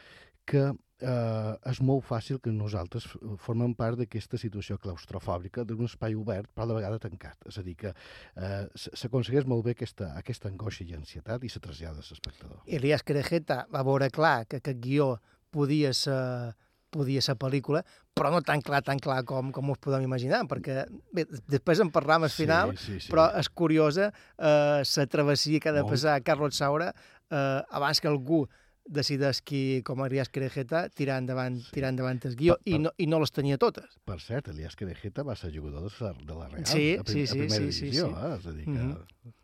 que 0.48 0.62
eh, 1.02 1.70
és 1.70 1.80
molt 1.82 2.04
fàcil 2.06 2.38
que 2.42 2.52
nosaltres 2.54 3.06
formem 3.42 3.74
part 3.78 3.98
d'aquesta 3.98 4.38
situació 4.38 4.78
claustrofòbica 4.82 5.64
d'un 5.66 5.84
espai 5.88 6.14
obert, 6.18 6.50
però 6.54 6.66
de 6.70 6.76
vegada 6.78 6.98
tancat. 7.02 7.36
És 7.50 7.58
a 7.58 7.64
dir, 7.66 7.74
que 7.78 7.92
eh, 7.92 8.64
s'aconsegueix 8.76 9.46
molt 9.50 9.64
bé 9.66 9.76
aquesta, 9.76 10.12
aquesta 10.18 10.50
angoixa 10.50 10.84
i 10.86 10.94
ansietat 10.98 11.42
i 11.44 11.50
se 11.52 11.62
trasllada 11.62 12.02
a 12.02 12.06
l'espectador. 12.06 12.60
Elias 12.66 13.02
Querejeta 13.02 13.64
va 13.72 13.82
veure 13.86 14.10
clar 14.14 14.44
que 14.46 14.62
aquest 14.62 14.78
guió 14.82 15.16
podia 15.52 15.90
ser, 15.92 16.54
podia 16.92 17.20
ser 17.24 17.34
pel·lícula, 17.40 17.82
però 18.14 18.30
no 18.32 18.42
tan 18.44 18.60
clar, 18.64 18.82
tan 18.84 18.98
clar 19.00 19.22
com, 19.28 19.50
com 19.52 19.70
us 19.72 19.80
podem 19.80 20.04
imaginar, 20.04 20.42
perquè 20.48 20.82
bé, 21.16 21.24
després 21.48 21.80
en 21.80 21.90
parlam 21.92 22.26
al 22.26 22.30
Sí, 22.32 22.42
final, 22.44 22.74
sí, 22.76 22.98
sí. 23.00 23.10
però 23.12 23.30
és 23.40 23.48
curiosa 23.48 24.10
eh, 24.38 24.82
la 24.84 25.06
travessia 25.08 25.60
que 25.60 25.70
ha 25.72 25.76
de 25.76 25.84
passar 25.88 26.18
Carlos 26.24 26.56
Saura 26.60 26.90
eh, 26.92 27.60
abans 27.72 28.00
que 28.00 28.08
algú 28.12 28.44
decideix 28.84 29.40
qui, 29.42 29.82
com 29.86 30.02
a 30.02 30.06
Elias 30.08 30.28
Querejeta, 30.28 30.88
tirar 30.90 31.18
endavant, 31.22 31.60
tirar 31.72 31.88
endavant 31.92 32.20
el 32.26 32.34
guió, 32.36 32.56
Per- 32.58 32.62
i 32.66 32.70
per- 32.72 32.80
no, 32.82 32.90
i 32.98 33.06
no 33.06 33.18
les 33.22 33.30
tenia 33.32 33.56
totes. 33.58 33.84
Per 34.04 34.18
cert, 34.20 34.48
Elias 34.48 34.74
Querejeta 34.76 35.22
va 35.22 35.36
ser 35.36 35.52
jugador 35.54 35.90
de 35.90 36.04
la, 36.04 36.12
de 36.12 36.34
la 36.34 36.48
Real, 36.48 36.66
Sí, 36.66 36.96
a, 36.98 37.02
prim, 37.04 37.14
sí, 37.14 37.26
sí, 37.26 37.32
a 37.32 37.34
primera 37.44 37.64
sí, 37.66 37.72
sí, 37.72 37.80
divisió, 37.86 38.06
sí. 38.06 38.12
eh? 38.12 38.36
és 38.38 38.46
a 38.46 38.52
dir, 38.52 38.64
que 38.64 38.70
Mhm. 38.70 38.96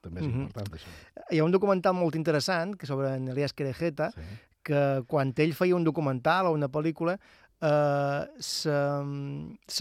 també 0.03 0.21
és 0.21 0.27
Mhm. 0.27 0.41
important 0.43 0.73
això. 0.75 0.89
Hi 1.31 1.39
ha 1.39 1.45
un 1.45 1.53
documental 1.53 1.95
molt 1.95 2.15
interessant 2.17 2.75
que 2.77 2.87
sobre 2.87 3.15
en 3.15 3.29
Elias 3.29 3.53
Querejeta, 3.53 4.11
sí. 4.11 4.21
que 4.65 5.03
quan 5.07 5.33
ell 5.37 5.55
feia 5.55 5.77
un 5.77 5.85
documental 5.85 6.47
o 6.47 6.53
una 6.53 6.69
pel·lícula, 6.69 7.19
la 7.61 8.29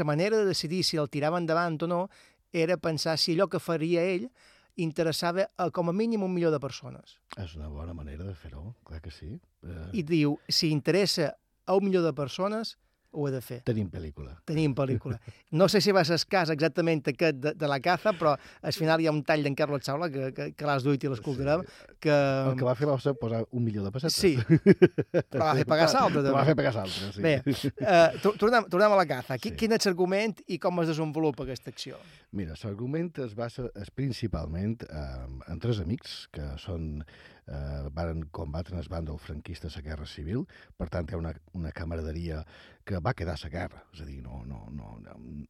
manera 0.05 0.37
de 0.37 0.45
decidir 0.45 0.83
si 0.83 0.97
el 0.97 1.09
tirava 1.09 1.37
endavant 1.37 1.81
o 1.83 1.87
no 1.87 2.09
era 2.53 2.77
pensar 2.77 3.17
si 3.17 3.33
allò 3.35 3.47
que 3.49 3.59
faria 3.59 4.03
ell 4.03 4.29
interessava 4.77 5.47
a, 5.57 5.69
com 5.73 5.89
a 5.89 5.93
mínim 5.93 6.23
un 6.23 6.33
milió 6.33 6.51
de 6.53 6.59
persones. 6.61 7.17
És 7.37 7.55
una 7.57 7.69
bona 7.69 7.95
manera 7.97 8.25
de 8.27 8.33
fer-ho, 8.37 8.75
clar 8.87 9.01
que 9.01 9.11
sí. 9.11 9.39
Eh, 9.65 9.85
I 9.99 10.03
diu, 10.05 10.37
si 10.49 10.71
interessa 10.73 11.33
a 11.65 11.75
un 11.75 11.87
milió 11.89 12.03
de 12.05 12.13
persones, 12.13 12.77
ho 13.17 13.27
he 13.27 13.31
de 13.33 13.41
fer. 13.41 13.59
Tenim 13.65 13.89
pel·lícula. 13.89 14.35
Tenim 14.47 14.75
pel·lícula. 14.77 15.17
No 15.57 15.67
sé 15.71 15.81
si 15.81 15.93
va 15.95 16.03
ser 16.05 16.19
el 16.19 16.25
cas 16.29 16.51
exactament 16.53 17.01
aquest 17.09 17.39
de, 17.41 17.53
de 17.57 17.69
la 17.69 17.79
caza, 17.83 18.13
però 18.17 18.35
al 18.37 18.75
final 18.75 19.01
hi 19.01 19.09
ha 19.09 19.13
un 19.15 19.23
tall 19.25 19.45
d'en 19.45 19.57
Carlos 19.57 19.81
Chaula, 19.85 20.09
que, 20.13 20.29
que, 20.35 20.49
que 20.57 20.69
l'has 20.69 20.85
duit 20.85 21.03
i 21.03 21.11
l'escoltarem, 21.11 21.63
que... 22.03 22.13
El 22.13 22.59
que 22.59 22.67
va 22.67 22.75
fer 22.77 22.89
va 22.89 22.97
ser 23.01 23.15
posar 23.19 23.43
un 23.49 23.65
milió 23.65 23.85
de 23.85 23.93
pessetes. 23.95 24.17
Sí, 24.17 24.35
però 25.33 25.47
va 25.47 25.55
fer 25.57 25.65
pagar 25.69 25.89
saltre, 25.93 26.21
també. 26.21 26.35
Va 26.37 26.45
fer 26.47 26.57
pagar 26.59 26.75
saltre, 26.77 27.11
sí. 27.15 27.25
Bé, 27.25 27.35
uh, 27.81 28.35
tornem, 28.37 28.69
tornem 28.69 28.97
a 28.97 29.01
la 29.01 29.07
caza. 29.09 29.39
Qui, 29.41 29.53
sí. 29.53 29.61
Quin 29.63 29.77
és 29.77 29.89
l'argument 29.89 30.37
i 30.47 30.59
com 30.61 30.83
es 30.83 30.91
desenvolupa 30.93 31.47
aquesta 31.47 31.73
acció? 31.73 31.97
Mira, 32.37 32.57
l'argument 32.63 33.09
es 33.23 33.33
basa 33.37 33.69
es 33.81 33.89
principalment 33.95 34.83
eh, 34.87 35.25
en 35.47 35.63
tres 35.63 35.79
amics 35.83 36.25
que 36.33 36.45
són 36.61 37.01
eh, 37.47 37.89
varen 37.93 38.25
combatre 38.31 38.75
en 38.75 38.81
el 38.81 38.89
bàndol 38.91 39.19
franquista 39.19 39.71
a 39.71 39.83
Guerra 39.83 40.05
Civil, 40.05 40.45
per 40.77 40.89
tant 40.93 41.07
hi 41.07 41.15
ha 41.15 41.21
una, 41.21 41.33
una 41.53 41.71
camaraderia 41.71 42.43
que 42.87 43.01
va 43.03 43.13
quedar 43.13 43.35
a 43.35 43.43
la 43.43 43.51
guerra, 43.51 43.83
és 43.93 44.01
a 44.01 44.07
dir, 44.07 44.21
no, 44.23 44.43
no, 44.47 44.61
no, 44.71 44.93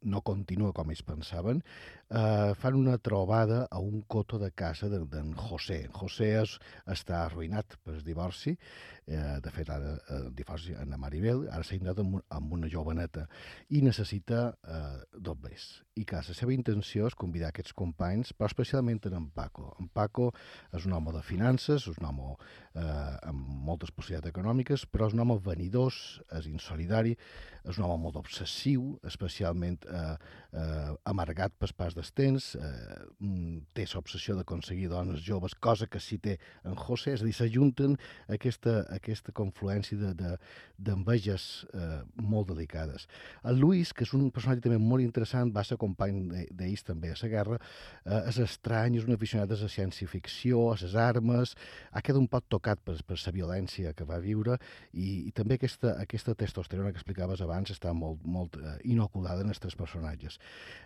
no 0.01 0.21
continua 0.25 0.73
com 0.73 0.89
ells 0.89 1.03
pensaven, 1.05 1.61
eh, 2.09 2.53
fan 2.55 2.75
una 2.75 2.97
trobada 2.97 3.67
a 3.69 3.79
un 3.79 4.01
coto 4.07 4.39
de 4.39 4.51
casa 4.51 4.89
d'en 4.89 5.07
de, 5.09 5.23
José. 5.35 5.87
José 5.93 6.33
es, 6.41 6.57
està 6.85 7.23
arruïnat 7.25 7.77
per 7.83 7.95
el 7.95 8.03
divorci, 8.05 8.55
eh, 9.07 9.39
de 9.43 9.51
fet 9.53 9.69
ara 9.73 9.95
eh, 9.95 10.19
el 10.19 10.29
divorci 10.35 10.75
en 10.77 10.95
Maribel, 10.99 11.45
ara 11.51 11.63
s'ha 11.63 11.77
indat 11.77 11.99
amb, 12.03 12.19
amb 12.29 12.53
una 12.53 12.69
joveneta 12.71 13.27
i 13.69 13.81
necessita 13.85 14.47
eh, 14.63 15.03
doblers. 15.13 15.67
I 15.97 16.05
clar, 16.05 16.23
la 16.27 16.37
seva 16.37 16.53
intenció 16.53 17.07
és 17.09 17.17
convidar 17.17 17.51
aquests 17.51 17.73
companys, 17.77 18.33
però 18.37 18.49
especialment 18.51 19.01
en 19.07 19.29
Paco. 19.33 19.71
En 19.81 19.89
Paco 19.89 20.31
és 20.75 20.85
un 20.85 20.93
home 20.93 21.13
de 21.15 21.23
finances, 21.25 21.87
és 21.89 21.99
un 22.01 22.07
home 22.09 22.35
eh, 22.77 22.83
amb 23.27 23.47
moltes 23.67 23.91
possibilitats 23.91 24.31
econòmiques, 24.31 24.85
però 24.91 25.07
és 25.09 25.15
un 25.17 25.23
home 25.23 25.39
venidós, 25.43 26.21
és 26.37 26.47
insolidari, 26.51 27.15
és 27.67 27.77
un 27.77 27.87
home 27.87 27.97
molt 28.05 28.19
obsessiu, 28.19 28.93
especialment 29.07 29.83
eh, 29.89 30.15
eh, 30.53 30.91
amargat 31.09 31.55
pels 31.57 31.73
pas 31.75 31.96
dels 31.97 32.13
temps, 32.15 32.49
eh, 32.55 32.97
té 33.75 33.85
l'obsessió 33.93 34.35
d'aconseguir 34.37 34.89
dones 34.91 35.23
joves, 35.25 35.55
cosa 35.55 35.87
que 35.89 35.99
sí 36.03 36.19
té 36.21 36.37
en 36.63 36.77
José, 36.77 37.15
és 37.17 37.23
a 37.23 37.27
dir, 37.27 37.33
s'ajunten 37.35 37.97
aquesta, 38.33 38.79
aquesta 38.93 39.33
confluència 39.35 40.13
d'enveges 40.77 41.47
de, 41.73 41.79
de, 41.79 41.85
eh, 41.87 42.23
molt 42.23 42.51
delicades. 42.53 43.07
El 43.43 43.59
Luis, 43.61 43.93
que 43.93 44.05
és 44.05 44.13
un 44.13 44.29
personatge 44.31 44.65
també 44.67 44.79
molt 44.81 45.03
interessant, 45.03 45.51
va 45.53 45.65
ser 45.67 45.79
company 45.81 46.47
d'ells 46.51 46.85
també 46.87 47.11
a 47.11 47.17
la 47.21 47.31
guerra, 47.31 47.59
eh, 48.05 48.21
és 48.29 48.39
estrany, 48.45 48.97
és 48.97 49.07
un 49.07 49.15
aficionat 49.17 49.51
a 49.51 49.59
la 49.61 49.71
ciència-ficció, 49.71 50.67
a 50.71 50.77
les 50.81 50.95
armes, 50.95 51.55
ha 51.91 52.01
quedat 52.01 52.21
un 52.21 52.29
poc 52.31 52.47
tocat 52.49 52.81
per, 52.83 52.97
per 53.07 53.17
la 53.25 53.33
violència 53.33 53.93
que 53.97 54.05
va 54.05 54.19
viure 54.23 54.57
i, 54.93 55.27
i 55.27 55.31
també 55.35 55.57
aquesta, 55.57 55.95
aquesta 56.01 56.35
testosterona 56.37 56.91
que 56.91 57.01
explicaves 57.01 57.41
abans 57.41 57.73
està 57.73 57.93
molt, 57.93 58.23
molt 58.23 58.57
eh, 58.61 58.77
inoculada 58.93 59.43
en 59.45 59.53
els 59.53 59.63
tres 59.63 59.75
personatges. 59.79 60.39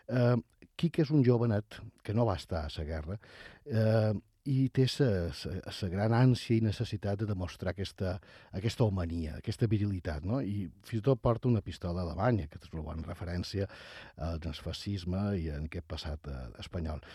Eh, 0.08 0.38
Quique 0.82 1.01
és 1.02 1.14
un 1.14 1.24
jovenet 1.26 1.80
que 2.06 2.16
no 2.18 2.28
va 2.28 2.38
estar 2.40 2.66
a 2.66 2.74
la 2.78 2.86
guerra 2.88 3.18
eh, 3.66 4.14
i 4.50 4.70
té 4.74 4.88
la 4.98 5.90
gran 5.92 6.14
ànsia 6.18 6.56
i 6.56 6.64
necessitat 6.66 7.20
de 7.22 7.28
demostrar 7.30 7.76
aquesta, 7.76 8.16
aquesta 8.58 8.88
homania, 8.88 9.36
aquesta 9.38 9.68
virilitat, 9.70 10.26
no? 10.26 10.40
i 10.42 10.66
fins 10.82 11.02
i 11.02 11.06
tot 11.06 11.22
porta 11.22 11.50
una 11.50 11.62
pistola 11.62 12.02
alemanya, 12.02 12.48
que 12.50 12.58
és 12.58 12.74
una 12.74 12.86
bona 12.88 13.06
referència 13.06 13.70
al 14.18 14.42
fascisme 14.66 15.22
i 15.38 15.50
en 15.54 15.70
aquest 15.70 15.86
passat 15.86 16.32
espanyol. 16.60 17.06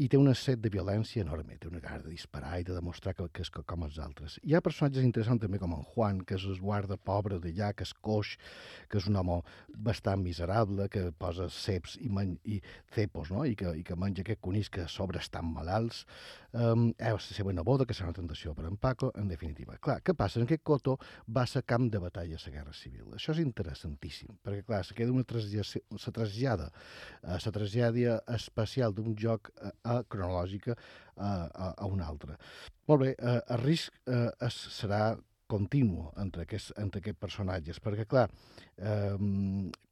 I 0.00 0.06
té 0.08 0.16
una 0.16 0.32
set 0.32 0.60
de 0.64 0.70
violència 0.72 1.20
enorme, 1.20 1.58
té 1.60 1.68
una 1.68 1.80
gana 1.84 2.00
de 2.00 2.08
disparar 2.14 2.54
i 2.60 2.64
de 2.64 2.72
demostrar 2.72 3.12
que, 3.12 3.26
que 3.28 3.42
és 3.44 3.50
com 3.52 3.82
els 3.84 3.98
altres. 4.00 4.38
Hi 4.40 4.54
ha 4.56 4.62
personatges 4.64 5.04
interessants 5.04 5.42
també 5.42 5.60
com 5.60 5.74
en 5.76 5.82
Juan, 5.92 6.22
que 6.24 6.38
és 6.38 6.46
el 6.48 6.56
guarda 6.62 6.96
pobre 6.96 7.36
d'allà, 7.42 7.74
que 7.76 7.84
és 7.84 7.92
coix, 8.00 8.30
que 8.88 8.96
és 9.02 9.08
un 9.10 9.18
home 9.20 9.42
bastant 9.68 10.22
miserable, 10.24 10.88
que 10.88 11.10
posa 11.12 11.50
ceps 11.52 11.98
i, 12.00 12.08
men 12.08 12.38
i 12.48 12.62
cepos, 12.94 13.28
no? 13.34 13.44
I, 13.44 13.52
que, 13.58 13.74
i 13.76 13.84
que 13.84 13.98
menja 13.98 14.24
aquest 14.24 14.40
conills 14.40 14.70
que 14.72 14.86
a 14.86 14.88
sobre 14.88 15.20
estan 15.20 15.52
malalts. 15.52 16.06
Um, 16.52 16.90
eh, 16.98 17.12
la 17.12 17.20
seva 17.20 17.52
neboda, 17.52 17.84
que 17.88 17.96
serà 17.96 18.10
una 18.10 18.16
tentació 18.16 18.52
per 18.56 18.66
en 18.68 18.80
Paco, 18.80 19.12
en 19.16 19.28
definitiva. 19.28 19.76
Clar, 19.80 19.98
què 20.04 20.16
passa? 20.16 20.40
En 20.40 20.48
aquest 20.48 20.64
Coto 20.64 20.98
va 21.28 21.44
ser 21.48 21.64
camp 21.68 21.90
de 21.92 22.00
batalla 22.00 22.36
a 22.36 22.42
la 22.46 22.54
Guerra 22.56 22.74
Civil. 22.76 23.12
Això 23.16 23.32
és 23.36 23.40
interessantíssim, 23.44 24.36
perquè, 24.44 24.64
clar, 24.68 24.82
se 24.88 24.96
queda 24.96 25.12
una 25.12 25.24
trasllada, 25.24 25.64
se 25.64 26.12
trasllada, 26.16 26.68
trasllada 27.56 28.18
espacial 28.36 28.92
d'un 28.96 29.16
joc 29.16 29.52
uh, 29.54 29.72
a 29.84 30.00
cronològica 30.08 30.76
a, 30.76 31.28
a, 31.28 31.74
a 31.76 31.90
un 31.90 32.02
altre. 32.04 32.38
Molt 32.88 33.04
bé, 33.04 33.12
uh, 33.18 33.40
el 33.54 33.62
risc 33.64 33.94
uh, 34.06 34.30
es, 34.46 34.58
serà 34.78 35.12
continu 35.52 36.06
entre 36.20 36.46
aquests, 36.46 36.72
entre 36.80 37.02
aquests 37.02 37.20
personatges, 37.20 37.80
perquè, 37.84 38.06
clar, 38.08 38.24
eh, 38.78 39.16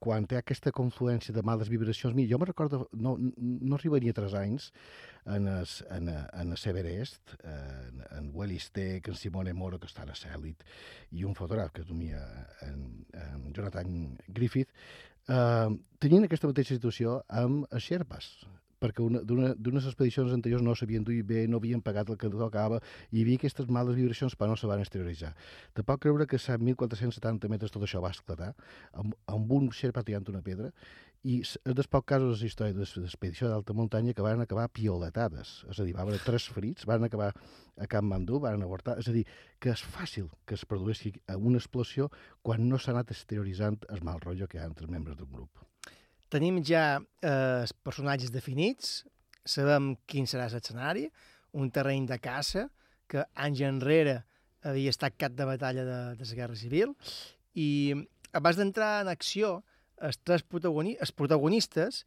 quan 0.02 0.26
té 0.28 0.38
aquesta 0.38 0.72
confluència 0.76 1.34
de 1.36 1.44
males 1.46 1.70
vibracions... 1.72 2.16
Mira, 2.16 2.30
jo 2.32 2.38
me 2.40 2.48
recordo, 2.48 2.86
no, 3.06 3.16
no 3.18 3.76
arribaria 3.76 4.16
tres 4.16 4.36
anys 4.38 4.70
en 5.26 5.48
el, 5.52 5.68
en, 5.96 6.08
en 6.12 6.54
el 6.56 6.64
Everest, 6.72 7.34
en, 7.44 8.00
en 8.08 8.30
Willis 8.36 8.70
Tech, 8.76 9.10
en 9.12 9.18
Simone 9.20 9.54
Moro, 9.56 9.80
que 9.82 9.90
està 9.90 10.06
a 10.06 10.16
Cèlit, 10.16 10.64
i 11.12 11.26
un 11.28 11.36
fotògraf 11.38 11.74
que 11.76 11.84
domia 11.88 12.22
en, 12.66 13.04
en 13.26 13.44
Jonathan 13.56 14.16
Griffith, 14.28 14.72
eh, 15.28 15.68
tenien 16.00 16.24
aquesta 16.28 16.50
mateixa 16.50 16.78
situació 16.78 17.20
amb 17.42 17.68
els 17.68 17.90
Sherpas, 17.90 18.32
perquè 18.81 19.05
d'unes 19.28 19.89
expedicions 19.90 20.32
anteriors 20.32 20.65
no 20.65 20.74
s'havien 20.74 21.05
duit 21.05 21.27
bé, 21.27 21.44
no 21.48 21.61
havien 21.61 21.82
pagat 21.85 22.11
el 22.11 22.19
que 22.20 22.31
tocava, 22.32 22.81
i 23.11 23.19
hi 23.19 23.27
havia 23.27 23.40
aquestes 23.43 23.69
males 23.69 23.98
vibracions 23.98 24.36
però 24.36 24.51
no 24.51 24.57
se 24.57 24.70
van 24.70 24.81
exterioritzar. 24.81 25.35
Te 25.74 25.85
pot 25.85 26.01
creure 26.01 26.27
que 26.27 26.40
a 26.40 26.59
1.470 26.59 27.52
metres 27.52 27.70
tot 27.74 27.85
això 27.85 28.02
va 28.02 28.15
esclatar, 28.15 28.55
amb, 28.93 29.15
amb 29.27 29.52
un 29.52 29.70
xerpa 29.77 30.05
tirant 30.07 30.28
una 30.32 30.43
pedra, 30.43 30.73
i 31.20 31.40
és 31.44 31.57
dels 31.69 31.89
pocs 31.93 32.09
casos 32.09 32.39
de 32.39 32.47
la 32.47 32.48
història 32.48 32.77
de 32.77 32.86
l'expedició 33.02 33.51
d'alta 33.51 33.77
muntanya 33.77 34.15
que 34.16 34.24
van 34.24 34.40
acabar 34.40 34.70
pioletades, 34.73 35.52
és 35.69 35.81
a 35.81 35.85
dir, 35.85 35.93
va 35.97 36.07
haver 36.07 36.20
tres 36.24 36.48
ferits, 36.48 36.86
van 36.89 37.05
acabar 37.05 37.31
a 37.77 37.89
Camp 37.93 38.09
Mandú, 38.09 38.40
van 38.40 38.65
avortar, 38.65 38.97
és 39.02 39.11
a 39.12 39.16
dir, 39.16 39.27
que 39.61 39.74
és 39.74 39.85
fàcil 39.97 40.31
que 40.48 40.57
es 40.57 40.65
produeixi 40.65 41.12
una 41.36 41.61
explosió 41.61 42.09
quan 42.43 42.69
no 42.69 42.81
s'ha 42.81 42.94
anat 42.97 43.12
exterioritzant 43.12 43.85
el 43.90 44.05
mal 44.07 44.23
rotllo 44.24 44.48
que 44.48 44.59
hi 44.59 44.65
ha 44.65 44.70
entre 44.70 44.89
els 44.89 44.97
membres 44.97 45.20
d'un 45.20 45.28
grup. 45.36 45.69
Tenim 46.31 46.61
ja 46.66 46.85
eh, 46.98 47.62
els 47.62 47.73
personatges 47.85 48.31
definits, 48.31 49.01
sabem 49.44 49.94
quin 50.07 50.28
serà 50.31 50.47
l'escenari, 50.51 51.09
un 51.59 51.70
terreny 51.74 52.07
de 52.07 52.20
caça 52.23 52.69
que 53.11 53.24
anys 53.35 53.65
enrere 53.66 54.20
havia 54.62 54.93
estat 54.93 55.16
cap 55.19 55.35
de 55.35 55.47
batalla 55.48 55.85
de, 55.85 55.98
de 56.20 56.28
la 56.28 56.39
Guerra 56.39 56.59
Civil, 56.59 56.94
i 57.59 57.97
abans 58.36 58.61
d'entrar 58.61 59.01
en 59.02 59.11
acció, 59.11 59.61
els 60.01 60.20
tres 60.24 60.44
protagoni 60.47 60.94
els 61.02 61.12
protagonistes 61.12 62.05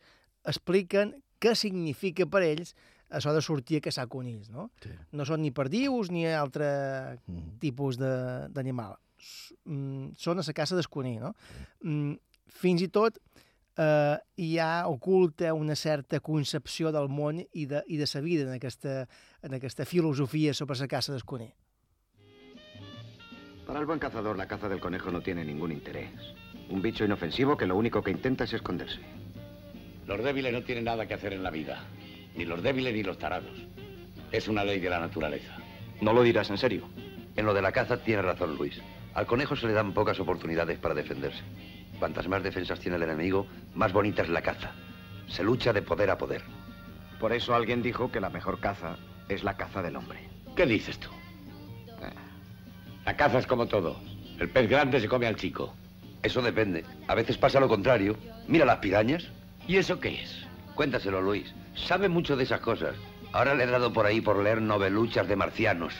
expliquen 0.50 1.14
què 1.44 1.54
significa 1.60 2.26
per 2.26 2.41
ells 2.45 2.74
això 3.14 3.34
de 3.36 3.44
sortir 3.45 3.78
a 3.78 3.84
caçar 3.86 4.08
conills, 4.10 4.50
no? 4.50 4.70
Sí. 4.82 4.94
No 5.14 5.26
són 5.28 5.44
ni 5.44 5.52
perdius 5.54 6.10
ni 6.10 6.26
altre 6.26 6.70
mm. 7.28 7.58
tipus 7.62 8.00
d'animal. 8.00 8.95
Mm, 9.70 10.14
són 10.18 10.41
a 10.41 10.45
la 10.48 10.56
caça 10.58 10.80
del 10.80 10.90
conill, 10.90 11.20
no? 11.22 11.34
Mm, 11.86 12.16
fins 12.64 12.82
i 12.82 12.90
tot 12.90 13.20
eh, 13.78 14.18
hi 14.36 14.58
ha 14.60 14.88
oculta 14.88 15.54
una 15.54 15.76
certa 15.76 16.20
concepció 16.20 16.91
del 16.91 17.10
món 17.10 17.41
i 17.52 17.66
de, 17.66 17.84
i 17.88 17.98
de 17.98 18.08
sa 18.08 18.22
vida 18.22 18.48
en 18.48 18.56
aquesta, 18.56 19.08
en 19.41 19.54
aquesta 19.54 19.86
filosofia 19.86 20.54
sobre 20.54 20.80
la 20.80 20.88
caça 20.88 21.14
del 21.14 21.26
conill. 21.26 21.54
Para 23.66 23.80
el 23.80 23.86
buen 23.86 24.00
cazador, 24.00 24.38
la 24.38 24.48
caza 24.48 24.68
del 24.68 24.80
conejo 24.80 25.12
no 25.12 25.22
tiene 25.22 25.45
ningún 25.45 25.72
interés. 25.72 26.10
Un 26.70 26.82
bicho 26.82 27.06
inofensivo 27.06 27.56
que 27.56 27.66
lo 27.66 27.78
único 27.78 28.04
que 28.04 28.12
intenta 28.12 28.44
es 28.44 28.54
esconderse. 28.54 29.00
Los 30.06 30.22
débiles 30.22 30.52
no 30.52 30.64
tienen 30.64 30.84
nada 30.84 31.08
que 31.08 31.14
hacer 31.14 31.32
en 31.32 31.44
la 31.44 31.50
vida. 31.50 31.86
Ni 32.36 32.45
los 32.45 32.62
débiles 32.62 32.94
ni 32.94 33.04
los 33.04 33.18
tarados. 33.18 33.58
Es 34.32 34.48
una 34.48 34.66
ley 34.66 34.80
de 34.80 34.90
la 34.90 35.00
naturaleza. 35.00 35.56
¿No 36.02 36.12
lo 36.12 36.24
dirás 36.24 36.50
en 36.50 36.58
serio? 36.58 36.90
En 37.36 37.45
lo 37.45 37.54
de 37.54 37.62
la 37.62 37.72
caza 37.72 38.04
tiene 38.04 38.22
razón 38.22 38.58
Luis. 38.58 38.82
Al 39.14 39.26
conejo 39.26 39.56
se 39.56 39.68
le 39.68 39.74
dan 39.74 39.94
pocas 39.94 40.20
oportunidades 40.20 40.78
para 40.80 40.94
defenderse. 40.94 41.41
Cuantas 42.03 42.27
más 42.27 42.43
defensas 42.43 42.81
tiene 42.81 42.97
el 42.97 43.03
enemigo, 43.03 43.47
más 43.75 43.93
bonita 43.93 44.23
es 44.23 44.27
la 44.27 44.41
caza. 44.41 44.71
Se 45.30 45.41
lucha 45.41 45.71
de 45.71 45.81
poder 45.81 46.11
a 46.11 46.17
poder. 46.17 46.41
Por 47.17 47.31
eso 47.31 47.55
alguien 47.55 47.81
dijo 47.81 48.11
que 48.11 48.19
la 48.19 48.30
mejor 48.30 48.59
caza 48.59 48.97
es 49.30 49.45
la 49.45 49.55
caza 49.55 49.81
del 49.81 49.95
hombre. 49.95 50.19
¿Qué 50.53 50.65
dices 50.65 50.99
tú? 50.99 51.07
La 53.05 53.15
caza 53.15 53.39
es 53.39 53.47
como 53.47 53.67
todo. 53.67 54.01
El 54.38 54.49
pez 54.49 54.69
grande 54.69 54.99
se 54.99 55.07
come 55.07 55.27
al 55.27 55.38
chico. 55.38 55.73
Eso 56.21 56.41
depende. 56.41 56.84
A 57.07 57.15
veces 57.15 57.38
pasa 57.38 57.61
lo 57.61 57.69
contrario. 57.69 58.17
Mira 58.49 58.65
las 58.65 58.80
pirañas. 58.80 59.30
¿Y 59.65 59.77
eso 59.77 60.01
qué 60.01 60.23
es? 60.23 60.45
Cuéntaselo, 60.75 61.21
Luis. 61.21 61.55
Sabe 61.73 62.09
mucho 62.09 62.35
de 62.35 62.43
esas 62.43 62.59
cosas. 62.59 62.95
Ahora 63.31 63.55
le 63.55 63.63
he 63.63 63.67
dado 63.67 63.93
por 63.93 64.05
ahí 64.05 64.19
por 64.19 64.43
leer 64.43 64.61
noveluchas 64.61 65.30
de 65.30 65.38
marcianos. 65.38 65.93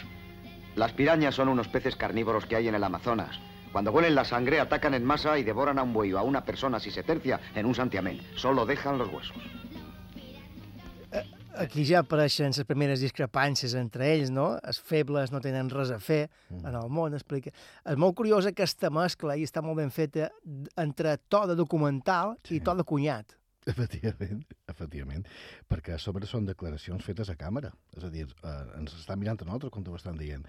Las 0.76 0.92
pirañas 0.92 1.36
son 1.36 1.48
unos 1.48 1.70
peces 1.70 1.96
carnívoros 1.96 2.46
que 2.46 2.58
hay 2.58 2.68
en 2.68 2.76
el 2.76 2.84
Amazonas. 2.84 3.40
Cuando 3.74 3.92
huelen 3.92 4.14
la 4.16 4.24
sangre, 4.24 4.60
atacan 4.60 4.94
en 4.94 5.04
masa 5.04 5.38
y 5.40 5.44
devoran 5.44 5.80
a 5.80 5.84
un 5.84 5.92
buey 5.94 6.14
o 6.14 6.20
a 6.20 6.24
una 6.24 6.46
persona 6.46 6.80
si 6.80 6.92
se 6.92 7.02
tercia 7.04 7.40
en 7.56 7.66
un 7.66 7.74
santiamén. 7.76 8.22
Solo 8.36 8.66
dejan 8.66 8.98
los 9.00 9.12
huesos. 9.12 9.36
Aquí 11.56 11.84
ja 11.86 12.00
apareixen 12.02 12.50
les 12.50 12.66
primeres 12.66 13.02
discrepàncies 13.04 13.76
entre 13.78 14.08
ells, 14.16 14.32
no? 14.34 14.56
Els 14.66 14.80
febles 14.82 15.30
no 15.30 15.38
tenen 15.42 15.68
res 15.70 15.92
a 15.94 16.00
fer 16.02 16.30
Mm. 16.50 16.66
en 16.66 16.76
el 16.80 16.90
món, 16.90 17.14
explica. 17.14 17.52
És 17.86 17.96
molt 17.96 18.16
curiosa 18.18 18.50
aquesta 18.50 18.90
mescla 18.90 19.36
i 19.38 19.44
està 19.46 19.62
molt 19.62 19.78
ben 19.78 19.92
feta 19.92 20.32
entre 20.76 21.18
to 21.30 21.46
de 21.46 21.56
documental 21.56 22.38
sí. 22.44 22.56
i 22.56 22.60
to 22.60 22.74
de 22.74 22.84
cunyat. 22.84 23.38
Efectivament, 23.72 24.42
efectivament, 24.68 25.24
perquè 25.72 25.94
a 25.96 26.00
sobre 26.02 26.28
són 26.28 26.48
declaracions 26.48 27.06
fetes 27.06 27.30
a 27.32 27.36
càmera, 27.40 27.70
és 27.96 28.04
a 28.04 28.10
dir, 28.12 28.26
eh, 28.28 28.54
ens 28.80 28.96
estan 28.98 29.22
mirant 29.22 29.40
a 29.40 29.48
nosaltres 29.48 29.72
com 29.72 29.86
t'ho 29.86 29.96
estan 29.96 30.20
dient, 30.20 30.44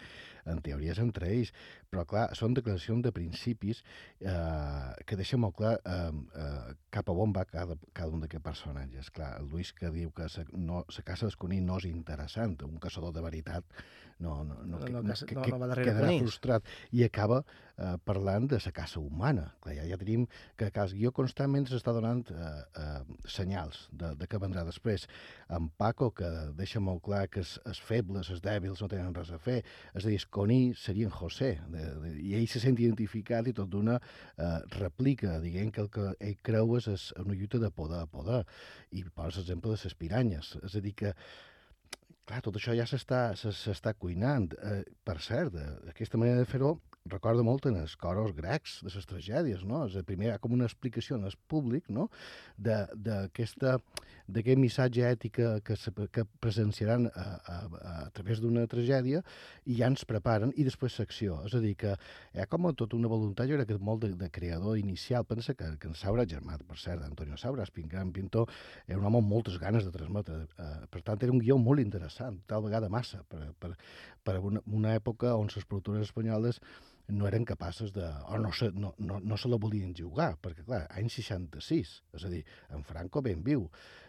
en 0.51 0.61
teoria 0.65 0.95
és 0.97 1.01
entre 1.03 1.29
ells, 1.31 1.53
però 1.93 2.03
clar, 2.11 2.25
són 2.35 2.57
declaracions 2.59 3.05
de 3.07 3.13
principis 3.15 3.85
eh, 4.19 4.91
que 5.07 5.19
deixen 5.21 5.45
molt 5.45 5.55
clar 5.61 5.77
eh, 5.79 6.11
eh, 6.43 6.75
cap 6.95 7.11
a 7.11 7.17
on 7.25 7.35
va 7.37 7.47
cada, 7.47 7.79
cada 7.93 8.11
un 8.11 8.25
d'aquests 8.25 8.49
personatges. 8.49 9.13
Clar, 9.15 9.35
el 9.39 9.47
Lluís 9.53 9.71
que 9.79 9.93
diu 9.95 10.11
que 10.17 10.29
sa, 10.33 10.43
no, 10.59 10.83
sa 10.91 11.07
casa 11.07 11.31
d'esconir 11.31 11.63
no 11.63 11.79
és 11.79 11.87
interessant, 11.91 12.59
un 12.67 12.83
caçador 12.83 13.15
de 13.15 13.23
veritat 13.25 13.79
no, 14.19 14.43
no, 14.45 14.55
no, 14.63 14.79
No, 14.79 14.79
no, 14.79 15.13
que, 15.27 15.35
no, 15.35 15.45
no 15.49 15.59
va 15.59 15.69
darrere 15.71 15.91
quedarà 15.91 16.11
frustrat 16.23 16.69
i 16.95 17.03
acaba 17.07 17.41
eh, 17.43 17.95
parlant 18.07 18.47
de 18.51 18.59
la 18.65 18.73
caça 18.75 19.01
humana. 19.01 19.47
Clar, 19.63 19.75
ja, 19.79 19.87
ja 19.91 19.99
tenim 20.01 20.27
que 20.59 20.69
el 20.69 20.95
guió 20.95 21.13
constantment 21.17 21.67
s'està 21.71 21.95
donant 21.97 22.23
eh, 22.31 22.51
eh, 22.81 23.15
senyals 23.37 23.89
de, 23.93 24.13
de 24.21 24.29
què 24.31 24.41
vendrà 24.43 24.65
després. 24.67 25.07
En 25.59 25.69
Paco, 25.81 26.11
que 26.17 26.31
deixa 26.59 26.81
molt 26.81 27.03
clar 27.07 27.25
que 27.29 27.43
els, 27.43 27.81
febles, 27.85 28.31
els 28.31 28.43
dèbils 28.45 28.83
no 28.83 28.91
tenen 28.91 29.15
res 29.17 29.33
a 29.35 29.41
fer, 29.43 29.61
és 29.95 30.05
a 30.05 30.09
dir, 30.09 30.19
Esconí 30.21 30.61
seria 30.79 31.11
en 31.11 31.15
José, 31.15 31.55
de, 31.71 31.87
de, 32.05 32.13
i 32.23 32.37
ell 32.39 32.47
se 32.51 32.63
sent 32.63 32.79
identificat 32.79 33.49
i 33.51 33.57
tot 33.57 33.71
d'una 33.73 33.99
eh, 34.01 34.61
replica, 34.79 35.39
dient 35.45 35.73
que 35.75 35.85
el 35.85 35.91
que 35.95 36.13
ell 36.19 36.39
creu 36.43 36.77
és, 36.79 36.91
és 36.93 37.09
una 37.25 37.35
lluita 37.35 37.61
de 37.63 37.73
poder 37.75 38.05
a 38.05 38.11
poder, 38.11 38.45
i 38.95 39.05
posa 39.11 39.43
l'exemple 39.43 39.75
de 39.75 39.83
les 39.85 39.99
piranyes. 39.99 40.55
És 40.63 40.79
a 40.79 40.85
dir, 40.85 40.95
que 40.99 41.15
clar, 42.25 42.41
tot 42.43 42.57
això 42.57 42.75
ja 42.77 42.87
s'està 42.89 43.37
se- 43.37 43.53
s'està 43.53 43.95
cuinant. 43.95 44.53
Eh, 44.63 44.83
per 45.05 45.19
cert, 45.21 45.55
eh, 45.55 45.91
aquesta 45.91 46.19
manera 46.19 46.39
de 46.39 46.47
fer-ho 46.49 46.81
recorda 47.07 47.43
molt 47.45 47.67
en 47.67 47.77
els 47.77 47.97
coros 48.01 48.33
grecs 48.33 48.79
de 48.83 48.89
les 48.95 49.07
tragèdies, 49.07 49.63
no? 49.69 49.87
És 49.87 49.97
a 49.97 50.03
primer 50.03 50.39
com 50.41 50.53
una 50.53 50.65
explicació 50.65 51.17
en 51.17 51.25
el 51.25 51.35
públic, 51.47 51.91
no?, 51.91 52.09
d'aquesta 52.57 53.79
d'aquest 54.27 54.59
missatge 54.61 55.05
ètic 55.05 55.35
que, 55.37 55.49
que, 55.67 55.77
se- 55.77 55.93
que 56.13 56.25
presenciaran 56.41 57.09
a, 57.11 57.25
a, 57.45 57.57
a 57.93 58.11
través 58.17 58.41
d'una 58.41 58.65
tragèdia 58.71 59.21
i 59.69 59.77
ja 59.81 59.91
ens 59.91 60.05
preparen, 60.09 60.53
i 60.57 60.65
després 60.65 60.97
l'acció. 61.01 61.41
És 61.49 61.57
a 61.57 61.61
dir, 61.61 61.75
que 61.81 61.93
hi 62.33 62.41
ha 62.41 62.47
com 62.51 62.67
a 62.69 62.73
tota 62.73 62.97
una 62.97 63.11
voluntat, 63.11 63.51
jo 63.51 63.59
crec 63.59 63.69
que 63.73 63.79
molt 63.79 64.07
de, 64.07 64.13
de 64.17 64.31
creador 64.33 64.79
inicial. 64.81 65.27
Pensa 65.29 65.55
que, 65.55 65.75
que 65.81 65.91
en 65.91 65.99
Saura, 65.99 66.25
germà, 66.31 66.57
per 66.59 66.79
cert, 66.81 67.05
Antonio 67.05 67.37
Saura, 67.37 67.67
gran 67.91 68.13
pintor, 68.13 68.49
era 68.87 68.99
un 68.99 69.05
home 69.05 69.21
amb 69.21 69.29
moltes 69.29 69.59
ganes 69.61 69.85
de 69.85 69.93
transmetre. 69.93 70.47
Eh, 70.59 70.73
per 70.91 71.03
tant, 71.03 71.21
era 71.23 71.33
un 71.33 71.43
guió 71.43 71.59
molt 71.59 71.81
interessant, 71.85 72.41
tal 72.49 72.65
vegada 72.65 72.89
massa, 72.89 73.23
per, 73.29 73.53
per, 73.61 73.75
per 74.25 74.39
una, 74.41 74.63
una 74.73 74.95
època 74.97 75.35
on 75.37 75.51
les 75.55 75.65
productores 75.69 76.09
espanyoles 76.09 76.61
no 77.09 77.27
eren 77.29 77.45
capaces 77.45 77.93
de... 77.93 78.07
o 78.29 78.39
no 78.39 78.53
se, 78.53 78.71
no, 78.73 78.95
no, 78.99 79.21
no 79.21 79.37
se 79.37 79.49
la 79.49 79.59
volien 79.61 79.93
jugar, 79.97 80.35
perquè, 80.41 80.65
clar, 80.65 80.85
any 80.97 81.11
66, 81.13 81.93
és 82.17 82.25
a 82.25 82.31
dir, 82.33 82.45
en 82.73 82.85
Franco 82.87 83.21
ben 83.23 83.43
viu, 83.45 83.67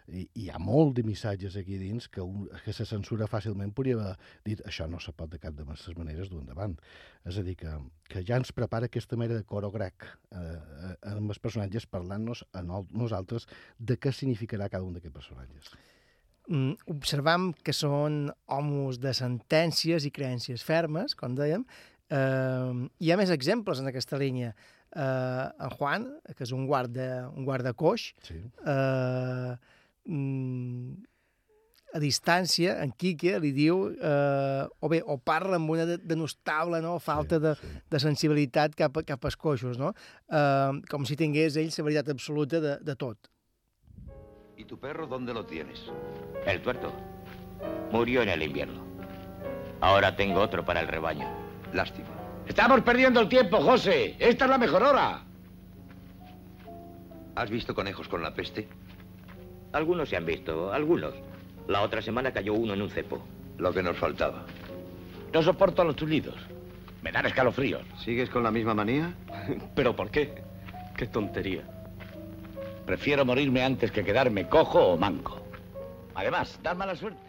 i, 0.07 0.21
i 0.37 0.45
hi 0.45 0.49
ha 0.53 0.59
molt 0.61 0.93
de 0.95 1.03
missatges 1.03 1.57
aquí 1.59 1.79
dins 1.81 2.07
que, 2.07 2.21
un, 2.21 2.45
que 2.63 2.75
la 2.77 2.87
censura 2.87 3.27
fàcilment 3.27 3.73
podria 3.75 3.97
haver 3.97 4.13
dit 4.45 4.61
això 4.69 4.87
no 4.87 4.99
se 5.01 5.11
pot 5.17 5.31
de 5.31 5.39
cap 5.41 5.57
de 5.57 5.65
les 5.67 5.87
maneres 5.97 6.29
dur 6.31 6.43
endavant. 6.43 6.77
És 7.25 7.39
a 7.41 7.43
dir, 7.43 7.57
que, 7.59 7.73
que 8.11 8.23
ja 8.27 8.37
ens 8.39 8.53
prepara 8.55 8.87
aquesta 8.91 9.17
mena 9.19 9.35
de 9.35 9.43
coro 9.49 9.71
grec 9.73 10.05
eh, 10.05 10.37
eh, 10.37 10.93
amb 11.15 11.33
els 11.33 11.41
personatges 11.41 11.89
parlant-nos 11.89 12.45
a 12.53 12.63
no- 12.63 12.85
nosaltres 12.93 13.49
de 13.79 13.97
què 13.97 14.13
significarà 14.13 14.69
cada 14.69 14.85
un 14.85 14.95
d'aquests 14.95 15.17
personatges. 15.17 15.73
Mm, 16.45 16.75
observam 16.93 17.49
que 17.65 17.73
són 17.73 18.29
homes 18.53 18.99
de 19.01 19.15
sentències 19.17 20.05
i 20.05 20.13
creences 20.13 20.61
fermes, 20.65 21.17
com 21.17 21.33
dèiem. 21.37 21.65
Eh, 22.09 22.87
hi 22.99 23.11
ha 23.11 23.17
més 23.17 23.31
exemples 23.33 23.79
en 23.81 23.87
aquesta 23.89 24.17
línia. 24.21 24.53
Eh, 24.95 25.47
en 25.65 25.69
Juan, 25.79 26.05
que 26.35 26.43
és 26.45 26.51
un 26.55 26.67
guarda, 26.69 27.27
un 27.35 27.43
guarda 27.47 27.73
coix, 27.73 28.13
sí. 28.23 28.37
eh, 28.65 29.55
mm, 30.05 30.93
a 31.95 31.99
distància, 32.03 32.77
en 32.83 32.91
Quique 32.91 33.37
li 33.39 33.51
diu, 33.55 33.85
eh, 33.95 34.63
o 34.83 34.89
bé, 34.91 35.01
o 35.05 35.17
parla 35.17 35.55
amb 35.55 35.69
una 35.71 35.85
de- 35.87 35.97
denostable 36.03 36.81
no? 36.83 36.97
falta 36.99 37.39
de, 37.39 37.53
de 37.89 37.99
sensibilitat 38.03 38.75
cap, 38.75 38.97
a, 38.99 39.03
cap 39.03 39.23
als 39.25 39.37
coixos, 39.39 39.77
no? 39.79 39.93
Eh, 40.29 40.81
com 40.91 41.05
si 41.07 41.15
tingués 41.15 41.55
ell 41.57 41.71
la 41.71 41.83
veritat 41.87 42.09
absoluta 42.11 42.59
de, 42.59 42.77
de 42.83 42.95
tot. 42.95 43.31
¿Y 44.57 44.63
tu 44.65 44.77
perro 44.79 45.07
dónde 45.07 45.33
lo 45.33 45.45
tienes? 45.45 45.81
El 46.45 46.61
tuerto 46.61 46.93
murió 47.91 48.21
en 48.21 48.29
el 48.29 48.43
invierno. 48.43 48.85
Ahora 49.81 50.15
tengo 50.15 50.39
otro 50.39 50.63
para 50.63 50.79
el 50.79 50.87
rebaño. 50.87 51.27
Lástima. 51.75 52.07
Estamos 52.47 52.81
perdiendo 52.81 53.19
el 53.19 53.27
tiempo, 53.27 53.57
José. 53.57 54.15
Esta 54.17 54.45
es 54.45 54.51
la 54.51 54.57
mejor 54.57 54.81
hora. 54.81 55.23
¿Has 57.35 57.49
visto 57.49 57.75
conejos 57.75 58.07
con 58.07 58.23
la 58.23 58.33
peste? 58.33 58.69
Algunos 59.73 60.07
se 60.07 60.15
han 60.15 60.25
visto, 60.25 60.71
algunos. 60.71 61.13
La 61.67 61.81
otra 61.81 62.01
semana 62.01 62.31
cayó 62.31 62.53
uno 62.53 62.73
en 62.73 62.81
un 62.81 62.89
cepo. 62.89 63.21
Lo 63.57 63.73
que 63.73 63.83
nos 63.83 63.97
faltaba. 63.97 64.45
No 65.33 65.43
soporto 65.43 65.83
los 65.83 65.97
chullidos. 65.97 66.37
Me 67.01 67.11
dan 67.11 67.25
escalofríos. 67.25 67.83
¿Sigues 67.99 68.29
con 68.29 68.43
la 68.43 68.51
misma 68.51 68.73
manía? 68.73 69.13
¿Pero 69.75 69.93
por 69.97 70.09
qué? 70.09 70.33
Qué 70.95 71.07
tontería. 71.07 71.63
Prefiero 72.85 73.25
morirme 73.25 73.63
antes 73.63 73.91
que 73.91 74.05
quedarme 74.05 74.47
cojo 74.47 74.79
o 74.79 74.97
manco. 74.97 75.41
Además, 76.13 76.57
da 76.63 76.73
mala 76.73 76.95
suerte. 76.95 77.24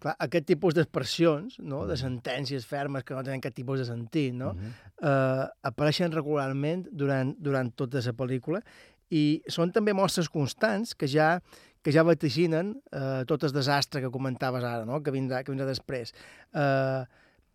Clar, 0.00 0.14
aquest 0.24 0.46
tipus 0.48 0.76
d'expressions, 0.76 1.58
no? 1.60 1.82
de 1.88 1.96
sentències 2.00 2.64
fermes 2.66 3.04
que 3.04 3.16
no 3.16 3.24
tenen 3.26 3.42
cap 3.44 3.52
tipus 3.56 3.82
de 3.82 3.88
sentit, 3.88 4.32
no? 4.36 4.54
eh, 4.56 5.44
apareixen 5.68 6.14
regularment 6.14 6.86
durant, 6.90 7.34
durant 7.36 7.68
tota 7.76 8.00
la 8.04 8.16
pel·lícula 8.16 8.62
i 9.10 9.42
són 9.50 9.74
també 9.74 9.92
mostres 9.92 10.30
constants 10.30 10.94
que 10.94 11.08
ja 11.10 11.34
que 11.82 11.92
ja 11.92 12.04
vaticinen 12.04 12.74
eh, 12.92 13.22
tot 13.28 13.44
el 13.46 13.54
desastre 13.56 14.02
que 14.04 14.12
comentaves 14.12 14.64
ara, 14.64 14.84
no? 14.84 15.00
que, 15.00 15.12
vindrà, 15.14 15.40
que 15.44 15.52
vindrà 15.52 15.64
després. 15.68 16.12
Eh, 16.52 17.04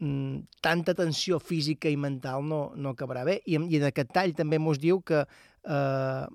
mm, 0.01 0.39
tanta 0.65 0.95
tensió 0.97 1.37
física 1.39 1.91
i 1.91 1.97
mental 1.97 2.45
no, 2.49 2.61
no 2.75 2.95
acabarà 2.95 3.25
bé. 3.27 3.39
I, 3.45 3.59
I 3.59 3.81
en 3.81 3.85
aquest 3.91 4.13
tall 4.15 4.33
també 4.37 4.57
mos 4.57 4.81
diu 4.81 5.03
que 5.05 5.21
eh, 5.21 6.25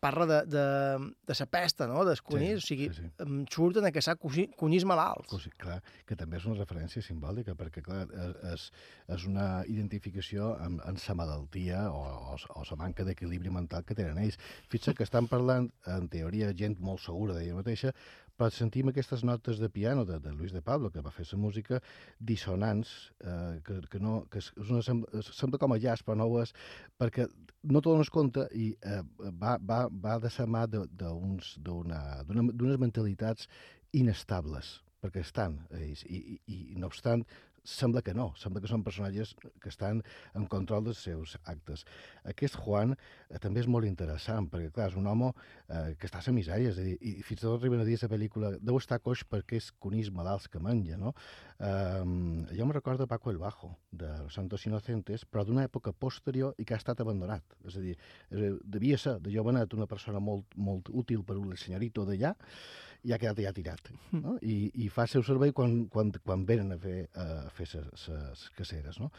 parla 0.00 0.26
de, 0.26 0.38
de, 0.50 0.64
de 1.26 1.36
la 1.38 1.46
pesta, 1.46 1.86
no? 1.86 2.04
dels 2.04 2.22
conills, 2.22 2.64
Sí, 2.66 2.74
o 2.74 2.76
sigui, 2.76 2.88
sí, 2.94 3.02
sí. 3.18 3.36
surten 3.52 3.84
a 3.86 3.92
caçar 3.92 4.16
conills 4.18 4.84
malalts. 4.88 5.34
Sí, 5.42 5.50
clar, 5.58 5.80
que 6.06 6.16
també 6.16 6.36
és 6.40 6.46
una 6.46 6.58
referència 6.58 7.02
simbòlica, 7.02 7.54
perquè 7.58 7.82
clar, 7.82 8.06
és- 8.52 8.70
és, 9.08 9.26
una 9.26 9.64
identificació 9.66 10.52
amb, 10.62 10.80
amb 10.86 10.98
sa 10.98 11.14
malaltia 11.14 11.86
o, 11.90 12.02
o, 12.34 12.36
o 12.60 12.64
la 12.70 12.76
manca 12.76 13.04
d'equilibri 13.04 13.50
mental 13.50 13.84
que 13.84 13.94
tenen 13.94 14.18
ells. 14.22 14.38
Fixa 14.68 14.94
que 14.94 15.04
estan 15.06 15.26
parlant, 15.28 15.70
en 15.86 16.08
teoria, 16.08 16.52
gent 16.56 16.78
molt 16.80 17.00
segura 17.00 17.34
d'ella 17.34 17.54
mateixa, 17.60 17.92
però 18.36 18.50
sentim 18.52 18.90
aquestes 18.90 19.24
notes 19.24 19.60
de 19.62 19.68
piano 19.72 20.04
de, 20.04 20.18
de 20.20 20.32
Luis 20.32 20.52
de 20.52 20.62
Pablo, 20.62 20.90
que 20.92 21.02
va 21.04 21.12
fer 21.14 21.24
la 21.32 21.40
música, 21.40 21.80
dissonants, 22.20 22.92
eh, 23.24 23.60
que, 23.64 23.80
que, 23.90 24.00
no, 24.02 24.18
que 24.30 24.42
és 24.42 24.50
una, 24.66 24.82
sembla, 24.84 25.60
com 25.62 25.72
a 25.72 25.80
jazz, 25.80 26.04
però 26.04 26.18
no 26.20 26.28
ho 26.28 26.40
és, 26.42 26.52
perquè 27.00 27.26
no 27.72 27.80
te 27.80 27.90
dones 27.90 28.12
compte 28.12 28.46
i 28.54 28.70
eh, 28.84 29.00
va, 29.40 29.56
va, 29.58 29.86
va 29.90 30.18
de 30.22 30.32
la 30.38 30.48
mà 30.52 30.66
d'unes 30.68 32.82
mentalitats 32.82 33.48
inestables, 33.96 34.76
perquè 35.00 35.24
estan 35.24 35.62
ells, 35.78 36.04
i, 36.04 36.38
i, 36.46 36.60
i 36.74 36.80
no 36.80 36.92
obstant, 36.92 37.24
sembla 37.66 38.02
que 38.06 38.14
no, 38.14 38.30
sembla 38.38 38.62
que 38.62 38.70
són 38.70 38.84
personatges 38.86 39.34
que 39.62 39.70
estan 39.72 40.02
en 40.38 40.46
control 40.50 40.86
dels 40.86 41.02
seus 41.02 41.36
actes. 41.44 41.84
Aquest 42.24 42.56
Juan 42.62 42.94
eh, 42.94 43.40
també 43.42 43.62
és 43.64 43.68
molt 43.70 43.88
interessant, 43.88 44.48
perquè, 44.52 44.70
clar, 44.74 44.88
és 44.92 44.98
un 44.98 45.08
home 45.10 45.32
eh, 45.32 45.94
que 45.98 46.08
està 46.08 46.22
a 46.22 46.26
la 46.28 46.36
misèria, 46.36 46.72
és 46.72 46.80
a 46.80 46.86
dir, 46.86 46.96
i 47.00 47.16
fins 47.26 47.42
i 47.42 47.46
tot 47.46 47.58
arriben 47.58 47.82
a 47.82 47.88
dir 47.88 47.98
a 47.98 48.04
la 48.06 48.12
pel·lícula 48.14 48.52
deu 48.60 48.78
estar 48.80 49.00
coix 49.02 49.24
perquè 49.26 49.60
és 49.60 49.72
conills 49.82 50.12
malalts 50.14 50.48
que 50.52 50.62
menja, 50.62 50.98
no? 51.00 51.12
Eh, 51.58 52.54
jo 52.56 52.66
me 52.66 52.76
recordo 52.76 53.06
Paco 53.10 53.30
el 53.30 53.38
Bajo, 53.38 53.76
de 53.90 54.08
Los 54.22 54.34
Santos 54.34 54.66
Inocentes, 54.66 55.24
però 55.26 55.44
d'una 55.44 55.66
època 55.66 55.92
posterior 55.92 56.54
i 56.58 56.64
que 56.64 56.76
ha 56.76 56.80
estat 56.80 57.00
abandonat. 57.02 57.56
És 57.66 57.76
a 57.76 57.84
dir, 57.84 57.96
eh, 58.30 58.54
devia 58.62 58.98
ser 58.98 59.18
de 59.20 59.32
jovenet 59.34 59.74
una 59.74 59.86
persona 59.86 60.20
molt, 60.20 60.54
molt 60.56 60.90
útil 60.92 61.24
per 61.24 61.38
un 61.40 61.56
senyorito 61.56 62.04
d'allà, 62.04 62.34
i 63.06 63.12
ha 63.14 63.18
quedat 63.22 63.38
ja 63.44 63.52
tirat. 63.54 63.90
No? 64.18 64.34
I, 64.42 64.70
I 64.82 64.88
fa 64.90 65.04
el 65.06 65.12
seu 65.12 65.24
servei 65.26 65.52
quan, 65.54 65.84
quan, 65.92 66.10
quan 66.24 66.42
venen 66.48 66.74
a 66.74 66.78
fer, 66.82 66.96
a 67.14 67.46
fer 67.54 67.68
les 67.76 68.42
caceres. 68.58 68.98
No? 69.02 69.12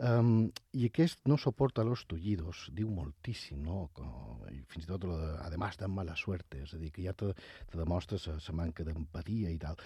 Um, 0.00 0.48
I 0.74 0.88
aquest 0.88 1.22
no 1.28 1.36
soporta 1.38 1.84
los 1.86 2.06
tullidos, 2.10 2.64
diu 2.74 2.90
moltíssim, 2.90 3.60
no? 3.62 3.84
Com, 3.94 4.42
i 4.50 4.62
fins 4.72 4.86
i 4.86 4.90
tot, 4.90 5.04
lo 5.06 5.18
de, 5.20 5.30
además, 5.44 5.76
de 5.78 5.90
mala 5.92 6.16
suerte, 6.16 6.62
és 6.64 6.74
a 6.74 6.80
dir, 6.80 6.90
que 6.94 7.04
ja 7.04 7.12
te, 7.12 7.34
te 7.70 7.78
demostra 7.78 8.18
la 8.26 8.56
manca 8.56 8.86
d'empatia 8.86 9.52
i 9.52 9.58
tal. 9.60 9.78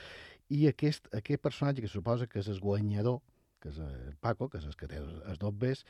I 0.55 0.69
aquest, 0.71 1.11
aquest 1.19 1.43
personatge 1.43 1.85
que 1.85 1.91
suposa 1.91 2.31
que 2.31 2.41
és 2.41 2.53
el 2.53 2.63
guanyador, 2.63 3.21
que 3.61 3.73
és 3.75 3.81
el 3.83 4.15
Paco, 4.23 4.49
que 4.53 4.63
és 4.63 4.69
el 4.71 4.77
que 4.79 4.89
té 4.89 5.03
els 5.03 5.41
dos 5.43 5.57
bes, 5.59 5.85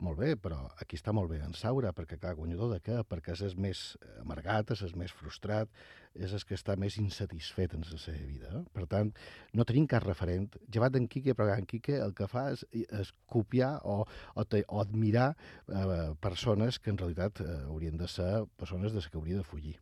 molt 0.00 0.16
bé, 0.18 0.32
però 0.40 0.62
aquí 0.80 0.96
està 0.96 1.12
molt 1.12 1.28
bé 1.30 1.42
en 1.44 1.52
Saura, 1.54 1.92
perquè, 1.92 2.16
clar, 2.18 2.32
guanyador 2.38 2.72
de 2.72 2.80
què? 2.82 3.02
Perquè 3.06 3.36
és 3.36 3.54
més 3.60 3.82
amargat, 4.22 4.72
és 4.72 4.96
més 4.96 5.12
frustrat, 5.12 5.68
és 6.14 6.32
el 6.34 6.42
que 6.46 6.56
està 6.58 6.74
més 6.80 6.96
insatisfet 6.98 7.74
en 7.76 7.84
la 7.86 7.98
seva 8.00 8.24
vida. 8.26 8.50
Eh? 8.58 8.62
Per 8.74 8.86
tant, 8.90 9.12
no 9.54 9.66
tenim 9.68 9.86
cap 9.90 10.04
referent. 10.04 10.48
Llevat 10.72 10.94
d'en 10.96 11.06
Quique, 11.10 11.34
però 11.38 11.54
en 11.54 11.68
Quique 11.70 12.00
el 12.02 12.14
que 12.18 12.26
fa 12.30 12.48
és, 12.54 12.64
és 12.72 13.12
copiar 13.30 13.76
o, 13.84 14.02
o, 14.34 14.44
te, 14.44 14.64
o 14.68 14.80
admirar 14.82 15.30
eh, 15.68 16.10
persones 16.20 16.80
que 16.82 16.90
en 16.90 16.98
realitat 16.98 17.42
eh, 17.44 17.48
haurien 17.68 18.00
de 18.00 18.10
ser 18.10 18.44
persones 18.58 18.92
de 18.92 19.00
les 19.00 19.08
que 19.08 19.18
hauria 19.20 19.38
de 19.38 19.46
fugir. 19.46 19.76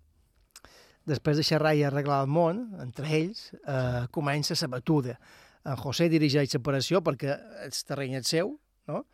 Després 1.09 1.39
de 1.41 1.47
xerrar 1.47 1.73
i 1.75 1.85
arreglar 1.87 2.21
el 2.27 2.33
món, 2.33 2.67
entre 2.85 3.09
ells, 3.17 3.49
eh, 3.65 4.05
comença 4.13 4.59
la 4.61 4.73
batuda. 4.77 5.17
En 5.65 5.79
José 5.81 6.11
dirigeix 6.13 6.53
l'operació 6.55 7.01
perquè 7.05 7.39
el 7.65 7.79
terreny 7.89 8.19
és 8.21 8.29
seu, 8.29 8.53
no? 8.89 9.05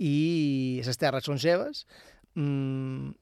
i 0.00 0.80
les 0.84 0.98
terres 0.98 1.28
són 1.28 1.38
seves, 1.38 1.84
mm, 2.34 3.12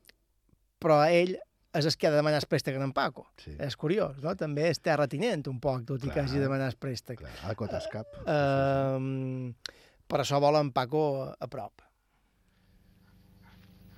però 0.81 1.03
ell 1.05 1.35
és 1.73 1.87
el 1.89 1.97
que 1.97 2.07
ha 2.07 2.11
de 2.13 2.19
demanar 2.21 2.41
el 2.43 2.49
préstec 2.49 2.77
en 2.77 2.93
Paco. 2.93 3.27
Sí. 3.41 3.55
És 3.59 3.77
curiós, 3.81 4.19
no? 4.23 4.35
També 4.37 4.69
és 4.69 4.81
terratinent 4.81 5.47
un 5.49 5.59
poc, 5.61 5.87
tot 5.89 6.03
i 6.03 6.09
que 6.09 6.13
Clar. 6.15 6.27
hagi 6.27 6.37
de 6.37 6.45
demanar 6.45 6.69
el 6.69 6.77
préstec. 6.77 7.23
Clar, 7.23 7.55
cotar 7.57 7.81
el 7.81 7.89
cap. 7.93 8.19
Eh, 8.27 9.55
per 10.07 10.21
això 10.21 10.41
vol 10.41 10.61
en 10.61 10.73
Paco 10.73 11.03
a 11.33 11.49
prop. 11.49 11.81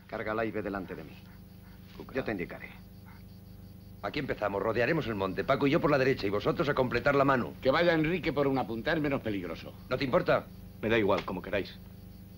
Cárgala 0.06 0.44
y 0.44 0.52
ve 0.52 0.62
delante 0.62 0.94
de 0.94 1.02
mí. 1.02 1.16
Yo 2.14 2.22
te 2.22 2.30
indicaré. 2.30 2.70
Aquí 4.02 4.18
empezamos. 4.18 4.62
Rodearemos 4.62 5.06
el 5.06 5.14
monte. 5.14 5.44
Paco 5.44 5.66
y 5.66 5.70
yo 5.70 5.80
por 5.80 5.90
la 5.90 5.98
derecha 5.98 6.26
y 6.26 6.30
vosotros 6.30 6.68
a 6.68 6.74
completar 6.74 7.14
la 7.14 7.24
mano. 7.24 7.54
Que 7.62 7.70
vaya 7.70 7.94
Enrique 7.94 8.32
por 8.32 8.46
una 8.46 8.66
punta, 8.66 8.92
es 8.92 9.00
menos 9.00 9.22
peligroso. 9.22 9.72
¿No 9.88 9.96
te 9.96 10.04
importa? 10.04 10.46
Me 10.82 10.88
da 10.88 10.98
igual, 10.98 11.24
como 11.24 11.40
queráis. 11.40 11.78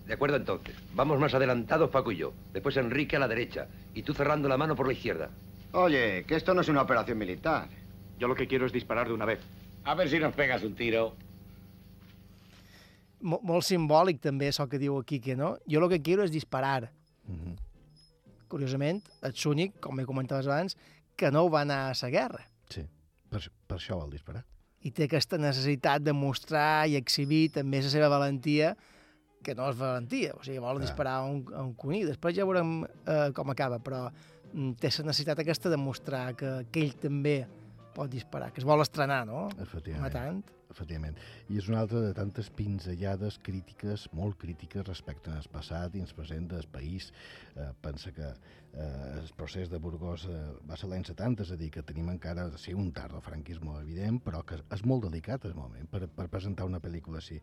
De 0.07 0.13
acuerdo 0.13 0.37
entonces. 0.37 0.75
Vamos 0.93 1.19
más 1.19 1.33
adelantados 1.33 1.89
Paco 1.89 2.11
y 2.11 2.17
yo. 2.17 2.33
Después 2.53 2.77
Enrique 2.77 3.17
a 3.17 3.19
la 3.19 3.27
derecha. 3.27 3.67
Y 3.93 4.03
tú 4.03 4.13
cerrando 4.13 4.47
la 4.47 4.57
mano 4.57 4.75
por 4.75 4.87
la 4.87 4.93
izquierda. 4.93 5.29
Oye, 5.73 6.23
que 6.25 6.35
esto 6.35 6.53
no 6.53 6.61
es 6.61 6.69
una 6.69 6.81
operación 6.81 7.17
militar. 7.17 7.67
Yo 8.17 8.27
lo 8.27 8.35
que 8.35 8.47
quiero 8.47 8.65
es 8.65 8.71
disparar 8.71 9.07
de 9.07 9.13
una 9.13 9.25
vez. 9.25 9.39
A 9.83 9.95
ver 9.95 10.09
si 10.09 10.17
nos 10.19 10.33
pegas 10.33 10.63
un 10.63 10.75
tiro. 10.75 11.13
Mo 13.17 13.39
molt 13.41 13.65
simbòlic 13.65 14.19
també 14.21 14.51
això 14.51 14.67
que 14.69 14.77
diu 14.77 14.99
aquí, 14.99 15.17
que 15.19 15.35
no? 15.35 15.55
Jo 15.65 15.81
el 15.81 15.89
que 15.89 16.01
quiero 16.05 16.23
és 16.23 16.31
disparar. 16.31 16.91
Mm 17.25 17.35
-hmm. 17.35 17.55
Curiosament, 18.47 19.01
ets 19.21 19.45
l'únic, 19.45 19.79
com 19.79 19.99
he 19.99 20.05
comentat 20.05 20.45
abans, 20.45 20.77
que 21.15 21.31
no 21.31 21.49
va 21.49 21.61
anar 21.61 21.89
a 21.89 21.93
la 22.01 22.09
guerra. 22.09 22.45
Sí, 22.69 22.85
per, 23.29 23.41
per 23.67 23.77
això 23.77 23.95
vol 23.95 24.11
disparar. 24.11 24.45
I 24.81 24.91
té 24.91 25.03
aquesta 25.03 25.37
necessitat 25.37 26.01
de 26.01 26.13
mostrar 26.13 26.87
i 26.87 26.95
exhibir 26.95 27.51
també 27.51 27.81
la 27.81 27.89
seva 27.89 28.07
valentia, 28.07 28.77
que 29.43 29.55
no 29.55 29.69
és 29.71 29.77
valentia, 29.79 30.33
o 30.35 30.43
sigui, 30.43 30.59
vol 30.63 30.79
Clar. 30.79 30.87
disparar 30.87 31.15
a 31.21 31.29
un, 31.29 31.43
a 31.53 31.63
un 31.63 31.73
cuní. 31.79 32.03
Després 32.07 32.35
ja 32.37 32.47
veurem 32.47 32.81
eh, 32.83 33.29
com 33.37 33.53
acaba, 33.53 33.79
però 33.83 34.07
mm, 34.09 34.75
té 34.81 34.91
la 34.97 35.09
necessitat 35.11 35.43
aquesta 35.43 35.71
de 35.73 35.79
mostrar 35.79 36.25
que, 36.39 36.59
que 36.71 36.83
ell 36.83 36.95
també 37.01 37.39
pot 37.97 38.11
disparar, 38.11 38.51
que 38.53 38.61
es 38.61 38.67
vol 38.67 38.83
estrenar, 38.83 39.23
no? 39.29 39.47
Efectivament. 39.63 40.05
Matant. 40.05 40.56
Efectivament. 40.77 41.17
I 41.49 41.57
és 41.57 41.67
una 41.71 41.81
altra 41.81 42.03
de 42.03 42.13
tantes 42.13 42.51
pinzellades 42.53 43.39
crítiques, 43.41 44.05
molt 44.13 44.37
crítiques 44.37 44.85
respecte 44.85 45.33
al 45.33 45.49
passat 45.49 45.97
i 45.97 46.03
al 46.05 46.13
present 46.13 46.51
del 46.53 46.69
país. 46.69 47.09
Eh, 47.55 47.71
pensa 47.81 48.13
que 48.13 48.27
eh, 48.77 49.17
el 49.17 49.31
procés 49.35 49.71
de 49.71 49.79
Burgos 49.81 50.27
eh, 50.29 50.37
va 50.69 50.77
ser 50.77 50.91
l'any 50.91 51.05
70, 51.07 51.47
és 51.47 51.53
a 51.53 51.57
dir, 51.57 51.71
que 51.73 51.83
tenim 51.87 52.11
encara 52.13 52.47
sí, 52.61 52.75
un 52.77 52.91
tard 52.93 53.15
del 53.15 53.25
franquisme 53.25 53.73
evident, 53.81 54.21
però 54.23 54.43
que 54.45 54.59
és 54.61 54.85
molt 54.85 55.07
delicat 55.07 55.49
el 55.49 55.55
moment 55.57 55.89
per, 55.89 56.05
per 56.13 56.29
presentar 56.29 56.67
una 56.69 56.81
pel·lícula 56.83 57.21
així. 57.23 57.39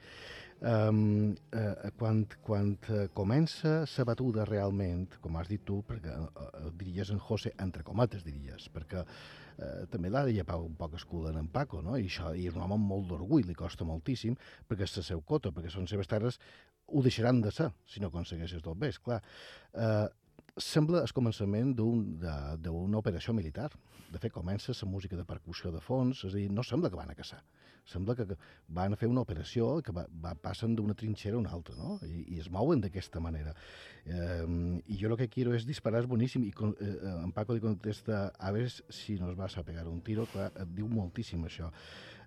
Um, 0.62 1.35
eh, 1.52 1.90
quan, 1.98 2.24
quan 2.47 2.77
eh, 2.89 3.06
comença 3.19 3.81
la 3.85 4.06
batuda 4.12 4.47
realment, 4.48 5.19
com 5.20 5.40
has 5.40 5.51
dit 5.51 5.65
tu, 5.66 5.82
perquè 5.89 6.15
eh, 6.15 6.28
eh, 6.44 6.69
diries 6.78 7.11
en 7.11 7.19
José, 7.19 7.56
entre 7.59 7.82
comates 7.82 8.23
diries, 8.27 8.70
perquè 8.70 9.02
també 9.91 10.11
l'ha 10.11 10.25
de 10.27 10.35
llepar 10.35 10.59
un 10.61 10.75
poc 10.79 10.97
el 10.99 11.07
cul 11.09 11.29
en 11.31 11.49
Paco, 11.53 11.83
no? 11.83 11.97
I, 11.97 12.09
això, 12.09 12.35
i 12.35 12.49
és 12.51 12.57
un 12.57 12.65
home 12.67 12.79
molt 12.81 13.09
d'orgull, 13.13 13.47
li 13.47 13.55
costa 13.59 13.87
moltíssim, 13.89 14.37
perquè 14.69 14.89
és 14.89 14.97
la 14.99 15.07
seu 15.07 15.23
cota, 15.23 15.53
perquè 15.55 15.71
són 15.73 15.87
seves 15.91 16.11
terres, 16.11 16.41
ho 16.87 17.03
deixaran 17.03 17.41
de 17.45 17.53
ser, 17.55 17.71
si 17.89 18.03
no 18.03 18.11
aconsegueixes 18.11 18.63
tot 18.65 18.79
bé, 18.79 18.91
esclar. 18.93 19.23
Eh, 19.73 20.07
sembla 20.61 21.03
el 21.03 21.13
començament 21.15 21.75
d'una 21.75 22.99
operació 22.99 23.35
militar. 23.35 23.71
De 24.13 24.21
fet, 24.23 24.33
comença 24.33 24.73
la 24.73 24.89
música 24.89 25.17
de 25.17 25.27
percussió 25.27 25.73
de 25.75 25.81
fons, 25.83 26.25
és 26.25 26.33
a 26.33 26.37
dir, 26.37 26.51
no 26.51 26.63
sembla 26.63 26.91
que 26.91 26.99
van 26.99 27.11
a 27.11 27.17
caçar. 27.19 27.43
Sembla 27.85 28.15
que 28.17 28.25
van 28.73 28.95
a 28.95 28.97
fer 28.97 29.09
una 29.11 29.21
operació 29.21 29.83
que 29.85 29.93
va, 29.93 30.07
va, 30.09 30.33
passen 30.41 30.77
d'una 30.77 30.95
trinxera 30.95 31.37
a 31.37 31.41
una 31.43 31.51
altra, 31.53 31.75
no? 31.77 31.99
I, 32.07 32.23
i 32.37 32.39
es 32.41 32.49
mouen 32.49 32.81
d'aquesta 32.81 33.21
manera. 33.21 33.53
Eh, 34.07 34.47
I 34.87 34.97
jo 35.01 35.11
lo 35.11 35.19
que 35.19 35.29
quiero 35.29 35.53
es 35.55 35.67
disparar, 35.67 36.05
és 36.05 36.09
boníssim, 36.09 36.47
i 36.47 36.53
con, 36.55 36.73
eh, 36.79 36.95
eh, 36.95 37.19
en 37.19 37.35
Paco 37.37 37.53
li 37.53 37.61
contesta, 37.61 38.31
a 38.39 38.53
ver 38.55 38.71
si 38.71 39.19
nos 39.21 39.37
vas 39.37 39.59
a 39.59 39.67
pegar 39.67 39.89
un 39.91 40.01
tiro, 40.07 40.25
clar, 40.33 40.53
et 40.55 40.75
diu 40.79 40.89
moltíssim 40.89 41.45
això. 41.45 41.73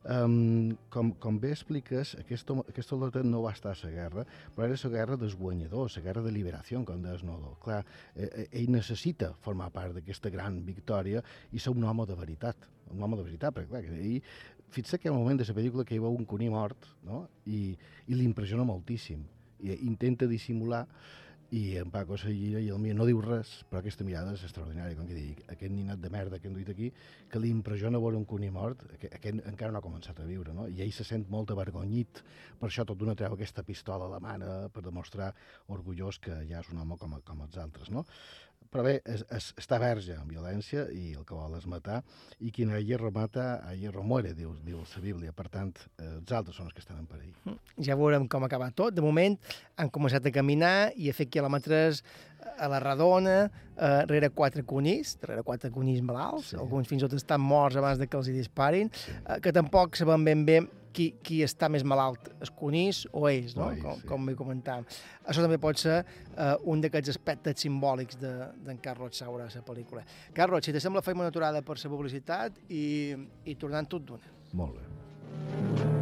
Um, 0.06 0.76
com, 0.94 1.10
com 1.20 1.40
bé 1.42 1.52
expliques, 1.52 2.14
aquest, 2.22 2.52
aquest 2.64 2.94
soldat 2.94 3.18
no 3.26 3.42
va 3.44 3.52
estar 3.56 3.74
a 3.74 3.80
la 3.82 3.92
guerra, 3.92 4.26
però 4.56 4.68
era 4.68 4.78
la 4.84 4.92
guerra 4.94 5.18
dels 5.20 5.36
guanyadors, 5.36 5.98
la 5.98 6.04
guerra 6.06 6.24
de 6.24 6.32
liberació, 6.32 6.84
com 6.86 7.02
deies 7.04 7.26
Nodo. 7.28 7.56
Clar, 7.64 7.82
eh, 8.16 8.48
ell 8.52 8.72
necessita 8.72 9.34
formar 9.44 9.72
part 9.76 9.98
d'aquesta 9.98 10.32
gran 10.34 10.62
victòria 10.66 11.24
i 11.52 11.60
ser 11.60 11.74
un 11.76 11.84
home 11.84 12.06
de 12.08 12.16
veritat, 12.16 12.70
un 12.94 13.04
home 13.04 13.20
de 13.20 13.28
veritat, 13.28 13.58
perquè 13.58 13.74
clar, 13.74 13.84
que 13.84 14.00
ell, 14.00 14.22
fixa 14.70 14.98
que 14.98 15.08
hi 15.08 15.12
ha 15.12 15.16
un 15.16 15.24
moment 15.24 15.40
de 15.40 15.48
la 15.48 15.56
pel·lícula 15.58 15.86
que 15.88 15.96
hi 15.96 16.04
veu 16.04 16.16
un 16.16 16.26
cuní 16.26 16.50
mort, 16.54 16.88
no? 17.08 17.26
I, 17.46 17.76
i 18.08 18.16
l'impressiona 18.16 18.68
moltíssim. 18.68 19.24
I 19.64 19.80
intenta 19.88 20.28
dissimular 20.30 20.86
i 21.52 21.78
en 21.78 21.92
Paco 21.92 22.18
se 22.18 22.34
gira 22.36 22.60
i 22.60 22.68
el 22.74 22.80
mira 22.84 22.98
no 22.98 23.06
diu 23.08 23.22
res, 23.24 23.54
però 23.70 23.80
aquesta 23.80 24.04
mirada 24.04 24.34
és 24.36 24.44
extraordinària, 24.44 24.98
com 24.98 25.08
que 25.08 25.16
dic, 25.16 25.44
aquest 25.54 25.72
ninat 25.72 26.02
de 26.04 26.10
merda 26.12 26.40
que 26.42 26.50
hem 26.50 26.58
duit 26.58 26.72
aquí, 26.74 26.90
que 27.32 27.40
li 27.40 27.52
impressiona 27.54 28.02
veure 28.04 28.20
un 28.20 28.26
cuní 28.28 28.50
mort, 28.52 28.84
aquest, 28.98 29.16
aquest 29.16 29.48
encara 29.48 29.72
no 29.72 29.80
ha 29.80 29.86
començat 29.86 30.20
a 30.20 30.28
viure, 30.28 30.52
no? 30.54 30.68
I 30.68 30.84
ell 30.84 30.92
se 30.92 31.08
sent 31.08 31.24
molt 31.32 31.54
avergonyit, 31.56 32.22
per 32.60 32.68
això 32.68 32.84
tot 32.88 33.00
d'una 33.00 33.16
treu 33.16 33.38
aquesta 33.38 33.64
pistola 33.64 34.10
a 34.10 34.14
la 34.18 34.20
mà 34.24 34.36
per 34.74 34.84
demostrar 34.84 35.32
orgullós 35.72 36.20
que 36.20 36.36
ja 36.50 36.60
és 36.60 36.74
un 36.74 36.84
home 36.84 37.00
com, 37.00 37.16
com 37.24 37.48
els 37.48 37.58
altres, 37.64 37.94
no? 37.96 38.04
Però 38.72 38.84
bé, 38.84 38.98
es, 39.08 39.24
es, 39.32 39.48
està 39.60 39.78
verge 39.80 40.16
en 40.18 40.28
violència 40.28 40.84
i 40.92 41.14
el 41.16 41.24
que 41.28 41.36
vol 41.38 41.56
és 41.58 41.66
matar, 41.72 42.02
i 42.44 42.52
qui 42.52 42.66
a 42.68 42.82
hierro 42.84 43.12
mata, 43.16 43.62
a 43.64 43.74
hierro 43.74 44.04
muere, 44.04 44.34
diu, 44.36 44.52
diu 44.66 44.82
la 44.82 45.02
Bíblia. 45.04 45.32
Per 45.32 45.48
tant, 45.50 45.72
eh, 45.98 46.18
els 46.18 46.34
altres 46.36 46.58
són 46.60 46.68
els 46.68 46.76
que 46.76 46.84
estan 46.84 47.00
en 47.00 47.08
perill. 47.08 47.58
Ja 47.80 47.96
veurem 47.96 48.28
com 48.28 48.44
acaba 48.44 48.70
tot. 48.76 48.94
De 48.94 49.02
moment 49.02 49.38
han 49.78 49.90
començat 49.90 50.26
a 50.28 50.34
caminar 50.36 50.92
i 50.96 51.10
a 51.10 51.16
fer 51.16 51.30
quilòmetres 51.32 52.04
a 52.58 52.68
la 52.70 52.82
redona, 52.84 53.38
eh, 53.78 54.02
rere 54.10 54.30
quatre 54.36 54.64
conills, 54.68 55.16
rere 55.24 55.44
quatre 55.48 55.72
conills 55.72 56.04
malalts, 56.04 56.52
sí. 56.52 56.60
alguns 56.60 56.90
fins 56.90 57.02
i 57.02 57.08
tot 57.08 57.16
estan 57.18 57.42
morts 57.42 57.80
abans 57.80 58.02
de 58.02 58.08
que 58.08 58.20
els 58.20 58.28
hi 58.28 58.36
disparin, 58.36 58.92
sí. 58.94 59.16
eh, 59.24 59.40
que 59.44 59.56
tampoc 59.56 59.96
sabem 60.00 60.28
ben 60.28 60.46
bé 60.46 60.60
qui, 60.98 61.08
qui 61.24 61.42
està 61.46 61.70
més 61.70 61.86
malalt, 61.88 62.32
els 62.42 62.52
conills 62.58 63.04
o 63.14 63.28
ells, 63.30 63.56
no? 63.58 63.70
Ells, 63.74 63.84
com, 63.84 64.00
sí. 64.02 64.08
com 64.10 64.30
bé 64.30 64.36
comentàvem. 64.40 64.88
Això 65.28 65.44
també 65.46 65.60
pot 65.62 65.82
ser 65.82 66.00
eh, 66.00 66.54
un 66.72 66.82
d'aquests 66.84 67.14
aspectes 67.14 67.62
simbòlics 67.68 68.20
d'en 68.24 68.48
de, 68.66 68.80
Carlos 68.84 69.22
Saura 69.22 69.46
a 69.46 69.54
la 69.54 69.66
pel·lícula. 69.68 70.06
Carlos, 70.38 70.66
si 70.66 70.74
te 70.76 70.82
sembla, 70.84 71.06
fem 71.06 71.22
una 71.22 71.30
aturada 71.34 71.62
per 71.66 71.78
la 71.84 71.94
publicitat 71.94 72.58
i, 72.70 73.14
i 73.46 73.56
tornant 73.62 73.90
tot 73.94 74.10
d'una. 74.10 74.36
Molt 74.58 74.80
bé. 74.80 75.97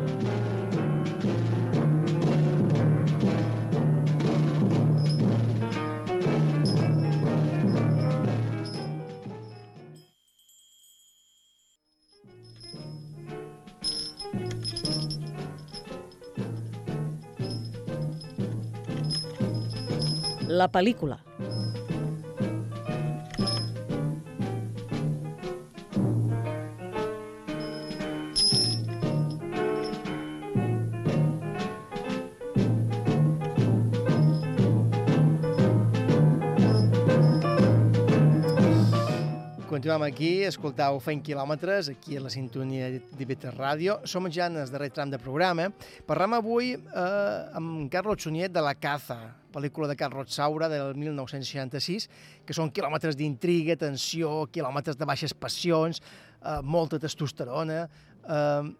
La 20.55 20.69
pel·lícula. 20.71 21.17
Continuem 39.85 40.09
aquí, 40.09 40.29
escoltau 40.41 40.95
Fent 40.97 41.19
quilòmetres, 41.21 41.91
aquí 41.91 42.15
a 42.17 42.21
la 42.23 42.31
sintonia 42.33 42.87
d'IB3 42.89 43.51
Ràdio. 43.53 43.99
Som 44.09 44.25
ja 44.33 44.47
en 44.49 44.55
el 44.57 44.71
darrer 44.73 44.87
tram 44.89 45.11
de 45.13 45.19
programa. 45.21 45.67
Parlem 46.07 46.33
avui 46.33 46.71
eh, 46.73 47.57
amb 47.59 47.83
Carlos 47.93 48.17
Xuniet 48.23 48.49
de 48.49 48.63
La 48.65 48.71
Caza, 48.73 49.19
pel·lícula 49.53 49.85
de 49.91 49.95
Carlos 49.99 50.33
Saura 50.33 50.71
del 50.73 50.97
1966, 50.97 52.09
que 52.47 52.55
són 52.57 52.71
quilòmetres 52.73 53.13
d'intriga, 53.19 53.75
tensió, 53.77 54.47
quilòmetres 54.49 54.97
de 54.97 55.05
baixes 55.05 55.37
passions, 55.37 56.01
eh, 56.41 56.57
molta 56.65 56.97
testosterona... 57.05 57.85
Eh, 58.25 58.73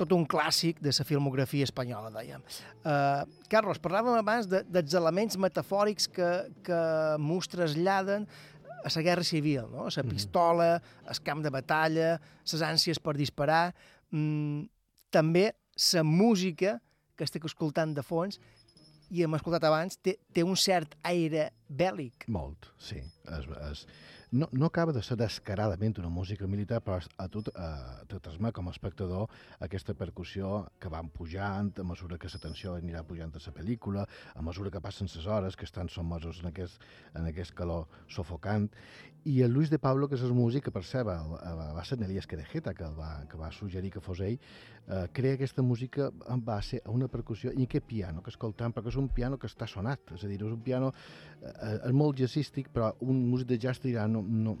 tot 0.00 0.14
un 0.16 0.22
clàssic 0.24 0.78
de 0.80 0.92
la 0.96 1.04
filmografia 1.04 1.66
espanyola, 1.66 2.08
dèiem. 2.14 2.40
Uh, 2.80 3.26
Carlos, 3.52 3.80
parlàvem 3.84 4.16
abans 4.16 4.48
de, 4.48 4.62
dels 4.64 4.94
elements 4.96 5.36
metafòrics 5.40 6.08
que, 6.08 6.30
que 6.64 6.80
mos 7.20 7.48
traslladen 7.52 8.24
a 8.84 8.92
la 8.94 9.02
guerra 9.02 9.24
civil, 9.24 9.66
no? 9.72 9.88
La 9.94 10.04
pistola, 10.04 10.70
el 11.08 11.20
camp 11.22 11.42
de 11.44 11.50
batalla, 11.50 12.14
les 12.52 12.62
ànsies 12.62 13.00
per 13.02 13.16
disparar, 13.16 13.74
mm, 14.10 14.64
també 15.10 15.50
la 15.94 16.02
música 16.04 16.80
que 17.16 17.24
estic 17.24 17.44
escoltant 17.44 17.94
de 17.94 18.02
fons 18.02 18.40
i 19.10 19.24
hem 19.24 19.34
escoltat 19.34 19.64
abans, 19.66 19.98
té, 19.98 20.16
té 20.32 20.44
un 20.46 20.56
cert 20.56 20.94
aire 21.02 21.50
bèl·lic. 21.68 22.28
Molt, 22.28 22.70
sí. 22.78 23.02
Es, 23.36 23.48
es, 23.70 23.86
no, 24.32 24.48
no 24.52 24.66
acaba 24.66 24.92
de 24.92 25.02
ser 25.02 25.16
descaradament 25.18 25.98
una 25.98 26.08
música 26.08 26.46
militar, 26.46 26.80
però 26.84 27.00
a 27.00 27.26
tu 27.28 27.42
eh, 27.50 27.68
te 28.08 28.20
transmet 28.22 28.54
com 28.54 28.68
a 28.68 28.74
espectador 28.74 29.26
aquesta 29.66 29.94
percussió 29.98 30.68
que 30.78 30.90
van 30.92 31.10
pujant 31.10 31.72
a 31.78 31.86
mesura 31.86 32.18
que 32.18 32.30
la 32.30 32.42
tensió 32.42 32.76
anirà 32.78 33.02
pujant 33.06 33.34
a 33.34 33.42
la 33.42 33.54
pel·lícula, 33.56 34.06
a 34.34 34.42
mesura 34.42 34.70
que 34.70 34.80
passen 34.80 35.10
les 35.10 35.26
hores, 35.26 35.56
que 35.56 35.66
estan 35.66 35.88
sotmesos 35.88 36.42
en 36.42 36.52
aquest, 36.52 36.80
en 37.14 37.26
aquest 37.26 37.54
calor 37.54 37.88
sofocant. 38.08 38.70
I 39.24 39.42
el 39.42 39.52
Luis 39.52 39.68
de 39.68 39.78
Pablo, 39.78 40.08
que 40.08 40.16
és 40.16 40.22
el 40.24 40.32
músic, 40.32 40.64
que 40.64 40.72
per 40.72 40.84
cert 40.86 41.04
va, 41.04 41.82
ser 41.84 41.98
Elias 42.00 42.26
Querejeta, 42.26 42.72
que, 42.72 42.86
va, 42.96 43.26
que 43.28 43.36
va 43.36 43.50
suggerir 43.52 43.90
que 43.92 44.00
fos 44.00 44.22
ell, 44.24 44.38
eh, 44.88 45.08
crea 45.12 45.34
aquesta 45.34 45.60
música 45.62 46.10
en 46.28 46.44
base 46.44 46.80
a 46.84 46.90
una 46.90 47.08
percussió 47.08 47.52
i 47.52 47.66
aquest 47.66 47.84
piano 47.84 48.22
que 48.22 48.32
escoltam, 48.32 48.72
perquè 48.72 48.88
és 48.88 48.96
un 48.96 49.10
piano 49.12 49.36
que 49.36 49.50
està 49.50 49.68
sonat, 49.68 50.14
és 50.16 50.24
a 50.24 50.30
dir, 50.30 50.40
és 50.40 50.54
un 50.54 50.62
piano 50.64 50.88
eh, 51.42 51.76
és 51.76 51.92
molt 51.92 52.16
jazzístic, 52.16 52.70
però 52.72 52.94
un 53.04 53.26
músic 53.28 53.50
de 53.52 53.60
jazz 53.60 53.84
dirà 53.84 54.06
no, 54.08 54.19
no, 54.22 54.56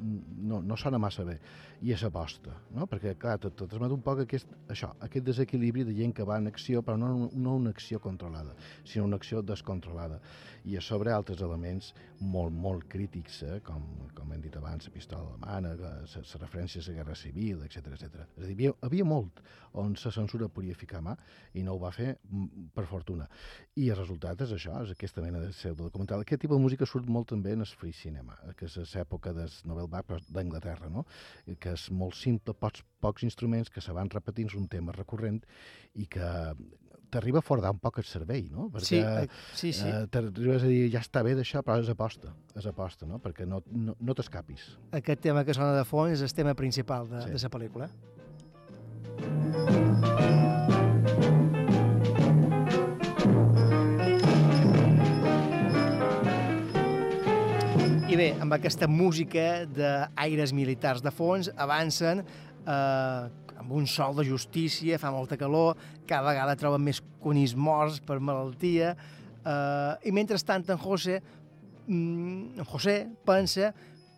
no, 0.50 0.60
no 0.62 0.76
sona 0.80 0.98
massa 1.02 1.24
bé, 1.26 1.36
i 1.82 1.94
és 1.94 2.02
aposta, 2.04 2.54
no? 2.76 2.86
perquè 2.90 3.14
clar, 3.20 3.38
te, 3.40 3.50
te 3.50 3.66
transmet 3.66 3.94
un 3.94 4.02
poc 4.04 4.24
aquest, 4.24 4.50
això, 4.72 4.92
aquest 5.06 5.26
desequilibri 5.26 5.84
de 5.88 5.94
gent 5.96 6.12
que 6.16 6.26
va 6.28 6.38
en 6.40 6.50
acció, 6.50 6.82
però 6.86 6.98
no, 7.00 7.30
no 7.32 7.56
una 7.56 7.72
acció 7.74 8.00
controlada, 8.00 8.54
sinó 8.84 9.06
una 9.08 9.20
acció 9.20 9.42
descontrolada, 9.42 10.20
i 10.64 10.76
a 10.76 10.82
sobre 10.84 11.12
altres 11.14 11.40
elements 11.44 11.92
molt, 12.20 12.52
molt 12.52 12.84
crítics, 12.92 13.40
eh? 13.46 13.58
com, 13.64 13.84
com 14.16 14.32
hem 14.34 14.42
dit 14.44 14.56
abans, 14.56 14.86
la 14.86 14.92
pistola 14.92 15.30
alemana, 15.30 15.72
les 16.04 16.34
referències 16.36 16.84
a 16.84 16.92
la 16.92 16.98
guerra 17.00 17.16
civil, 17.16 17.62
etc 17.64 17.94
etc. 17.96 18.26
És 18.36 18.44
a 18.44 18.48
dir, 18.48 18.56
havia, 18.56 18.74
havia 18.86 19.06
molt 19.08 19.40
on 19.80 19.94
la 19.94 20.12
censura 20.12 20.48
podia 20.50 20.74
ficar 20.74 21.00
mà 21.04 21.14
i 21.54 21.62
no 21.64 21.76
ho 21.76 21.80
va 21.80 21.92
fer 21.94 22.10
mm, 22.16 22.70
per 22.74 22.84
fortuna. 22.90 23.28
I 23.80 23.88
el 23.90 23.98
resultat 24.00 24.44
és 24.44 24.54
això, 24.56 24.80
és 24.84 24.92
aquesta 24.94 25.24
mena 25.24 25.40
de 25.42 25.52
pseudodocumental. 25.54 26.24
Aquest 26.24 26.44
tipus 26.44 26.58
de 26.58 26.64
música 26.66 26.88
surt 26.88 27.08
molt 27.08 27.30
també 27.32 27.54
en 27.56 27.64
el 27.64 27.74
free 27.80 27.96
cinema, 27.96 28.36
que 28.58 28.68
és 28.68 28.76
l'època 28.94 29.32
del 29.36 29.52
Nobel 29.70 29.88
Bach 29.90 30.12
d'Anglaterra, 30.28 30.90
no? 30.92 31.06
que 31.60 31.74
és 31.76 31.88
molt 31.94 32.18
simple, 32.18 32.54
pocs, 32.54 32.84
pocs 33.00 33.24
instruments 33.26 33.70
que 33.70 33.80
se 33.84 33.94
van 33.96 34.10
repetint, 34.12 34.50
és 34.50 34.58
un 34.58 34.68
tema 34.68 34.92
recurrent 34.96 35.40
i 35.94 36.06
que 36.10 36.30
t'arriba 37.10 37.42
a 37.42 37.44
fordar 37.44 37.72
un 37.74 37.80
poc 37.82 37.98
el 38.00 38.06
cervell, 38.08 38.48
no? 38.54 38.68
Perquè, 38.72 38.86
Sí, 38.86 39.00
eh, 39.00 39.26
sí, 39.54 39.72
sí. 39.76 39.88
Eh, 39.88 40.06
t'arribes 40.12 40.62
a 40.62 40.70
dir, 40.70 40.84
ja 40.92 41.02
està 41.02 41.24
bé 41.26 41.34
d'això, 41.38 41.64
però 41.66 41.80
és 41.82 41.90
aposta, 41.90 42.32
és 42.56 42.66
aposta, 42.70 43.06
no? 43.10 43.18
Perquè 43.22 43.46
no, 43.48 43.62
no, 43.70 43.96
no 43.98 44.16
t'escapis. 44.16 44.70
Aquest 44.96 45.20
tema 45.26 45.44
que 45.44 45.56
sona 45.56 45.74
de 45.76 45.84
fons 45.88 46.16
és 46.18 46.24
el 46.26 46.34
tema 46.36 46.54
principal 46.54 47.10
de, 47.10 47.26
sí. 47.26 47.34
de 47.34 47.42
la 47.42 47.52
pel·lícula. 47.56 47.90
I 58.10 58.16
bé, 58.18 58.32
amb 58.42 58.56
aquesta 58.56 58.88
música 58.90 59.64
d'aires 59.70 60.54
militars 60.56 61.02
de 61.02 61.12
fons, 61.14 61.50
avancen 61.54 62.24
eh, 62.24 63.49
amb 63.60 63.72
un 63.76 63.86
sol 63.86 64.16
de 64.16 64.24
justícia, 64.24 64.98
fa 64.98 65.10
molta 65.12 65.36
calor, 65.36 65.76
cada 66.08 66.30
vegada 66.32 66.56
troben 66.56 66.82
més 66.86 67.02
conills 67.20 67.54
morts 67.54 68.00
per 68.00 68.16
malaltia, 68.20 68.94
eh, 69.44 70.08
i 70.08 70.12
mentrestant 70.16 70.64
en 70.72 70.80
José, 70.80 71.20
mm, 71.86 72.58
en 72.58 72.64
José 72.64 72.96
pensa 73.24 73.74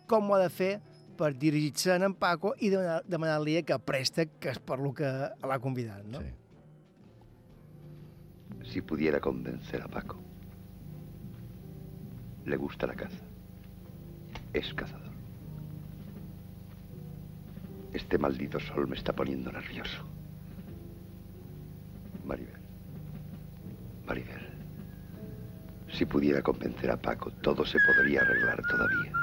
com 0.07 0.29
ho 0.29 0.35
ha 0.35 0.43
de 0.43 0.49
fer 0.49 0.81
per 1.17 1.33
dirigir-se 1.37 1.91
a 1.91 1.95
en 1.95 2.13
Paco 2.15 2.55
i 2.59 2.69
demanar- 2.69 3.03
demanar-li 3.05 3.63
que 3.63 3.77
presta, 3.79 4.25
que 4.25 4.49
és 4.49 4.59
per 4.59 4.79
lo 4.79 4.93
que 4.93 5.05
l'ha 5.05 5.59
convidat, 5.59 6.03
no? 6.05 6.19
Sí. 6.19 6.31
Si 8.71 8.81
pudiera 8.81 9.19
convencer 9.19 9.81
a 9.81 9.87
Paco. 9.87 10.17
Le 12.45 12.57
gusta 12.57 12.87
la 12.87 12.95
caza. 12.95 13.23
Es 14.53 14.73
cazador. 14.73 15.02
Este 17.93 18.17
maldito 18.17 18.59
sol 18.59 18.87
me 18.87 18.95
está 18.95 19.13
poniendo 19.13 19.51
nervioso. 19.51 20.01
Maribel. 22.25 22.59
Maribel. 24.07 24.41
Si 25.91 26.05
pudiera 26.05 26.41
convencer 26.41 26.89
a 26.89 26.97
Paco, 26.97 27.31
todo 27.41 27.63
se 27.63 27.77
podría 27.85 28.21
arreglar 28.21 28.61
todavía. 28.67 29.13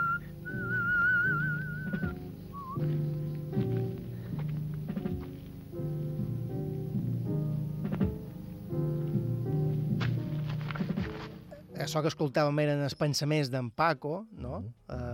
Això 11.81 12.05
que 12.05 12.11
escoltàvem 12.13 12.61
eren 12.63 12.85
els 12.87 12.95
pensaments 12.95 13.49
d'en 13.51 13.73
Paco, 13.75 14.27
no? 14.31 14.61
Mm 14.61 14.67
-hmm. 14.67 15.10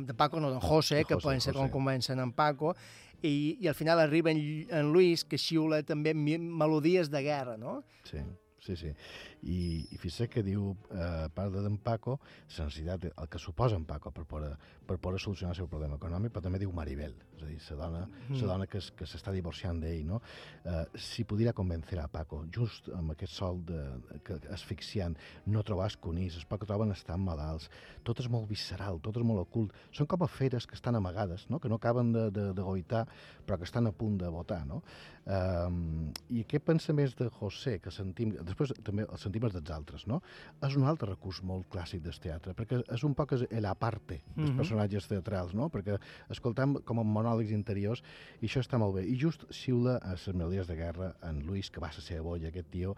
De, 0.00 0.06
de 0.06 0.14
Paco, 0.14 0.40
no, 0.40 0.50
d'en 0.50 0.60
José, 0.60 1.02
De 1.02 1.04
que 1.04 1.14
José, 1.14 1.28
pensa 1.28 1.52
com 1.52 1.62
José. 1.68 1.72
comencen 1.72 2.20
en 2.20 2.32
Paco, 2.32 2.74
i, 3.22 3.58
i 3.60 3.68
al 3.68 3.74
final 3.74 4.00
arriba 4.00 4.30
en, 4.30 4.66
en 4.70 4.92
Luis, 4.92 5.24
que 5.24 5.38
xiula 5.38 5.82
també 5.82 6.14
melodies 6.14 7.10
de 7.10 7.22
guerra, 7.22 7.56
no? 7.60 7.82
Sí, 8.08 8.18
sí, 8.64 8.76
sí. 8.76 8.94
I, 9.42 9.86
i 9.90 9.96
fixa't 9.96 10.28
que 10.28 10.42
diu, 10.44 10.74
eh, 10.92 11.28
parla 11.34 11.62
d'en 11.64 11.78
Paco, 11.78 12.18
la 12.58 12.64
necessitat, 12.66 13.06
el 13.16 13.28
que 13.28 13.38
suposa 13.38 13.76
en 13.76 13.84
Paco 13.88 14.10
per 14.12 14.24
poder, 14.28 14.52
per 14.86 14.98
poder 14.98 15.20
solucionar 15.20 15.54
el 15.54 15.56
seu 15.62 15.68
problema 15.68 15.96
econòmic, 15.96 16.32
però 16.34 16.42
també 16.44 16.58
diu 16.58 16.72
Maribel, 16.76 17.14
és 17.38 17.42
a 17.42 17.46
dir, 17.46 17.58
la 17.70 17.86
dona, 17.86 18.02
Mm. 18.28 18.40
dona 18.42 18.66
que, 18.66 18.78
es- 18.78 18.90
que 18.92 19.04
s'està 19.06 19.32
divorciant 19.32 19.80
d'ell, 19.80 20.04
no? 20.06 20.20
Eh, 20.64 20.84
si 20.96 21.24
pudiera 21.24 21.52
convencer 21.54 21.98
a 22.00 22.08
Paco, 22.08 22.44
just 22.52 22.88
amb 22.90 23.12
aquest 23.12 23.32
sol 23.32 23.64
de, 23.64 23.80
que, 24.24 24.34
asfixiant, 24.52 25.16
no 25.46 25.62
trobar 25.62 25.88
conills, 26.00 26.36
els 26.36 26.44
Paco 26.44 26.66
troben 26.66 26.90
estan 26.92 27.20
malalts, 27.24 27.70
tot 28.04 28.20
és 28.20 28.28
molt 28.28 28.46
visceral, 28.48 29.00
tot 29.00 29.16
és 29.16 29.22
molt 29.24 29.40
ocult, 29.40 29.72
són 29.92 30.06
com 30.06 30.22
a 30.22 30.28
feres 30.28 30.66
que 30.66 30.74
estan 30.74 30.96
amagades, 30.96 31.48
no? 31.48 31.58
que 31.58 31.68
no 31.68 31.76
acaben 31.76 32.12
de, 32.12 32.30
de, 32.30 32.52
de 32.52 32.62
goitar, 32.62 33.06
però 33.46 33.56
que 33.56 33.64
estan 33.64 33.86
a 33.86 33.92
punt 33.92 34.18
de 34.18 34.28
votar, 34.28 34.66
no? 34.66 34.82
Um, 35.30 36.10
I 36.32 36.44
què 36.48 36.58
pensa 36.64 36.92
més 36.96 37.12
de 37.14 37.28
José, 37.30 37.78
que 37.80 37.90
sentim, 37.92 38.32
després 38.42 38.72
també 38.82 39.04
el 39.04 39.18
sentim 39.30 39.46
els 39.46 39.54
dels 39.54 39.70
altres, 39.70 40.06
no? 40.10 40.20
És 40.66 40.76
un 40.76 40.84
altre 40.90 41.08
recurs 41.12 41.40
molt 41.46 41.68
clàssic 41.70 42.02
del 42.02 42.18
teatre, 42.20 42.54
perquè 42.58 42.82
és 42.90 43.04
un 43.06 43.14
poc 43.14 43.36
la 43.62 43.74
parte 43.78 44.22
dels 44.34 44.50
Mhm. 44.50 44.56
personatges 44.58 45.06
teatrals, 45.06 45.54
no? 45.54 45.70
Perquè 45.70 45.98
escoltem 46.28 46.82
com 46.84 46.98
a 46.98 47.04
monòlegs 47.04 47.52
interiors 47.52 48.02
i 48.40 48.46
això 48.46 48.60
està 48.60 48.78
molt 48.78 48.96
bé. 48.96 49.06
I 49.06 49.16
just 49.16 49.46
xiula 49.50 49.98
a 50.02 50.12
les 50.12 50.26
melodies 50.34 50.66
de 50.66 50.76
guerra 50.76 51.14
en 51.22 51.46
Luis, 51.46 51.70
que 51.70 51.80
va 51.80 51.92
ser 51.92 52.02
seva 52.02 52.22
boia, 52.22 52.48
aquest 52.48 52.70
tio, 52.70 52.96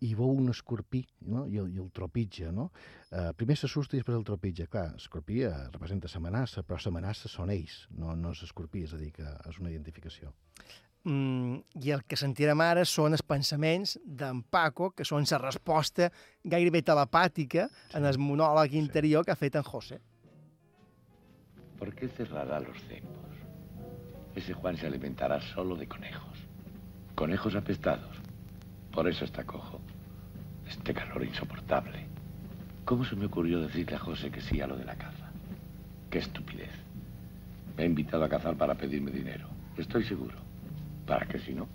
i 0.00 0.14
veu 0.14 0.32
un 0.34 0.48
escorpí 0.50 1.06
no? 1.20 1.46
I, 1.46 1.58
el, 1.58 1.68
i 1.72 1.78
el 1.78 1.90
tropitja, 1.90 2.50
no? 2.52 2.72
Uh, 3.12 3.32
primer 3.38 3.56
s'assusta 3.56 3.96
i 3.96 4.00
després 4.00 4.16
el 4.18 4.24
tropitja. 4.24 4.66
Clar, 4.66 4.96
escorpí 4.96 5.42
eh, 5.42 5.68
representa 5.70 6.08
l'amenaça, 6.12 6.62
però 6.62 6.78
l'amenaça 6.84 7.28
són 7.28 7.50
ells, 7.50 7.86
no, 7.90 8.14
no 8.16 8.32
és 8.32 8.42
escorpí, 8.42 8.82
és 8.82 8.94
a 8.94 8.96
dir, 8.98 9.12
que 9.12 9.22
és 9.22 9.58
una 9.60 9.70
identificació. 9.70 10.32
Mm, 11.04 11.56
I 11.82 11.90
el 11.90 12.04
que 12.06 12.16
sentirem 12.18 12.60
ara 12.62 12.84
són 12.86 13.16
els 13.16 13.24
pensaments 13.26 13.96
d'en 14.06 14.42
Paco, 14.54 14.92
que 14.94 15.04
són 15.04 15.26
la 15.30 15.40
resposta 15.42 16.12
gairebé 16.44 16.82
telepàtica 16.86 17.66
sí. 17.68 17.96
en 17.98 18.06
el 18.06 18.18
monòleg 18.22 18.76
interior 18.78 19.24
que 19.24 19.32
ha 19.34 19.40
fet 19.40 19.58
en 19.58 19.66
José. 19.66 19.98
¿Por 21.78 21.94
qué 21.94 22.06
cerrará 22.08 22.60
los 22.60 22.78
cepos? 22.86 23.34
Ese 24.36 24.54
Juan 24.54 24.76
se 24.76 24.86
alimentará 24.86 25.40
solo 25.40 25.74
de 25.74 25.88
conejos. 25.88 26.38
Conejos 27.16 27.56
apestados. 27.56 28.16
Por 28.92 29.08
eso 29.08 29.24
está 29.24 29.44
cojo. 29.44 29.80
Este 30.68 30.94
calor 30.94 31.24
insoportable. 31.24 32.06
¿Cómo 32.84 33.04
se 33.04 33.16
me 33.16 33.26
ocurrió 33.26 33.60
decirle 33.60 33.96
a 33.96 33.98
José 33.98 34.30
que 34.30 34.40
sí 34.40 34.60
a 34.60 34.68
lo 34.68 34.76
de 34.76 34.84
la 34.84 34.94
caza? 34.94 35.32
Qué 36.10 36.18
estupidez. 36.18 36.70
Me 37.76 37.82
ha 37.82 37.86
invitado 37.86 38.24
a 38.24 38.28
cazar 38.28 38.56
para 38.56 38.76
pedirme 38.76 39.10
dinero. 39.10 39.48
Estoy 39.76 40.04
seguro. 40.04 40.51
¿Para 41.06 41.26
qué 41.26 41.38
si 41.38 41.54
no? 41.54 41.68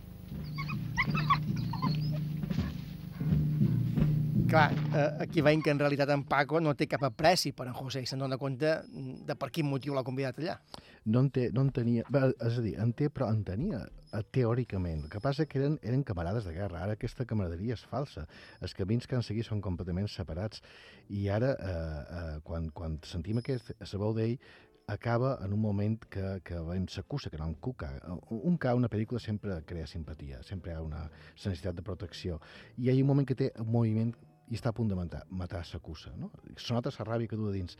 Clar, 4.48 4.72
eh, 4.96 5.12
aquí 5.20 5.42
veiem 5.44 5.62
que 5.62 5.72
en 5.72 5.80
realitat 5.80 6.10
en 6.16 6.24
Paco 6.24 6.62
no 6.64 6.72
té 6.80 6.88
cap 6.88 7.04
apreci 7.04 7.52
per 7.52 7.68
en 7.68 7.76
José 7.76 8.00
i 8.02 8.08
se'n 8.08 8.22
dona 8.24 8.38
compte 8.40 8.70
mm, 8.80 9.26
de 9.28 9.36
per 9.36 9.50
quin 9.52 9.68
motiu 9.68 9.94
l'ha 9.94 10.06
convidat 10.08 10.40
allà. 10.40 10.56
no 11.08 11.24
en, 11.24 11.30
té, 11.32 11.48
no 11.56 11.64
en 11.64 11.72
tenia... 11.74 12.04
Bé, 12.12 12.22
és 12.44 12.60
a 12.60 12.64
dir, 12.64 12.74
en 12.84 12.92
té, 12.98 13.08
però 13.14 13.30
en 13.32 13.40
tenia 13.48 13.80
eh, 13.86 14.22
teòricament. 14.36 15.06
El 15.06 15.12
que 15.12 15.22
passa 15.24 15.48
que 15.48 15.60
eren, 15.62 15.78
eren 15.88 16.04
camarades 16.08 16.48
de 16.48 16.54
guerra. 16.56 16.82
Ara 16.84 16.98
aquesta 16.98 17.26
camaraderia 17.30 17.78
és 17.78 17.84
falsa. 17.88 18.26
Els 18.64 18.76
camins 18.78 19.08
que 19.08 19.16
han 19.18 19.26
seguit 19.26 19.48
són 19.48 19.64
completament 19.64 20.10
separats. 20.12 20.64
I 21.08 21.28
ara, 21.34 21.54
eh, 21.56 22.02
eh, 22.20 22.34
quan, 22.48 22.70
quan 22.76 23.00
sentim 23.08 23.40
aquest, 23.42 23.72
la 23.80 24.02
veu 24.04 24.16
d'ell, 24.18 24.36
acaba 24.88 25.38
en 25.44 25.52
un 25.54 25.60
moment 25.60 26.00
que, 26.10 26.40
que 26.48 26.60
veiem 26.64 26.88
s'acusa, 26.88 27.30
que 27.30 27.38
no 27.38 27.46
en 27.46 27.56
cuca. 27.60 27.90
Un 28.30 28.56
ca, 28.58 28.74
una 28.76 28.88
pel·lícula 28.88 29.20
sempre 29.20 29.60
crea 29.68 29.88
simpatia, 29.88 30.40
sempre 30.48 30.72
hi 30.72 30.78
ha 30.78 30.82
una 30.82 31.04
necessitat 31.36 31.76
de 31.76 31.84
protecció. 31.84 32.40
I 32.78 32.88
hi 32.88 32.94
ha 32.94 32.96
un 32.96 33.10
moment 33.12 33.28
que 33.28 33.36
té 33.36 33.52
un 33.60 33.68
moviment 33.74 34.16
i 34.48 34.56
està 34.56 34.72
a 34.72 34.78
punt 34.78 34.88
de 34.88 34.96
matar, 34.96 35.26
matar 35.28 35.66
s'acusa, 35.68 36.14
no? 36.16 36.32
Se 36.56 36.72
nota 36.74 36.94
la 36.96 37.06
ràbia 37.10 37.28
que 37.28 37.36
du 37.40 37.52
dins. 37.52 37.76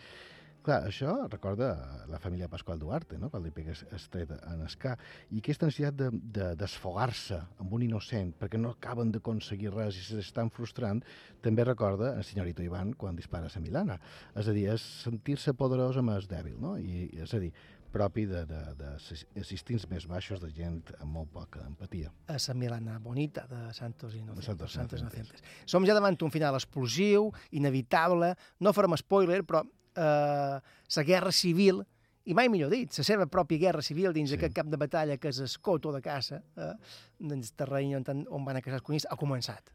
Clar, 0.68 0.82
això 0.84 1.14
recorda 1.32 1.70
la 2.12 2.18
família 2.20 2.50
Pasqual 2.52 2.80
Duarte, 2.82 3.16
no? 3.16 3.30
quan 3.32 3.46
li 3.46 3.54
pega 3.56 3.72
estret 3.96 4.34
en 4.36 4.66
escà, 4.66 4.98
i 5.32 5.40
aquesta 5.40 5.70
necessitat 5.70 5.96
de, 5.96 6.10
de, 6.12 6.48
desfogar-se 6.60 7.38
amb 7.64 7.72
un 7.78 7.86
innocent 7.86 8.34
perquè 8.36 8.60
no 8.60 8.74
acaben 8.76 9.14
d'aconseguir 9.14 9.72
res 9.72 9.96
i 9.96 10.04
s'estan 10.04 10.52
frustrant, 10.52 11.00
també 11.40 11.64
recorda 11.64 12.10
el 12.18 12.28
senyorito 12.28 12.66
Ivan 12.66 12.92
quan 13.00 13.16
dispara 13.16 13.48
a 13.48 13.62
Milana. 13.64 13.96
És 14.36 14.52
a 14.52 14.58
dir, 14.58 14.66
és 14.74 14.84
sentir-se 15.06 15.56
poderós 15.56 16.02
amb 16.04 16.12
el 16.18 16.28
dèbil, 16.28 16.60
no? 16.60 16.76
I, 16.76 17.08
és 17.24 17.32
a 17.32 17.40
dir, 17.40 17.54
propi 17.96 18.28
de, 18.28 18.44
de, 18.46 18.60
de, 18.76 18.92
de 19.00 19.46
instints 19.48 19.88
més 19.88 20.04
baixos 20.12 20.44
de 20.44 20.52
gent 20.52 20.82
amb 21.00 21.16
molt 21.16 21.32
poca 21.32 21.64
empatia. 21.64 22.12
a 22.28 22.36
la 22.36 22.58
Milana 22.60 23.00
Bonita 23.00 23.48
de 23.48 23.72
Santos 23.74 24.20
Inocentes. 24.20 24.52
Santos 24.52 24.74
Santos. 24.74 25.00
Inocentes. 25.00 25.48
Som 25.66 25.88
ja 25.88 25.96
davant 25.96 26.20
un 26.28 26.36
final 26.36 26.60
explosiu, 26.60 27.32
inevitable, 27.52 28.34
no 28.60 28.76
farem 28.76 29.00
spoiler, 29.00 29.46
però 29.48 29.64
eh, 29.98 30.58
la 30.98 31.06
guerra 31.08 31.34
civil, 31.36 31.84
i 32.28 32.36
mai 32.36 32.50
millor 32.52 32.72
dit, 32.74 32.92
la 33.00 33.08
seva 33.08 33.28
pròpia 33.32 33.62
guerra 33.68 33.84
civil 33.86 34.14
dins 34.16 34.34
sí. 34.34 34.38
aquest 34.38 34.56
cap 34.56 34.70
de 34.72 34.80
batalla 34.80 35.18
que 35.18 35.32
és 35.32 35.40
Escoto 35.46 35.94
de 35.96 36.02
Caça, 36.04 36.42
eh, 36.60 36.74
dins 37.20 37.52
el 37.52 37.58
terreny 37.60 37.98
on, 38.00 38.08
on 38.28 38.48
van 38.48 38.60
a 38.60 38.64
caçar 38.64 38.82
els 38.82 38.88
conills, 38.88 39.08
ha 39.10 39.20
començat. 39.20 39.74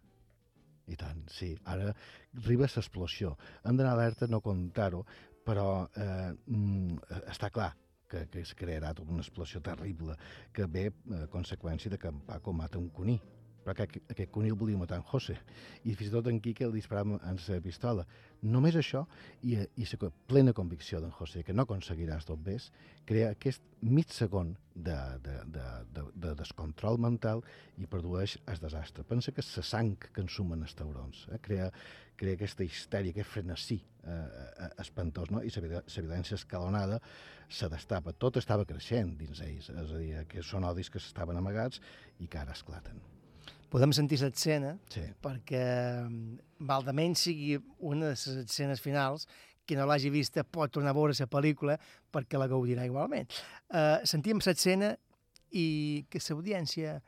I 0.92 0.98
tant, 0.98 1.22
sí. 1.30 1.52
Ara 1.70 1.92
arriba 2.42 2.66
l'explosió. 2.66 3.36
Hem 3.64 3.78
d'anar 3.78 3.94
alerta, 3.96 4.28
no 4.28 4.42
contar-ho, 4.44 5.04
però 5.46 5.86
eh, 5.96 6.32
mm, 6.32 6.98
està 7.32 7.50
clar 7.54 7.72
que, 8.12 8.26
que 8.28 8.42
es 8.44 8.52
crearà 8.58 8.92
tota 8.94 9.14
una 9.14 9.24
explosió 9.24 9.62
terrible 9.64 10.16
que 10.52 10.66
ve 10.68 10.90
a 11.16 11.26
conseqüència 11.32 11.92
de 11.92 11.98
que 11.98 12.12
en 12.12 12.20
Paco 12.28 12.52
mata 12.52 12.78
un 12.78 12.90
cuní. 12.90 13.16
Però 13.62 13.74
aquest, 13.74 13.98
aquest 14.10 14.32
cuní 14.34 14.50
el 14.50 14.58
volia 14.58 14.78
matar 14.78 14.98
en 15.00 15.06
José. 15.06 15.36
I 15.84 15.94
fins 15.94 16.10
i 16.10 16.12
tot 16.14 16.28
en 16.30 16.40
Quique 16.42 16.66
el 16.66 16.74
disparava 16.74 17.18
amb 17.22 17.42
la 17.48 17.60
pistola. 17.64 18.06
Només 18.42 18.76
això 18.78 19.04
i, 19.46 19.54
i 19.54 19.86
la 19.86 20.10
plena 20.26 20.52
convicció 20.52 21.00
d'en 21.00 21.14
José 21.14 21.44
que 21.46 21.54
no 21.54 21.62
aconseguiràs 21.62 22.26
tot 22.26 22.42
bé 22.42 22.58
crea 23.06 23.30
aquest 23.32 23.62
mig 23.82 24.10
segon 24.14 24.56
de, 24.74 24.96
de, 25.22 25.36
de, 25.54 25.66
de, 25.94 26.04
de 26.24 26.34
descontrol 26.38 26.98
mental 26.98 27.42
i 27.78 27.86
produeix 27.86 28.36
el 28.46 28.58
desastre. 28.62 29.04
Pensa 29.04 29.32
que 29.32 29.44
la 29.46 29.64
sang 29.66 29.94
que 30.02 30.22
ensumen 30.22 30.62
els 30.62 30.74
taurons. 30.74 31.26
Eh? 31.30 31.38
Crea, 31.42 31.70
crea 32.18 32.38
aquesta 32.38 32.66
histèria, 32.66 33.14
aquest 33.14 33.30
frenesí 33.30 33.78
eh, 33.78 34.18
eh, 34.18 34.70
espantós, 34.82 35.30
no? 35.30 35.42
i 35.42 35.50
la 35.54 35.82
violència 35.86 36.38
escalonada 36.38 37.00
se 37.48 37.68
destapa. 37.70 38.14
Tot 38.14 38.38
estava 38.40 38.66
creixent 38.68 39.16
dins 39.20 39.42
ells, 39.44 39.70
és 39.70 39.96
a 39.96 39.98
dir, 39.98 40.12
que 40.30 40.44
són 40.46 40.68
odis 40.68 40.90
que 40.90 41.02
s'estaven 41.02 41.38
amagats 41.38 41.82
i 42.18 42.30
que 42.30 42.40
ara 42.42 42.56
esclaten. 42.56 43.02
Podem 43.72 43.92
sentir 43.96 44.18
l'escena 44.20 44.74
sí. 44.92 45.00
perquè 45.24 45.62
mm, 46.04 46.66
val 46.68 46.84
de 46.84 46.92
menys 46.92 47.24
sigui 47.24 47.56
una 47.80 48.10
de 48.10 48.12
les 48.12 48.26
escenes 48.44 48.82
finals 48.84 49.24
qui 49.64 49.78
no 49.78 49.86
l'hagi 49.88 50.10
vista 50.12 50.44
pot 50.44 50.72
tornar 50.74 50.92
a 50.92 50.98
veure 50.98 51.16
la 51.16 51.28
pel·lícula 51.30 51.78
perquè 52.12 52.36
la 52.36 52.50
gaudirà 52.50 52.84
igualment. 52.84 53.30
Uh, 53.72 54.04
sentim 54.04 54.42
l'escena 54.44 54.92
i 55.56 56.04
que 56.10 56.20
l'audiència 56.20 56.98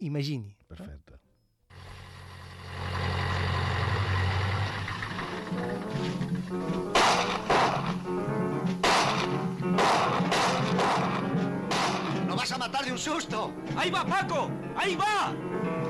imagini. 0.00 0.56
Perfecte. 0.66 1.20
¡No 12.26 12.36
vas 12.36 12.50
a 12.50 12.58
matar 12.58 12.84
de 12.84 12.92
un 12.92 12.98
susto! 12.98 13.52
¡Ahí 13.76 13.90
va, 13.90 14.04
Paco! 14.04 14.50
¡Ahí 14.76 14.96
va! 14.96 15.89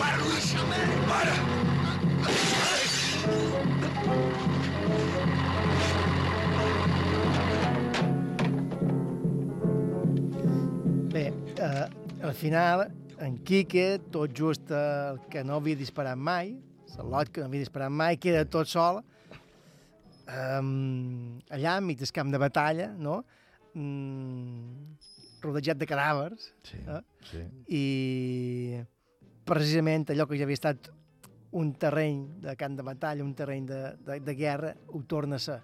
para 0.00 0.16
también! 0.16 0.88
¡Para. 1.08 1.34
Bé, 11.12 11.32
eh, 11.56 11.88
al 12.22 12.34
final, 12.34 12.92
en 13.18 13.38
Quique, 13.44 14.00
tot 14.10 14.30
just 14.36 14.70
el 14.70 15.20
que 15.30 15.44
no 15.44 15.58
havia 15.60 15.76
disparat 15.76 16.16
mai, 16.16 16.56
Salot, 16.86 17.28
que 17.28 17.40
no 17.42 17.50
havia 17.50 17.66
disparat 17.66 17.92
mai, 17.92 18.16
queda 18.16 18.44
tot 18.48 18.70
sol, 18.70 19.02
um, 20.30 21.40
allà, 21.50 21.76
enmig 21.76 21.98
del 22.00 22.14
camp 22.14 22.32
de 22.32 22.40
batalla, 22.40 22.88
no? 22.96 23.20
Mm, 23.74 24.96
rodejat 25.42 25.78
de 25.78 25.86
cadàvers. 25.90 26.48
Sí, 26.64 26.80
eh? 26.86 27.02
sí. 27.30 27.44
I 27.68 27.84
precisament 29.50 30.12
allò 30.12 30.28
que 30.30 30.38
ja 30.38 30.46
havia 30.46 30.58
estat 30.58 30.90
un 31.58 31.72
terreny 31.74 32.22
de 32.44 32.54
camp 32.56 32.76
de 32.78 32.86
batalla, 32.86 33.26
un 33.26 33.34
terreny 33.34 33.66
de, 33.66 33.80
de, 34.06 34.20
de 34.22 34.34
guerra, 34.38 34.70
ho 34.94 35.02
torna 35.10 35.40
a 35.40 35.42
ser. 35.42 35.58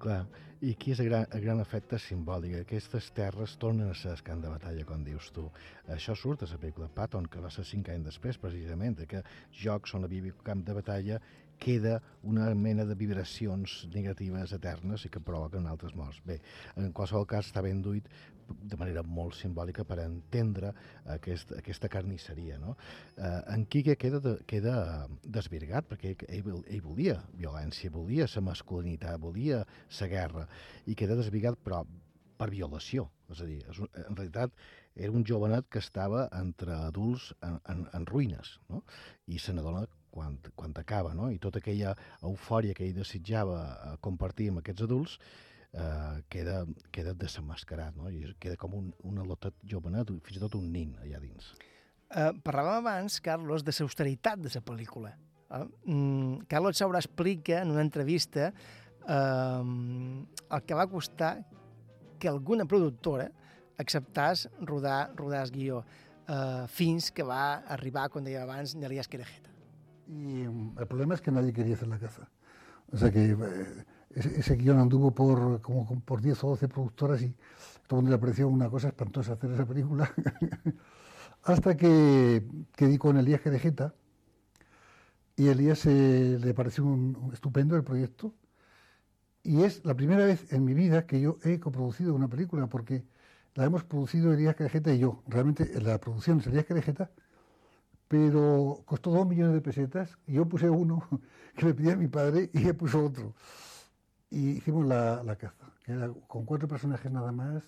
Clar, 0.00 0.22
i 0.64 0.72
aquí 0.72 0.94
és 0.94 1.00
el 1.02 1.10
gran, 1.10 1.26
el 1.36 1.42
gran 1.44 1.60
efecte 1.60 1.98
simbòlic. 2.00 2.56
Aquestes 2.62 3.10
terres 3.16 3.58
tornen 3.60 3.90
a 3.92 3.96
ser 3.98 4.14
el 4.14 4.22
camp 4.24 4.40
de 4.40 4.52
batalla, 4.52 4.86
com 4.88 5.04
dius 5.04 5.28
tu. 5.36 5.44
Això 5.92 6.16
surt 6.16 6.44
a 6.44 6.48
la 6.48 6.60
pel·lícula 6.60 6.88
Patton, 6.88 7.28
que 7.28 7.42
va 7.44 7.52
ser 7.52 7.66
cinc 7.68 7.90
anys 7.92 8.08
després, 8.08 8.40
precisament, 8.40 8.96
que 9.08 9.20
jocs 9.60 9.94
on 9.98 10.08
havia 10.08 10.32
camp 10.46 10.64
de 10.64 10.76
batalla 10.80 11.20
queda 11.60 12.00
una 12.22 12.48
mena 12.54 12.84
de 12.84 12.96
vibracions 12.98 13.84
negatives 13.94 14.52
eternes 14.56 15.04
i 15.04 15.10
que 15.12 15.22
provoquen 15.22 15.68
altres 15.70 15.94
morts. 15.94 16.20
Bé, 16.26 16.40
en 16.76 16.92
qualsevol 16.92 17.28
cas 17.30 17.50
està 17.50 17.62
ben 17.62 17.82
duit 17.82 18.08
de 18.48 18.76
manera 18.80 19.02
molt 19.02 19.36
simbòlica 19.38 19.84
per 19.88 19.98
entendre 20.04 20.72
aquest, 21.16 21.52
aquesta 21.58 21.88
carnisseria. 21.88 22.58
No? 22.58 22.76
Eh, 23.16 23.40
en 23.54 23.66
Quique 23.66 23.96
queda, 24.00 24.20
de, 24.24 24.36
queda 24.46 24.76
desvirgat 25.24 25.88
perquè 25.90 26.14
ell, 26.28 26.48
ell 26.66 26.84
volia 26.84 27.18
violència, 27.34 27.90
volia 27.90 28.28
la 28.34 28.44
masculinitat, 28.50 29.20
volia 29.20 29.64
la 30.00 30.08
guerra 30.08 30.46
i 30.86 30.94
queda 30.94 31.16
desvirgat 31.18 31.58
però 31.64 31.84
per 32.38 32.50
violació. 32.50 33.08
És 33.30 33.40
a 33.40 33.46
dir, 33.48 33.60
és, 33.70 33.78
un- 33.80 33.90
en 33.94 34.16
realitat 34.16 34.52
era 34.94 35.10
un 35.12 35.24
jovenet 35.26 35.66
que 35.70 35.80
estava 35.82 36.28
entre 36.38 36.74
adults 36.74 37.32
en, 37.42 37.58
en, 37.70 37.86
en 37.94 38.06
ruïnes 38.06 38.58
no? 38.70 38.82
i 39.26 39.38
se 39.42 39.54
n'adona 39.54 39.86
quan, 40.14 40.36
quan 40.54 40.74
acaba, 40.78 41.14
no? 41.14 41.30
i 41.34 41.40
tota 41.42 41.58
aquella 41.58 41.94
eufòria 42.22 42.74
que 42.74 42.86
ell 42.86 42.94
desitjava 43.00 43.58
eh, 43.72 43.96
compartir 44.04 44.50
amb 44.52 44.60
aquests 44.62 44.84
adults 44.86 45.16
eh, 45.72 46.13
queda, 46.34 46.64
queda 46.94 47.14
desenmascarat, 47.18 47.94
no? 47.98 48.10
i 48.10 48.26
queda 48.42 48.58
com 48.60 48.74
un, 48.78 48.90
un 49.06 49.22
alotet 49.22 49.56
jovenet, 49.70 50.10
fins 50.26 50.40
i 50.40 50.42
tot 50.42 50.58
un 50.58 50.66
nin 50.74 50.96
allà 51.04 51.20
dins. 51.22 51.52
Eh, 52.10 52.30
parlàvem 52.46 52.82
abans, 52.82 53.20
Carlos, 53.24 53.64
de 53.66 53.74
l'austeritat 53.78 54.42
de 54.42 54.52
la 54.54 54.62
pel·lícula. 54.66 55.14
Eh? 55.50 55.64
Mm, 55.86 56.46
Carlos 56.50 56.78
Saura 56.78 57.02
explica 57.02 57.62
en 57.62 57.72
una 57.74 57.84
entrevista 57.86 58.50
eh, 58.50 59.62
el 59.64 60.62
que 60.66 60.78
va 60.78 60.90
costar 60.90 61.36
que 62.18 62.30
alguna 62.30 62.66
productora 62.66 63.30
acceptàs 63.78 64.46
rodar, 64.62 65.12
rodar 65.18 65.42
el 65.46 65.50
guió 65.54 65.82
eh, 66.28 66.66
fins 66.70 67.10
que 67.12 67.26
va 67.26 67.64
arribar, 67.76 68.08
com 68.10 68.24
deia 68.24 68.44
abans, 68.44 68.76
Nelia 68.78 69.02
Esquerejeta. 69.02 69.50
Y 70.06 70.44
mm, 70.46 70.78
el 70.78 70.86
problema 70.86 71.14
es 71.14 71.20
que 71.20 71.30
nadie 71.30 71.52
quería 71.52 71.74
hacer 71.74 71.88
la 71.88 71.98
caza. 71.98 72.28
O 72.92 72.96
sea 72.96 73.10
que 73.10 73.24
eh, 73.24 73.84
ese, 74.14 74.40
ese 74.40 74.56
guion 74.56 74.78
anduvo 74.78 75.12
por 75.14 75.60
como 75.60 76.00
por 76.00 76.20
10 76.20 76.44
o 76.44 76.48
12 76.50 76.68
productoras 76.68 77.22
y 77.22 77.34
todo 77.86 78.00
el 78.00 78.04
mundo 78.04 78.16
le 78.16 78.20
pareció 78.20 78.48
una 78.48 78.70
cosa 78.70 78.88
espantosa 78.88 79.34
hacer 79.34 79.52
esa 79.52 79.66
película. 79.66 80.10
Hasta 81.42 81.76
que, 81.76 82.46
que 82.74 82.86
di 82.86 82.96
con 82.96 83.18
Elías 83.18 83.40
Querejeta 83.40 83.94
y 85.36 85.48
Elías 85.48 85.84
eh, 85.86 86.38
le 86.40 86.54
pareció 86.54 86.84
un, 86.84 87.30
estupendo 87.32 87.76
el 87.76 87.84
proyecto. 87.84 88.34
Y 89.42 89.62
es 89.62 89.84
la 89.84 89.94
primera 89.94 90.24
vez 90.24 90.50
en 90.52 90.64
mi 90.64 90.72
vida 90.72 91.06
que 91.06 91.20
yo 91.20 91.38
he 91.44 91.60
coproducido 91.60 92.14
una 92.14 92.28
película 92.28 92.66
porque 92.66 93.04
la 93.54 93.64
hemos 93.64 93.84
producido 93.84 94.32
Elías 94.32 94.56
Querejeta 94.56 94.94
y 94.94 95.00
yo. 95.00 95.22
Realmente 95.26 95.80
la 95.82 95.98
producción 95.98 96.40
es 96.40 96.46
Elías 96.46 96.64
Querejeta, 96.64 97.10
pero 98.08 98.82
costó 98.86 99.10
dos 99.10 99.26
millones 99.26 99.54
de 99.54 99.60
pesetas 99.60 100.16
y 100.26 100.34
yo 100.34 100.46
puse 100.46 100.70
uno 100.70 101.06
que 101.56 101.66
le 101.66 101.74
pedía 101.74 101.92
a 101.92 101.96
mi 101.96 102.08
padre 102.08 102.50
y 102.54 102.66
él 102.66 102.76
puso 102.76 103.04
otro. 103.04 103.34
Y 104.30 104.50
hicimos 104.50 104.86
la, 104.86 105.22
la 105.22 105.36
caza, 105.36 105.72
que 105.84 105.92
era 105.92 106.10
con 106.28 106.44
cuatro 106.44 106.68
personajes 106.68 107.10
nada 107.12 107.32
más, 107.32 107.64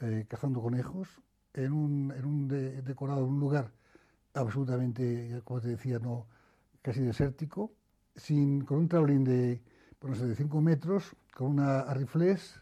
eh, 0.00 0.26
cazando 0.28 0.62
conejos, 0.62 1.08
en 1.54 1.72
un, 1.72 2.12
en 2.16 2.24
un 2.26 2.48
de- 2.48 2.82
decorado, 2.82 3.20
en 3.24 3.32
un 3.34 3.40
lugar 3.40 3.72
absolutamente, 4.34 5.40
como 5.44 5.60
te 5.62 5.68
decía, 5.70 5.98
no 6.00 6.26
casi 6.82 7.02
desértico, 7.02 7.72
sin, 8.16 8.62
con 8.64 8.78
un 8.78 8.88
travelín 8.88 9.24
de, 9.24 9.62
no 10.02 10.14
sé, 10.16 10.26
de 10.26 10.36
5 10.36 10.60
metros, 10.62 11.16
con 11.34 11.48
una 11.48 11.80
ariflés 11.82 12.60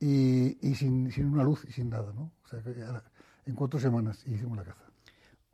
y, 0.00 0.58
y 0.68 0.74
sin, 0.74 1.10
sin 1.12 1.26
una 1.26 1.44
luz 1.44 1.64
y 1.68 1.72
sin 1.72 1.90
nada, 1.90 2.12
no? 2.12 2.32
O 2.44 2.48
sea, 2.48 2.62
en 3.46 3.54
cuatro 3.54 3.78
semanas 3.80 4.26
hicimos 4.26 4.56
la 4.56 4.64
caza. 4.64 4.85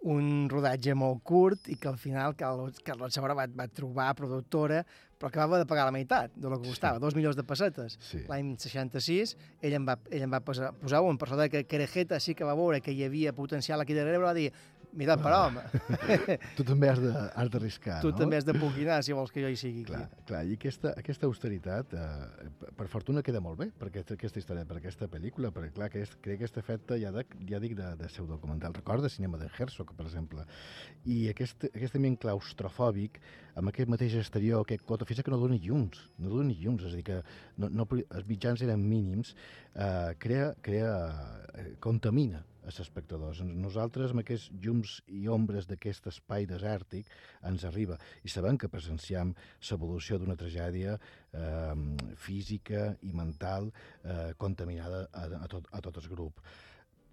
Un 0.02 0.48
rodatge 0.50 0.94
molt 0.98 1.22
curt 1.22 1.68
i 1.70 1.76
que 1.78 1.88
al 1.90 1.98
final 2.00 2.34
Carlos, 2.38 2.80
Carlos 2.84 3.14
Saura 3.14 3.36
va, 3.38 3.46
va 3.46 3.68
trobar 3.70 4.12
productora 4.18 4.82
però 5.22 5.30
acabava 5.30 5.60
de 5.60 5.66
pagar 5.70 5.84
la 5.86 5.94
meitat 5.94 6.32
de 6.34 6.50
lo 6.50 6.58
que 6.58 6.66
costava, 6.66 6.98
dos 6.98 7.14
milions 7.14 7.36
de 7.38 7.44
pessetes. 7.46 7.94
Sí. 8.02 8.24
L'any 8.26 8.56
66 8.58 9.36
ell 9.62 9.76
em 9.78 9.84
va, 9.86 9.94
ell 10.10 10.24
em 10.26 10.32
va 10.34 10.40
posar, 10.42 10.72
posar 10.80 11.04
un 11.06 11.20
persona 11.20 11.46
que 11.52 11.62
Querejeta 11.70 12.18
sí 12.18 12.34
que 12.34 12.48
va 12.48 12.56
veure 12.58 12.80
que 12.82 12.90
hi 12.90 13.04
havia 13.06 13.34
potencial 13.36 13.80
aquí 13.80 13.94
darrere, 13.94 14.18
va 14.18 14.34
dir, 14.34 14.48
mira, 14.92 15.16
per 15.20 15.32
home, 15.32 15.62
tu 16.56 16.64
també 16.68 16.90
has 16.90 17.00
d'arriscar, 17.00 18.00
tu 18.04 18.10
no? 18.12 18.16
també 18.18 18.38
has 18.38 18.46
de 18.46 18.54
poquinar 18.58 18.98
si 19.04 19.14
vols 19.16 19.32
que 19.32 19.42
jo 19.44 19.50
hi 19.52 19.56
sigui 19.58 19.84
Clar, 19.88 20.02
aquí. 20.04 20.24
clar, 20.28 20.42
i 20.48 20.56
aquesta, 20.58 20.92
aquesta 21.00 21.28
austeritat, 21.28 21.94
eh, 21.96 22.50
per- 22.76 22.88
fortuna 22.92 23.22
queda 23.24 23.40
molt 23.44 23.58
bé 23.60 23.70
per 23.78 23.88
aquesta, 23.88 24.18
aquesta 24.18 24.42
història, 24.42 24.66
per 24.68 24.78
aquesta 24.80 25.08
pel·lícula, 25.12 25.52
perquè 25.54 25.72
clar, 25.78 25.88
aquest, 25.88 26.18
crec 26.20 26.42
que 26.42 26.44
aquest 26.44 26.60
efecte 26.62 26.98
ja, 27.00 27.12
de, 27.14 27.24
ja 27.48 27.60
dic 27.62 27.76
de, 27.78 27.88
de 28.00 28.10
seu 28.12 28.26
documental. 28.28 28.74
Recorda 28.76 29.10
cinema 29.12 29.40
de 29.40 29.48
Herzog, 29.48 29.94
per 29.96 30.06
exemple, 30.06 30.44
i 31.08 31.22
aquest, 31.32 31.68
aquest 31.72 31.96
ambient 31.98 32.20
claustrofòbic, 32.22 33.20
amb 33.56 33.72
aquest 33.72 33.90
mateix 33.92 34.16
exterior, 34.20 34.62
aquest 34.66 34.84
cota, 34.88 35.08
fins 35.08 35.24
que 35.24 35.32
no 35.32 35.40
doni 35.40 35.60
llums, 35.64 36.04
no 36.20 36.36
doni 36.36 36.56
llums, 36.60 36.84
és 36.88 36.94
a 36.94 37.00
dir, 37.00 37.04
que 37.08 37.20
no, 37.60 37.72
no, 37.72 37.88
els 38.02 38.28
mitjans 38.28 38.62
eren 38.64 38.84
mínims, 38.84 39.34
eh, 39.74 40.12
crea, 40.20 40.52
crea, 40.64 40.94
eh, 41.56 41.70
contamina 41.80 42.44
els 42.66 42.80
espectadors. 42.80 43.42
Nosaltres, 43.42 44.12
amb 44.14 44.22
aquests 44.22 44.50
llums 44.62 44.96
i 45.10 45.26
ombres 45.28 45.66
d'aquest 45.70 46.06
espai 46.12 46.46
desèrtic, 46.46 47.08
ens 47.48 47.64
arriba. 47.68 47.98
I 48.22 48.28
sabem 48.32 48.58
que 48.58 48.70
presenciam 48.72 49.34
l'evolució 49.70 50.18
d'una 50.18 50.36
tragèdia 50.38 50.96
eh, 50.96 51.74
física 52.16 52.92
i 53.02 53.12
mental 53.12 53.70
eh, 54.04 54.32
contaminada 54.38 55.08
a, 55.12 55.26
a, 55.42 55.48
tot, 55.48 55.66
a 55.72 55.80
tot 55.80 55.98
el 56.02 56.08
grup. 56.12 56.40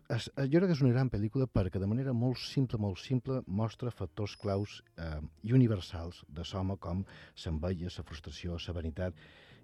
Es, 0.09 0.29
eh, 0.37 0.47
jo 0.49 0.57
crec 0.57 0.71
que 0.71 0.77
és 0.77 0.81
una 0.81 0.93
gran 0.95 1.09
pel·lícula 1.13 1.45
perquè 1.45 1.81
de 1.81 1.89
manera 1.89 2.13
molt 2.17 2.39
simple, 2.41 2.79
molt 2.81 2.97
simple, 3.01 3.43
mostra 3.45 3.91
factors 3.93 4.33
claus 4.41 4.79
eh, 4.97 5.19
i 5.45 5.53
universals 5.53 6.23
de 6.29 6.45
l'home 6.53 6.77
com 6.81 7.05
s'enveia, 7.35 7.91
la 7.93 8.05
frustració, 8.05 8.57
la 8.67 8.73
vanitat 8.73 9.13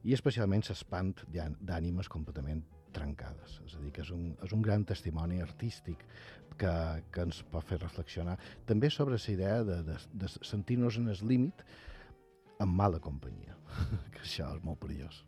i 0.06 0.14
especialment 0.14 0.62
l'espant 0.70 1.16
d'àn- 1.34 1.58
d'ànimes 1.62 2.10
completament 2.10 2.62
trencades. 2.96 3.60
És 3.66 3.76
a 3.76 3.84
dir, 3.84 3.92
que 3.96 4.04
és 4.06 4.12
un, 4.16 4.32
és 4.46 4.56
un 4.56 4.64
gran 4.66 4.86
testimoni 4.88 5.42
artístic 5.44 6.02
que, 6.60 6.74
que 7.12 7.28
ens 7.28 7.42
pot 7.52 7.68
fer 7.68 7.82
reflexionar 7.82 8.38
també 8.68 8.90
sobre 8.94 9.20
la 9.20 9.32
idea 9.34 9.62
de, 9.68 9.82
de, 9.90 10.00
de 10.24 10.32
sentir-nos 10.40 11.00
en 11.02 11.12
el 11.12 11.24
límit 11.28 11.66
amb 12.64 12.76
mala 12.76 13.02
companyia, 13.04 13.58
que 14.14 14.24
això 14.24 14.54
és 14.56 14.64
molt 14.64 14.80
perillós. 14.80 15.24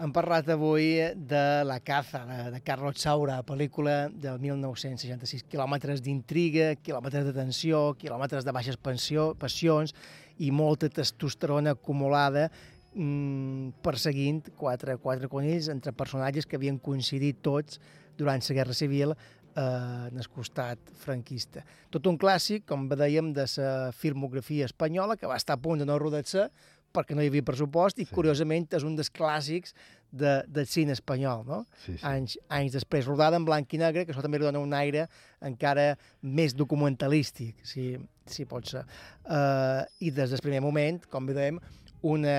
Hem 0.00 0.14
parlat 0.16 0.46
avui 0.48 0.94
de 1.28 1.40
La 1.68 1.76
caza, 1.84 2.22
de, 2.24 2.38
de 2.54 2.60
Carlos 2.64 3.02
Saura, 3.02 3.42
pel·lícula 3.44 4.08
del 4.08 4.38
1966. 4.40 5.44
Quilòmetres 5.50 6.00
d'intriga, 6.00 6.70
quilòmetres 6.80 7.26
de 7.26 7.34
tensió, 7.36 7.82
quilòmetres 8.00 8.46
de 8.46 8.54
baixes 8.56 8.78
pensió, 8.80 9.34
passions 9.36 9.92
i 10.40 10.48
molta 10.56 10.88
testosterona 10.88 11.74
acumulada 11.76 12.48
mm, 12.94 13.82
perseguint 13.84 14.42
quatre, 14.58 14.96
quatre 15.02 15.28
conills 15.28 15.70
entre 15.72 15.92
personatges 15.96 16.46
que 16.46 16.58
havien 16.58 16.78
coincidit 16.78 17.42
tots 17.42 17.80
durant 18.18 18.42
la 18.48 18.56
Guerra 18.56 18.76
Civil 18.76 19.14
eh, 19.14 20.08
en 20.10 20.18
el 20.18 20.28
costat 20.28 20.92
franquista. 21.04 21.64
Tot 21.90 22.06
un 22.10 22.18
clàssic, 22.18 22.66
com 22.68 22.88
dèiem, 22.88 23.32
de 23.36 23.46
la 23.56 23.92
filmografia 23.96 24.68
espanyola, 24.68 25.16
que 25.16 25.30
va 25.30 25.38
estar 25.40 25.56
a 25.56 25.62
punt 25.62 25.80
de 25.80 25.88
no 25.88 25.98
rodar-se 25.98 26.50
perquè 26.90 27.14
no 27.14 27.22
hi 27.22 27.30
havia 27.30 27.46
pressupost 27.46 28.00
i, 28.02 28.06
sí. 28.06 28.14
curiosament, 28.14 28.66
és 28.74 28.84
un 28.86 28.96
dels 28.98 29.12
clàssics 29.14 29.74
de, 30.10 30.40
del 30.50 30.66
cine 30.66 30.94
espanyol, 30.96 31.44
no? 31.46 31.60
Sí, 31.84 31.94
sí. 31.94 32.00
Anys, 32.06 32.36
anys 32.50 32.74
després, 32.74 33.06
rodada 33.06 33.38
en 33.38 33.46
blanc 33.46 33.70
i 33.74 33.78
negre, 33.78 34.04
que 34.04 34.14
això 34.14 34.24
també 34.24 34.40
li 34.40 34.48
dona 34.48 34.62
un 34.62 34.74
aire 34.74 35.06
encara 35.46 35.92
més 36.22 36.56
documentalístic, 36.58 37.62
si, 37.62 37.92
si 38.26 38.46
pot 38.50 38.66
ser. 38.66 38.82
Uh, 39.22 39.86
I 40.02 40.10
des 40.16 40.34
del 40.34 40.42
primer 40.42 40.64
moment, 40.66 40.98
com 41.12 41.30
bé 41.30 41.36
dèiem, 41.38 41.62
una, 42.10 42.36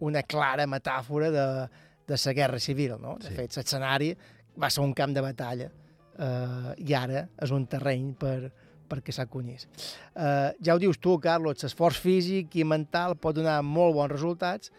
una 0.00 0.22
clara 0.22 0.66
metàfora 0.66 1.30
de, 1.30 1.46
de 2.06 2.18
la 2.24 2.32
guerra 2.32 2.58
civil, 2.60 2.96
no? 3.00 3.16
De 3.20 3.28
Sí. 3.28 3.34
fet, 3.34 3.56
l'escenari 3.56 4.14
va 4.58 4.70
ser 4.70 4.82
un 4.82 4.92
camp 4.94 5.14
de 5.14 5.20
batalla 5.22 5.68
uh, 6.18 6.72
i 6.78 6.94
ara 6.94 7.28
és 7.42 7.50
un 7.50 7.66
terreny 7.66 8.12
per, 8.18 8.50
perquè 8.88 9.12
s'acunyís. 9.12 9.66
Uh, 10.14 10.52
ja 10.60 10.74
ho 10.74 10.78
dius 10.78 10.98
tu, 10.98 11.16
Carlos, 11.18 11.62
l'esforç 11.62 11.98
físic 12.02 12.54
i 12.56 12.64
mental 12.64 13.16
pot 13.16 13.34
donar 13.34 13.62
molt 13.62 13.94
bons 13.94 14.12
resultats, 14.12 14.70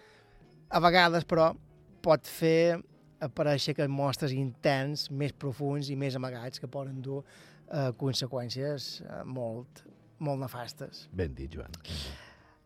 a 0.70 0.80
vegades, 0.80 1.26
però, 1.26 1.54
pot 2.02 2.28
fer 2.28 2.78
aparèixer 3.26 3.74
que 3.74 3.88
mostres 3.90 4.32
interns 4.36 5.08
més 5.10 5.32
profuns 5.34 5.90
i 5.90 5.96
més 5.96 6.16
amagats 6.16 6.60
que 6.60 6.68
poden 6.70 7.00
dur 7.02 7.24
eh, 7.72 7.92
conseqüències 7.98 9.02
eh, 9.02 9.24
molt, 9.26 9.82
molt 10.20 10.40
nefastes. 10.44 11.08
Ben 11.16 11.34
dit, 11.34 11.50
Joan. 11.56 11.72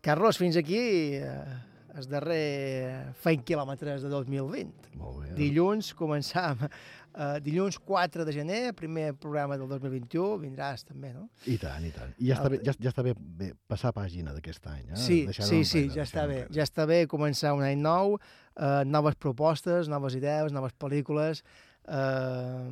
Carlos, 0.04 0.36
fins 0.40 0.56
aquí 0.60 0.80
eh, 1.16 1.56
el 1.98 2.06
darrer 2.10 3.12
feint 3.20 3.42
quilòmetres 3.46 4.04
de 4.04 4.10
2020. 4.12 4.90
Molt 5.00 5.22
bé. 5.22 5.30
Dilluns 5.38 5.92
començam, 5.98 6.62
eh, 6.66 7.38
dilluns 7.44 7.78
4 7.86 8.24
de 8.24 8.34
gener, 8.34 8.60
primer 8.78 9.12
programa 9.14 9.58
del 9.58 9.68
2021, 9.68 10.38
vindràs 10.42 10.84
també, 10.86 11.12
no? 11.14 11.28
I 11.46 11.56
tant, 11.62 11.86
i 11.86 11.92
tant. 11.94 12.12
I 12.18 12.30
ja 12.30 12.38
està 12.38 12.52
bé, 12.52 12.60
ja, 12.66 12.74
ja 12.78 12.92
està 12.92 13.04
bé, 13.06 13.14
bé 13.16 13.52
passar 13.70 13.94
pàgina 13.96 14.34
d'aquest 14.36 14.70
any. 14.70 14.86
Eh? 14.90 15.00
Sí, 15.00 15.18
Deixar-ho 15.30 15.50
sí, 15.50 15.64
sí, 15.64 15.86
ja 15.94 16.06
està 16.06 16.26
bé. 16.30 16.44
Ja 16.54 16.66
està 16.66 16.86
bé 16.90 17.02
començar 17.10 17.54
un 17.56 17.64
any 17.66 17.80
nou, 17.80 18.18
eh, 18.56 18.82
noves 18.86 19.18
propostes, 19.18 19.90
noves 19.90 20.18
idees, 20.18 20.52
noves 20.52 20.76
pel·lícules, 20.78 21.44
eh, 21.88 22.70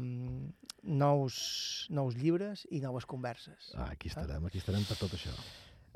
nous, 0.88 1.86
nous 1.90 2.14
llibres 2.16 2.66
i 2.70 2.80
noves 2.80 3.06
converses. 3.06 3.72
Ah, 3.74 3.90
aquí 3.92 4.08
estarem, 4.08 4.44
aquí 4.46 4.62
estarem 4.62 4.86
per 4.88 4.96
tot 5.00 5.16
això. 5.18 5.34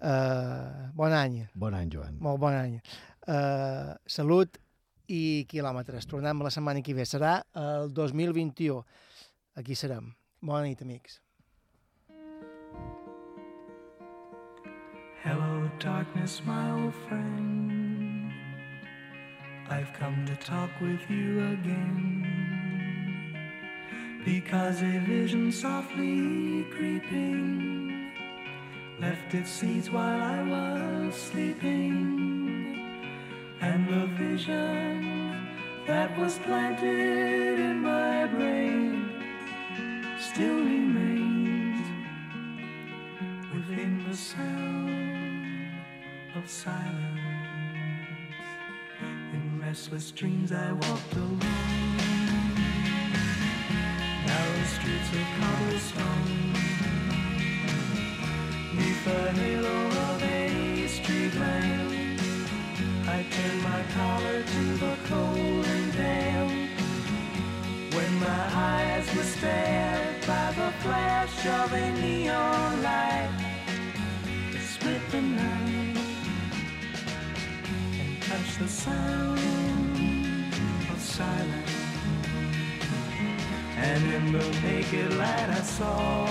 Eh, 0.02 0.90
bon 0.98 1.12
any. 1.14 1.46
Bon 1.54 1.74
any, 1.74 1.90
Joan. 1.92 2.18
Molt 2.20 2.40
bon 2.42 2.54
any. 2.58 2.80
Eh, 3.26 3.94
salut 4.06 4.58
i 5.06 5.46
quilòmetres. 5.50 6.06
Tornem 6.10 6.42
la 6.42 6.50
setmana 6.50 6.82
que 6.82 6.94
ve. 6.94 7.06
Serà 7.06 7.42
el 7.54 7.92
2021. 7.94 8.82
Aquí 9.56 9.76
serem. 9.76 10.12
Bona 10.40 10.66
nit, 10.66 10.82
amics. 10.82 11.20
Hello, 15.22 15.70
darkness, 15.78 16.42
my 16.44 16.70
old 16.72 16.94
friend. 17.06 18.32
I've 19.70 19.92
come 19.94 20.26
to 20.26 20.34
talk 20.44 20.70
with 20.80 21.00
you 21.08 21.40
again. 21.52 22.26
Because 24.24 24.82
a 24.82 24.98
vision 25.06 25.52
softly 25.52 26.64
creeping 26.74 28.10
left 29.00 29.34
its 29.34 29.50
seeds 29.50 29.90
while 29.90 30.20
I 30.20 30.42
was 30.42 31.14
sleeping. 31.14 32.31
And 33.62 33.88
the 33.88 34.06
vision 34.16 35.48
that 35.86 36.18
was 36.18 36.36
planted 36.40 37.60
in 37.60 37.80
my 37.80 38.26
brain 38.26 39.08
still 40.18 40.56
remains 40.56 41.86
within 43.54 44.04
the 44.08 44.16
sound 44.16 45.70
of 46.34 46.50
silence. 46.50 47.20
In 49.32 49.62
restless 49.64 50.10
dreams 50.10 50.50
I 50.50 50.72
walked 50.72 51.14
alone, 51.14 51.38
narrow 54.26 54.64
streets 54.74 55.10
of 55.18 55.26
cobblestone, 55.38 56.52
neath 58.74 59.04
halo 59.36 60.11
I 63.12 63.24
turned 63.24 63.62
my 63.62 63.82
collar 63.92 64.42
to 64.42 64.64
the 64.84 64.96
cold 65.04 65.66
and 65.66 65.92
damp. 65.92 66.50
When 67.94 68.12
my 68.20 68.44
eyes 68.70 69.06
were 69.14 69.22
stared 69.36 70.26
by 70.26 70.46
the 70.52 70.70
flash 70.82 71.46
of 71.46 71.74
a 71.74 71.92
neon 72.00 72.82
light 72.82 73.30
that 74.52 74.62
split 74.62 75.02
the 75.10 75.20
night 75.20 75.98
and 78.00 78.22
touched 78.22 78.58
the 78.60 78.68
sound 78.68 80.54
of 80.90 80.98
silence. 80.98 81.76
And 83.76 84.02
in 84.14 84.32
the 84.32 84.44
naked 84.62 85.12
light 85.18 85.50
I 85.50 85.62
saw 85.76 86.26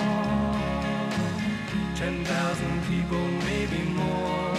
Ten 1.95 2.25
thousand 2.25 2.81
people, 2.89 3.23
maybe 3.45 3.83
more. 3.91 4.50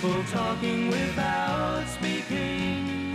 People 0.00 0.24
talking 0.32 0.88
without 0.88 1.86
speaking. 1.86 3.12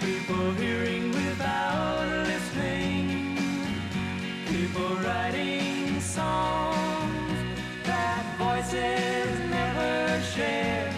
People 0.00 0.52
hearing 0.52 1.10
without 1.10 2.08
listening. 2.26 3.36
People 4.46 4.96
writing 5.04 6.00
songs 6.00 7.38
that 7.84 8.24
voices 8.38 9.38
never 9.50 10.22
share. 10.22 10.94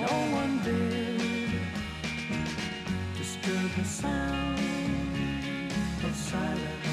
No 0.00 0.14
one 0.32 0.62
did 0.64 1.50
disturb 3.18 3.70
the 3.76 3.84
sound 3.84 4.58
of 6.02 6.16
silence. 6.16 6.88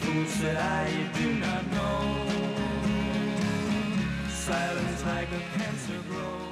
Fool 0.00 0.26
said 0.26 0.56
I 0.58 0.90
do 1.14 1.32
not 1.32 1.66
know. 1.72 2.33
Silence 4.44 5.06
like 5.06 5.28
a 5.32 5.58
cancer 5.58 5.98
grows. 6.06 6.43